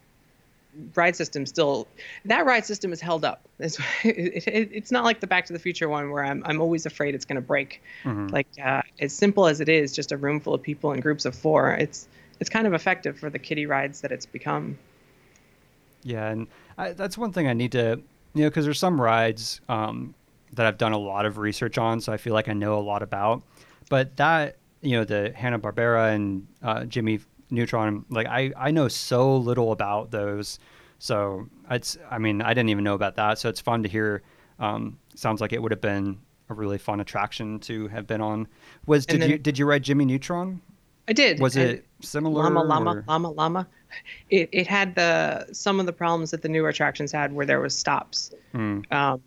ride 0.94 1.16
system 1.16 1.44
still 1.46 1.88
that 2.24 2.46
ride 2.46 2.64
system 2.64 2.92
is 2.92 3.00
held 3.00 3.24
up. 3.24 3.40
It's 3.58 3.78
it, 4.04 4.46
it, 4.46 4.70
it's 4.72 4.92
not 4.92 5.04
like 5.04 5.20
the 5.20 5.26
Back 5.26 5.46
to 5.46 5.52
the 5.52 5.58
Future 5.58 5.88
one 5.88 6.10
where 6.12 6.24
I'm 6.24 6.42
I'm 6.46 6.60
always 6.60 6.86
afraid 6.86 7.14
it's 7.14 7.24
going 7.24 7.36
to 7.42 7.46
break 7.46 7.82
Mhm. 8.04 8.30
like 8.32 8.46
uh, 8.64 8.82
as 9.00 9.12
simple 9.12 9.46
as 9.48 9.60
it 9.60 9.68
is 9.68 9.94
just 9.94 10.12
a 10.12 10.16
room 10.16 10.38
full 10.40 10.54
of 10.54 10.62
people 10.62 10.92
in 10.92 11.00
groups 11.00 11.24
of 11.24 11.34
four 11.34 11.72
it's 11.72 12.06
it's 12.38 12.48
kind 12.48 12.66
of 12.68 12.72
effective 12.72 13.18
for 13.18 13.28
the 13.28 13.38
kiddie 13.38 13.66
rides 13.66 14.00
that 14.02 14.12
it's 14.12 14.24
become 14.26 14.78
Yeah, 16.04 16.28
and 16.30 16.46
I, 16.80 16.92
that's 16.92 17.18
one 17.18 17.32
thing 17.32 17.46
I 17.46 17.52
need 17.52 17.72
to, 17.72 18.00
you 18.34 18.42
know, 18.42 18.48
because 18.48 18.64
there's 18.64 18.78
some 18.78 19.00
rides 19.00 19.60
um, 19.68 20.14
that 20.54 20.66
I've 20.66 20.78
done 20.78 20.92
a 20.92 20.98
lot 20.98 21.26
of 21.26 21.38
research 21.38 21.78
on, 21.78 22.00
so 22.00 22.12
I 22.12 22.16
feel 22.16 22.32
like 22.34 22.48
I 22.48 22.52
know 22.52 22.78
a 22.78 22.80
lot 22.80 23.02
about. 23.02 23.42
But 23.88 24.16
that, 24.16 24.56
you 24.80 24.92
know, 24.96 25.04
the 25.04 25.32
Hanna 25.34 25.58
Barbera 25.58 26.14
and 26.14 26.46
uh, 26.62 26.84
Jimmy 26.84 27.20
Neutron, 27.50 28.04
like 28.08 28.26
I, 28.26 28.52
I 28.56 28.70
know 28.70 28.88
so 28.88 29.36
little 29.36 29.72
about 29.72 30.10
those. 30.10 30.58
So 30.98 31.48
it's, 31.70 31.98
I 32.10 32.18
mean, 32.18 32.40
I 32.42 32.54
didn't 32.54 32.70
even 32.70 32.84
know 32.84 32.94
about 32.94 33.16
that. 33.16 33.38
So 33.38 33.48
it's 33.48 33.60
fun 33.60 33.82
to 33.82 33.88
hear. 33.88 34.22
Um, 34.58 34.98
sounds 35.14 35.40
like 35.40 35.52
it 35.52 35.60
would 35.62 35.72
have 35.72 35.80
been 35.80 36.18
a 36.50 36.54
really 36.54 36.78
fun 36.78 37.00
attraction 37.00 37.58
to 37.60 37.88
have 37.88 38.06
been 38.06 38.20
on. 38.20 38.46
Was 38.86 39.06
did 39.06 39.22
you 39.24 39.38
did 39.38 39.58
you 39.58 39.66
ride 39.66 39.82
Jimmy 39.82 40.04
Neutron? 40.04 40.60
i 41.08 41.12
did 41.12 41.40
Was 41.40 41.56
and 41.56 41.70
it 41.70 41.86
similar? 42.00 42.42
llama 42.44 42.62
llama 42.62 42.90
or- 42.90 43.04
llama 43.08 43.30
llama 43.30 43.66
it, 44.30 44.48
it 44.52 44.66
had 44.66 44.94
the 44.94 45.46
some 45.52 45.80
of 45.80 45.86
the 45.86 45.92
problems 45.92 46.30
that 46.30 46.42
the 46.42 46.48
newer 46.48 46.68
attractions 46.68 47.12
had 47.12 47.32
where 47.32 47.46
there 47.46 47.60
was 47.60 47.76
stops 47.76 48.32
Hmm. 48.52 48.80
um, 48.90 49.20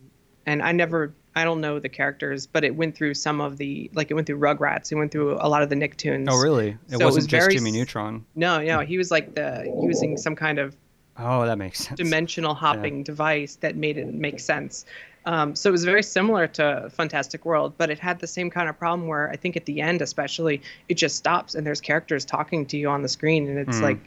and 0.45 0.61
i 0.61 0.71
never 0.71 1.13
I 1.35 1.45
don't 1.45 1.61
know 1.61 1.79
the 1.79 1.89
characters, 1.89 2.45
but 2.45 2.63
it 2.63 2.75
went 2.75 2.95
through 2.95 3.15
some 3.15 3.41
of 3.41 3.57
the 3.57 3.89
like 3.95 4.11
it 4.11 4.13
went 4.13 4.27
through 4.27 4.37
Rugrats. 4.37 4.91
It 4.91 4.95
went 4.97 5.11
through 5.11 5.33
a 5.41 5.49
lot 5.49 5.63
of 5.63 5.69
the 5.69 5.75
Nicktoons. 5.75 6.27
Oh, 6.29 6.37
really? 6.39 6.77
It 6.91 6.99
So 6.99 7.05
wasn't 7.05 7.23
was 7.23 7.25
just 7.25 7.41
very 7.45 7.53
Jimmy 7.55 7.71
Neutron. 7.71 8.23
No, 8.35 8.61
no, 8.61 8.81
he 8.81 8.99
was 8.99 9.09
like 9.09 9.33
the 9.33 9.63
using 9.81 10.15
some 10.15 10.35
kind 10.35 10.59
of 10.59 10.75
Oh, 11.17 11.43
that 11.47 11.57
makes 11.57 11.79
sense. 11.79 11.97
dimensional 11.97 12.53
hopping 12.53 13.01
device 13.01 13.55
that 13.61 13.75
made 13.75 13.97
it 13.97 14.13
make 14.13 14.39
sense. 14.39 14.85
Um, 15.25 15.55
so 15.55 15.69
it 15.69 15.71
was 15.71 15.85
very 15.85 16.03
similar 16.03 16.45
to 16.49 16.91
Fantastic 16.91 17.45
World, 17.45 17.73
but 17.79 17.89
it 17.89 17.97
had 17.97 18.19
the 18.19 18.27
same 18.27 18.51
kind 18.51 18.69
of 18.69 18.77
problem 18.77 19.07
where 19.07 19.27
I 19.31 19.35
think 19.35 19.57
at 19.57 19.65
the 19.65 19.81
end, 19.81 20.03
especially, 20.03 20.61
it 20.87 20.95
just 20.97 21.15
stops 21.15 21.55
and 21.55 21.65
there's 21.65 21.81
characters 21.81 22.25
talking 22.25 22.67
to 22.67 22.77
you 22.77 22.89
on 22.89 23.01
the 23.01 23.09
screen, 23.09 23.47
and 23.47 23.57
it's 23.57 23.79
Mm. 23.79 23.81
like. 23.81 23.99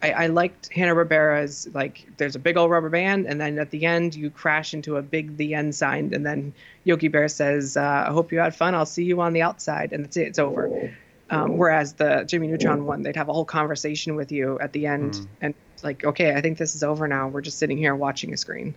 I, 0.00 0.10
I 0.12 0.26
liked 0.28 0.72
Hanna 0.72 0.94
Barbera's 0.94 1.68
like 1.74 2.06
there's 2.18 2.36
a 2.36 2.38
big 2.38 2.56
old 2.56 2.70
rubber 2.70 2.88
band 2.88 3.26
and 3.26 3.40
then 3.40 3.58
at 3.58 3.70
the 3.70 3.84
end 3.84 4.14
you 4.14 4.30
crash 4.30 4.72
into 4.72 4.96
a 4.96 5.02
big 5.02 5.36
the 5.36 5.54
end 5.54 5.74
sign 5.74 6.14
and 6.14 6.24
then 6.24 6.52
Yogi 6.84 7.08
Bear 7.08 7.26
says 7.28 7.76
uh, 7.76 8.04
I 8.08 8.12
hope 8.12 8.30
you 8.30 8.38
had 8.38 8.54
fun 8.54 8.74
I'll 8.74 8.86
see 8.86 9.04
you 9.04 9.20
on 9.20 9.32
the 9.32 9.42
outside 9.42 9.92
and 9.92 10.04
that's 10.04 10.16
it 10.16 10.28
it's 10.28 10.38
over. 10.38 10.94
Um, 11.30 11.58
whereas 11.58 11.94
the 11.94 12.24
Jimmy 12.26 12.46
Neutron 12.46 12.86
one 12.86 13.02
they'd 13.02 13.16
have 13.16 13.28
a 13.28 13.32
whole 13.32 13.44
conversation 13.44 14.14
with 14.14 14.30
you 14.32 14.58
at 14.60 14.72
the 14.72 14.86
end 14.86 15.14
Mm. 15.14 15.26
and 15.40 15.54
like 15.82 16.04
okay 16.04 16.32
I 16.32 16.40
think 16.42 16.58
this 16.58 16.74
is 16.76 16.82
over 16.84 17.08
now 17.08 17.26
we're 17.28 17.40
just 17.40 17.58
sitting 17.58 17.76
here 17.78 17.94
watching 17.96 18.32
a 18.32 18.36
screen. 18.36 18.74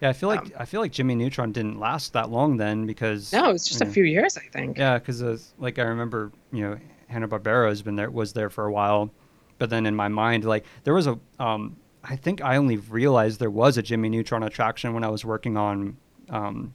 Yeah, 0.00 0.10
I 0.10 0.12
feel 0.12 0.28
like 0.28 0.40
Um, 0.40 0.52
I 0.58 0.64
feel 0.64 0.80
like 0.80 0.92
Jimmy 0.92 1.14
Neutron 1.14 1.50
didn't 1.52 1.78
last 1.80 2.12
that 2.14 2.30
long 2.30 2.56
then 2.56 2.84
because 2.86 3.32
No, 3.32 3.50
it's 3.50 3.66
just 3.66 3.80
a 3.80 3.86
few 3.86 4.04
years 4.04 4.36
I 4.36 4.46
think. 4.52 4.76
Yeah, 4.76 4.98
because 4.98 5.52
like 5.58 5.78
I 5.78 5.82
remember, 5.82 6.30
you 6.52 6.62
know, 6.62 6.78
Hanna 7.08 7.26
Barbera 7.28 7.68
has 7.68 7.80
been 7.82 7.96
there, 7.96 8.10
was 8.10 8.32
there 8.32 8.50
for 8.50 8.64
a 8.66 8.72
while, 8.72 9.10
but 9.58 9.70
then 9.70 9.86
in 9.86 9.94
my 9.94 10.08
mind, 10.08 10.44
like 10.44 10.64
there 10.84 10.94
was 10.94 11.06
a, 11.06 11.18
um, 11.38 11.76
I 12.04 12.16
think 12.16 12.42
I 12.42 12.56
only 12.56 12.76
realized 12.76 13.40
there 13.40 13.50
was 13.50 13.76
a 13.76 13.82
Jimmy 13.82 14.08
Neutron 14.08 14.42
attraction 14.42 14.94
when 14.94 15.04
I 15.04 15.08
was 15.08 15.24
working 15.24 15.56
on, 15.56 15.96
um, 16.30 16.74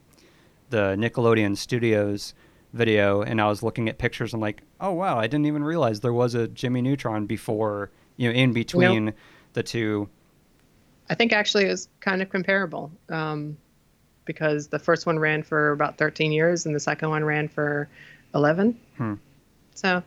the 0.70 0.96
Nickelodeon 0.98 1.56
Studios 1.56 2.34
video, 2.74 3.22
and 3.22 3.40
I 3.40 3.48
was 3.48 3.62
looking 3.62 3.88
at 3.88 3.98
pictures. 4.00 4.34
I'm 4.34 4.40
like, 4.40 4.64
oh 4.82 4.92
wow, 4.92 5.18
I 5.18 5.28
didn't 5.28 5.46
even 5.46 5.64
realize 5.64 6.00
there 6.00 6.14
was 6.14 6.34
a 6.36 6.48
Jimmy 6.48 6.82
Neutron 6.82 7.26
before, 7.26 7.92
you 8.18 8.28
know, 8.28 8.36
in 8.36 8.52
between 8.54 9.14
the 9.54 9.64
two. 9.64 10.10
I 11.10 11.16
think 11.16 11.32
actually 11.32 11.66
it 11.66 11.70
was 11.70 11.88
kind 12.00 12.22
of 12.22 12.30
comparable 12.30 12.92
um, 13.10 13.58
because 14.26 14.68
the 14.68 14.80
first 14.80 15.06
one 15.06 15.20
ran 15.20 15.44
for 15.44 15.72
about 15.72 15.98
13 15.98 16.32
years 16.32 16.66
and 16.66 16.76
the 16.76 16.80
second 16.80 17.10
one 17.10 17.24
ran 17.24 17.48
for 17.48 17.88
11. 18.34 18.80
Hmm. 18.98 19.14
So 19.76 20.02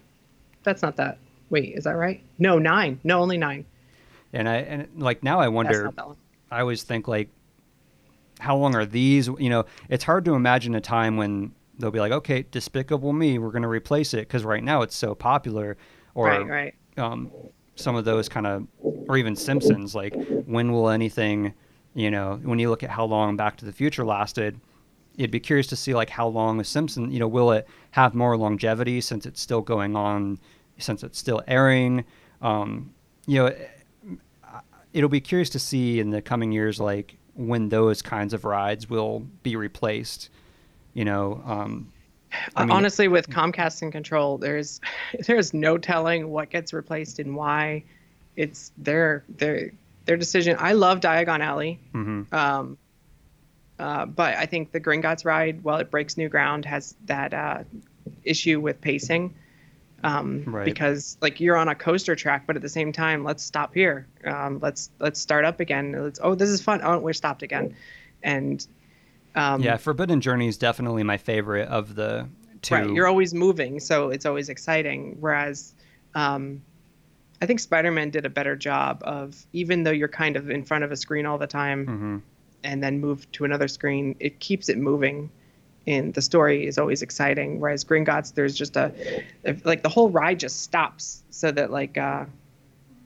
that's 0.65 0.83
not 0.83 0.97
that. 0.97 1.19
Wait, 1.51 1.75
is 1.77 1.85
that 1.85 1.93
right? 1.93 2.23
No, 2.39 2.59
nine. 2.59 3.01
No, 3.05 3.21
only 3.21 3.39
nine. 3.39 3.65
And 4.33 4.49
I 4.49 4.57
and 4.57 4.89
like 4.97 5.23
now 5.23 5.41
I 5.41 5.45
That's 5.45 5.55
wonder. 5.55 5.85
not 5.85 5.97
that 5.97 6.07
one. 6.09 6.17
I 6.51 6.61
always 6.61 6.83
think 6.83 7.09
like, 7.09 7.29
how 8.41 8.57
long 8.57 8.75
are 8.75 8.87
these? 8.87 9.29
You 9.29 9.51
know, 9.51 9.65
it's 9.89 10.05
hard 10.05 10.25
to 10.27 10.35
imagine 10.35 10.75
a 10.75 10.81
time 10.81 11.17
when 11.17 11.53
they'll 11.79 11.91
be 11.91 12.01
like, 12.01 12.13
okay, 12.13 12.45
Despicable 12.51 13.13
Me, 13.13 13.39
we're 13.39 13.51
going 13.51 13.63
to 13.63 13.69
replace 13.69 14.15
it 14.15 14.21
because 14.21 14.45
right 14.45 14.63
now 14.63 14.83
it's 14.83 14.97
so 14.97 15.15
popular, 15.15 15.77
or 16.15 16.27
right, 16.27 16.47
right. 16.47 16.75
um, 16.97 17.31
some 17.77 17.97
of 17.97 18.05
those 18.05 18.29
kind 18.29 18.47
of, 18.47 18.67
or 18.81 19.17
even 19.17 19.37
Simpsons. 19.37 19.95
Like, 19.95 20.15
when 20.47 20.73
will 20.73 20.89
anything, 20.89 21.55
you 21.95 22.11
know, 22.11 22.41
when 22.43 22.59
you 22.59 22.71
look 22.71 22.83
at 22.83 22.91
how 22.91 23.05
long 23.05 23.37
Back 23.37 23.57
to 23.59 23.65
the 23.65 23.73
Future 23.73 24.05
lasted, 24.05 24.61
you'd 25.17 25.31
be 25.31 25.41
curious 25.41 25.67
to 25.69 25.77
see 25.77 25.95
like 25.95 26.11
how 26.11 26.27
long 26.29 26.61
a 26.61 26.65
Simpson, 26.65 27.11
you 27.11 27.19
know, 27.19 27.29
will 27.29 27.53
it 27.53 27.67
have 27.93 28.15
more 28.15 28.37
longevity 28.37 29.01
since 29.01 29.27
it's 29.27 29.41
still 29.41 29.63
going 29.63 29.97
on, 29.97 30.39
since 30.79 31.03
it's 31.03 31.19
still 31.19 31.43
airing. 31.47 32.05
Um, 32.43 32.93
you 33.27 33.43
know, 33.43 33.55
it'll 34.93 35.09
be 35.09 35.21
curious 35.21 35.51
to 35.51 35.59
see 35.59 36.01
in 36.01 36.11
the 36.11 36.23
coming 36.23 36.53
years, 36.53 36.81
like 36.81 37.17
when 37.35 37.69
those 37.69 38.03
kinds 38.03 38.33
of 38.33 38.45
rides 38.45 38.89
will 38.89 39.21
be 39.43 39.57
replaced. 39.57 40.31
You 40.95 41.05
know, 41.05 41.43
um, 41.45 41.93
I 42.55 42.65
mean- 42.65 42.71
Honestly, 42.73 43.09
with 43.09 43.29
Comcast 43.29 43.83
and 43.83 43.93
Control, 43.93 44.39
there's 44.39 44.81
there's 45.27 45.53
no 45.55 45.79
telling 45.79 46.29
what 46.29 46.51
gets 46.51 46.73
replaced 46.73 47.19
and 47.19 47.35
why. 47.37 47.85
It's 48.37 48.73
their 48.79 49.25
their 49.29 49.73
their 50.05 50.17
decision. 50.17 50.57
I 50.59 50.73
love 50.73 51.01
Diagon 51.01 51.41
Alley. 51.41 51.81
mhm. 51.95 52.33
Um, 52.33 52.79
uh, 53.79 54.07
but 54.07 54.35
I 54.37 54.47
think 54.47 54.73
the 54.73 54.81
Gringotts 54.81 55.25
ride, 55.27 55.63
while 55.63 55.79
it 55.79 55.91
breaks 55.91 56.17
new 56.17 56.29
ground, 56.31 56.65
has 56.65 56.95
that 57.07 57.35
uh, 57.35 57.65
issue 58.25 58.59
with 58.61 58.81
pacing. 58.81 59.35
Um, 60.03 60.45
Right. 60.47 60.65
Because 60.65 61.17
like 61.21 61.41
you're 61.41 61.57
on 61.57 61.69
a 61.69 61.75
coaster 61.75 62.15
track, 62.15 62.47
but 62.47 62.57
at 62.57 62.63
the 62.63 62.69
same 62.69 62.93
time, 62.93 63.25
let's 63.25 63.43
stop 63.43 63.75
here. 63.75 64.07
Um, 64.25 64.59
let's 64.61 64.91
let's 64.99 65.19
start 65.21 65.45
up 65.45 65.61
again. 65.61 65.93
Let's 65.93 66.21
oh 66.23 66.35
this 66.35 66.51
is 66.51 66.61
fun. 66.63 66.81
Oh 66.83 66.99
we're 66.99 67.13
stopped 67.13 67.43
again, 67.43 67.75
and 68.23 68.67
um, 69.35 69.63
yeah, 69.63 69.77
Forbidden 69.77 70.21
Journey 70.21 70.49
is 70.49 70.59
definitely 70.59 71.03
my 71.03 71.17
favorite 71.17 71.69
of 71.69 71.95
the 71.95 72.29
two. 72.63 72.75
right. 72.75 72.91
You're 72.91 73.07
always 73.09 73.33
moving, 73.35 73.81
so 73.81 74.11
it's 74.11 74.27
always 74.27 74.49
exciting. 74.49 75.17
Whereas 75.21 75.75
um, 76.15 76.63
I 77.41 77.47
think 77.47 77.61
Spider-Man 77.61 78.11
did 78.11 78.25
a 78.27 78.31
better 78.31 78.57
job 78.57 79.03
of 79.05 79.47
even 79.53 79.83
though 79.83 79.91
you're 79.91 80.09
kind 80.09 80.37
of 80.37 80.51
in 80.51 80.63
front 80.63 80.85
of 80.85 80.93
a 80.93 80.97
screen 80.97 81.27
all 81.27 81.39
the 81.39 81.47
time. 81.47 81.87
hmm 81.87 82.19
and 82.65 82.83
then 82.83 82.99
move 82.99 83.31
to 83.31 83.45
another 83.45 83.69
screen, 83.69 84.17
it 84.19 84.41
keeps 84.41 84.69
it 84.69 84.77
moving. 84.77 85.31
And 85.87 86.15
the 86.15 86.23
story 86.23 86.67
is 86.67 86.79
always 86.79 87.01
exciting. 87.03 87.61
Whereas 87.61 87.85
Gringotts, 87.85 88.35
there's 88.35 88.55
just 88.57 88.77
a, 88.77 88.93
like 89.65 89.83
the 89.83 89.89
whole 89.89 90.11
ride 90.11 90.41
just 90.41 90.63
stops 90.63 91.23
so 91.31 91.53
that 91.53 91.71
like 91.71 91.97
uh, 91.97 92.25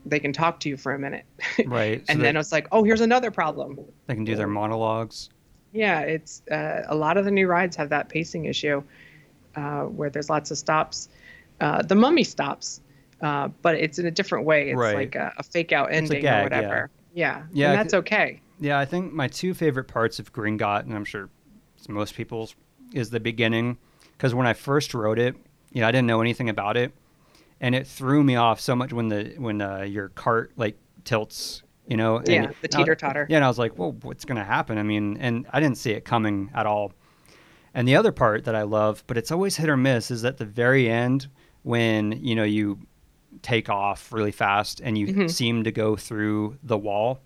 they 0.07 0.19
can 0.19 0.33
talk 0.33 0.61
to 0.61 0.69
you 0.69 0.77
for 0.77 0.93
a 0.95 0.99
minute. 0.99 1.25
Right. 1.67 2.03
and 2.09 2.21
that 2.21 2.23
then 2.25 2.37
it's 2.37 2.53
like, 2.53 2.69
oh, 2.73 2.83
here's 2.83 3.03
another 3.03 3.31
problem. 3.31 3.79
they 4.07 4.15
can 4.15 4.25
do 4.25 4.35
their 4.35 4.47
monologues. 4.47 5.29
Yeah, 5.73 6.01
it's 6.01 6.43
uh, 6.51 6.83
a 6.89 6.95
lot 6.95 7.17
of 7.17 7.25
the 7.25 7.31
new 7.31 7.47
rides 7.47 7.77
have 7.77 7.91
that 7.91 8.09
pacing 8.09 8.47
issue 8.47 8.83
uh, 9.57 9.83
where 9.83 10.11
there's 10.11 10.31
lots 10.31 10.51
of 10.51 10.59
stops. 10.59 11.09
Uh, 11.61 11.83
the 11.83 11.95
Mummy 11.95 12.25
stops, 12.25 12.81
uh, 13.21 13.49
but 13.63 13.75
it's 13.77 13.99
in 13.99 14.07
a 14.07 14.11
different 14.11 14.47
way. 14.47 14.71
It's 14.71 14.79
Right. 14.79 14.95
like 14.97 15.15
a, 15.15 15.33
a 15.37 15.43
fake 15.43 15.73
out 15.73 15.93
ending 15.93 16.25
yeah. 16.25 16.41
or 16.41 16.43
whatever. 16.45 16.91
Yeah, 17.13 17.43
Yeah, 17.53 17.71
and 17.73 17.79
that's 17.79 17.95
okay. 17.95 18.41
Yeah, 18.59 18.79
I 18.79 18.85
think 18.85 19.13
my 19.13 19.29
two 19.29 19.53
favorite 19.55 19.85
parts 19.85 20.19
of 20.19 20.33
Gringot, 20.33 20.83
and 20.85 20.95
I'm 20.95 21.05
sure 21.05 21.29
it's 21.77 21.89
most 21.89 22.15
people's, 22.15 22.55
is 22.93 23.11
the 23.11 23.21
beginning. 23.21 23.79
Because 24.13 24.35
when 24.35 24.47
I 24.47 24.53
first 24.53 24.93
wrote 24.95 25.19
it, 25.19 25.35
you 25.73 25.81
know, 25.81 25.89
I 25.89 25.93
didn't 25.93 26.07
know 26.07 26.21
anything 26.21 26.49
about 26.49 26.77
it, 26.77 26.93
and 27.61 27.75
it 27.75 27.87
threw 27.87 28.23
me 28.23 28.37
off 28.37 28.61
so 28.61 28.75
much 28.77 28.93
when 28.93 29.09
the 29.09 29.35
when 29.39 29.61
uh, 29.63 29.83
your 29.83 30.09
cart 30.11 30.53
like 30.57 30.77
tilts, 31.05 31.63
you 31.87 31.97
know. 31.97 32.19
and- 32.19 32.29
Yeah, 32.29 32.47
the 32.47 32.55
and 32.65 32.73
teeter 32.73 32.95
totter. 32.95 33.27
Yeah, 33.31 33.37
and 33.37 33.45
I 33.45 33.49
was 33.49 33.59
like, 33.59 33.79
well, 33.79 33.93
what's 34.03 34.25
gonna 34.25 34.45
happen? 34.45 34.79
I 34.79 34.83
mean, 34.83 35.17
and 35.19 35.47
I 35.53 35.61
didn't 35.61 35.79
see 35.79 35.93
it 35.93 36.05
coming 36.05 36.51
at 36.55 36.67
all. 36.67 36.93
And 37.73 37.87
the 37.87 37.95
other 37.97 38.11
part 38.13 38.45
that 38.45 38.55
I 38.57 38.63
love, 38.63 39.05
but 39.07 39.17
it's 39.17 39.31
always 39.31 39.57
hit 39.57 39.69
or 39.69 39.77
miss, 39.77 40.11
is 40.11 40.25
at 40.25 40.39
the 40.39 40.45
very 40.45 40.91
end 40.91 41.29
when 41.63 42.13
you 42.23 42.35
know 42.35 42.43
you 42.45 42.81
take 43.43 43.69
off 43.71 44.13
really 44.13 44.33
fast 44.33 44.81
and 44.81 44.99
you 44.99 45.07
Mhm. 45.07 45.31
seem 45.31 45.63
to 45.65 45.71
go 45.71 45.95
through 45.97 46.59
the 46.65 46.77
wall 46.77 47.21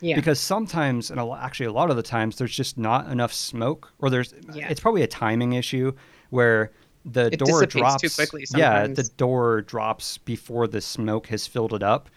Yeah. 0.00 0.16
because 0.16 0.40
sometimes 0.40 1.10
and 1.10 1.20
actually 1.20 1.66
a 1.66 1.72
lot 1.72 1.90
of 1.90 1.96
the 1.96 2.02
times 2.02 2.36
there's 2.36 2.54
just 2.54 2.78
not 2.78 3.10
enough 3.10 3.32
smoke 3.32 3.92
or 3.98 4.10
there's 4.10 4.34
Yeah. 4.52 4.68
it's 4.68 4.80
probably 4.80 5.02
a 5.02 5.06
timing 5.06 5.52
issue 5.54 5.92
where 6.30 6.72
the 7.04 7.26
It 7.32 7.38
door 7.38 7.64
drops 7.66 8.02
too 8.02 8.10
quickly 8.10 8.44
yeah 8.54 8.86
the 8.86 9.04
door 9.16 9.62
drops 9.62 10.18
before 10.18 10.66
the 10.66 10.80
smoke 10.80 11.28
has 11.28 11.46
filled 11.46 11.72
it 11.74 11.82
up. 11.82 12.08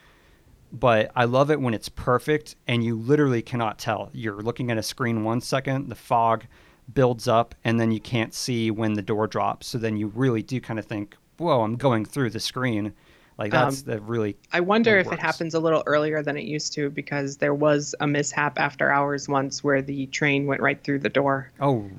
But 0.72 1.12
i 1.16 1.26
love 1.26 1.52
it 1.52 1.62
when 1.62 1.74
it's 1.74 1.90
perfect 1.90 2.56
and 2.68 2.84
you 2.84 2.96
literally 2.96 3.42
cannot 3.42 3.78
tell. 3.80 4.10
You're 4.14 4.42
looking 4.42 4.72
at 4.72 4.78
a 4.78 4.84
screen 4.84 5.24
one 5.24 5.42
second 5.42 5.90
the 5.90 5.96
fog 5.96 6.46
builds 6.94 7.28
up 7.28 7.56
and 7.64 7.80
then 7.80 7.92
you 7.92 8.00
can't 8.02 8.34
see 8.34 8.72
when 8.72 8.94
the 8.94 9.02
door 9.02 9.28
drops. 9.28 9.68
So 9.68 9.78
then 9.78 9.98
you 9.98 10.08
really 10.08 10.42
do 10.42 10.60
kind 10.60 10.80
of 10.80 10.86
think 10.86 11.16
whoa 11.38 11.62
i'm 11.64 11.76
going 11.78 12.06
through 12.06 12.30
the 12.30 12.40
screen 12.40 12.94
like 13.38 13.52
that's 13.52 13.80
Um, 13.82 13.86
the 13.86 14.02
really 14.02 14.36
I 14.52 14.60
wonder 14.60 14.98
if 15.00 15.12
it 15.12 15.20
happens 15.20 15.54
a 15.54 15.60
little 15.60 15.84
earlier 15.86 16.22
than 16.22 16.38
it 16.38 16.44
used 16.46 16.74
to 16.74 16.90
because 16.90 17.38
there 17.38 17.54
was 17.54 17.96
a 18.00 18.08
mishap 18.08 18.60
after 18.60 18.90
hours 18.92 19.28
once 19.28 19.64
where 19.64 19.82
the 19.82 20.06
train 20.08 20.46
went 20.46 20.62
right 20.62 20.82
through 20.84 21.00
the 21.00 21.10
door. 21.10 21.52
oh 21.60 21.90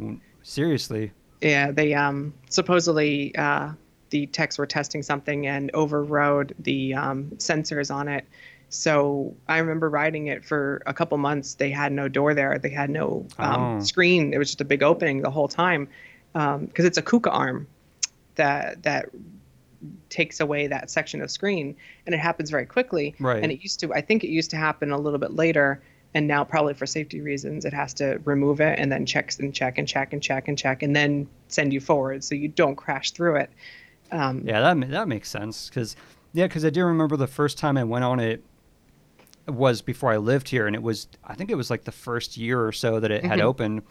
seriously 0.42 1.10
Yeah, 1.40 1.70
they 1.72 1.94
um 1.94 2.32
supposedly 2.50 3.34
uh, 3.36 3.72
the 4.10 4.26
techs 4.26 4.58
were 4.58 4.66
testing 4.66 5.02
something 5.02 5.46
and 5.46 5.70
overrode 5.74 6.54
the 6.58 6.94
um, 6.94 7.30
sensors 7.38 7.92
on 7.92 8.06
it. 8.08 8.24
So 8.68 9.34
I 9.48 9.58
remember 9.58 9.88
riding 9.90 10.26
it 10.28 10.44
for 10.44 10.82
a 10.86 10.94
couple 10.94 11.16
months. 11.18 11.54
They 11.54 11.70
had 11.70 11.92
no 11.92 12.08
door 12.08 12.34
there. 12.34 12.58
They 12.58 12.70
had 12.70 12.90
no 12.90 13.26
um, 13.38 13.62
Oh. 13.62 13.80
screen. 13.80 14.32
It 14.32 14.38
was 14.38 14.48
just 14.48 14.60
a 14.60 14.64
big 14.64 14.82
opening 14.82 15.22
the 15.22 15.30
whole 15.30 15.48
time 15.48 15.88
because 16.32 16.84
it's 16.84 16.98
a 16.98 17.02
Kuka 17.02 17.30
arm 17.30 17.66
that 18.36 18.82
that 18.84 19.08
takes 20.08 20.40
away 20.40 20.66
that 20.66 20.90
section 20.90 21.20
of 21.22 21.30
screen, 21.30 21.76
and 22.06 22.14
it 22.14 22.18
happens 22.18 22.50
very 22.50 22.66
quickly. 22.66 23.14
Right. 23.20 23.42
And 23.42 23.50
it 23.52 23.60
used 23.62 23.80
to. 23.80 23.92
I 23.94 24.00
think 24.00 24.24
it 24.24 24.28
used 24.30 24.50
to 24.50 24.56
happen 24.56 24.90
a 24.90 24.98
little 24.98 25.18
bit 25.18 25.32
later. 25.32 25.82
And 26.16 26.28
now, 26.28 26.44
probably 26.44 26.74
for 26.74 26.86
safety 26.86 27.20
reasons, 27.20 27.64
it 27.64 27.72
has 27.72 27.92
to 27.94 28.20
remove 28.24 28.60
it 28.60 28.78
and 28.78 28.92
then 28.92 29.04
checks 29.04 29.40
and 29.40 29.52
check 29.52 29.78
and 29.78 29.88
check 29.88 30.12
and 30.12 30.22
check 30.22 30.46
and 30.46 30.56
check 30.56 30.82
and 30.84 30.94
then 30.94 31.26
send 31.48 31.72
you 31.72 31.80
forward 31.80 32.22
so 32.22 32.36
you 32.36 32.46
don't 32.46 32.76
crash 32.76 33.10
through 33.10 33.36
it. 33.36 33.50
Um, 34.12 34.42
Yeah, 34.46 34.60
that 34.60 34.90
that 34.90 35.08
makes 35.08 35.28
sense 35.28 35.68
because 35.68 35.96
yeah, 36.32 36.46
because 36.46 36.64
I 36.64 36.70
do 36.70 36.84
remember 36.84 37.16
the 37.16 37.26
first 37.26 37.58
time 37.58 37.76
I 37.76 37.82
went 37.82 38.04
on 38.04 38.20
it 38.20 38.44
was 39.48 39.82
before 39.82 40.12
I 40.12 40.16
lived 40.16 40.48
here, 40.50 40.66
and 40.66 40.76
it 40.76 40.82
was 40.82 41.08
I 41.24 41.34
think 41.34 41.50
it 41.50 41.56
was 41.56 41.68
like 41.70 41.82
the 41.84 41.92
first 41.92 42.36
year 42.36 42.64
or 42.64 42.70
so 42.72 43.00
that 43.00 43.10
it 43.10 43.24
had 43.24 43.40
Mhm. 43.40 43.42
opened, 43.42 43.82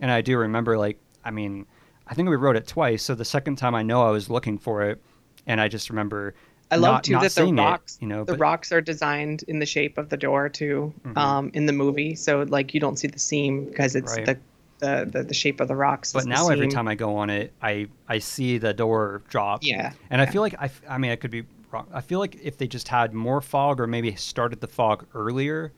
and 0.00 0.10
I 0.10 0.20
do 0.20 0.38
remember 0.38 0.78
like 0.78 0.98
I 1.24 1.30
mean, 1.32 1.66
I 2.06 2.14
think 2.14 2.28
we 2.28 2.36
rode 2.36 2.56
it 2.56 2.66
twice. 2.66 3.02
So 3.02 3.14
the 3.14 3.24
second 3.24 3.56
time 3.56 3.74
I 3.74 3.82
know 3.82 4.02
I 4.06 4.10
was 4.10 4.30
looking 4.30 4.56
for 4.58 4.82
it, 4.82 5.02
and 5.46 5.60
I 5.60 5.68
just 5.68 5.90
remember. 5.90 6.34
I 6.70 6.76
love 6.76 6.92
not- 6.94 7.04
too 7.04 7.12
not 7.12 7.20
that 7.22 7.34
the 7.34 7.42
seeing 7.42 7.58
it, 7.58 7.62
rocks, 7.62 7.98
you 8.00 8.06
know, 8.08 8.24
the 8.24 8.32
but- 8.32 8.38
rocks 8.40 8.72
are 8.72 8.80
designed 8.80 9.44
in 9.46 9.58
the 9.58 9.66
shape 9.66 9.98
of 9.98 10.08
the 10.08 10.16
door 10.16 10.48
too, 10.48 10.94
Mhm. 11.04 11.16
um, 11.18 11.50
in 11.52 11.66
the 11.66 11.72
movie. 11.72 12.14
So 12.14 12.44
like 12.48 12.72
you 12.72 12.80
don't 12.80 12.98
see 12.98 13.08
the 13.08 13.18
seam 13.18 13.66
because 13.66 13.94
it's 13.94 14.16
Right. 14.16 14.24
the, 14.24 14.38
the, 14.78 15.08
the 15.12 15.22
the 15.24 15.34
shape 15.34 15.60
of 15.60 15.68
the 15.68 15.76
rocks. 15.76 16.12
But 16.14 16.24
now 16.24 16.48
every 16.48 16.68
time 16.68 16.88
I 16.88 16.94
go 16.94 17.16
on 17.16 17.28
it, 17.28 17.52
I 17.62 17.88
I 18.08 18.18
see 18.20 18.56
the 18.58 18.72
door 18.72 19.22
drop. 19.28 19.60
yeah, 19.62 19.92
And 20.10 20.20
I 20.22 20.26
feel 20.26 20.40
like 20.40 20.54
I 20.58 20.70
I 20.88 20.96
mean 20.98 21.10
I 21.10 21.16
could 21.16 21.30
be 21.30 21.44
wrong. 21.70 21.86
I 21.92 22.00
feel 22.00 22.18
like 22.20 22.36
if 22.42 22.56
they 22.56 22.66
just 22.66 22.88
had 22.88 23.12
more 23.12 23.40
fog 23.42 23.78
or 23.78 23.86
maybe 23.86 24.14
started 24.16 24.60
the 24.62 24.66
fog 24.68 25.04
earlier, 25.14 25.72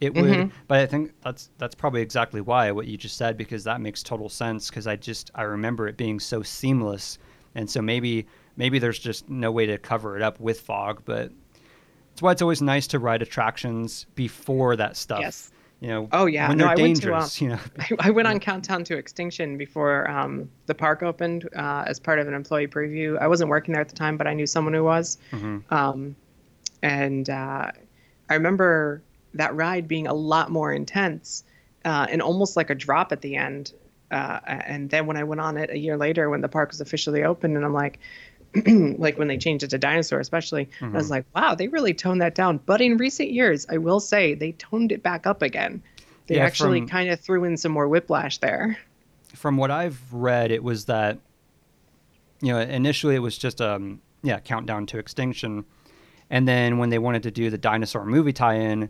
it 0.00 0.14
would. 0.14 0.24
Mhm. 0.24 0.50
But 0.66 0.80
I 0.80 0.86
think 0.86 1.12
that's 1.22 1.50
that's 1.58 1.76
probably 1.76 2.02
exactly 2.02 2.40
why 2.40 2.72
what 2.72 2.88
you 2.88 2.96
just 2.96 3.16
said 3.16 3.36
because 3.36 3.62
that 3.64 3.80
makes 3.80 4.02
total 4.02 4.28
sense 4.28 4.68
because 4.68 4.88
I 4.88 4.96
just 4.96 5.30
I 5.36 5.42
remember 5.42 5.86
it 5.86 5.96
being 5.96 6.18
so 6.18 6.42
seamless, 6.42 7.18
and 7.54 7.70
so 7.70 7.80
maybe 7.80 8.26
maybe 8.60 8.78
there's 8.78 8.98
just 8.98 9.28
no 9.28 9.50
way 9.50 9.66
to 9.66 9.78
cover 9.78 10.16
it 10.16 10.22
up 10.22 10.38
with 10.38 10.60
fog, 10.60 11.02
but 11.04 11.32
that's 12.10 12.22
why 12.22 12.30
it's 12.32 12.42
always 12.42 12.62
nice 12.62 12.86
to 12.88 12.98
ride 12.98 13.22
attractions 13.22 14.06
before 14.14 14.76
that 14.76 14.96
stuff. 14.96 15.20
Yes. 15.20 15.50
You 15.80 15.88
know. 15.88 16.08
Oh, 16.12 16.26
yeah. 16.26 16.48
When 16.48 16.58
No, 16.58 16.64
they're 16.64 16.72
I 16.76 16.82
went 16.82 16.96
to, 16.96 17.02
dangerous, 17.02 17.40
you 17.40 17.48
know. 17.48 17.58
I, 17.78 18.08
I 18.08 18.10
went 18.10 18.28
on 18.28 18.38
Countdown 18.38 18.84
to 18.84 18.98
Extinction 18.98 19.56
before 19.56 20.08
um, 20.10 20.50
the 20.66 20.74
park 20.74 21.02
opened 21.02 21.48
uh, 21.56 21.84
as 21.86 21.98
part 21.98 22.18
of 22.18 22.28
an 22.28 22.34
employee 22.34 22.66
preview. 22.68 23.18
I 23.18 23.26
wasn't 23.26 23.48
working 23.48 23.72
there 23.72 23.80
at 23.80 23.88
the 23.88 23.94
time, 23.96 24.18
but 24.18 24.26
I 24.26 24.34
knew 24.34 24.46
someone 24.46 24.74
who 24.74 24.84
was. 24.84 25.16
Mhm. 25.32 25.62
Um, 25.72 26.14
and 26.82 27.30
uh, 27.30 27.70
I 28.28 28.34
remember 28.34 29.02
that 29.34 29.54
ride 29.54 29.88
being 29.88 30.06
a 30.06 30.12
lot 30.14 30.50
more 30.50 30.70
intense 30.72 31.44
uh, 31.86 32.06
and 32.10 32.20
almost 32.20 32.56
like 32.56 32.68
a 32.68 32.74
drop 32.74 33.10
at 33.12 33.22
the 33.22 33.36
end. 33.36 33.72
Uh, 34.10 34.40
and 34.46 34.90
then 34.90 35.06
when 35.06 35.16
I 35.16 35.24
went 35.24 35.40
on 35.40 35.56
it 35.56 35.70
a 35.70 35.78
year 35.78 35.96
later, 35.96 36.28
when 36.28 36.40
the 36.42 36.48
park 36.48 36.70
was 36.72 36.80
officially 36.80 37.22
open, 37.24 37.56
and 37.56 37.64
I'm 37.64 37.72
like, 37.72 38.00
like 38.98 39.18
when 39.18 39.28
they 39.28 39.38
changed 39.38 39.62
it 39.64 39.68
to 39.70 39.78
dinosaur, 39.78 40.18
especially, 40.20 40.68
I 40.80 40.86
was 40.88 41.06
Mhm. 41.06 41.10
like, 41.10 41.24
wow, 41.34 41.54
they 41.54 41.68
really 41.68 41.94
toned 41.94 42.20
that 42.20 42.34
down. 42.34 42.58
But 42.66 42.80
in 42.80 42.96
recent 42.96 43.30
years, 43.30 43.66
I 43.70 43.78
will 43.78 44.00
say 44.00 44.34
they 44.34 44.52
toned 44.52 44.90
it 44.92 45.02
back 45.02 45.26
up 45.26 45.40
again. 45.42 45.82
They 46.26 46.36
Yeah, 46.36 46.44
actually 46.44 46.84
kind 46.86 47.10
of 47.10 47.20
threw 47.20 47.44
in 47.44 47.56
some 47.56 47.72
more 47.72 47.88
whiplash 47.88 48.38
there. 48.38 48.76
from 49.34 49.56
what 49.56 49.70
I've 49.70 50.00
read, 50.12 50.50
it 50.50 50.64
was 50.64 50.86
that 50.86 51.18
you 52.42 52.52
know 52.52 52.58
initially 52.58 53.14
it 53.14 53.20
was 53.20 53.36
just 53.38 53.60
um 53.60 54.00
yeah 54.22 54.40
countdown 54.40 54.86
to 54.86 54.98
extinction, 54.98 55.64
and 56.30 56.48
then 56.48 56.78
when 56.78 56.90
they 56.90 56.98
wanted 56.98 57.22
to 57.24 57.30
do 57.30 57.50
the 57.50 57.58
dinosaur 57.58 58.04
movie 58.04 58.32
tie-in, 58.32 58.88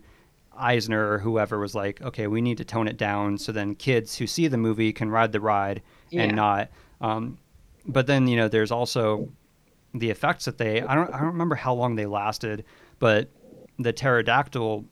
Eisner 0.56 1.12
or 1.12 1.18
whoever 1.18 1.58
was 1.58 1.74
like, 1.74 2.00
okay, 2.02 2.26
we 2.26 2.40
need 2.40 2.56
to 2.58 2.64
tone 2.64 2.88
it 2.88 2.96
down 2.96 3.38
so 3.38 3.52
then 3.52 3.74
kids 3.74 4.16
who 4.18 4.26
see 4.26 4.46
the 4.48 4.56
movie 4.58 4.92
can 4.92 5.10
ride 5.10 5.32
the 5.32 5.40
ride 5.40 5.82
Yeah. 6.10 6.22
and 6.22 6.36
not. 6.36 6.68
Um, 7.00 7.38
but 7.86 8.06
then 8.06 8.26
you 8.28 8.36
know 8.36 8.48
there's 8.48 8.70
also 8.70 9.28
the 9.94 10.10
effects 10.10 10.44
that 10.44 10.58
they 10.58 10.82
I 10.82 10.94
don't 10.94 11.08
I 11.12 11.18
don't 11.18 11.28
remember 11.28 11.54
how 11.54 11.74
long 11.74 11.96
they 11.96 12.06
lasted, 12.06 12.64
but 12.98 13.28
the 13.78 13.92
pterodactyl 13.92 14.84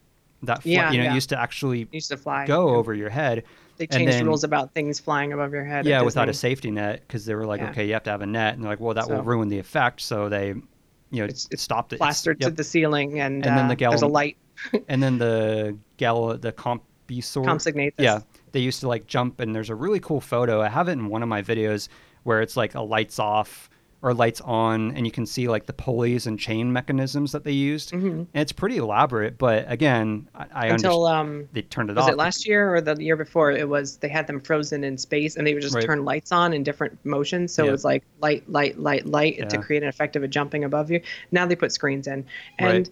that 0.43 0.63
fl- 0.63 0.69
Yeah, 0.69 0.91
you 0.91 0.97
know 0.99 1.03
yeah. 1.05 1.13
used 1.13 1.29
to 1.29 1.39
actually 1.39 1.87
used 1.91 2.09
to 2.11 2.17
fly. 2.17 2.45
go 2.45 2.69
over 2.75 2.93
your 2.93 3.09
head. 3.09 3.43
They 3.77 3.87
changed 3.87 4.11
then- 4.13 4.25
rules 4.25 4.43
about 4.43 4.73
things 4.73 4.99
flying 4.99 5.31
above 5.31 5.53
your 5.53 5.63
head. 5.63 5.85
Yeah, 5.85 6.01
without 6.01 6.27
a 6.27 6.33
safety 6.33 6.69
net 6.71 7.01
because 7.07 7.25
they 7.25 7.33
were 7.35 7.45
like, 7.45 7.61
Yeah. 7.61 7.69
okay, 7.69 7.85
you 7.87 7.93
have 7.93 8.03
to 8.03 8.09
have 8.11 8.21
a 8.21 8.25
net, 8.25 8.55
and 8.55 8.63
they're 8.63 8.71
like, 8.71 8.79
well, 8.81 8.93
that 8.93 9.09
will 9.09 9.21
ruin 9.23 9.47
the 9.47 9.57
effect. 9.59 10.01
So 10.01 10.27
they, 10.27 10.47
you 10.47 10.63
know, 11.11 11.23
It's- 11.23 11.47
it's 11.51 11.61
stopped 11.63 11.93
it. 11.93 11.95
It's- 11.95 12.05
plastered 12.05 12.41
to 12.41 12.47
yep. 12.47 12.55
the 12.57 12.63
ceiling, 12.63 13.21
and, 13.21 13.35
And 13.45 13.57
then 13.57 13.65
uh, 13.65 13.69
the 13.69 13.75
there's 13.75 14.01
a 14.01 14.05
gal- 14.05 14.09
light. 14.11 14.37
and 14.89 15.01
then 15.01 15.17
the 15.17 15.77
gal, 15.95 16.37
the 16.37 16.51
compusor. 16.51 17.45
Compsognathus. 17.45 17.93
Yeah, 17.99 18.19
they 18.51 18.59
used 18.59 18.81
to 18.81 18.89
like 18.89 19.07
jump, 19.07 19.39
and 19.39 19.55
there's 19.55 19.69
a 19.69 19.75
really 19.75 20.01
cool 20.01 20.19
photo. 20.19 20.61
I 20.61 20.67
have 20.67 20.89
it 20.89 20.93
in 20.93 21.07
one 21.07 21.23
of 21.23 21.29
my 21.29 21.41
videos 21.41 21.87
where 22.23 22.41
it's 22.41 22.57
like 22.57 22.75
a 22.75 22.81
lights 22.81 23.17
off 23.17 23.68
or 24.01 24.13
lights 24.13 24.39
on, 24.41 24.91
and 24.95 25.05
you 25.05 25.11
can 25.11 25.25
see 25.25 25.49
like 25.49 25.65
the 25.65 25.73
pulleys 25.73 26.25
and 26.25 26.39
chain 26.39 26.71
mechanisms 26.71 27.33
that 27.33 27.43
they 27.43 27.51
used. 27.51 27.91
Mhm. 27.91 28.01
And 28.01 28.27
it's 28.33 28.53
pretty 28.53 28.77
elaborate, 28.77 29.37
but 29.37 29.69
again, 29.69 30.25
I, 30.33 30.45
I 30.53 30.67
Until 30.67 31.05
um, 31.05 31.49
they 31.51 31.63
turned 31.63 31.89
it 31.89 31.97
was 31.97 32.03
off. 32.03 32.07
Was 32.07 32.13
it 32.13 32.17
last 32.17 32.47
year 32.47 32.73
or 32.75 32.79
the 32.79 32.95
year 32.95 33.17
before? 33.17 33.51
It 33.51 33.67
was 33.67 33.97
they 33.97 34.07
had 34.07 34.25
them 34.27 34.39
frozen 34.39 34.85
in 34.85 34.97
space, 34.97 35.35
and 35.35 35.45
they 35.45 35.53
would 35.53 35.61
just 35.61 35.75
Right. 35.75 35.85
turn 35.85 36.05
lights 36.05 36.31
on 36.31 36.53
in 36.53 36.63
different 36.63 36.97
motions. 37.05 37.51
So 37.53 37.63
Yeah. 37.63 37.69
it 37.69 37.71
was 37.73 37.83
like 37.83 38.03
light, 38.21 38.49
light, 38.49 38.79
light, 38.79 39.05
light 39.05 39.49
to 39.49 39.57
create 39.57 39.83
an 39.83 39.89
effect 39.89 40.15
of 40.15 40.23
it 40.23 40.29
jumping 40.29 40.63
above 40.63 40.89
you. 40.89 41.01
Now 41.31 41.45
they 41.45 41.57
put 41.57 41.73
screens 41.73 42.07
in, 42.07 42.25
and 42.57 42.89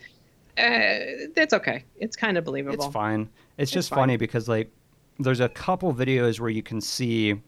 uh, 0.58 1.30
that's 1.36 1.54
okay. 1.54 1.84
It's 2.00 2.18
kind 2.18 2.38
of 2.38 2.44
believable. 2.44 2.84
It's 2.86 2.94
fine. 2.94 3.22
It's, 3.58 3.64
It's 3.64 3.72
just 3.72 3.90
fine. 3.92 3.98
funny 4.00 4.18
because 4.18 4.50
like 4.50 4.70
there's 5.20 5.40
a 5.40 5.48
couple 5.50 5.94
videos 5.94 6.40
where 6.40 6.50
you 6.50 6.62
can 6.64 6.82
see 6.82 7.42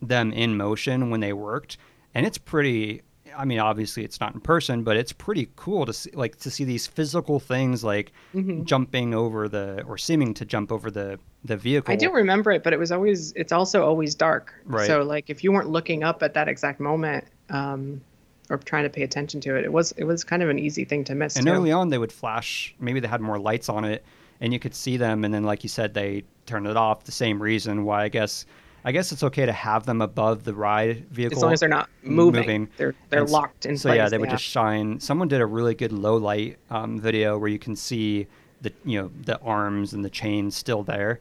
them 0.00 0.32
in 0.32 0.56
motion 0.56 1.10
when 1.10 1.20
they 1.20 1.32
worked, 1.32 1.78
and 2.14 2.26
it's 2.26 2.38
pretty. 2.38 3.02
I 3.34 3.46
mean, 3.46 3.60
obviously 3.60 4.04
it's 4.04 4.20
not 4.20 4.34
in 4.34 4.40
person, 4.42 4.82
but 4.84 4.98
it's 4.98 5.12
pretty 5.12 5.48
cool 5.56 5.86
to 5.86 5.92
see 5.94 6.10
like 6.12 6.36
to 6.40 6.50
see 6.50 6.64
these 6.64 6.86
physical 6.86 7.40
things 7.40 7.82
like 7.82 8.12
Mhm. 8.34 8.64
jumping 8.66 9.14
over 9.14 9.48
the 9.48 9.82
or 9.88 9.96
seeming 9.96 10.34
to 10.34 10.44
jump 10.44 10.70
over 10.70 10.90
the 10.90 11.18
the 11.44 11.56
vehicle. 11.56 11.90
I 11.92 11.96
do 11.96 12.12
remember 12.12 12.52
it, 12.52 12.62
but 12.62 12.74
it 12.74 12.78
was 12.78 12.92
always 12.92 13.32
it's 13.32 13.50
also 13.52 13.84
always 13.86 14.14
dark. 14.14 14.52
Right. 14.66 14.86
So 14.86 15.02
like 15.02 15.30
if 15.30 15.42
you 15.42 15.50
weren't 15.50 15.70
looking 15.70 16.04
up 16.04 16.22
at 16.22 16.34
that 16.34 16.46
exact 16.46 16.78
moment, 16.78 17.24
um, 17.48 18.02
or 18.50 18.58
trying 18.58 18.82
to 18.84 18.90
pay 18.90 19.02
attention 19.02 19.40
to 19.40 19.56
it, 19.56 19.64
it 19.64 19.72
was 19.72 19.92
it 19.92 20.04
was 20.04 20.24
kind 20.24 20.42
of 20.42 20.50
an 20.50 20.58
easy 20.58 20.84
thing 20.84 21.02
to 21.04 21.14
miss. 21.14 21.36
And 21.36 21.46
too. 21.46 21.52
early 21.54 21.72
on, 21.72 21.88
they 21.88 21.96
would 21.98 22.12
flash. 22.12 22.74
Maybe 22.80 23.00
they 23.00 23.08
had 23.08 23.22
more 23.22 23.38
lights 23.38 23.70
on 23.70 23.84
it, 23.86 24.04
and 24.42 24.52
you 24.52 24.58
could 24.58 24.74
see 24.74 24.98
them. 24.98 25.24
And 25.24 25.32
then, 25.32 25.44
like 25.44 25.62
you 25.62 25.70
said, 25.70 25.94
they 25.94 26.24
turned 26.44 26.66
it 26.66 26.76
off. 26.76 27.04
The 27.04 27.12
same 27.12 27.40
reason 27.42 27.84
why 27.86 28.02
I 28.02 28.08
guess. 28.10 28.44
I 28.84 28.92
guess 28.92 29.12
it's 29.12 29.22
okay 29.22 29.46
to 29.46 29.52
have 29.52 29.86
them 29.86 30.02
above 30.02 30.44
the 30.44 30.54
ride 30.54 31.08
vehicle. 31.10 31.38
as 31.38 31.42
long 31.42 31.52
as 31.52 31.60
they're 31.60 31.68
not 31.68 31.88
moving, 32.02 32.40
moving. 32.40 32.68
they're 32.76 32.94
they're 33.10 33.20
And 33.22 33.30
locked 33.30 33.64
in 33.66 33.76
so 33.76 33.88
place. 33.88 33.96
yeah, 33.98 34.08
they 34.08 34.18
would 34.18 34.30
just 34.30 34.44
shine. 34.44 34.98
Someone 34.98 35.28
did 35.28 35.40
a 35.40 35.46
really 35.46 35.74
good 35.74 35.92
low 35.92 36.16
light 36.16 36.58
um, 36.70 36.98
video 37.00 37.38
where 37.38 37.48
you 37.48 37.58
can 37.60 37.76
see 37.76 38.26
the 38.60 38.72
you 38.84 39.00
know 39.00 39.10
the 39.24 39.38
arms 39.40 39.92
and 39.92 40.04
the 40.04 40.10
chains 40.10 40.56
still 40.56 40.82
there, 40.82 41.20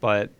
but 0.00 0.30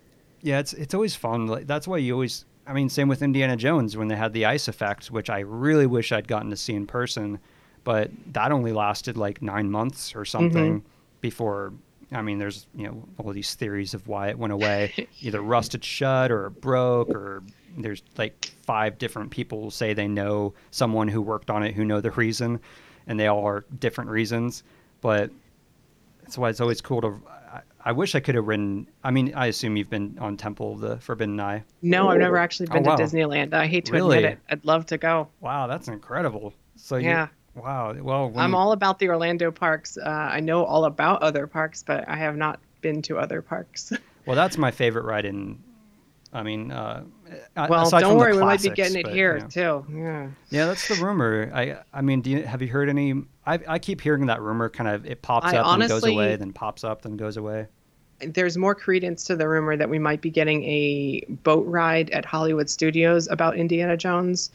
yeah, 0.43 0.59
it's 0.61 0.73
it's 0.73 0.95
always 0.95 1.15
fun. 1.17 1.47
Like, 1.49 1.67
that's 1.67 1.87
why 1.89 1.99
you 1.99 2.13
always. 2.15 2.45
I 2.67 2.73
mean, 2.73 2.89
same 2.89 3.09
with 3.09 3.21
Indiana 3.21 3.57
Jones 3.57 3.97
when 3.97 4.07
they 4.09 4.15
had 4.17 4.33
the 4.33 4.45
ice 4.47 4.69
effect, 4.69 5.11
which 5.11 5.29
I 5.29 5.41
really 5.41 5.87
wish 5.87 6.13
I'd 6.13 6.29
gotten 6.29 6.51
to 6.51 6.57
see 6.57 6.75
in 6.75 6.87
person, 6.87 7.41
but 7.83 8.11
that 8.33 8.53
only 8.53 8.73
lasted 8.73 9.17
like 9.17 9.43
nine 9.43 9.71
months 9.73 10.15
or 10.15 10.25
something 10.25 10.85
before. 11.21 11.73
I 12.13 12.23
mean, 12.23 12.39
there's 12.39 12.67
you 12.75 12.87
know 12.87 13.09
all 13.19 13.33
these 13.33 13.55
theories 13.55 13.95
of 13.95 14.09
why 14.09 14.29
it 14.29 14.39
went 14.39 14.53
away, 14.53 15.07
either 15.21 15.41
rusted 15.41 15.85
shut 15.85 16.31
or 16.33 16.51
broke, 16.51 17.11
or 17.11 17.43
there's 17.79 18.03
like 18.19 18.51
five 18.63 18.99
different 18.99 19.31
people 19.31 19.71
say 19.71 19.95
they 19.95 20.09
know 20.09 20.55
someone 20.71 21.09
who 21.09 21.23
worked 21.23 21.51
on 21.51 21.63
it 21.63 21.75
who 21.75 21.85
know 21.85 22.01
the 22.01 22.11
reason, 22.11 22.61
and 23.07 23.19
they 23.19 23.27
all 23.29 23.47
are 23.47 23.65
different 23.79 24.11
reasons. 24.11 24.63
But 25.01 25.31
that's 26.23 26.37
why 26.37 26.49
it's 26.51 26.61
always 26.61 26.81
cool 26.81 27.01
to. 27.03 27.21
I, 27.53 27.61
I 27.85 27.93
wish 27.93 28.15
I 28.15 28.21
could 28.21 28.35
have 28.35 28.47
ridden. 28.49 28.89
I 29.05 29.11
mean, 29.13 29.33
I 29.35 29.47
assume 29.47 29.77
you've 29.77 29.89
been 29.91 30.19
on 30.21 30.37
Temple 30.37 30.73
of 30.75 30.81
the 30.81 30.97
Forbidden 30.99 31.39
Eye. 31.41 31.63
No, 31.81 32.09
I've 32.09 32.19
never 32.19 32.37
actually 32.39 32.69
oh, 32.71 32.75
been 32.75 32.87
Oh, 32.87 32.91
wow. 32.91 32.97
to 32.97 33.03
Disneyland. 33.05 33.55
I 33.55 33.67
hate 33.69 33.85
to 33.87 33.93
Really? 33.93 34.19
admit 34.19 34.33
it. 34.33 34.39
I'd 34.51 34.65
love 34.65 34.87
to 34.87 34.99
go. 34.99 35.29
Wow, 35.41 35.67
that's 35.69 35.87
incredible. 35.89 36.53
So 36.77 36.97
you- 36.97 37.09
Yeah. 37.09 37.29
Wow. 37.55 37.95
Well, 37.95 38.33
I'm 38.37 38.51
you- 38.51 38.57
all 38.57 38.73
about 38.73 38.99
the 38.99 39.09
Orlando 39.09 39.51
parks. 39.51 39.97
Uh, 39.99 40.09
I 40.09 40.41
know 40.41 40.65
all 40.65 40.85
about 40.85 41.23
other 41.23 41.47
parks, 41.47 41.83
but 41.83 42.09
I 42.09 42.17
have 42.17 42.37
not 42.37 42.61
been 42.81 43.03
to 43.03 43.19
other 43.19 43.43
parks. 43.43 43.93
Well, 44.27 44.37
that's 44.37 44.59
my 44.59 44.71
favorite 44.71 45.07
ride 45.07 45.25
in. 45.25 45.59
I 46.33 46.43
mean, 46.43 46.71
uh, 46.71 47.03
well, 47.57 47.91
don't 47.91 48.17
worry, 48.19 48.35
we 48.35 48.41
might 48.41 48.63
be 48.63 48.71
getting 48.71 48.99
it 48.99 49.05
but, 49.05 49.15
here 49.15 49.37
you 49.37 49.43
know. 49.43 49.49
too. 49.49 49.87
Yeah. 49.93 50.29
Yeah, 50.51 50.67
that's 50.67 50.87
the 50.87 51.03
rumor. 51.03 51.51
I 51.53 51.79
I 51.93 52.03
mean, 52.03 52.21
do 52.21 52.31
you, 52.31 52.43
have 52.45 52.63
you 52.63 52.69
heard 52.69 52.89
any? 52.89 53.15
I 53.47 53.59
I 53.67 53.79
keep 53.79 54.01
hearing 54.01 54.27
that 54.27 54.41
rumor. 54.41 54.69
Kind 54.69 54.89
of, 54.89 55.07
it 55.07 55.23
pops 55.23 55.47
I 55.47 55.57
up 55.57 55.67
and 55.67 55.89
goes 55.89 56.05
away, 56.05 56.37
then 56.37 56.53
pops 56.53 56.85
up, 56.85 57.03
then 57.03 57.17
goes 57.17 57.37
away. 57.39 57.67
There's 58.21 58.57
more 58.59 58.75
credence 58.75 59.25
to 59.25 59.35
the 59.35 59.49
rumor 59.49 59.77
that 59.77 59.89
we 59.89 59.99
might 59.99 60.21
be 60.21 60.31
getting 60.31 60.63
a 60.65 61.25
boat 61.43 61.67
ride 61.67 62.11
at 62.11 62.25
Hollywood 62.25 62.69
Studios 62.69 63.27
about 63.29 63.57
Indiana 63.57 63.97
Jones, 63.97 64.51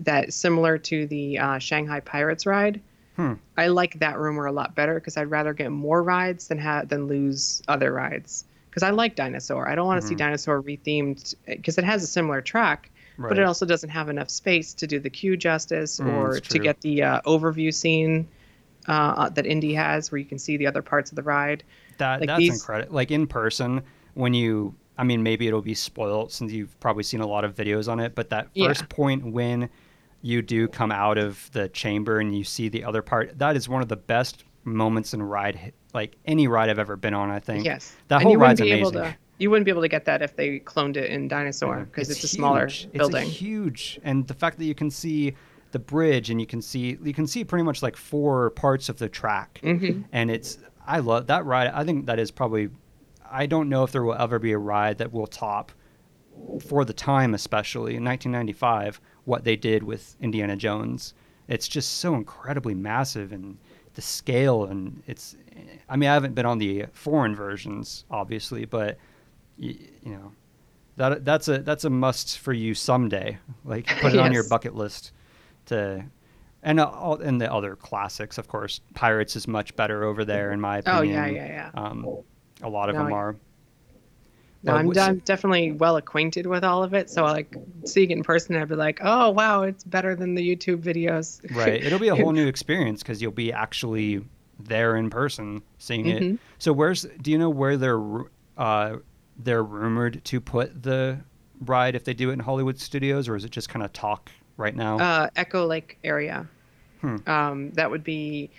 that's 0.00 0.34
similar 0.34 0.78
to 0.78 1.06
the 1.06 1.38
uh, 1.38 1.58
Shanghai 1.58 2.00
Pirates 2.00 2.46
ride. 2.46 2.80
Hmm. 3.16 3.34
I 3.56 3.66
like 3.68 3.98
that 4.00 4.18
rumor 4.18 4.46
a 4.46 4.52
lot 4.52 4.74
better 4.74 4.94
because 4.94 5.16
I'd 5.16 5.30
rather 5.30 5.52
get 5.52 5.70
more 5.70 6.02
rides 6.02 6.48
than 6.48 6.58
have 6.58 6.88
than 6.88 7.06
lose 7.06 7.62
other 7.68 7.92
rides. 7.92 8.44
Because 8.70 8.82
I 8.84 8.90
like 8.90 9.16
Dinosaur. 9.16 9.68
I 9.68 9.74
don't 9.74 9.86
want 9.86 10.00
to 10.00 10.06
see 10.06 10.14
Mhm. 10.14 10.18
Dinosaur 10.18 10.62
rethemed 10.62 11.34
because 11.46 11.76
it 11.76 11.84
has 11.84 12.02
a 12.04 12.06
similar 12.06 12.40
track, 12.40 12.90
Right. 13.18 13.28
but 13.28 13.38
it 13.38 13.42
also 13.44 13.66
doesn't 13.66 13.90
have 13.90 14.08
enough 14.08 14.30
space 14.30 14.72
to 14.74 14.86
do 14.86 15.00
the 15.00 15.10
queue 15.10 15.36
justice 15.36 15.98
Mm, 15.98 16.12
or 16.14 16.38
to 16.40 16.58
get 16.60 16.80
the 16.80 17.02
uh, 17.02 17.20
overview 17.22 17.74
scene 17.74 18.28
uh, 18.86 19.28
that 19.30 19.44
Indy 19.44 19.74
has, 19.74 20.10
where 20.10 20.18
you 20.18 20.24
can 20.24 20.38
see 20.38 20.56
the 20.56 20.66
other 20.66 20.82
parts 20.82 21.10
of 21.12 21.16
the 21.16 21.22
ride. 21.22 21.62
That 21.98 22.20
Like 22.20 22.28
that's 22.28 22.38
these- 22.38 22.54
incredible. 22.54 22.94
Like 22.94 23.10
in 23.10 23.26
person, 23.26 23.82
when 24.14 24.32
you, 24.34 24.74
I 24.96 25.04
mean, 25.04 25.22
maybe 25.22 25.46
it'll 25.46 25.60
be 25.62 25.74
spoiled 25.74 26.32
since 26.32 26.50
you've 26.52 26.78
probably 26.80 27.02
seen 27.02 27.20
a 27.20 27.26
lot 27.26 27.44
of 27.44 27.54
videos 27.54 27.90
on 27.90 28.00
it. 28.00 28.14
But 28.14 28.30
that 28.30 28.48
Yeah. 28.54 28.68
first 28.68 28.88
point 28.88 29.26
when 29.26 29.68
you 30.22 30.42
do 30.42 30.68
come 30.68 30.92
out 30.92 31.18
of 31.18 31.50
the 31.52 31.68
chamber 31.68 32.18
and 32.20 32.36
you 32.36 32.44
see 32.44 32.68
the 32.68 32.84
other 32.84 33.02
part, 33.02 33.38
that 33.38 33.56
is 33.56 33.68
one 33.68 33.82
of 33.82 33.88
the 33.88 33.96
best 33.96 34.44
moments 34.64 35.14
in 35.14 35.22
ride, 35.22 35.72
like 35.94 36.16
any 36.26 36.46
ride 36.46 36.68
I've 36.68 36.78
ever 36.78 36.96
been 36.96 37.14
on. 37.14 37.30
I 37.30 37.40
think. 37.40 37.64
Yes, 37.64 37.94
That 38.08 38.16
and 38.16 38.24
whole 38.24 38.32
you 38.32 38.38
wouldn't 38.38 38.60
ride's 38.60 38.60
be 38.60 38.72
able 38.72 38.90
amazing. 38.90 39.12
to. 39.12 39.18
you 39.38 39.50
wouldn't 39.50 39.64
be 39.64 39.70
able 39.70 39.82
to 39.82 39.88
get 39.88 40.04
that 40.04 40.22
if 40.22 40.36
they 40.36 40.60
cloned 40.60 40.96
it 40.96 41.10
in 41.10 41.28
Dinosaur 41.28 41.86
because 41.86 42.10
it's, 42.10 42.24
it's, 42.24 42.32
a 42.32 42.36
smaller 42.36 42.68
building. 42.92 43.26
It's 43.26 43.36
huge, 43.36 44.00
and 44.04 44.26
the 44.26 44.34
fact 44.34 44.58
that 44.58 44.64
you 44.64 44.74
can 44.74 44.90
see 44.90 45.34
the 45.72 45.78
bridge 45.78 46.30
and 46.30 46.40
you 46.40 46.46
can 46.46 46.60
see 46.60 46.98
you 47.02 47.14
can 47.14 47.26
see 47.26 47.44
pretty 47.44 47.62
much 47.62 47.82
like 47.82 47.96
four 47.96 48.50
parts 48.50 48.88
of 48.88 48.98
the 48.98 49.08
track, 49.08 49.60
mm-hmm. 49.62 50.02
and 50.12 50.30
it's 50.30 50.58
I 50.86 50.98
love 50.98 51.26
that 51.28 51.44
ride. 51.44 51.68
I 51.68 51.84
think 51.84 52.06
that 52.06 52.18
is 52.18 52.30
probably 52.30 52.70
I 53.30 53.46
don't 53.46 53.68
know 53.68 53.84
if 53.84 53.92
there 53.92 54.02
will 54.02 54.14
ever 54.14 54.38
be 54.38 54.52
a 54.52 54.58
ride 54.58 54.98
that 54.98 55.12
will 55.12 55.26
top 55.26 55.72
for 56.66 56.84
the 56.84 56.92
time, 56.92 57.34
especially 57.34 57.96
in 57.96 58.04
1995, 58.04 59.00
what 59.30 59.44
they 59.44 59.54
did 59.54 59.84
with 59.84 60.16
Indiana 60.20 60.56
Jones. 60.56 61.14
It's 61.46 61.68
just 61.68 61.98
so 61.98 62.16
incredibly 62.16 62.74
massive 62.74 63.32
and 63.32 63.56
the 63.94 64.02
scale 64.02 64.64
and 64.64 65.02
it's 65.06 65.36
I 65.88 65.96
mean 65.96 66.10
I 66.10 66.14
haven't 66.14 66.34
been 66.34 66.46
on 66.46 66.58
the 66.58 66.86
foreign 66.92 67.34
versions 67.34 68.04
obviously, 68.10 68.64
but 68.64 68.98
you, 69.56 69.76
you 70.04 70.12
know 70.12 70.32
that 70.96 71.24
that's 71.24 71.46
a 71.48 71.58
that's 71.58 71.84
a 71.84 71.90
must 71.90 72.38
for 72.38 72.52
you 72.52 72.74
someday. 72.74 73.38
Like 73.64 73.86
put 74.00 74.12
it 74.12 74.16
yes. 74.16 74.24
on 74.24 74.32
your 74.32 74.48
bucket 74.48 74.74
list 74.74 75.12
to 75.66 76.04
and 76.62 76.80
uh, 76.80 76.88
all, 76.88 77.14
and 77.20 77.40
the 77.40 77.50
other 77.50 77.76
classics, 77.76 78.36
of 78.36 78.48
course. 78.48 78.80
Pirates 78.94 79.34
is 79.34 79.48
much 79.48 79.74
better 79.76 80.04
over 80.04 80.24
there, 80.24 80.52
in 80.52 80.60
my 80.60 80.78
opinion. 80.78 80.98
Oh 80.98 81.02
yeah, 81.02 81.26
yeah, 81.26 81.46
yeah. 81.46 81.70
Um, 81.74 82.06
a 82.62 82.68
lot 82.68 82.90
of 82.90 82.96
no, 82.96 83.04
them 83.04 83.12
are. 83.12 83.36
No, 84.62 84.74
I'm, 84.74 84.96
I'm, 84.98 85.18
definitely 85.20 85.72
well 85.72 85.96
acquainted 85.96 86.46
with 86.46 86.64
all 86.64 86.82
of 86.82 86.92
it. 86.92 87.08
So 87.08 87.24
I 87.24 87.32
like 87.32 87.56
seeing 87.86 88.10
it 88.10 88.18
in 88.18 88.22
person, 88.22 88.56
I'd 88.56 88.68
be 88.68 88.74
like, 88.74 89.00
oh 89.02 89.30
wow, 89.30 89.62
it's 89.62 89.84
better 89.84 90.14
than 90.14 90.34
the 90.34 90.56
YouTube 90.56 90.82
videos. 90.82 91.40
right. 91.56 91.82
It'll 91.82 91.98
be 91.98 92.08
a 92.08 92.16
whole 92.16 92.32
new 92.32 92.46
experience 92.46 93.02
because 93.02 93.22
you'll 93.22 93.32
be 93.32 93.52
actually 93.52 94.22
there 94.58 94.96
in 94.96 95.08
person 95.08 95.62
seeing 95.78 96.04
mm-hmm. 96.04 96.34
it. 96.34 96.40
So 96.58 96.72
where's? 96.72 97.06
Do 97.22 97.30
you 97.30 97.38
know 97.38 97.48
where 97.48 97.78
they're 97.78 98.02
uh, 98.58 98.96
they're 99.38 99.64
rumored 99.64 100.22
to 100.26 100.40
put 100.40 100.82
the 100.82 101.18
ride 101.64 101.94
if 101.94 102.04
they 102.04 102.14
do 102.14 102.30
it 102.30 102.34
in 102.34 102.40
Hollywood 102.40 102.78
studios, 102.78 103.28
or 103.28 103.36
is 103.36 103.44
it 103.44 103.50
just 103.50 103.68
kind 103.68 103.84
of 103.84 103.92
talk 103.92 104.30
right 104.56 104.76
now? 104.76 104.98
Uh, 104.98 105.28
Echo 105.36 105.66
Lake 105.66 105.98
area. 106.04 106.46
Hmm. 107.00 107.16
Um, 107.26 107.70
that 107.72 107.90
would 107.90 108.04
be. 108.04 108.50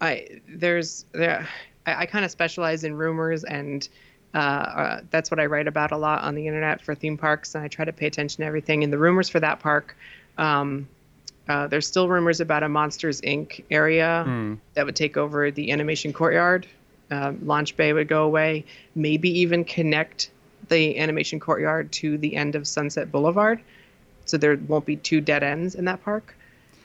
I 0.00 0.40
there's 0.48 1.04
there. 1.12 1.48
I, 1.86 2.02
I 2.02 2.06
kind 2.06 2.24
of 2.24 2.30
specialize 2.30 2.84
in 2.84 2.94
rumors 2.94 3.42
and 3.42 3.88
uh, 4.34 4.38
uh, 4.38 5.00
that's 5.10 5.30
what 5.30 5.40
I 5.40 5.46
write 5.46 5.66
about 5.66 5.92
a 5.92 5.96
lot 5.96 6.22
on 6.22 6.34
the 6.34 6.46
internet 6.46 6.82
for 6.82 6.94
theme 6.94 7.16
parks, 7.16 7.54
and 7.54 7.64
I 7.64 7.68
try 7.68 7.84
to 7.84 7.92
pay 7.92 8.06
attention 8.06 8.42
to 8.42 8.46
everything. 8.46 8.84
And 8.84 8.92
the 8.92 8.98
rumors 8.98 9.28
for 9.28 9.40
that 9.40 9.60
park, 9.60 9.96
um, 10.36 10.88
uh, 11.48 11.66
there's 11.66 11.86
still 11.86 12.08
rumors 12.08 12.40
about 12.40 12.62
a 12.62 12.68
Monsters 12.68 13.20
Inc. 13.22 13.64
area 13.70 14.24
mm. 14.26 14.58
that 14.74 14.84
would 14.84 14.96
take 14.96 15.16
over 15.16 15.50
the 15.50 15.72
animation 15.72 16.12
courtyard. 16.12 16.66
Uh, 17.10 17.32
Launch 17.42 17.74
Bay 17.76 17.94
would 17.94 18.08
go 18.08 18.24
away, 18.24 18.66
maybe 18.94 19.30
even 19.40 19.64
connect 19.64 20.30
the 20.68 20.98
animation 20.98 21.40
courtyard 21.40 21.90
to 21.92 22.18
the 22.18 22.36
end 22.36 22.54
of 22.54 22.66
Sunset 22.66 23.10
Boulevard, 23.10 23.60
so 24.26 24.36
there 24.36 24.56
won't 24.68 24.84
be 24.84 24.96
two 24.96 25.22
dead 25.22 25.42
ends 25.42 25.74
in 25.74 25.86
that 25.86 26.04
park 26.04 26.34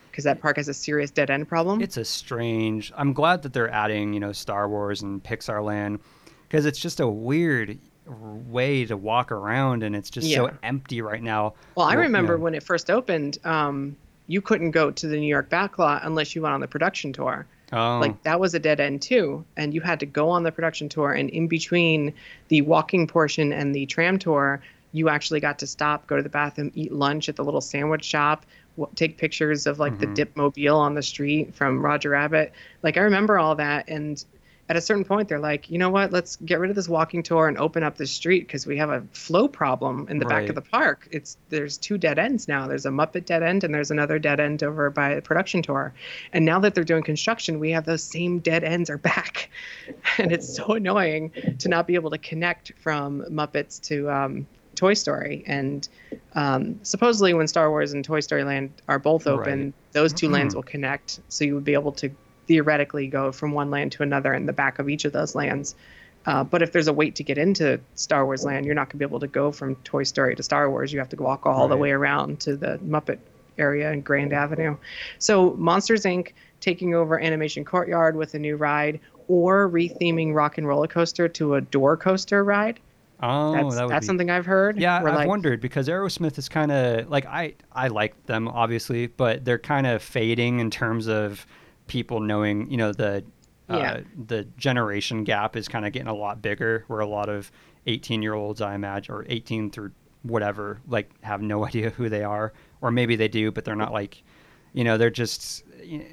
because 0.09 0.23
that 0.23 0.39
park 0.39 0.55
has 0.55 0.69
a 0.69 0.73
serious 0.73 1.11
dead 1.11 1.29
end 1.29 1.49
problem. 1.49 1.81
It's 1.81 1.97
a 1.97 2.05
strange. 2.05 2.93
I'm 2.95 3.11
glad 3.11 3.41
that 3.41 3.51
they're 3.51 3.69
adding, 3.69 4.13
you 4.13 4.21
know, 4.21 4.31
Star 4.31 4.69
Wars 4.69 5.01
and 5.01 5.21
Pixar 5.21 5.61
Land 5.61 5.99
because 6.53 6.67
it's 6.67 6.77
just 6.77 6.99
a 6.99 7.07
weird 7.07 7.79
way 8.05 8.85
to 8.85 8.95
walk 8.95 9.31
around 9.31 9.81
and 9.81 9.95
it's 9.95 10.11
just 10.11 10.27
yeah. 10.27 10.35
so 10.35 10.51
empty 10.61 11.01
right 11.01 11.23
now. 11.23 11.55
Well, 11.73 11.87
I 11.87 11.95
remember 11.95 12.37
when 12.37 12.53
it 12.53 12.61
first 12.61 12.91
opened, 12.91 13.39
um, 13.43 13.97
you 14.27 14.39
couldn't 14.39 14.69
go 14.69 14.91
to 14.91 15.07
the 15.07 15.17
New 15.17 15.25
York 15.25 15.49
backlot 15.49 16.05
unless 16.05 16.35
you 16.35 16.43
went 16.43 16.53
on 16.53 16.61
the 16.61 16.67
production 16.67 17.11
tour. 17.11 17.47
Oh. 17.71 17.97
Like 17.97 18.21
that 18.21 18.39
was 18.39 18.53
a 18.53 18.59
dead 18.59 18.79
end 18.79 19.01
too, 19.01 19.43
and 19.57 19.73
you 19.73 19.81
had 19.81 19.99
to 20.01 20.05
go 20.05 20.29
on 20.29 20.43
the 20.43 20.51
production 20.51 20.89
tour, 20.89 21.11
and 21.11 21.27
in 21.31 21.47
between 21.47 22.13
the 22.49 22.61
walking 22.61 23.07
portion 23.07 23.51
and 23.51 23.73
the 23.73 23.87
tram 23.87 24.19
tour, 24.19 24.61
you 24.91 25.09
actually 25.09 25.39
got 25.39 25.57
to 25.57 25.65
stop, 25.65 26.05
go 26.05 26.17
to 26.17 26.21
the 26.21 26.29
bathroom, 26.29 26.71
eat 26.75 26.91
lunch 26.91 27.29
at 27.29 27.35
the 27.35 27.43
little 27.43 27.61
sandwich 27.61 28.05
shop, 28.05 28.45
take 28.93 29.17
pictures 29.17 29.65
of 29.65 29.79
like 29.79 29.93
mm-hmm. 29.93 30.01
the 30.01 30.13
dip 30.13 30.37
mobile 30.37 30.77
on 30.77 30.93
the 30.93 31.01
street 31.01 31.55
from 31.55 31.83
Roger 31.83 32.11
Rabbit. 32.11 32.53
Like 32.83 32.95
I 32.95 33.01
remember 33.01 33.39
all 33.39 33.55
that, 33.55 33.89
and 33.89 34.23
at 34.73 34.77
a 34.77 34.81
certain 34.81 35.05
point 35.05 35.29
they're 35.29 35.37
like 35.37 35.69
you 35.69 35.77
know 35.77 35.91
what? 35.91 36.11
Let's 36.11 36.37
get 36.37 36.59
rid 36.59 36.71
of 36.71 36.75
this 36.75 36.89
walking 36.89 37.21
tour 37.21 37.47
and 37.47 37.59
open 37.59 37.83
up 37.83 37.95
the 37.95 38.07
street 38.07 38.47
because 38.47 38.65
we 38.65 38.77
have 38.77 38.89
a 38.89 39.03
flow 39.11 39.47
problem 39.47 40.07
in 40.09 40.17
the 40.17 40.25
right. 40.25 40.41
back 40.41 40.49
of 40.49 40.55
the 40.55 40.63
park. 40.63 41.07
It's 41.11 41.37
there's 41.49 41.77
two 41.77 41.99
dead 41.99 42.17
ends 42.17 42.47
now. 42.47 42.67
There's 42.67 42.87
a 42.87 42.89
muppet 42.89 43.25
dead 43.25 43.43
end 43.43 43.63
and 43.63 43.71
there's 43.71 43.91
another 43.91 44.17
dead 44.17 44.39
end 44.39 44.63
over 44.63 44.89
by 44.89 45.13
the 45.13 45.21
production 45.21 45.61
tour. 45.61 45.93
And 46.33 46.43
now 46.43 46.59
that 46.61 46.73
they're 46.73 46.83
doing 46.83 47.03
construction 47.03 47.59
we 47.59 47.69
have 47.69 47.85
those 47.85 48.03
same 48.03 48.39
dead 48.39 48.63
ends 48.63 48.89
are 48.89 48.97
back. 48.97 49.51
And 50.17 50.31
it's 50.31 50.55
so 50.55 50.73
annoying 50.73 51.31
to 51.59 51.69
not 51.69 51.87
be 51.87 51.95
able 51.95 52.11
to 52.11 52.17
connect 52.17 52.73
from 52.79 53.21
muppets 53.29 53.81
to 53.83 54.09
um, 54.09 54.47
Toy 54.75 54.93
Story, 54.93 55.43
and 55.45 55.87
um, 56.33 56.79
supposedly 56.83 57.33
when 57.33 57.47
Star 57.47 57.69
Wars 57.69 57.93
and 57.93 58.03
Toy 58.03 58.19
Story 58.19 58.43
Land 58.43 58.71
are 58.87 58.99
both 58.99 59.27
open, 59.27 59.65
right. 59.65 59.73
those 59.91 60.13
2 60.13 60.25
mm-hmm. 60.25 60.33
lands 60.33 60.55
will 60.55 60.63
connect, 60.63 61.19
so 61.29 61.45
you 61.45 61.55
would 61.55 61.63
be 61.63 61.73
able 61.73 61.91
to 61.93 62.11
theoretically 62.47 63.07
go 63.07 63.31
from 63.31 63.51
one 63.51 63.69
land 63.69 63.91
to 63.93 64.03
another 64.03 64.33
in 64.33 64.45
the 64.45 64.53
back 64.53 64.79
of 64.79 64.89
each 64.89 65.05
of 65.05 65.13
those 65.13 65.35
lands. 65.35 65.75
Uh, 66.25 66.43
but 66.43 66.61
if 66.61 66.71
there's 66.71 66.87
a 66.87 66.93
wait 66.93 67.15
to 67.15 67.23
get 67.23 67.37
into 67.37 67.79
Star 67.95 68.25
Wars 68.25 68.45
land, 68.45 68.65
you're 68.65 68.75
not 68.75 68.87
going 68.87 68.91
to 68.91 68.97
be 68.97 69.05
able 69.05 69.19
to 69.19 69.27
go 69.27 69.51
from 69.51 69.75
Toy 69.83 70.03
Story 70.03 70.35
to 70.35 70.43
Star 70.43 70.69
Wars. 70.69 70.93
You 70.93 70.99
have 70.99 71.09
to 71.09 71.17
walk 71.17 71.45
all 71.45 71.61
right. 71.61 71.69
the 71.69 71.77
way 71.77 71.91
around 71.91 72.39
to 72.41 72.55
the 72.55 72.79
Muppet 72.79 73.19
area 73.57 73.91
and 73.91 74.03
Grand 74.03 74.31
Avenue. 74.31 74.77
So 75.19 75.53
Monsters 75.55 76.03
Inc. 76.03 76.31
taking 76.61 76.95
over 76.95 77.19
Animation 77.19 77.65
Courtyard 77.65 78.15
with 78.15 78.33
a 78.35 78.39
new 78.39 78.55
ride, 78.55 78.99
or 79.27 79.69
retheming 79.69 80.33
Rock 80.33 80.57
and 80.57 80.67
Roller 80.67 80.87
Coaster 80.87 81.27
to 81.29 81.55
a 81.55 81.61
door 81.61 81.97
coaster 81.97 82.43
ride. 82.43 82.79
Oh, 83.21 83.53
that's, 83.53 83.75
that 83.75 83.89
that's 83.89 84.03
be... 84.03 84.07
something 84.07 84.29
I've 84.29 84.45
heard. 84.45 84.77
Yeah, 84.77 84.97
I've 84.97 85.03
like... 85.03 85.27
wondered 85.27 85.61
because 85.61 85.87
Aerosmith 85.87 86.37
is 86.37 86.49
kind 86.49 86.71
of 86.71 87.09
like 87.09 87.25
I 87.25 87.53
I 87.71 87.87
like 87.87 88.25
them 88.25 88.49
obviously, 88.49 89.07
but 89.07 89.45
they're 89.45 89.59
kind 89.59 89.87
of 89.87 90.01
fading 90.01 90.59
in 90.59 90.69
terms 90.69 91.07
of 91.07 91.45
people 91.87 92.19
knowing, 92.19 92.69
you 92.69 92.77
know, 92.77 92.91
the 92.91 93.23
uh, 93.69 93.77
yeah. 93.77 93.99
the 94.27 94.43
generation 94.57 95.23
gap 95.23 95.55
is 95.55 95.67
kind 95.67 95.85
of 95.85 95.93
getting 95.93 96.07
a 96.07 96.13
lot 96.13 96.41
bigger. 96.41 96.83
Where 96.87 96.99
a 96.99 97.07
lot 97.07 97.29
of 97.29 97.51
18 97.87 98.21
year 98.21 98.33
olds, 98.33 98.61
I 98.61 98.75
imagine, 98.75 99.13
or 99.13 99.25
18 99.27 99.71
through 99.71 99.91
whatever, 100.23 100.79
like 100.87 101.09
have 101.23 101.41
no 101.41 101.65
idea 101.67 101.89
who 101.91 102.09
they 102.09 102.23
are, 102.23 102.53
or 102.81 102.91
maybe 102.91 103.15
they 103.15 103.27
do, 103.27 103.51
but 103.51 103.65
they're 103.65 103.75
not 103.75 103.93
like, 103.93 104.23
you 104.73 104.83
know, 104.83 104.97
they're 104.97 105.09
just 105.09 105.63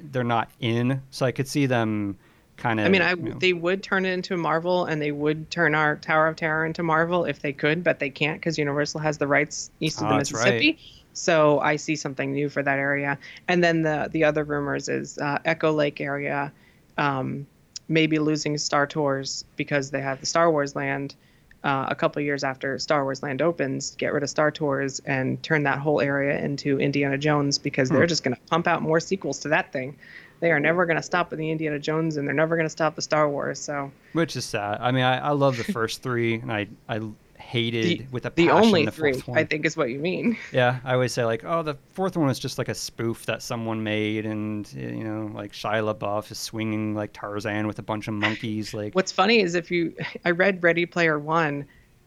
they're 0.04 0.24
not 0.24 0.50
in. 0.60 1.02
So 1.10 1.26
I 1.26 1.32
could 1.32 1.48
see 1.48 1.66
them 1.66 2.18
kind 2.56 2.78
of. 2.78 2.86
I 2.86 2.88
mean, 2.88 3.02
I, 3.02 3.10
you 3.10 3.16
know, 3.16 3.38
they 3.38 3.52
would 3.52 3.82
turn 3.82 4.04
it 4.04 4.12
into 4.12 4.36
Marvel, 4.36 4.84
and 4.84 5.02
they 5.02 5.12
would 5.12 5.50
turn 5.50 5.74
our 5.74 5.96
Tower 5.96 6.28
of 6.28 6.36
Terror 6.36 6.64
into 6.64 6.82
Marvel 6.82 7.24
if 7.24 7.40
they 7.40 7.52
could, 7.52 7.82
but 7.82 7.98
they 7.98 8.10
can't 8.10 8.40
because 8.40 8.58
Universal 8.58 9.00
has 9.00 9.18
the 9.18 9.26
rights 9.26 9.70
east 9.80 9.98
of 10.00 10.06
oh, 10.06 10.10
the 10.10 10.16
Mississippi. 10.18 10.70
Right. 10.70 10.78
So 11.12 11.60
I 11.60 11.76
see 11.76 11.96
something 11.96 12.32
new 12.32 12.48
for 12.48 12.62
that 12.62 12.78
area. 12.78 13.18
And 13.48 13.62
then 13.62 13.82
the 13.82 14.08
the 14.10 14.24
other 14.24 14.44
rumors 14.44 14.88
is 14.88 15.18
uh, 15.18 15.38
Echo 15.44 15.72
Lake 15.72 16.00
area, 16.00 16.52
um, 16.98 17.46
maybe 17.88 18.18
losing 18.18 18.56
Star 18.58 18.86
Tours 18.86 19.44
because 19.56 19.90
they 19.90 20.00
have 20.00 20.20
the 20.20 20.26
Star 20.26 20.50
Wars 20.50 20.76
land. 20.76 21.14
Uh, 21.62 21.84
a 21.90 21.94
couple 21.94 22.22
years 22.22 22.42
after 22.42 22.78
Star 22.78 23.04
Wars 23.04 23.22
Land 23.22 23.42
opens, 23.42 23.94
get 23.96 24.14
rid 24.14 24.22
of 24.22 24.30
Star 24.30 24.50
Tours 24.50 24.98
and 25.00 25.42
turn 25.42 25.64
that 25.64 25.78
whole 25.78 26.00
area 26.00 26.42
into 26.42 26.80
Indiana 26.80 27.18
Jones 27.18 27.58
because 27.58 27.90
hmm. 27.90 27.96
they're 27.96 28.06
just 28.06 28.24
going 28.24 28.34
to 28.34 28.40
pump 28.48 28.66
out 28.66 28.80
more 28.80 28.98
sequels 28.98 29.40
to 29.40 29.48
that 29.48 29.70
thing. 29.70 29.98
They 30.40 30.52
are 30.52 30.60
never 30.60 30.86
going 30.86 30.96
to 30.96 31.02
stop 31.02 31.28
with 31.28 31.38
the 31.38 31.50
Indiana 31.50 31.78
Jones 31.78 32.16
and 32.16 32.26
they're 32.26 32.34
never 32.34 32.56
going 32.56 32.64
to 32.64 32.70
stop 32.70 32.96
the 32.96 33.02
Star 33.02 33.28
Wars. 33.28 33.58
So, 33.58 33.92
which 34.14 34.36
is 34.36 34.46
sad. 34.46 34.78
I 34.80 34.90
mean, 34.90 35.04
I, 35.04 35.18
I 35.18 35.30
love 35.32 35.58
the 35.58 35.64
first 35.64 36.02
three, 36.02 36.36
and 36.36 36.50
I 36.50 36.66
I 36.88 37.00
hated 37.40 37.84
the, 37.84 38.06
with 38.12 38.26
a 38.26 38.30
passion. 38.30 38.46
the 38.46 38.52
only 38.52 38.84
the 38.84 38.90
three. 38.92 39.22
I 39.32 39.44
think 39.44 39.64
is 39.66 39.76
what 39.76 39.90
you 39.90 39.98
mean. 39.98 40.36
Yeah, 40.52 40.78
I 40.84 40.94
always 40.94 41.12
say 41.12 41.24
like, 41.24 41.44
oh, 41.44 41.62
the 41.62 41.76
fourth 41.90 42.16
one 42.16 42.30
is 42.30 42.38
just 42.38 42.58
like 42.58 42.68
a 42.68 42.74
spoof 42.74 43.26
that 43.26 43.42
someone 43.42 43.82
made, 43.82 44.26
and 44.26 44.70
you 44.72 45.04
know, 45.04 45.30
like 45.34 45.52
Shia 45.52 45.94
LaBeouf 45.94 46.30
is 46.30 46.38
swinging 46.38 46.94
like 46.94 47.12
Tarzan 47.12 47.66
with 47.66 47.78
a 47.78 47.82
bunch 47.82 48.08
of 48.08 48.14
monkeys. 48.14 48.74
Like, 48.74 48.94
what's 48.94 49.12
funny 49.12 49.40
is 49.40 49.54
if 49.54 49.70
you, 49.70 49.94
I 50.24 50.30
read 50.30 50.62
Ready 50.62 50.86
Player 50.86 51.18
One. 51.18 51.66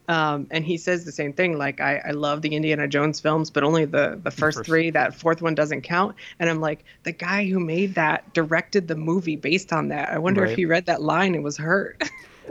Um, 0.09 0.47
and 0.51 0.65
he 0.65 0.75
says 0.75 1.05
the 1.05 1.13
same 1.13 1.31
thing. 1.31 1.57
Like 1.57 1.79
I, 1.79 2.01
I 2.07 2.11
love 2.11 2.41
the 2.41 2.53
Indiana 2.53 2.89
Jones 2.89 3.21
films, 3.21 3.49
but 3.49 3.63
only 3.63 3.85
the 3.85 4.19
the 4.21 4.31
first, 4.31 4.57
first, 4.57 4.65
three. 4.65 4.89
That 4.89 5.15
fourth 5.15 5.41
one 5.41 5.55
doesn't 5.55 5.83
count. 5.83 6.17
And 6.39 6.49
I'm 6.49 6.59
like, 6.59 6.83
the 7.03 7.13
guy 7.13 7.47
who 7.47 7.57
made 7.57 7.95
that 7.95 8.33
directed 8.33 8.89
the 8.89 8.95
movie 8.95 9.37
based 9.37 9.71
on 9.71 9.87
that. 9.87 10.09
I 10.09 10.17
wonder 10.17 10.41
right. 10.41 10.51
if 10.51 10.57
he 10.57 10.65
read 10.65 10.87
that 10.87 11.01
line 11.01 11.35
and 11.35 11.43
was 11.43 11.55
hurt. 11.55 12.03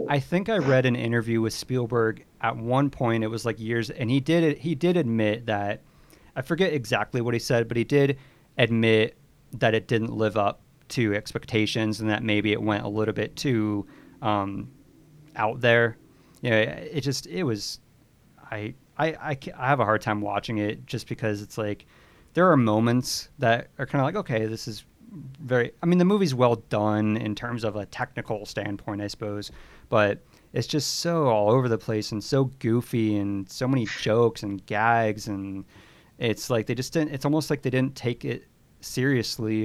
I 0.09 0.21
think 0.21 0.49
I 0.49 0.59
read 0.59 0.87
an 0.87 0.97
interview 0.97 1.41
with 1.41 1.53
Spielberg 1.53 2.25
at 2.43 2.57
one 2.57 2.91
point. 2.91 3.25
It 3.25 3.29
was 3.29 3.47
like 3.47 3.59
years, 3.59 3.91
and 3.91 4.11
he 4.11 4.21
did 4.21 4.59
he 4.59 4.75
did 4.75 4.97
admit 4.97 5.47
that 5.47 5.81
I 6.37 6.43
forget 6.43 6.73
exactly 6.73 7.21
what 7.21 7.35
he 7.35 7.41
said, 7.41 7.69
but 7.69 7.77
he 7.77 7.85
did 7.85 8.19
admit 8.59 9.17
that 9.55 9.75
it 9.75 9.89
didn't 9.89 10.13
live 10.13 10.37
up 10.37 10.61
to 10.89 11.15
expectations 11.15 12.01
and 12.01 12.11
that 12.11 12.23
maybe 12.23 12.53
it 12.53 12.61
went 12.61 12.85
a 12.85 12.89
little 12.89 13.15
bit 13.15 13.37
too 13.37 13.87
um, 14.21 14.71
out 15.37 15.61
there. 15.61 15.97
You 16.43 16.51
know, 16.51 16.57
it 16.57 17.01
just 17.01 17.27
it 17.27 17.45
was. 17.45 17.81
I, 18.51 18.75
I 18.99 19.07
I 19.09 19.39
I 19.57 19.69
have 19.69 19.81
a 19.81 19.85
hard 19.85 20.03
time 20.03 20.21
watching 20.21 20.59
it 20.59 20.87
just 20.87 21.09
because 21.09 21.41
it's 21.41 21.57
like 21.57 21.87
there 22.35 22.51
are 22.51 22.57
moments 22.57 23.29
that 23.39 23.69
are 23.79 23.87
kind 23.87 24.01
of 24.01 24.07
like 24.07 24.17
okay, 24.17 24.47
this 24.47 24.67
is 24.67 24.85
very. 25.41 25.73
I 25.83 25.87
mean, 25.87 25.99
the 25.99 26.05
movie's 26.05 26.35
well 26.35 26.57
done 26.57 27.17
in 27.17 27.35
terms 27.35 27.65
of 27.65 27.77
a 27.77 27.87
technical 27.87 28.45
standpoint, 28.47 29.01
I 29.01 29.07
suppose 29.07 29.51
but 29.93 30.21
it's 30.53 30.67
just 30.67 30.97
so 31.01 31.27
all 31.29 31.51
over 31.51 31.69
the 31.69 31.79
place 31.79 32.13
and 32.13 32.23
so 32.23 32.45
goofy 32.59 33.17
and 33.17 33.49
so 33.51 33.67
many 33.67 33.87
jokes 34.01 34.43
and 34.43 34.65
gags 34.67 35.27
and 35.29 35.65
it's 36.19 36.51
like 36.51 36.67
they 36.67 36.75
just 36.75 36.93
didn't. 36.93 37.13
It's 37.15 37.25
almost 37.25 37.51
like 37.51 37.63
they 37.63 37.71
didn't 37.71 37.97
take 37.97 38.25
it 38.25 38.45
seriously. 38.81 39.63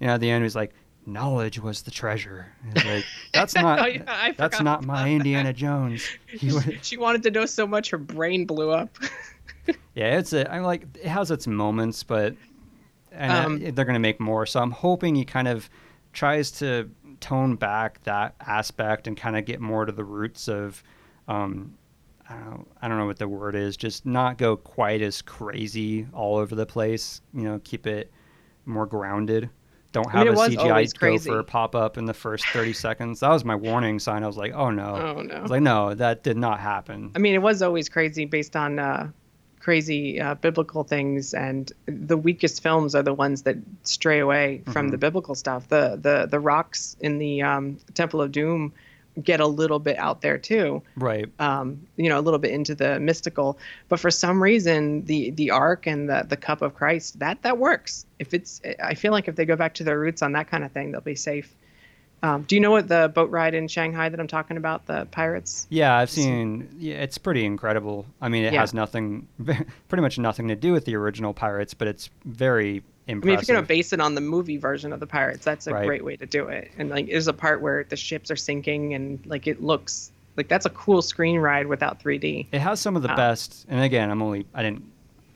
You 0.00 0.06
know, 0.06 0.14
at 0.14 0.20
the 0.20 0.30
end, 0.30 0.42
it 0.42 0.46
was 0.46 0.56
like 0.56 0.72
knowledge 1.06 1.58
was 1.60 1.82
the 1.82 1.90
treasure. 1.90 2.46
like 2.84 3.04
that's 3.32 3.54
not 3.54 3.80
Oh, 3.80 3.86
yeah, 3.86 4.32
that's 4.36 4.60
not 4.60 4.84
my 4.84 5.10
Indiana 5.10 5.52
Jones. 5.52 6.04
He 6.26 6.52
wa- 6.52 6.62
she 6.82 6.96
wanted 6.96 7.22
to 7.24 7.30
know 7.30 7.46
so 7.46 7.66
much 7.66 7.90
her 7.90 7.98
brain 7.98 8.44
blew 8.46 8.70
up. 8.70 8.96
yeah, 9.94 10.18
it's 10.18 10.32
a. 10.32 10.50
I'm 10.52 10.62
like 10.62 10.84
it 10.96 11.06
has 11.06 11.30
its 11.30 11.46
moments, 11.46 12.02
but 12.02 12.34
and 13.12 13.32
uh, 13.32 13.46
Um, 13.46 13.74
they're 13.74 13.84
gonna 13.84 13.98
make 13.98 14.20
more. 14.20 14.46
So 14.46 14.60
I'm 14.60 14.70
hoping 14.72 15.14
he 15.14 15.24
kind 15.24 15.48
of 15.48 15.68
tries 16.12 16.50
to 16.52 16.90
tone 17.20 17.56
back 17.56 18.02
that 18.04 18.34
aspect 18.40 19.06
and 19.06 19.16
kind 19.16 19.36
of 19.36 19.44
get 19.44 19.60
more 19.60 19.84
to 19.84 19.92
the 19.92 20.04
roots 20.04 20.48
of. 20.48 20.82
Um, 21.26 21.74
I 22.30 22.34
don't 22.34 22.50
know. 22.50 22.66
I 22.82 22.88
don't 22.88 22.98
know 22.98 23.06
what 23.06 23.18
the 23.18 23.28
word 23.28 23.54
is. 23.54 23.76
Just 23.76 24.04
not 24.04 24.36
go 24.36 24.56
quite 24.56 25.00
as 25.00 25.22
crazy 25.22 26.06
all 26.12 26.36
over 26.36 26.54
the 26.54 26.66
place. 26.66 27.22
You 27.32 27.42
know, 27.42 27.60
keep 27.64 27.86
it 27.86 28.12
more 28.66 28.86
grounded. 28.86 29.48
Don't 29.92 30.06
I 30.08 30.18
have 30.18 30.26
mean, 30.26 30.34
a 30.34 30.38
CGI 30.38 30.98
gopher 30.98 31.42
pop 31.42 31.74
up 31.74 31.96
in 31.96 32.04
the 32.04 32.12
first 32.12 32.46
30 32.48 32.74
seconds. 32.74 33.20
That 33.20 33.30
was 33.30 33.44
my 33.44 33.54
warning 33.54 33.98
sign. 33.98 34.22
I 34.22 34.26
was 34.26 34.36
like, 34.36 34.52
oh 34.54 34.70
no. 34.70 34.94
Oh 34.94 35.20
I 35.20 35.22
no. 35.22 35.40
was 35.40 35.50
like, 35.50 35.62
no, 35.62 35.94
that 35.94 36.22
did 36.22 36.36
not 36.36 36.60
happen. 36.60 37.12
I 37.16 37.18
mean, 37.18 37.34
it 37.34 37.40
was 37.40 37.62
always 37.62 37.88
crazy 37.88 38.26
based 38.26 38.54
on 38.54 38.78
uh, 38.78 39.10
crazy 39.60 40.20
uh, 40.20 40.34
biblical 40.34 40.84
things, 40.84 41.34
and 41.34 41.72
the 41.86 42.16
weakest 42.16 42.62
films 42.62 42.94
are 42.94 43.02
the 43.02 43.14
ones 43.14 43.42
that 43.42 43.56
stray 43.84 44.18
away 44.20 44.62
from 44.72 44.88
Mhm. 44.88 44.90
the 44.92 44.98
biblical 44.98 45.34
stuff. 45.34 45.68
The 45.68 45.98
the 46.00 46.26
the 46.30 46.40
rocks 46.40 46.96
in 47.00 47.18
the 47.18 47.42
um, 47.42 47.78
Temple 47.94 48.20
of 48.22 48.32
Doom 48.32 48.72
get 49.22 49.40
a 49.40 49.46
little 49.46 49.80
bit 49.80 49.98
out 49.98 50.20
there 50.20 50.38
too. 50.38 50.80
Right. 50.96 51.26
um, 51.40 51.80
you 51.96 52.08
know, 52.08 52.20
a 52.20 52.22
little 52.22 52.38
bit 52.38 52.52
into 52.52 52.74
the 52.76 53.00
mystical. 53.00 53.58
But 53.88 53.98
for 53.98 54.10
some 54.12 54.40
reason, 54.40 55.04
the 55.06 55.30
the 55.30 55.50
ark 55.50 55.86
and 55.86 56.08
the 56.08 56.24
the 56.28 56.36
cup 56.36 56.62
of 56.62 56.74
Christ 56.74 57.18
that 57.18 57.42
that 57.42 57.58
works. 57.58 58.06
If 58.20 58.32
it's, 58.34 58.60
I 58.82 58.94
feel 58.94 59.10
like 59.12 59.26
if 59.28 59.34
they 59.36 59.44
go 59.44 59.56
back 59.56 59.74
to 59.74 59.84
their 59.84 59.98
roots 59.98 60.22
on 60.22 60.32
that 60.32 60.48
kind 60.48 60.62
of 60.64 60.70
thing, 60.72 60.92
they'll 60.92 61.00
be 61.00 61.14
safe. 61.16 61.52
Um, 62.22 62.42
do 62.42 62.56
you 62.56 62.60
know 62.60 62.70
what 62.72 62.88
the 62.88 63.10
boat 63.14 63.30
ride 63.30 63.54
in 63.54 63.68
Shanghai 63.68 64.08
that 64.08 64.18
I'm 64.18 64.26
talking 64.26 64.56
about? 64.56 64.86
The 64.86 65.06
pirates. 65.10 65.66
Yeah, 65.70 65.94
I've 65.96 66.10
seen. 66.10 66.68
Yeah, 66.78 66.96
it's 66.96 67.16
pretty 67.18 67.44
incredible. 67.44 68.06
I 68.20 68.28
mean, 68.28 68.44
it 68.44 68.52
Yeah. 68.52 68.60
has 68.60 68.74
nothing, 68.74 69.28
pretty 69.88 70.02
much 70.02 70.18
nothing 70.18 70.48
to 70.48 70.56
do 70.56 70.72
with 70.72 70.84
the 70.84 70.96
original 70.96 71.32
Pirates, 71.32 71.74
but 71.74 71.86
it's 71.88 72.10
very 72.24 72.82
impressive. 73.06 73.28
I 73.28 73.30
mean, 73.34 73.38
if 73.42 73.48
you're 73.48 73.56
gonna 73.56 73.66
base 73.66 73.92
it 73.92 74.00
on 74.00 74.14
the 74.16 74.20
movie 74.20 74.56
version 74.56 74.92
of 74.92 75.00
the 75.00 75.06
pirates, 75.06 75.44
that's 75.44 75.66
a 75.68 75.72
Right. 75.74 75.86
great 75.86 76.04
way 76.04 76.16
to 76.16 76.26
do 76.26 76.48
it. 76.48 76.70
And 76.76 76.90
like, 76.90 77.06
there's 77.06 77.28
a 77.28 77.32
part 77.32 77.60
where 77.62 77.84
the 77.84 77.96
ships 77.96 78.30
are 78.30 78.36
sinking, 78.36 78.94
and 78.94 79.24
like 79.26 79.46
it 79.46 79.62
looks 79.62 80.10
like 80.36 80.48
that's 80.48 80.66
a 80.66 80.70
cool 80.70 81.02
screen 81.02 81.38
ride 81.40 81.66
without 81.68 82.00
3D. 82.00 82.48
it 82.52 82.60
has 82.60 82.80
some 82.80 82.96
of 82.96 83.02
the 83.02 83.10
Ah. 83.12 83.16
best. 83.16 83.64
And 83.68 83.80
again, 83.82 84.10
I'm 84.10 84.22
only 84.22 84.44
I 84.54 84.62
didn't 84.62 84.84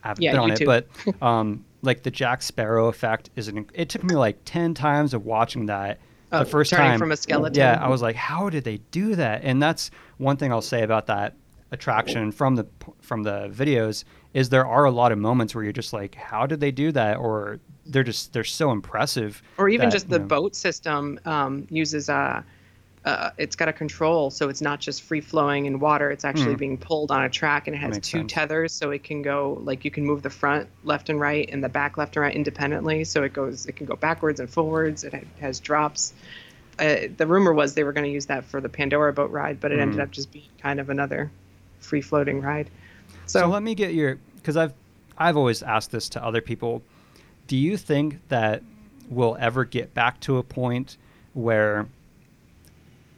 have 0.02 0.18
Yeah, 0.20 0.32
been 0.32 0.40
on 0.40 0.50
YouTube. 0.50 0.76
it, 0.76 0.88
but 1.06 1.22
um, 1.26 1.64
like 1.82 2.02
the 2.02 2.10
Jack 2.10 2.42
Sparrow 2.42 2.88
effect 2.88 3.30
is 3.36 3.46
an. 3.48 3.66
It 3.72 3.88
took 3.88 4.02
me 4.04 4.16
like 4.16 4.38
ten 4.44 4.74
times 4.74 5.14
of 5.14 5.24
watching 5.24 5.66
that. 5.66 5.98
Uh, 6.32 6.44
the 6.44 6.50
first 6.50 6.70
turning 6.70 6.92
time 6.92 6.98
from 6.98 7.12
a 7.12 7.16
skeleton. 7.16 7.58
Yeah, 7.58 7.78
I 7.80 7.88
was 7.88 8.00
like, 8.00 8.16
how 8.16 8.48
did 8.48 8.64
they 8.64 8.78
do 8.90 9.14
that? 9.16 9.42
And 9.44 9.62
that's 9.62 9.90
one 10.16 10.36
thing 10.36 10.50
I'll 10.50 10.62
say 10.62 10.82
about 10.82 11.06
that 11.06 11.36
attraction 11.72 12.30
from 12.30 12.54
the 12.54 12.66
from 13.00 13.22
the 13.22 13.50
videos 13.50 14.04
is 14.34 14.48
there 14.50 14.66
are 14.66 14.84
a 14.84 14.90
lot 14.90 15.10
of 15.10 15.18
moments 15.18 15.54
where 15.54 15.64
you're 15.64 15.72
just 15.72 15.92
like, 15.92 16.14
how 16.14 16.46
did 16.46 16.60
they 16.60 16.70
do 16.70 16.92
that? 16.92 17.16
Or 17.18 17.60
they're 17.86 18.02
just 18.02 18.32
they're 18.32 18.44
so 18.44 18.70
impressive. 18.70 19.42
or 19.58 19.68
even 19.68 19.88
that, 19.88 19.92
just 19.92 20.08
the 20.08 20.16
you 20.16 20.20
know, 20.20 20.26
boat 20.26 20.54
system 20.54 21.18
um, 21.24 21.66
uses 21.70 22.08
a 22.08 22.14
uh, 22.14 22.42
it's 23.04 23.56
got 23.56 23.68
a 23.68 23.72
control 23.72 24.30
so 24.30 24.48
it's 24.48 24.60
not 24.60 24.78
just 24.80 25.02
free 25.02 25.20
flowing 25.20 25.66
in 25.66 25.80
water 25.80 26.10
it's 26.10 26.24
actually 26.24 26.52
Hmm. 26.52 26.58
being 26.58 26.78
pulled 26.78 27.10
on 27.10 27.24
a 27.24 27.28
track 27.28 27.66
and 27.66 27.74
it 27.74 27.78
has 27.80 27.98
two 27.98 28.18
sense. 28.20 28.32
tethers 28.32 28.72
so 28.72 28.90
it 28.90 29.02
can 29.02 29.22
go 29.22 29.58
like 29.64 29.84
you 29.84 29.90
can 29.90 30.04
move 30.04 30.22
the 30.22 30.30
front 30.30 30.68
left 30.84 31.08
and 31.08 31.20
right 31.20 31.48
and 31.52 31.64
the 31.64 31.68
back 31.68 31.96
left 31.98 32.16
and 32.16 32.22
right 32.22 32.34
independently 32.34 33.02
so 33.04 33.22
it 33.24 33.32
goes 33.32 33.66
it 33.66 33.74
can 33.76 33.86
go 33.86 33.96
backwards 33.96 34.38
and 34.38 34.48
forwards 34.48 35.02
it 35.04 35.14
has 35.40 35.58
drops 35.58 36.12
uh, 36.78 36.96
the 37.16 37.26
rumor 37.26 37.52
was 37.52 37.74
they 37.74 37.84
were 37.84 37.92
going 37.92 38.04
to 38.06 38.10
use 38.10 38.26
that 38.26 38.44
for 38.44 38.60
the 38.60 38.68
pandora 38.68 39.12
boat 39.12 39.30
ride 39.30 39.58
but 39.60 39.72
it 39.72 39.80
ended 39.80 39.96
Hmm. 39.96 40.02
up 40.02 40.10
just 40.12 40.30
being 40.32 40.44
kind 40.60 40.78
of 40.78 40.88
another 40.88 41.30
free 41.80 42.00
floating 42.02 42.40
ride 42.40 42.70
So, 43.26 43.40
so, 43.40 43.46
let 43.48 43.62
me 43.64 43.74
get 43.74 43.94
your 43.94 44.18
because 44.36 44.56
I've 44.56 44.74
I've 45.18 45.36
always 45.36 45.62
asked 45.62 45.90
this 45.90 46.08
to 46.10 46.24
other 46.24 46.40
people. 46.40 46.82
Do 47.46 47.56
you 47.56 47.76
think 47.76 48.20
that 48.28 48.62
we'll 49.10 49.36
ever 49.38 49.64
get 49.64 49.92
back 49.92 50.20
to 50.20 50.38
a 50.38 50.42
point 50.42 50.96
where 51.34 51.86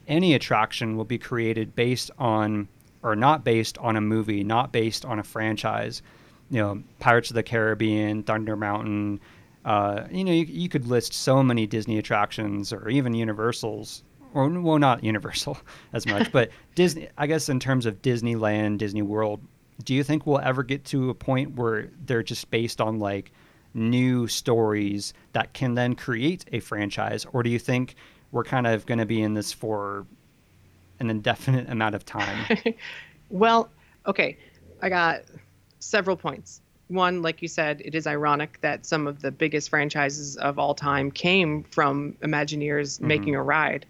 any 0.08 0.34
attraction 0.34 0.96
will 0.96 1.04
be 1.04 1.18
created 1.18 1.74
based 1.74 2.10
on 2.18 2.68
or 3.02 3.14
not 3.14 3.44
based 3.44 3.76
on 3.78 3.96
a 3.96 4.00
movie, 4.00 4.42
not 4.42 4.72
based 4.72 5.04
on 5.04 5.18
a 5.18 5.22
franchise? 5.22 6.02
You 6.50 6.60
know, 6.60 6.82
Pirates 7.00 7.30
of 7.30 7.34
the 7.34 7.42
Caribbean, 7.42 8.22
Thunder 8.22 8.56
Mountain. 8.56 9.20
Uh, 9.64 10.04
you 10.10 10.24
know, 10.24 10.32
you, 10.32 10.44
you 10.44 10.68
could 10.68 10.86
list 10.86 11.12
so 11.14 11.42
many 11.42 11.66
Disney 11.66 11.98
attractions 11.98 12.72
or 12.72 12.88
even 12.88 13.14
Universals. 13.14 14.02
Or, 14.34 14.48
well, 14.48 14.78
not 14.78 15.04
Universal 15.04 15.58
as 15.92 16.06
much, 16.06 16.32
but 16.32 16.50
Disney. 16.74 17.08
I 17.16 17.26
guess 17.26 17.48
in 17.48 17.60
terms 17.60 17.86
of 17.86 18.02
Disneyland, 18.02 18.78
Disney 18.78 19.02
World, 19.02 19.40
do 19.82 19.94
you 19.94 20.04
think 20.04 20.26
we'll 20.26 20.40
ever 20.40 20.62
get 20.62 20.84
to 20.86 21.10
a 21.10 21.14
point 21.14 21.56
where 21.56 21.90
they're 22.04 22.22
just 22.22 22.50
based 22.50 22.80
on 22.80 22.98
like 22.98 23.32
new 23.74 24.28
stories 24.28 25.12
that 25.32 25.52
can 25.52 25.74
then 25.74 25.94
create 25.94 26.44
a 26.52 26.60
franchise 26.60 27.26
or 27.32 27.42
do 27.42 27.50
you 27.50 27.58
think 27.58 27.96
we're 28.34 28.44
kind 28.44 28.66
of 28.66 28.84
going 28.84 28.98
to 28.98 29.06
be 29.06 29.22
in 29.22 29.32
this 29.32 29.52
for 29.52 30.04
an 30.98 31.08
indefinite 31.08 31.70
amount 31.70 31.94
of 31.94 32.04
time 32.04 32.36
Well, 33.30 33.70
okay. 34.06 34.36
I 34.82 34.88
got 34.90 35.22
several 35.78 36.16
points. 36.16 36.60
One, 36.88 37.22
like 37.22 37.40
you 37.40 37.48
said, 37.48 37.80
it 37.84 37.94
is 37.94 38.06
ironic 38.06 38.60
that 38.60 38.84
some 38.84 39.06
of 39.06 39.22
the 39.22 39.30
biggest 39.30 39.70
franchises 39.70 40.36
of 40.36 40.58
all 40.58 40.74
time 40.74 41.10
came 41.10 41.62
from 41.64 42.12
Imagineers 42.20 43.00
making 43.00 43.34
a 43.34 43.42
ride. 43.42 43.86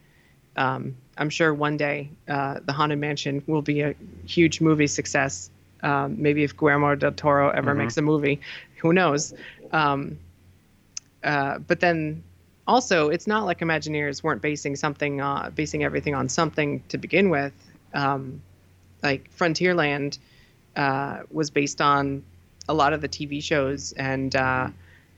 Um, 0.57 0.95
I'm 1.19 1.29
sure 1.31 1.53
one 1.53 1.77
day 1.77 2.09
uh, 2.29 2.61
the 2.65 2.73
Haunted 2.73 3.01
Mansion 3.01 3.43
will 3.49 3.61
be 3.61 3.81
a 3.81 3.95
huge 4.25 4.61
movie 4.61 4.87
success. 4.87 5.51
Um, 5.83 6.15
maybe 6.17 6.45
if 6.45 6.57
Guillermo 6.57 6.95
del 6.95 7.13
Toro 7.13 7.51
ever 7.51 7.75
Mhm. 7.75 7.79
makes 7.79 7.97
a 7.97 8.03
movie, 8.03 8.41
who 8.77 8.93
knows? 8.93 9.35
Um, 9.73 10.17
uh, 11.25 11.59
but 11.59 11.81
then 11.81 12.23
also, 12.67 13.09
it's 13.09 13.27
not 13.27 13.45
like 13.45 13.61
Imagineers 13.61 14.23
weren't 14.23 14.43
basing 14.43 14.77
something, 14.77 15.21
uh, 15.21 15.51
basing 15.55 15.85
everything 15.85 16.15
on 16.15 16.29
something 16.29 16.83
to 16.89 16.99
begin 16.99 17.31
with. 17.31 17.53
Um, 17.93 18.43
like 19.03 19.31
Frontierland 19.37 20.19
uh, 20.77 21.21
was 21.31 21.51
based 21.51 21.81
on 21.81 22.23
a 22.69 22.75
lot 22.75 22.93
of 22.93 23.01
the 23.01 23.09
TV 23.09 23.43
shows 23.43 23.93
and 23.93 24.35
uh, 24.35 24.69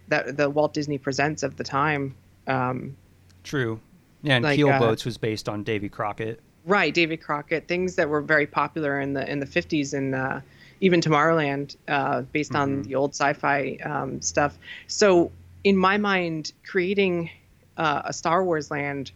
that 0.08 0.36
the 0.36 0.50
Walt 0.50 0.74
Disney 0.74 0.98
Presents 0.98 1.42
of 1.42 1.56
the 1.56 1.64
time. 1.64 2.14
Um, 2.46 2.96
true 3.44 3.80
yeah 4.22 4.34
and 4.36 4.44
Like, 4.44 4.56
keel 4.56 4.70
uh, 4.70 4.78
boats 4.78 5.04
was 5.04 5.18
based 5.18 5.48
on 5.48 5.62
davy 5.62 5.88
crockett 5.88 6.40
right, 6.64 6.92
Davy 6.92 7.16
Crockett, 7.16 7.68
things 7.68 7.94
that 7.94 8.08
were 8.08 8.20
very 8.20 8.46
popular 8.46 9.00
in 9.00 9.14
the 9.14 9.30
in 9.30 9.38
the 9.38 9.46
50s 9.46 9.94
and 9.94 10.14
uh, 10.14 10.40
even 10.80 11.00
Tomorrowland, 11.00 11.76
uh, 11.86 12.22
based 12.32 12.54
on 12.56 12.82
Mhm. 12.82 12.84
the 12.88 12.94
old 12.96 13.14
sci-fi 13.14 13.78
um, 13.84 14.20
stuff. 14.20 14.58
So 14.88 15.30
in 15.66 15.76
my 15.76 15.96
mind, 15.96 16.52
creating 16.64 17.28
uh, 17.76 18.02
a 18.04 18.12
Star 18.12 18.44
Wars 18.44 18.70
land 18.70 19.10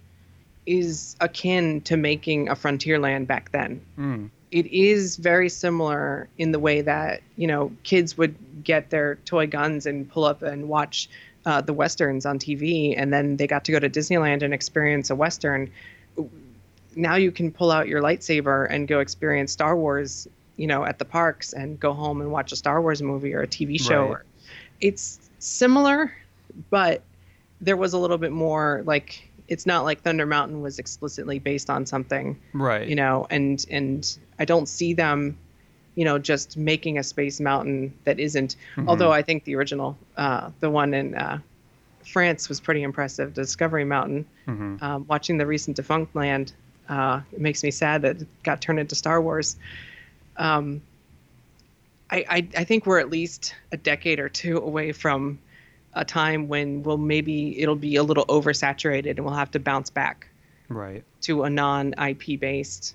is 0.66 1.14
akin 1.20 1.80
to 1.82 1.96
making 1.96 2.48
a 2.48 2.56
Frontierland 2.56 3.28
back 3.28 3.52
then. 3.52 3.80
mm. 3.96 4.28
it 4.50 4.66
is 4.66 5.16
very 5.16 5.48
similar 5.48 6.28
in 6.38 6.50
the 6.50 6.58
way 6.58 6.80
that 6.80 7.22
you 7.36 7.46
know 7.46 7.70
kids 7.84 8.18
would 8.18 8.34
get 8.64 8.90
their 8.90 9.14
toy 9.24 9.46
guns 9.46 9.86
and 9.86 10.10
pull 10.10 10.24
up 10.24 10.42
and 10.42 10.68
watch 10.68 11.08
uh, 11.46 11.60
the 11.60 11.72
westerns 11.72 12.26
on 12.26 12.40
TV, 12.40 12.94
and 12.96 13.12
then 13.12 13.36
they 13.36 13.46
got 13.46 13.64
to 13.66 13.70
go 13.72 13.78
to 13.78 13.88
Disneyland 13.88 14.42
and 14.42 14.52
experience 14.52 15.08
a 15.08 15.14
western. 15.14 15.70
Now 16.96 17.14
you 17.14 17.30
can 17.30 17.52
pull 17.52 17.70
out 17.70 17.86
your 17.86 18.02
lightsaber 18.02 18.66
and 18.68 18.88
go 18.88 18.98
experience 18.98 19.52
Star 19.52 19.76
Wars, 19.76 20.26
you 20.56 20.66
know, 20.66 20.84
at 20.84 20.98
the 20.98 21.04
parks, 21.04 21.52
and 21.52 21.78
go 21.78 21.92
home 21.92 22.20
and 22.20 22.32
watch 22.32 22.50
a 22.50 22.56
Star 22.56 22.82
Wars 22.82 23.00
movie 23.02 23.34
or 23.34 23.42
a 23.42 23.46
TV 23.46 23.80
show. 23.80 24.08
Right. 24.08 24.24
It's 24.80 25.20
similar, 25.38 26.12
but 26.70 27.02
there 27.60 27.76
was 27.76 27.92
a 27.92 27.98
little 27.98 28.18
bit 28.18 28.32
more 28.32 28.82
like 28.86 29.28
it's 29.48 29.66
not 29.66 29.84
like 29.84 30.00
Thunder 30.02 30.26
Mountain 30.26 30.62
was 30.62 30.78
explicitly 30.78 31.38
based 31.38 31.68
on 31.70 31.84
something 31.86 32.38
right 32.52 32.86
you 32.88 32.94
know 32.94 33.26
and 33.30 33.66
and 33.70 34.18
i 34.38 34.44
don't 34.44 34.66
see 34.66 34.94
them 34.94 35.36
you 35.96 36.04
know 36.04 36.18
just 36.18 36.56
making 36.56 36.98
a 36.98 37.02
space 37.02 37.40
mountain 37.40 37.92
that 38.04 38.18
isn't 38.20 38.56
Mhm. 38.76 38.88
although 38.88 39.12
i 39.12 39.22
think 39.22 39.44
the 39.44 39.54
original 39.56 39.98
uh, 40.16 40.50
the 40.60 40.70
one 40.70 40.94
in 40.94 41.14
uh, 41.14 41.38
france 42.04 42.48
was 42.48 42.60
pretty 42.60 42.82
impressive 42.82 43.34
discovery 43.34 43.84
mountain 43.84 44.24
Mhm. 44.46 44.80
um, 44.82 45.06
watching 45.08 45.36
the 45.38 45.46
recent 45.46 45.76
Defunctland 45.76 46.52
uh, 46.88 47.20
it 47.32 47.40
makes 47.40 47.62
me 47.62 47.70
sad 47.70 48.02
that 48.02 48.22
it 48.22 48.28
got 48.42 48.60
turned 48.60 48.78
into 48.78 48.94
star 48.94 49.20
wars 49.20 49.56
um, 50.36 50.80
I, 52.10 52.24
I, 52.28 52.48
I 52.58 52.64
think 52.64 52.86
we're 52.86 52.98
at 52.98 53.10
least 53.10 53.54
a 53.72 53.76
decade 53.76 54.18
or 54.18 54.28
two 54.28 54.56
away 54.58 54.92
from 54.92 55.38
a 55.94 56.04
time 56.04 56.48
when 56.48 56.82
we'll 56.82 56.96
maybe 56.98 57.60
it'll 57.60 57.74
be 57.76 57.96
a 57.96 58.02
little 58.02 58.24
oversaturated 58.26 59.10
and 59.10 59.20
we'll 59.24 59.34
have 59.34 59.50
to 59.50 59.58
bounce 59.58 59.90
back 59.90 60.28
right 60.68 61.02
to 61.22 61.42
a 61.42 61.50
non 61.50 61.94
IP 61.94 62.38
based 62.40 62.94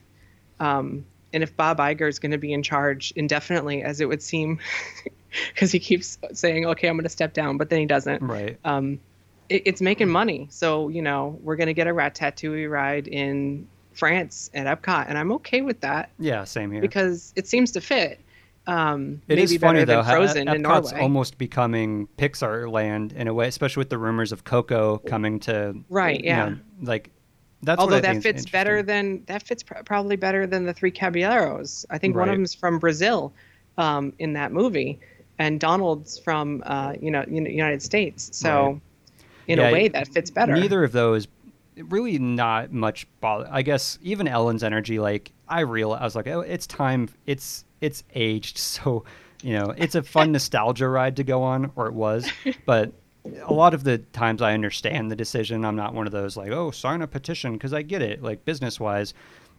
Um, 0.59 1.05
and 1.34 1.43
if 1.43 1.55
Bob 1.57 1.80
Iger 1.80 2.07
is 2.07 2.19
going 2.19 2.31
to 2.31 2.38
be 2.38 2.53
in 2.53 2.63
charge 2.63 3.11
indefinitely, 3.17 3.84
as 3.84 3.99
it 3.99 4.07
would 4.07 4.23
seem, 4.23 4.59
because 5.53 5.69
he 5.72 5.80
keeps 5.80 6.17
saying, 6.31 6.65
"Okay, 6.65 6.88
I'm 6.88 6.95
going 6.95 7.03
to 7.03 7.09
step 7.09 7.34
down," 7.34 7.57
but 7.57 7.69
then 7.69 7.80
he 7.81 7.85
doesn't. 7.85 8.22
Right. 8.23 8.57
Um, 8.63 9.01
it, 9.49 9.63
it's 9.65 9.81
making 9.81 10.07
money, 10.07 10.47
so 10.49 10.88
you 10.88 11.01
know 11.01 11.38
we're 11.43 11.57
going 11.57 11.67
to 11.67 11.73
get 11.73 11.88
a 11.88 11.91
Ratatouille 11.91 12.72
ride 12.72 13.07
in 13.09 13.67
France 13.91 14.49
at 14.53 14.65
Epcot, 14.65 15.05
and 15.09 15.17
I'm 15.17 15.34
okay 15.34 15.61
with 15.61 15.81
that 15.81 16.09
Yeah, 16.17 16.45
same 16.45 16.72
here. 16.72 16.80
because 16.81 17.34
it 17.35 17.47
seems 17.47 17.72
to 17.73 17.81
fit. 17.81 18.22
Um, 18.67 19.21
It 19.27 19.35
maybe 19.35 19.41
is 19.43 19.57
funny 19.57 19.83
though 19.83 20.01
how 20.01 20.15
Frozen 20.15 20.47
in 20.47 20.63
Epcot's 20.63 20.91
almost 20.93 21.37
becoming 21.37 22.07
Pixar 22.17 22.71
land 22.71 23.13
in 23.13 23.27
a 23.27 23.33
way, 23.33 23.47
especially 23.47 23.81
with 23.81 23.89
the 23.89 23.97
rumors 23.97 24.31
of 24.31 24.43
Coco 24.43 24.97
coming 24.99 25.39
to 25.41 25.75
Right, 25.89 26.23
yeah. 26.23 26.49
know, 26.49 26.57
like 26.81 27.11
that's 27.61 27.79
Although 27.79 27.99
that 28.01 28.21
fits 28.23 28.45
better 28.49 28.81
than 28.81 29.23
that 29.27 29.43
fits 29.43 29.63
pr- 29.63 29.75
probably 29.85 30.15
better 30.15 30.45
than 30.47 30.65
the 30.65 30.73
three 30.73 30.91
caballeros. 30.91 31.85
I 31.89 31.97
think 31.97 32.15
one 32.15 32.29
of 32.29 32.35
them's 32.35 32.53
from 32.53 32.79
Brazil, 32.79 33.33
um, 33.77 34.13
in 34.19 34.33
that 34.33 34.51
movie, 34.51 34.99
and 35.39 35.59
Donald's 35.59 36.17
from 36.19 36.63
uh, 36.65 36.93
you 36.99 37.11
know 37.11 37.23
United 37.27 37.81
States. 37.81 38.29
So, 38.33 38.65
Right. 38.65 38.81
in 39.47 39.59
Yeah, 39.59 39.69
a 39.69 39.73
way, 39.73 39.87
that 39.89 40.07
fits 40.09 40.29
better. 40.31 40.53
Neither 40.55 40.83
of 40.83 40.91
those 40.91 41.27
really 41.77 42.17
not 42.19 42.71
much 42.71 43.07
bother. 43.19 43.47
I 43.51 43.61
guess 43.61 43.99
even 44.01 44.27
Ellen's 44.27 44.63
energy, 44.63 44.99
like 44.99 45.31
I 45.47 45.61
realized, 45.61 46.01
I 46.01 46.05
was 46.05 46.15
like, 46.15 46.27
oh, 46.27 46.41
it's 46.41 46.67
time. 46.67 47.09
It's 47.26 47.65
it's 47.81 48.03
aged, 48.13 48.57
so 48.76 49.03
you 49.43 49.53
know, 49.53 49.73
it's 49.77 49.95
a 49.95 50.03
fun 50.03 50.31
nostalgia 50.31 50.88
ride 50.88 51.17
to 51.17 51.23
go 51.23 51.43
on, 51.43 51.72
or 51.76 51.88
it 51.88 51.93
was. 51.93 52.30
But 52.65 52.93
a 53.43 53.53
lot 53.53 53.73
of 53.73 53.84
the 53.84 53.97
times, 53.97 54.41
I 54.41 54.53
understand 54.53 55.09
the 55.09 55.15
decision. 55.15 55.65
I'm 55.65 55.76
not 55.76 55.93
one 55.93 56.05
of 56.05 56.13
those 56.13 56.38
like, 56.38 56.51
oh, 56.51 56.72
sign 56.72 57.01
a 57.01 57.07
petition 57.07 57.53
because 57.53 57.73
I 57.73 57.81
get 57.81 58.01
it, 58.01 58.22
like 58.22 58.45
business 58.45 58.80
wise. 58.80 59.13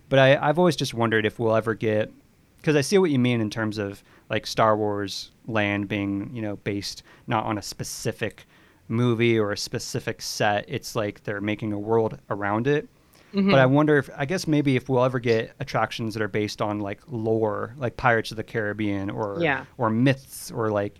But 0.08 0.18
I, 0.20 0.36
I've 0.36 0.58
always 0.58 0.76
just 0.76 0.94
wondered 0.94 1.26
if 1.26 1.38
we'll 1.38 1.56
ever 1.56 1.74
get 1.74 2.12
because 2.58 2.76
I 2.76 2.80
see 2.80 2.98
what 2.98 3.10
you 3.10 3.18
mean 3.18 3.40
in 3.40 3.50
terms 3.50 3.78
of 3.78 4.02
like 4.30 4.46
Star 4.46 4.76
Wars 4.76 5.30
land 5.46 5.88
being, 5.88 6.30
you 6.34 6.42
know, 6.42 6.56
based 6.56 7.02
not 7.26 7.44
on 7.44 7.58
a 7.58 7.62
specific 7.62 8.46
movie 8.88 9.38
or 9.38 9.52
a 9.52 9.56
specific 9.56 10.22
set. 10.22 10.64
It's 10.68 10.96
like 10.96 11.24
they're 11.24 11.40
making 11.40 11.72
a 11.72 11.78
world 11.78 12.18
around 12.30 12.66
it. 12.66 12.88
Mm-hmm. 13.36 13.50
But 13.50 13.60
I 13.60 13.66
wonder 13.66 13.98
if 13.98 14.08
I 14.16 14.24
guess 14.24 14.46
maybe 14.46 14.76
if 14.76 14.88
we'll 14.88 15.04
ever 15.04 15.18
get 15.18 15.54
attractions 15.60 16.14
that 16.14 16.22
are 16.22 16.28
based 16.28 16.62
on 16.62 16.80
like 16.80 17.00
lore, 17.06 17.74
like 17.76 17.96
Pirates 17.98 18.30
of 18.30 18.38
the 18.38 18.42
Caribbean 18.42 19.10
or 19.10 19.38
Yeah. 19.40 19.66
or 19.76 19.90
myths 19.90 20.50
or 20.50 20.70
like 20.70 20.98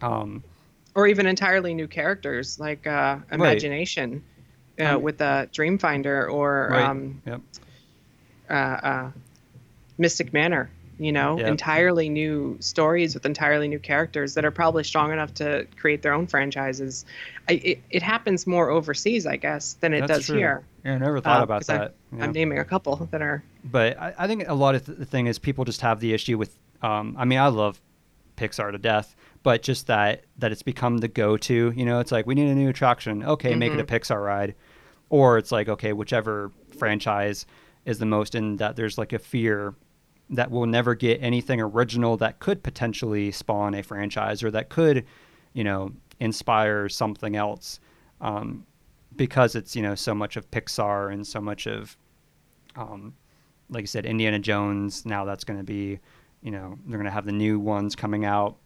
um 0.00 0.42
or 0.94 1.06
even 1.06 1.26
entirely 1.26 1.74
new 1.74 1.86
characters 1.86 2.58
like 2.58 2.86
uh, 2.86 3.18
Imagination 3.30 4.22
uh, 4.80 4.96
Um, 4.96 5.02
with 5.02 5.20
uh, 5.20 5.46
Dreamfinder 5.52 6.32
or 6.32 6.68
right. 6.70 6.82
um, 6.88 7.20
yep. 7.26 7.40
uh, 8.48 8.52
uh, 8.52 9.10
Mystic 9.98 10.32
Manor. 10.32 10.70
You 10.98 11.12
know, 11.12 11.38
Yep. 11.38 11.46
entirely 11.48 12.08
new 12.10 12.58
stories 12.60 13.14
with 13.14 13.24
entirely 13.24 13.68
new 13.68 13.78
characters 13.78 14.34
that 14.34 14.44
are 14.44 14.50
probably 14.50 14.84
strong 14.84 15.12
enough 15.12 15.32
to 15.34 15.66
create 15.78 16.02
their 16.02 16.12
own 16.12 16.26
franchises. 16.26 17.06
I, 17.48 17.52
it, 17.52 17.82
it 17.90 18.02
happens 18.02 18.46
more 18.46 18.68
overseas, 18.68 19.24
I 19.26 19.36
guess, 19.36 19.74
than 19.80 19.94
it 19.94 20.00
That's 20.00 20.12
does 20.18 20.26
true. 20.26 20.36
here. 20.38 20.62
Yeah, 20.84 20.94
I 20.94 20.98
never 20.98 21.20
thought 21.20 21.40
Uh, 21.40 21.44
about 21.44 21.66
that. 21.66 21.94
Yeah. 22.16 22.24
I'm 22.24 22.32
naming 22.32 22.58
a 22.58 22.64
couple 22.64 22.96
that 22.96 23.20
are. 23.22 23.42
but 23.64 23.98
I, 24.00 24.14
I 24.18 24.26
think 24.26 24.44
a 24.48 24.54
lot 24.54 24.74
of 24.74 24.86
th- 24.86 24.98
the 24.98 25.04
thing 25.06 25.26
is 25.26 25.38
people 25.38 25.64
just 25.64 25.80
have 25.82 26.00
the 26.00 26.12
issue 26.14 26.38
with 26.38 26.56
um, 26.82 27.14
i 27.18 27.24
mean 27.26 27.38
i 27.38 27.46
love 27.48 27.80
pixar 28.38 28.72
to 28.72 28.78
death 28.78 29.14
but 29.42 29.62
just 29.62 29.86
that 29.88 30.24
that 30.38 30.50
it's 30.50 30.62
become 30.62 30.98
the 30.98 31.08
go-to 31.08 31.72
you 31.76 31.84
know 31.84 32.00
it's 32.00 32.10
like 32.10 32.26
we 32.26 32.34
need 32.34 32.48
a 32.48 32.54
new 32.54 32.70
attraction 32.70 33.22
okay 33.22 33.54
make 33.54 33.72
it 33.72 33.78
a 33.80 33.84
pixar 33.84 34.24
ride 34.24 34.54
or 35.10 35.36
it's 35.36 35.52
like 35.52 35.68
okay 35.68 35.92
whichever 35.92 36.50
franchise 36.78 37.44
is 37.84 37.98
the 37.98 38.06
most 38.06 38.34
in 38.34 38.56
that 38.56 38.76
there's 38.76 38.96
like 38.96 39.12
a 39.12 39.18
fear 39.18 39.74
that 40.30 40.50
we'll 40.50 40.64
never 40.66 40.94
get 40.94 41.22
anything 41.22 41.60
original 41.60 42.16
that 42.16 42.38
could 42.38 42.62
potentially 42.62 43.30
spawn 43.30 43.74
a 43.74 43.82
franchise 43.82 44.42
or 44.42 44.50
that 44.50 44.70
could 44.70 45.04
you 45.52 45.62
know 45.64 45.92
inspire 46.18 46.88
something 46.88 47.36
else 47.36 47.78
um, 48.22 48.64
because 49.20 49.54
it's 49.54 49.76
you 49.76 49.82
know 49.82 49.94
so 49.94 50.14
much 50.14 50.38
of 50.38 50.50
pixar 50.50 51.12
and 51.12 51.26
so 51.26 51.42
much 51.42 51.66
of 51.66 51.94
um, 52.74 53.14
like 53.68 53.82
I 53.82 53.84
said, 53.84 54.06
Indiana 54.06 54.38
Jones. 54.38 55.04
Now 55.04 55.26
that's 55.26 55.44
going 55.44 55.58
to 55.58 55.64
be, 55.64 56.00
you 56.42 56.50
know, 56.50 56.78
they're 56.86 56.96
going 56.96 57.04
to 57.04 57.10
have 57.10 57.26
the 57.26 57.32
new 57.32 57.60
ones 57.60 57.94
coming 57.94 58.24
out. 58.24 58.56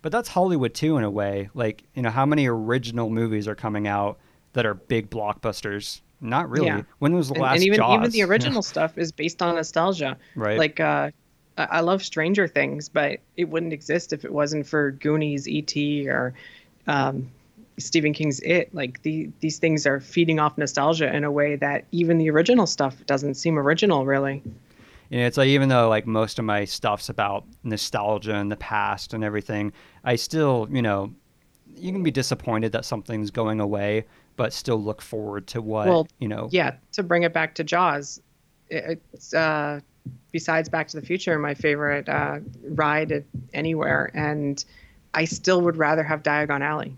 But 0.00 0.10
that's 0.10 0.26
Hollywood 0.26 0.72
too, 0.72 0.96
in 0.96 1.04
a 1.04 1.10
way. 1.10 1.50
Like, 1.52 1.84
you 1.92 2.00
know, 2.00 2.08
how 2.08 2.24
many 2.24 2.46
original 2.46 3.10
movies 3.10 3.46
are 3.46 3.54
coming 3.54 3.86
out 3.86 4.18
that 4.54 4.64
are 4.64 4.72
big 4.72 5.10
blockbusters? 5.10 6.00
Not 6.22 6.48
really. 6.48 6.68
Yeah. 6.68 6.82
When 7.00 7.14
was 7.14 7.28
the 7.28 7.34
And, 7.34 7.42
last 7.42 7.54
and 7.56 7.64
even 7.64 7.76
Jaws? 7.76 7.98
even 7.98 8.10
the 8.10 8.22
original 8.32 8.62
stuff 8.62 8.96
is 8.96 9.12
based 9.12 9.42
on 9.42 9.54
nostalgia. 9.56 10.16
Right. 10.34 10.56
Like 10.56 10.80
uh, 10.80 11.10
I 11.58 11.64
I 11.64 11.80
love 11.80 12.02
Stranger 12.02 12.48
Things, 12.48 12.88
but 12.88 13.18
it 13.36 13.50
wouldn't 13.50 13.74
exist 13.74 14.14
if 14.14 14.24
it 14.24 14.32
wasn't 14.32 14.66
for 14.66 14.92
Goonies, 14.92 15.46
E.T., 15.46 16.08
or 16.08 16.32
um, 16.86 17.28
Stephen 17.78 18.12
King's 18.12 18.40
It. 18.40 18.74
Like 18.74 19.02
the 19.02 19.30
these 19.40 19.58
things 19.58 19.86
are 19.86 20.00
feeding 20.00 20.38
off 20.38 20.58
nostalgia 20.58 21.14
in 21.14 21.24
a 21.24 21.30
way 21.30 21.56
that 21.56 21.84
even 21.92 22.18
the 22.18 22.30
original 22.30 22.66
stuff 22.66 23.04
doesn't 23.06 23.34
seem 23.34 23.58
original, 23.58 24.06
really. 24.06 24.42
You 25.10 25.20
know, 25.20 25.26
it's 25.26 25.38
like 25.38 25.48
even 25.48 25.68
though 25.68 25.88
like 25.88 26.06
most 26.06 26.38
of 26.38 26.44
my 26.44 26.64
stuff's 26.64 27.08
about 27.08 27.44
nostalgia 27.62 28.34
and 28.34 28.52
the 28.52 28.56
past 28.56 29.14
and 29.14 29.24
everything, 29.24 29.72
I 30.04 30.16
still, 30.16 30.68
you 30.70 30.82
know, 30.82 31.14
you 31.74 31.92
can 31.92 32.02
be 32.02 32.10
disappointed 32.10 32.72
that 32.72 32.84
something's 32.84 33.30
going 33.30 33.60
away, 33.60 34.04
but 34.36 34.52
still 34.52 34.82
look 34.82 35.00
forward 35.00 35.46
to 35.48 35.62
what, 35.62 35.86
Well, 35.86 36.08
you 36.18 36.28
know. 36.28 36.48
Yeah, 36.52 36.74
to 36.92 37.02
bring 37.02 37.22
it 37.22 37.32
back 37.32 37.54
to 37.56 37.64
Jaws, 37.64 38.20
it's 38.68 39.32
uh, 39.32 39.80
besides 40.32 40.68
Back 40.68 40.88
to 40.88 41.00
the 41.00 41.06
Future, 41.06 41.38
my 41.38 41.54
favorite 41.54 42.08
uh, 42.08 42.40
ride 42.68 43.24
anywhere, 43.54 44.10
and 44.14 44.62
I 45.14 45.24
still 45.24 45.62
would 45.62 45.76
rather 45.76 46.02
have 46.02 46.22
Diagon 46.22 46.60
Alley. 46.60 46.94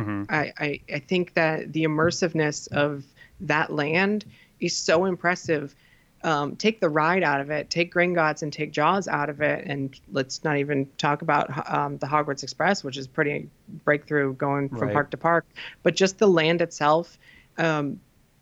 Mhm. 0.00 0.26
I, 0.28 0.52
I, 0.58 0.80
I 0.92 0.98
think 0.98 1.34
that 1.34 1.72
the 1.72 1.84
immersiveness 1.84 2.68
of 2.72 3.04
that 3.40 3.72
land 3.72 4.24
is 4.60 4.76
so 4.76 5.04
impressive. 5.04 5.74
Um, 6.22 6.56
take 6.56 6.80
the 6.80 6.88
ride 6.90 7.22
out 7.22 7.40
of 7.40 7.48
it, 7.50 7.70
take 7.70 7.94
Gringotts 7.94 8.42
and 8.42 8.52
take 8.52 8.72
Jaws 8.72 9.08
out 9.08 9.30
of 9.30 9.40
it, 9.40 9.64
and 9.66 9.98
let's 10.12 10.44
not 10.44 10.58
even 10.58 10.86
talk 10.98 11.22
about 11.22 11.72
um, 11.72 11.96
the 11.96 12.06
Hogwarts 12.06 12.42
Express, 12.42 12.84
which 12.84 12.98
is 12.98 13.06
pretty 13.06 13.48
breakthrough 13.86 14.34
going 14.34 14.68
from 14.68 14.80
Right. 14.80 14.92
park 14.92 15.10
to 15.12 15.16
park. 15.16 15.46
But 15.82 15.96
just 15.96 16.18
the 16.18 16.28
land 16.28 16.60
itself, 16.60 17.18
um, 17.56 18.00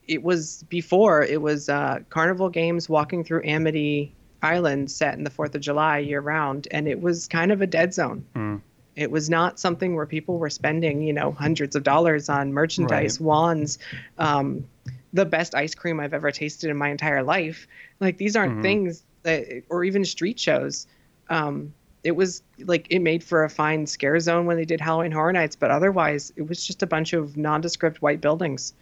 it 0.09 0.24
was 0.24 0.64
before 0.68 1.22
it 1.22 1.40
was 1.40 1.68
uh, 1.68 2.01
carnival 2.10 2.48
games 2.48 2.89
walking 2.89 3.22
through 3.22 3.43
Amity 3.44 4.12
Island 4.43 4.90
set 4.90 5.16
in 5.16 5.22
the 5.22 5.30
Fourth 5.30 5.55
of 5.55 5.60
July 5.60 5.98
year 5.98 6.20
round, 6.20 6.66
and 6.72 6.89
it 6.89 7.01
was 7.01 7.28
kind 7.28 7.52
of 7.52 7.62
a 7.62 7.66
dead 7.66 7.94
zone. 7.94 8.24
Mm. 8.35 8.60
It 8.99 9.12
was 9.12 9.31
not 9.31 9.61
something 9.61 9.95
where 9.95 10.07
people 10.07 10.39
were 10.39 10.51
spending, 10.51 11.03
you 11.03 11.12
know, 11.12 11.31
hundreds 11.31 11.77
of 11.77 11.85
dollars 11.85 12.29
on 12.29 12.53
merchandise, 12.53 13.20
Right. 13.20 13.27
wands, 13.27 13.79
um, 14.19 14.66
the 15.12 15.25
best 15.25 15.55
ice 15.55 15.75
cream 15.75 16.01
I've 16.01 16.12
ever 16.15 16.33
tasted 16.33 16.69
in 16.69 16.77
my 16.77 16.89
entire 16.91 17.23
life. 17.23 17.69
Like 18.01 18.19
these 18.19 18.35
aren't 18.35 18.59
Mhm. 18.59 18.62
things 18.62 19.05
that, 19.23 19.62
or 19.69 19.85
even 19.85 20.05
street 20.05 20.41
shows. 20.41 20.89
Um, 21.31 21.75
it 22.03 22.12
was 22.12 22.43
like 22.59 22.89
it 22.91 22.99
made 22.99 23.23
for 23.23 23.45
a 23.45 23.49
fine 23.49 23.87
scare 23.87 24.19
zone 24.19 24.47
when 24.47 24.57
they 24.57 24.65
did 24.65 24.81
Halloween 24.81 25.12
Horror 25.12 25.33
Nights, 25.33 25.55
but 25.57 25.70
otherwise 25.70 26.33
it 26.37 26.49
was 26.49 26.66
just 26.66 26.83
a 26.83 26.87
bunch 26.87 27.12
of 27.12 27.37
nondescript 27.37 28.03
white 28.03 28.20
buildings, 28.20 28.73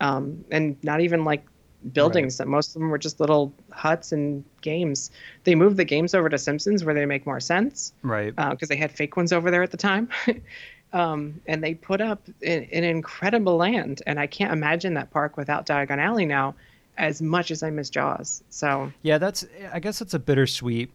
um, 0.00 0.44
and 0.50 0.82
not 0.82 1.00
even 1.00 1.24
like 1.24 1.44
buildings. 1.92 2.38
That 2.38 2.48
most 2.48 2.74
of 2.76 2.80
them 2.80 2.90
were 2.90 2.98
just 2.98 3.20
little 3.20 3.52
huts 3.72 4.12
and 4.12 4.44
games. 4.60 5.10
They 5.44 5.54
moved 5.54 5.76
the 5.76 5.84
games 5.84 6.14
over 6.14 6.28
to 6.28 6.38
Simpsons 6.38 6.84
where 6.84 6.94
they 6.94 7.06
make 7.06 7.26
more 7.26 7.40
sense 7.40 7.92
Right. 8.02 8.34
because 8.34 8.68
they 8.68 8.76
had 8.76 8.90
fake 8.92 9.16
ones 9.16 9.32
over 9.32 9.50
there 9.50 9.62
at 9.62 9.70
the 9.70 9.76
time. 9.76 10.08
um, 10.92 11.40
and 11.46 11.62
they 11.62 11.74
put 11.74 12.00
up 12.00 12.26
an, 12.42 12.66
an 12.72 12.84
incredible 12.84 13.56
land. 13.56 14.02
And 14.06 14.18
I 14.18 14.26
can't 14.26 14.52
imagine 14.52 14.94
that 14.94 15.10
park 15.10 15.36
without 15.36 15.66
Diagon 15.66 15.98
Alley 15.98 16.26
now, 16.26 16.54
as 16.98 17.22
much 17.22 17.50
as 17.50 17.62
I 17.62 17.70
miss 17.70 17.90
Jaws. 17.90 18.42
So 18.50 18.92
Yeah, 19.02 19.18
that's. 19.18 19.46
I 19.72 19.80
guess 19.80 20.00
it's 20.00 20.14
a 20.14 20.18
bittersweet 20.18 20.90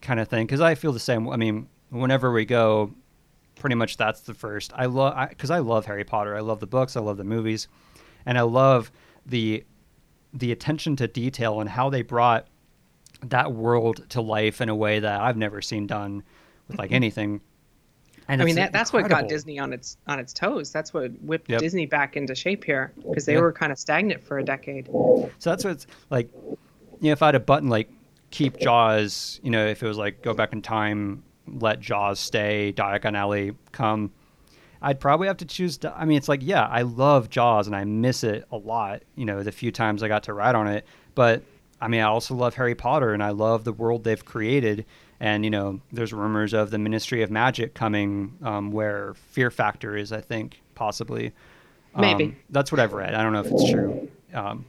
kind 0.00 0.20
of 0.20 0.28
thing 0.28 0.46
because 0.46 0.60
I 0.60 0.74
feel 0.74 0.92
the 0.92 1.00
same. 1.00 1.28
I 1.28 1.36
mean, 1.36 1.68
whenever 1.90 2.32
we 2.32 2.44
go, 2.44 2.92
pretty 3.56 3.76
much 3.76 3.96
that's 3.96 4.20
the 4.20 4.34
first. 4.34 4.72
I 4.74 4.86
love 4.86 5.28
because 5.28 5.50
I, 5.50 5.58
love 5.58 5.86
Harry 5.86 6.04
Potter. 6.04 6.36
I 6.36 6.40
love 6.40 6.60
the 6.60 6.66
books. 6.66 6.96
I 6.96 7.00
love 7.00 7.16
the 7.16 7.24
movies, 7.24 7.68
and 8.24 8.36
I 8.38 8.42
love 8.42 8.90
the 9.24 9.64
the 10.36 10.52
attention 10.52 10.96
to 10.96 11.08
detail 11.08 11.60
and 11.60 11.68
how 11.68 11.90
they 11.90 12.02
brought 12.02 12.46
that 13.22 13.52
world 13.52 14.08
to 14.10 14.20
life 14.20 14.60
in 14.60 14.68
a 14.68 14.74
way 14.74 15.00
that 15.00 15.20
I've 15.20 15.36
never 15.36 15.62
seen 15.62 15.86
done 15.86 16.22
with 16.68 16.78
like 16.78 16.88
mm-hmm. 16.88 16.96
anything. 16.96 17.40
And 18.28 18.42
I 18.42 18.44
mean, 18.44 18.56
that, 18.56 18.72
that's 18.72 18.92
what 18.92 19.08
got. 19.08 19.28
Disney 19.28 19.58
on 19.58 19.72
its 19.72 19.96
on 20.08 20.18
its 20.18 20.32
toes. 20.32 20.72
That's 20.72 20.92
what 20.92 21.12
whipped 21.22 21.48
Yep. 21.48 21.60
Disney 21.60 21.86
back 21.86 22.16
into 22.16 22.34
shape 22.34 22.64
here 22.64 22.92
because 23.08 23.24
they 23.24 23.34
Yep. 23.34 23.42
were 23.42 23.52
kind 23.52 23.70
of 23.70 23.78
stagnant 23.78 24.24
for 24.24 24.38
a 24.38 24.44
decade. 24.44 24.86
So 24.86 25.30
that's 25.50 25.64
what's 25.64 25.86
like. 26.10 26.30
You 26.98 27.08
know, 27.08 27.12
if 27.12 27.22
I 27.22 27.26
had 27.26 27.34
a 27.34 27.40
button 27.40 27.68
like 27.68 27.90
keep 28.30 28.56
Jaws, 28.58 29.38
you 29.42 29.50
know, 29.50 29.66
if 29.66 29.82
it 29.82 29.86
was 29.86 29.98
like 29.98 30.22
go 30.22 30.32
back 30.32 30.54
in 30.54 30.62
time, 30.62 31.22
let 31.46 31.78
Jaws 31.78 32.18
stay, 32.18 32.72
Diagon 32.74 33.14
Alley 33.14 33.52
come, 33.72 34.12
I'd 34.82 35.00
probably 35.00 35.26
have 35.26 35.38
to 35.38 35.44
choose. 35.44 35.78
I 35.84 36.04
mean, 36.04 36.16
it's 36.16 36.28
like, 36.28 36.40
yeah, 36.42 36.66
I 36.66 36.82
love 36.82 37.30
Jaws 37.30 37.66
and 37.66 37.74
I 37.74 37.84
miss 37.84 38.24
it 38.24 38.46
a 38.50 38.56
lot. 38.56 39.02
You 39.14 39.24
know, 39.24 39.42
the 39.42 39.52
few 39.52 39.70
times 39.72 40.02
I 40.02 40.08
got 40.08 40.24
to 40.24 40.34
ride 40.34 40.54
on 40.54 40.66
it, 40.66 40.86
but 41.14 41.42
I 41.80 41.88
mean, 41.88 42.00
I 42.00 42.04
also 42.04 42.34
love 42.34 42.54
Harry 42.54 42.74
Potter, 42.74 43.12
and 43.12 43.22
I 43.22 43.30
love 43.30 43.64
the 43.64 43.72
world 43.72 44.04
they've 44.04 44.24
created. 44.24 44.84
And 45.20 45.44
you 45.44 45.50
know, 45.50 45.80
there's 45.92 46.12
rumors 46.12 46.52
of 46.52 46.70
the 46.70 46.78
Ministry 46.78 47.22
of 47.22 47.30
Magic 47.30 47.74
coming, 47.74 48.36
um, 48.42 48.70
where 48.70 49.14
Fear 49.30 49.50
Factor 49.50 49.96
is. 49.96 50.12
I 50.12 50.20
think 50.20 50.60
possibly. 50.74 51.32
Um, 51.94 52.02
Maybe. 52.02 52.36
that's 52.50 52.70
what 52.70 52.78
I've 52.78 52.92
read. 52.92 53.14
I 53.14 53.22
don't 53.22 53.32
know 53.32 53.40
if 53.40 53.46
it's 53.50 53.70
true. 53.70 54.08
Um, 54.34 54.66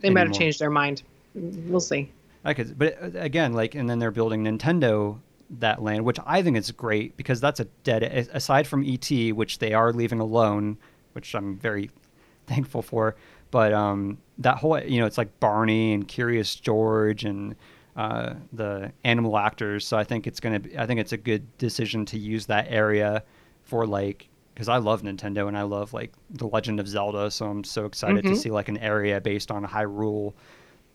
They 0.00 0.10
might 0.10 0.28
have 0.28 0.36
changed 0.36 0.60
their 0.60 0.70
mind. 0.70 1.02
We'll 1.34 1.80
see. 1.80 2.10
I 2.44 2.54
could, 2.54 2.78
but 2.78 2.96
uh, 3.02 3.10
again, 3.18 3.52
like, 3.52 3.74
and 3.74 3.90
then 3.90 3.98
they're 3.98 4.12
building 4.12 4.44
Nintendo 4.44 5.18
that 5.50 5.82
land, 5.82 6.04
which 6.04 6.18
I 6.26 6.42
think 6.42 6.56
is 6.56 6.70
great 6.70 7.16
because 7.16 7.40
that's 7.40 7.60
a 7.60 7.64
dead. 7.84 8.02
Aside 8.32 8.66
from 8.66 8.84
ET, 8.84 9.10
which 9.34 9.58
they 9.58 9.72
are 9.72 9.92
leaving 9.92 10.20
alone, 10.20 10.76
which 11.12 11.34
I'm 11.34 11.56
very 11.56 11.90
thankful 12.46 12.82
for. 12.82 13.16
But 13.50 13.72
um, 13.72 14.18
that 14.38 14.58
whole, 14.58 14.78
you 14.80 15.00
know, 15.00 15.06
it's 15.06 15.16
like 15.18 15.40
Barney 15.40 15.94
and 15.94 16.06
Curious 16.06 16.54
George 16.54 17.24
and 17.24 17.56
uh, 17.96 18.34
the 18.52 18.92
animal 19.04 19.38
actors. 19.38 19.86
So 19.86 19.96
I 19.96 20.04
think 20.04 20.26
it's 20.26 20.38
gonna. 20.40 20.60
Be, 20.60 20.78
I 20.78 20.86
think 20.86 21.00
it's 21.00 21.12
a 21.12 21.16
good 21.16 21.56
decision 21.58 22.04
to 22.06 22.18
use 22.18 22.46
that 22.46 22.66
area 22.68 23.22
for 23.64 23.86
like. 23.86 24.28
Because 24.54 24.68
I 24.68 24.78
love 24.78 25.02
Nintendo 25.02 25.46
and 25.46 25.56
I 25.56 25.62
love 25.62 25.92
like 25.92 26.12
The 26.30 26.48
Legend 26.48 26.80
of 26.80 26.88
Zelda, 26.88 27.30
so 27.30 27.46
I'm 27.46 27.62
so 27.62 27.86
excited 27.86 28.24
to 28.24 28.30
Mhm. 28.32 28.36
see 28.36 28.50
like 28.50 28.68
an 28.68 28.76
area 28.78 29.20
based 29.20 29.52
on 29.52 29.64
Hyrule. 29.64 30.34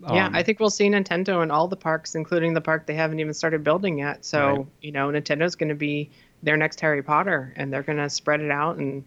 Yeah, 0.01 0.27
Um, 0.27 0.35
I 0.35 0.43
think 0.43 0.59
we'll 0.59 0.69
see 0.69 0.89
Nintendo 0.89 1.43
in 1.43 1.51
all 1.51 1.67
the 1.67 1.75
parks, 1.77 2.15
including 2.15 2.53
the 2.53 2.61
park 2.61 2.85
they 2.85 2.95
haven't 2.95 3.19
even 3.19 3.33
started 3.33 3.63
building 3.63 3.99
yet. 3.99 4.25
So, 4.25 4.47
Right. 4.47 4.65
you 4.81 4.91
know, 4.91 5.07
Nintendo's 5.09 5.55
going 5.55 5.69
to 5.69 5.75
be 5.75 6.09
their 6.41 6.57
next 6.57 6.79
Harry 6.81 7.01
Potter, 7.03 7.53
and 7.55 7.71
they're 7.71 7.83
going 7.83 7.99
to 7.99 8.09
spread 8.09 8.41
it 8.41 8.51
out. 8.51 8.77
And 8.77 9.03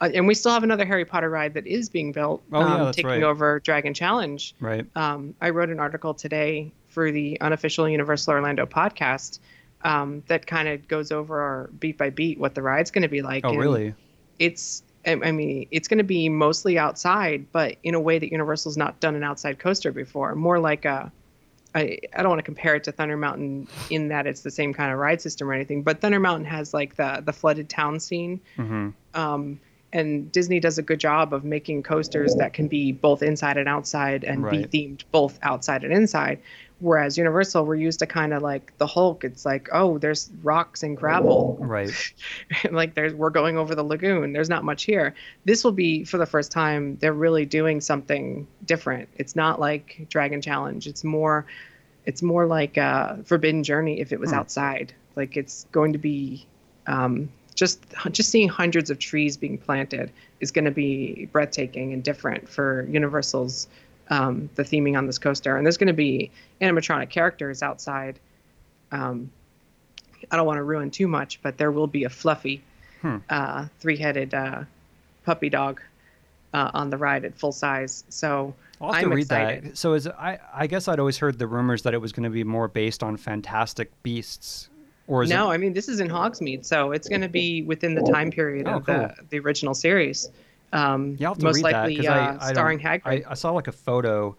uh, 0.00 0.10
and 0.14 0.26
we 0.26 0.34
still 0.34 0.50
have 0.50 0.64
another 0.64 0.84
Harry 0.84 1.04
Potter 1.04 1.30
ride 1.30 1.54
that 1.54 1.64
is 1.64 1.88
being 1.88 2.10
built, 2.10 2.42
Oh, 2.52 2.58
yeah, 2.58 2.74
um, 2.74 2.84
that's 2.86 2.96
taking 2.96 3.08
right. 3.10 3.22
over 3.22 3.60
Dragon 3.60 3.94
Challenge. 3.94 4.52
right. 4.58 4.84
Um, 4.96 5.34
I 5.40 5.50
wrote 5.50 5.70
an 5.70 5.78
article 5.78 6.12
today 6.12 6.72
for 6.88 7.12
the 7.12 7.40
unofficial 7.40 7.88
Universal 7.88 8.32
Orlando 8.34 8.66
podcast 8.66 9.38
um, 9.84 10.24
that 10.26 10.46
kind 10.48 10.66
of 10.68 10.88
goes 10.88 11.12
over 11.12 11.40
our 11.40 11.70
beat 11.78 11.98
by 11.98 12.10
beat 12.10 12.38
what 12.40 12.54
the 12.56 12.62
ride's 12.62 12.90
going 12.90 13.02
to 13.02 13.08
be 13.08 13.22
like. 13.22 13.44
Oh, 13.44 13.50
And 13.50 13.58
really? 13.60 13.94
it's 14.40 14.82
I 15.06 15.12
I 15.12 15.32
mean, 15.32 15.66
it's 15.70 15.88
going 15.88 15.98
to 15.98 16.04
be 16.04 16.28
mostly 16.28 16.78
outside, 16.78 17.46
but 17.52 17.76
in 17.82 17.94
a 17.94 18.00
way 18.00 18.18
that 18.18 18.30
Universal's 18.30 18.76
not 18.76 19.00
done 19.00 19.14
an 19.14 19.24
outside 19.24 19.58
coaster 19.58 19.92
before. 19.92 20.34
More 20.34 20.58
like 20.58 20.84
a, 20.84 21.10
I, 21.74 21.98
I 22.14 22.22
don't 22.22 22.28
want 22.28 22.38
to 22.38 22.44
compare 22.44 22.74
it 22.76 22.84
to 22.84 22.92
Thunder 22.92 23.16
Mountain 23.16 23.68
in 23.90 24.08
that 24.08 24.26
it's 24.26 24.42
the 24.42 24.50
same 24.50 24.72
kind 24.74 24.92
of 24.92 24.98
ride 24.98 25.20
system 25.20 25.48
or 25.50 25.54
anything, 25.54 25.82
but 25.82 26.00
Thunder 26.00 26.20
Mountain 26.20 26.44
has 26.46 26.72
like 26.74 26.96
the 26.96 27.22
the 27.24 27.32
flooded 27.32 27.68
town 27.68 27.98
scene, 28.00 28.40
hmm 28.56 28.90
um, 29.14 29.60
and 29.94 30.32
Disney 30.32 30.58
does 30.58 30.78
a 30.78 30.82
good 30.82 31.00
job 31.00 31.34
of 31.34 31.44
making 31.44 31.82
coasters 31.82 32.34
that 32.36 32.54
can 32.54 32.66
be 32.66 32.92
both 32.92 33.22
inside 33.22 33.58
and 33.58 33.68
outside 33.68 34.24
and 34.24 34.42
Right. 34.42 34.70
be 34.70 34.88
themed 34.88 35.04
both 35.12 35.38
outside 35.42 35.84
and 35.84 35.92
inside. 35.92 36.40
Whereas 36.82 37.16
Universal, 37.16 37.64
we're 37.64 37.76
used 37.76 38.00
to 38.00 38.06
kind 38.06 38.34
of 38.34 38.42
like 38.42 38.76
the 38.78 38.86
Hulk. 38.86 39.22
It's 39.24 39.46
like, 39.46 39.68
oh, 39.72 39.98
there's 39.98 40.30
rocks 40.42 40.82
and 40.82 40.96
gravel 40.96 41.56
Right. 41.60 41.90
like 42.70 42.94
there's 42.94 43.14
we're 43.14 43.30
going 43.30 43.56
over 43.56 43.74
the 43.74 43.82
lagoon 43.84 44.32
there's 44.32 44.48
not 44.48 44.64
much 44.64 44.82
here 44.84 45.14
this 45.44 45.62
will 45.64 45.72
be 45.72 46.04
for 46.04 46.18
the 46.18 46.26
first 46.26 46.50
time 46.52 46.96
they're 47.00 47.12
really 47.12 47.46
doing 47.46 47.80
something 47.80 48.46
different 48.64 49.08
it's 49.16 49.36
not 49.36 49.60
like 49.60 50.06
dragon 50.08 50.40
challenge 50.42 50.86
it's 50.86 51.04
more 51.04 51.46
it's 52.04 52.22
more 52.22 52.46
like 52.46 52.76
uh 52.78 53.16
forbidden 53.24 53.62
journey 53.62 54.00
if 54.00 54.12
it 54.12 54.18
was 54.20 54.30
Hmm. 54.30 54.36
outside 54.38 54.92
like 55.16 55.36
it's 55.36 55.64
going 55.72 55.92
to 55.92 55.98
be 55.98 56.46
um 56.86 57.28
just 57.54 57.84
just 58.10 58.30
seeing 58.30 58.48
hundreds 58.48 58.90
of 58.90 58.98
trees 58.98 59.36
being 59.36 59.58
planted 59.58 60.10
is 60.40 60.50
going 60.50 60.64
to 60.64 60.70
be 60.70 61.28
breathtaking 61.32 61.92
and 61.92 62.02
different 62.02 62.48
for 62.48 62.86
universal's 62.90 63.68
um, 64.12 64.48
the 64.56 64.62
theming 64.62 64.96
on 64.98 65.06
this 65.06 65.18
coaster 65.18 65.56
and 65.56 65.64
there's 65.66 65.78
going 65.78 65.94
to 65.96 66.00
be 66.08 66.30
animatronic 66.60 67.08
characters 67.08 67.62
outside 67.62 68.18
um, 68.92 69.30
I 70.30 70.36
don't 70.36 70.46
want 70.46 70.58
to 70.58 70.62
ruin 70.62 70.90
too 70.90 71.08
much, 71.08 71.40
but 71.42 71.56
there 71.58 71.72
will 71.72 71.86
be 71.88 72.04
a 72.04 72.10
fluffy, 72.10 72.62
Hmm. 73.00 73.16
uh, 73.28 73.66
three-headed 73.80 74.32
uh, 74.34 74.62
puppy 75.24 75.48
dog 75.48 75.80
uh, 76.54 76.70
on 76.72 76.90
the 76.90 76.96
ride 76.96 77.24
at 77.24 77.34
full 77.36 77.50
size. 77.50 78.04
So 78.08 78.54
I'll 78.80 78.92
have 78.92 79.00
to 79.02 79.06
I'm 79.08 79.12
read 79.14 79.22
excited. 79.22 79.64
that. 79.64 79.76
So 79.78 79.94
is 79.94 80.06
I 80.06 80.38
I 80.54 80.66
guess 80.68 80.86
I'd 80.86 81.00
always 81.00 81.18
heard 81.18 81.38
the 81.38 81.48
rumors 81.48 81.82
that 81.82 81.94
it 81.94 82.00
was 82.00 82.12
going 82.12 82.24
to 82.24 82.30
be 82.30 82.44
more 82.44 82.68
based 82.68 83.02
on 83.02 83.16
Fantastic 83.16 83.90
Beasts, 84.04 84.68
or 85.08 85.24
is 85.24 85.30
no, 85.30 85.50
it? 85.50 85.54
I 85.54 85.56
mean 85.56 85.72
this 85.72 85.88
is 85.88 85.98
in 85.98 86.08
Hogsmeade, 86.08 86.64
so 86.64 86.92
it's 86.92 87.08
going 87.08 87.22
to 87.22 87.28
be 87.28 87.62
within 87.62 87.94
the 87.96 88.02
time 88.02 88.30
period 88.30 88.68
Oh, 88.68 88.76
of 88.76 88.86
the 88.86 89.14
the 89.30 89.38
original 89.40 89.74
series. 89.74 90.30
Um, 90.72 91.16
Yeah, 91.18 91.28
I'll 91.28 91.34
have 91.34 91.38
to 91.38 91.44
most 91.44 91.56
read 91.56 91.72
likely 91.72 91.96
that 91.98 92.06
uh, 92.08 92.38
I, 92.40 92.48
I 92.48 92.52
starring 92.52 92.78
Hagrid. 92.78 93.02
I, 93.26 93.30
I 93.30 93.34
saw 93.34 93.50
like 93.52 93.68
a 93.68 93.72
photo 93.72 94.36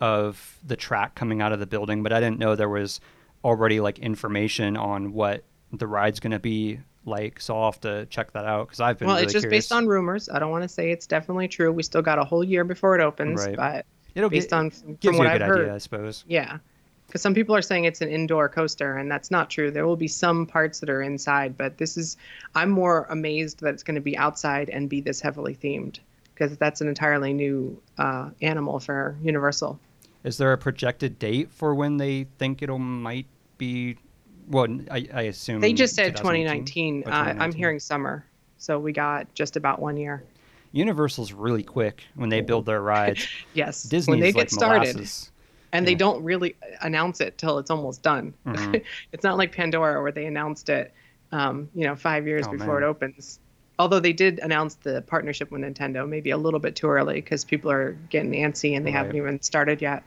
of 0.00 0.58
the 0.66 0.76
track 0.76 1.14
coming 1.14 1.40
out 1.40 1.52
of 1.52 1.60
the 1.60 1.66
building, 1.66 2.02
but 2.02 2.12
I 2.12 2.20
didn't 2.20 2.38
know 2.38 2.54
there 2.56 2.68
was 2.68 3.00
already 3.44 3.80
like 3.80 3.98
information 3.98 4.76
on 4.76 5.12
what 5.12 5.44
the 5.72 5.86
ride's 5.86 6.20
going 6.20 6.32
to 6.32 6.38
be 6.38 6.80
like. 7.04 7.40
So 7.40 7.56
I'll 7.56 7.70
have 7.70 7.80
to 7.82 8.06
check 8.06 8.32
that 8.32 8.44
out 8.44 8.66
because 8.66 8.80
I've 8.80 8.98
been 8.98 9.06
well, 9.06 9.16
really 9.16 9.24
it's 9.24 9.32
just 9.32 9.44
curious. 9.44 9.64
based 9.66 9.72
on 9.72 9.86
rumors. 9.86 10.28
I 10.28 10.38
don't 10.38 10.50
want 10.50 10.62
to 10.64 10.68
say 10.68 10.90
it's 10.90 11.06
definitely 11.06 11.48
true. 11.48 11.72
We 11.72 11.82
still 11.82 12.02
got 12.02 12.18
a 12.18 12.24
whole 12.24 12.44
year 12.44 12.64
before 12.64 12.98
it 12.98 13.02
opens, 13.02 13.46
Right. 13.46 13.56
but 13.56 13.86
It'll 14.14 14.28
based 14.30 14.50
gi- 14.50 14.56
on 14.56 14.70
from 14.70 14.94
gives 14.96 15.16
what 15.18 15.26
I've 15.26 15.38
good 15.38 15.46
heard, 15.46 15.60
idea, 15.60 15.74
I 15.74 15.78
suppose. 15.78 16.24
Yeah, 16.26 16.58
because 17.06 17.22
some 17.22 17.34
people 17.34 17.54
are 17.54 17.62
saying 17.62 17.84
it's 17.84 18.00
an 18.00 18.08
indoor 18.08 18.48
coaster, 18.48 18.96
and 18.96 19.10
that's 19.10 19.30
not 19.30 19.48
true. 19.50 19.70
There 19.70 19.86
will 19.86 19.96
be 19.96 20.08
some 20.08 20.46
parts 20.46 20.80
that 20.80 20.90
are 20.90 21.02
inside, 21.02 21.56
but 21.56 21.78
this 21.78 21.96
is. 21.96 22.16
I'm 22.54 22.70
more 22.70 23.06
amazed 23.10 23.60
that 23.60 23.74
it's 23.74 23.82
going 23.82 23.94
to 23.94 24.00
be 24.00 24.16
outside 24.18 24.68
and 24.70 24.88
be 24.88 25.00
this 25.00 25.20
heavily 25.20 25.54
themed, 25.54 25.98
because 26.34 26.56
that's 26.58 26.80
an 26.80 26.88
entirely 26.88 27.32
new 27.32 27.80
uh, 27.98 28.30
animal 28.42 28.80
for 28.80 29.16
Universal. 29.22 29.78
Is 30.24 30.38
there 30.38 30.52
a 30.52 30.58
projected 30.58 31.18
date 31.18 31.50
for 31.52 31.74
when 31.74 31.98
they 31.98 32.24
think 32.38 32.62
it'll 32.62 32.78
might 32.78 33.26
be? 33.58 33.96
Well, 34.48 34.66
I, 34.90 35.08
I 35.12 35.22
assume 35.22 35.60
They 35.60 35.72
just 35.72 35.94
said 35.94 36.16
2019. 36.16 37.02
2019. 37.02 37.04
Oh, 37.06 37.10
Uh, 37.10 37.44
I'm 37.44 37.52
hearing 37.52 37.80
summer, 37.80 38.24
so 38.58 38.78
we 38.78 38.92
got 38.92 39.32
just 39.34 39.56
about 39.56 39.80
one 39.80 39.96
year. 39.96 40.22
Universal's 40.72 41.32
really 41.32 41.62
quick 41.62 42.02
when 42.16 42.28
they 42.28 42.40
build 42.40 42.66
their 42.66 42.82
rides. 42.82 43.26
Yes, 43.54 43.82
Disney's 43.82 44.08
when 44.08 44.20
they 44.20 44.26
like 44.26 44.34
get 44.34 44.50
started, 44.50 44.94
molasses. 44.96 45.30
And 45.72 45.86
they 45.86 45.94
don't 45.94 46.22
really 46.24 46.56
announce 46.80 47.20
it 47.20 47.38
till 47.38 47.58
it's 47.58 47.70
almost 47.70 48.02
done. 48.02 48.34
Mhm. 48.46 48.82
it's 49.12 49.24
not 49.24 49.36
like 49.36 49.52
Pandora 49.52 50.00
where 50.02 50.12
they 50.12 50.26
announced 50.26 50.68
it, 50.68 50.92
um, 51.32 51.68
you 51.74 51.84
know, 51.84 51.96
five 51.96 52.26
years 52.26 52.46
Oh, 52.48 52.52
before 52.52 52.74
man. 52.80 52.82
it 52.84 52.86
opens. 52.86 53.40
Although 53.78 54.00
they 54.00 54.12
did 54.14 54.38
announce 54.38 54.76
the 54.76 55.02
partnership 55.02 55.50
with 55.50 55.60
Nintendo, 55.60 56.08
maybe 56.08 56.30
a 56.30 56.38
little 56.38 56.60
bit 56.60 56.76
too 56.76 56.88
early 56.88 57.16
because 57.16 57.44
people 57.44 57.70
are 57.70 57.92
getting 58.08 58.32
antsy 58.32 58.74
and 58.76 58.86
they 58.86 58.90
haven't 58.90 59.16
even 59.16 59.42
started 59.42 59.82
yet. 59.82 60.02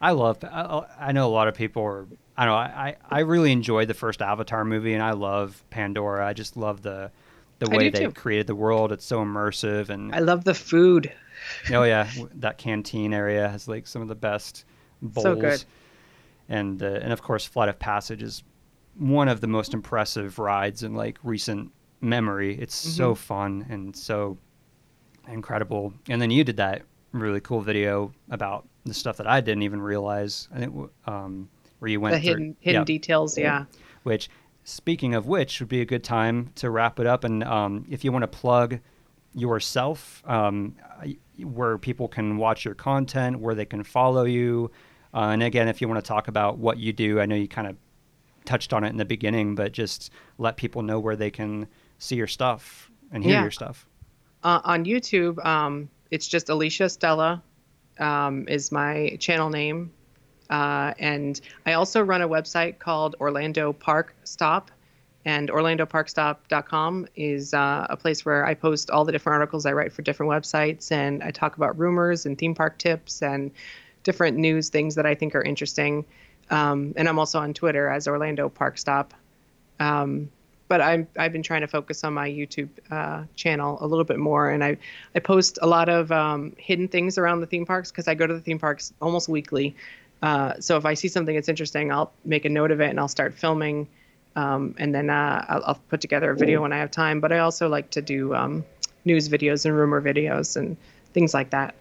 I 0.00 0.10
love. 0.10 0.42
I, 0.42 0.84
I 0.98 1.12
know 1.12 1.28
a 1.28 1.30
lot 1.30 1.46
of 1.46 1.54
people 1.54 1.82
are. 1.84 2.06
I 2.36 2.46
know. 2.46 2.54
I, 2.54 2.96
I 3.08 3.20
really 3.20 3.52
enjoyed 3.52 3.86
the 3.86 3.94
first 3.94 4.20
Avatar 4.20 4.64
movie, 4.64 4.94
and 4.94 5.02
I 5.02 5.12
love 5.12 5.62
Pandora. 5.70 6.26
I 6.26 6.32
just 6.32 6.56
love 6.56 6.82
the 6.82 7.12
the 7.60 7.70
way 7.70 7.90
they 7.90 8.06
too. 8.06 8.10
created 8.10 8.48
the 8.48 8.56
world. 8.56 8.90
It's 8.90 9.04
so 9.04 9.20
immersive, 9.20 9.88
and 9.90 10.12
I 10.12 10.18
love 10.18 10.42
the 10.42 10.54
food. 10.54 11.12
oh 11.72 11.84
yeah, 11.84 12.10
that 12.36 12.58
canteen 12.58 13.14
area 13.14 13.48
has 13.48 13.68
like 13.68 13.86
some 13.86 14.02
of 14.02 14.08
the 14.08 14.16
best 14.16 14.64
bowls. 15.02 15.22
So 15.24 15.34
good. 15.36 15.64
And 16.48 16.82
uh, 16.82 16.86
and 17.02 17.12
of 17.12 17.22
course, 17.22 17.44
Flight 17.46 17.68
of 17.68 17.78
Passage 17.78 18.22
is 18.22 18.42
one 18.96 19.28
of 19.28 19.40
the 19.40 19.46
most 19.46 19.74
impressive 19.74 20.38
rides 20.38 20.82
in 20.82 20.94
like 20.94 21.18
recent 21.22 21.70
memory. 22.00 22.58
It's 22.58 22.74
so 22.74 23.14
Mhm. 23.14 23.18
fun 23.18 23.66
and 23.68 23.94
so 23.96 24.36
incredible. 25.28 25.94
And 26.08 26.20
then 26.20 26.30
you 26.30 26.44
did 26.44 26.56
that 26.56 26.82
really 27.12 27.40
cool 27.40 27.60
video 27.60 28.12
about 28.30 28.66
the 28.84 28.94
stuff 28.94 29.16
that 29.18 29.26
I 29.26 29.40
didn't 29.40 29.62
even 29.62 29.80
realize. 29.80 30.48
I 30.54 30.58
think 30.58 30.90
um, 31.06 31.48
where 31.78 31.90
you 31.90 32.00
went 32.00 32.14
The 32.16 32.20
through- 32.20 32.28
hidden 32.28 32.56
hidden 32.60 32.80
yeah, 32.80 32.84
details, 32.84 33.38
yeah. 33.38 33.64
which 34.02 34.28
speaking 34.64 35.14
of 35.14 35.26
which 35.26 35.60
would 35.60 35.68
be 35.68 35.80
a 35.80 35.84
good 35.84 36.04
time 36.04 36.50
to 36.56 36.70
wrap 36.70 37.00
it 37.00 37.06
up 37.06 37.24
and 37.24 37.42
um, 37.44 37.84
if 37.90 38.04
you 38.04 38.12
want 38.12 38.22
to 38.22 38.28
plug 38.28 38.78
yourself 39.34 40.22
um, 40.26 40.76
where 41.38 41.78
people 41.78 42.06
can 42.06 42.36
watch 42.36 42.64
your 42.64 42.74
content 42.74 43.40
where 43.40 43.54
they 43.56 43.64
can 43.64 43.82
follow 43.82 44.24
you 44.24 44.70
uh, 45.14 45.28
and 45.32 45.42
again 45.42 45.68
if 45.68 45.80
you 45.80 45.88
want 45.88 46.02
to 46.02 46.06
talk 46.08 46.28
about 46.28 46.58
what 46.58 46.78
you 46.78 46.92
do 46.92 47.20
i 47.20 47.26
know 47.26 47.34
you 47.36 47.48
kind 47.48 47.66
of 47.68 47.76
touched 48.44 48.72
on 48.72 48.82
it 48.84 48.88
in 48.88 48.96
the 48.96 49.04
beginning 49.04 49.54
but 49.54 49.72
just 49.72 50.10
let 50.38 50.56
people 50.56 50.82
know 50.82 50.98
where 50.98 51.16
they 51.16 51.30
can 51.30 51.66
see 51.98 52.16
your 52.16 52.26
stuff 52.26 52.90
and 53.12 53.22
hear 53.22 53.34
Yeah. 53.34 53.42
your 53.42 53.50
stuff 53.50 53.86
Uh, 54.44 54.60
on 54.64 54.84
YouTube, 54.84 55.38
um, 55.46 55.88
it's 56.10 56.26
just 56.26 56.48
Alicia 56.48 56.88
Stella 56.88 57.40
um, 58.00 58.48
is 58.48 58.72
my 58.72 59.16
channel 59.20 59.50
name. 59.50 59.92
Uh, 60.50 60.92
and 60.98 61.40
I 61.64 61.74
also 61.74 62.02
run 62.02 62.22
a 62.22 62.28
website 62.28 62.80
called 62.80 63.14
Orlando 63.20 63.72
Park 63.72 64.16
Stop. 64.24 64.72
And 65.24 65.48
OrlandoParkStop.com 65.48 67.06
is 67.14 67.54
uh, 67.54 67.86
a 67.88 67.96
place 67.96 68.24
where 68.24 68.44
I 68.44 68.54
post 68.54 68.90
all 68.90 69.04
the 69.04 69.12
different 69.12 69.34
articles 69.34 69.66
I 69.66 69.72
write 69.72 69.92
for 69.92 70.02
different 70.02 70.30
websites. 70.32 70.90
And 70.90 71.22
I 71.22 71.30
talk 71.30 71.56
about 71.56 71.78
rumors 71.78 72.26
and 72.26 72.36
theme 72.36 72.54
park 72.56 72.78
tips 72.78 73.22
and 73.22 73.52
different 74.02 74.36
news 74.36 74.68
things 74.68 74.94
that 74.94 75.06
I 75.06 75.14
think 75.14 75.34
are 75.34 75.42
interesting. 75.42 76.04
Um, 76.50 76.92
and 76.96 77.08
I'm 77.08 77.18
also 77.18 77.38
on 77.38 77.54
Twitter 77.54 77.88
as 77.88 78.08
Orlando 78.08 78.48
Park 78.48 78.78
Stop. 78.78 79.14
Um, 79.80 80.30
but 80.68 80.80
I'm, 80.80 81.06
I've 81.18 81.32
been 81.32 81.42
trying 81.42 81.60
to 81.60 81.66
focus 81.66 82.02
on 82.02 82.14
my 82.14 82.30
YouTube 82.30 82.70
uh, 82.90 83.24
channel 83.36 83.76
a 83.82 83.86
little 83.86 84.04
bit 84.04 84.18
more, 84.18 84.48
and 84.48 84.64
I, 84.64 84.78
I 85.14 85.18
post 85.18 85.58
a 85.60 85.66
lot 85.66 85.90
of 85.90 86.10
um, 86.10 86.54
hidden 86.56 86.88
things 86.88 87.18
around 87.18 87.40
the 87.40 87.46
theme 87.46 87.66
parks 87.66 87.90
because 87.90 88.08
I 88.08 88.14
go 88.14 88.26
to 88.26 88.32
the 88.32 88.40
theme 88.40 88.58
parks 88.58 88.92
almost 89.00 89.28
weekly, 89.28 89.76
Uh, 90.22 90.54
so 90.60 90.76
if 90.76 90.86
I 90.86 90.94
see 90.94 91.08
something 91.08 91.34
that's 91.34 91.48
interesting, 91.48 91.90
I'll 91.92 92.12
make 92.24 92.44
a 92.44 92.48
note 92.48 92.70
of 92.70 92.80
it 92.80 92.88
and 92.90 92.98
I'll 93.00 93.08
start 93.08 93.34
filming. 93.34 93.88
Um, 94.36 94.74
and 94.78 94.94
then 94.94 95.10
uh, 95.10 95.44
I'll, 95.48 95.64
I'll, 95.66 95.80
put 95.90 96.00
together 96.00 96.30
a 96.30 96.36
video 96.36 96.62
when 96.62 96.72
I 96.72 96.78
have 96.78 96.90
time. 96.90 97.20
But 97.20 97.32
I 97.32 97.40
also 97.40 97.68
like 97.68 97.90
to 97.90 98.00
do 98.00 98.34
um, 98.34 98.64
news 99.04 99.28
videos 99.28 99.66
and 99.66 99.76
rumor 99.76 100.00
videos 100.00 100.56
and 100.56 100.76
things 101.12 101.34
like 101.34 101.50
that. 101.50 101.74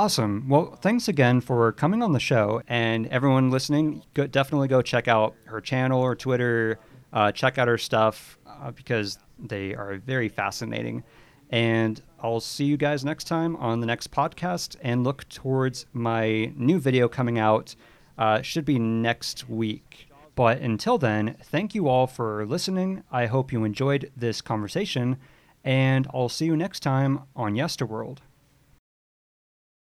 Awesome. 0.00 0.48
Well, 0.48 0.78
thanks 0.80 1.08
again 1.08 1.42
for 1.42 1.72
coming 1.72 2.02
on 2.02 2.12
the 2.14 2.20
show. 2.20 2.62
And 2.68 3.06
everyone 3.08 3.50
listening, 3.50 4.02
go, 4.14 4.26
definitely 4.26 4.66
go 4.66 4.80
check 4.80 5.08
out 5.08 5.34
her 5.44 5.60
channel 5.60 6.00
or 6.00 6.16
Twitter. 6.16 6.78
Uh, 7.12 7.32
check 7.32 7.58
out 7.58 7.68
her 7.68 7.76
stuff 7.76 8.38
uh, 8.46 8.70
because 8.70 9.18
they 9.38 9.74
are 9.74 9.98
very 9.98 10.30
fascinating. 10.30 11.04
And 11.50 12.00
I'll 12.18 12.40
see 12.40 12.64
you 12.64 12.78
guys 12.78 13.04
next 13.04 13.24
time 13.24 13.56
on 13.56 13.80
the 13.80 13.86
next 13.86 14.10
podcast 14.10 14.74
and 14.80 15.04
look 15.04 15.28
towards 15.28 15.84
my 15.92 16.50
new 16.56 16.78
video 16.78 17.06
coming 17.06 17.38
out. 17.38 17.74
Uh, 18.16 18.40
should 18.40 18.64
be 18.64 18.78
next 18.78 19.50
week. 19.50 20.08
But 20.34 20.60
until 20.60 20.96
then, 20.96 21.36
thank 21.42 21.74
you 21.74 21.88
all 21.88 22.06
for 22.06 22.46
listening. 22.46 23.02
I 23.12 23.26
hope 23.26 23.52
you 23.52 23.64
enjoyed 23.64 24.10
this 24.16 24.40
conversation, 24.40 25.18
and 25.62 26.08
I'll 26.14 26.30
see 26.30 26.46
you 26.46 26.56
next 26.56 26.80
time 26.80 27.24
on 27.36 27.52
Yesterworld. 27.52 28.20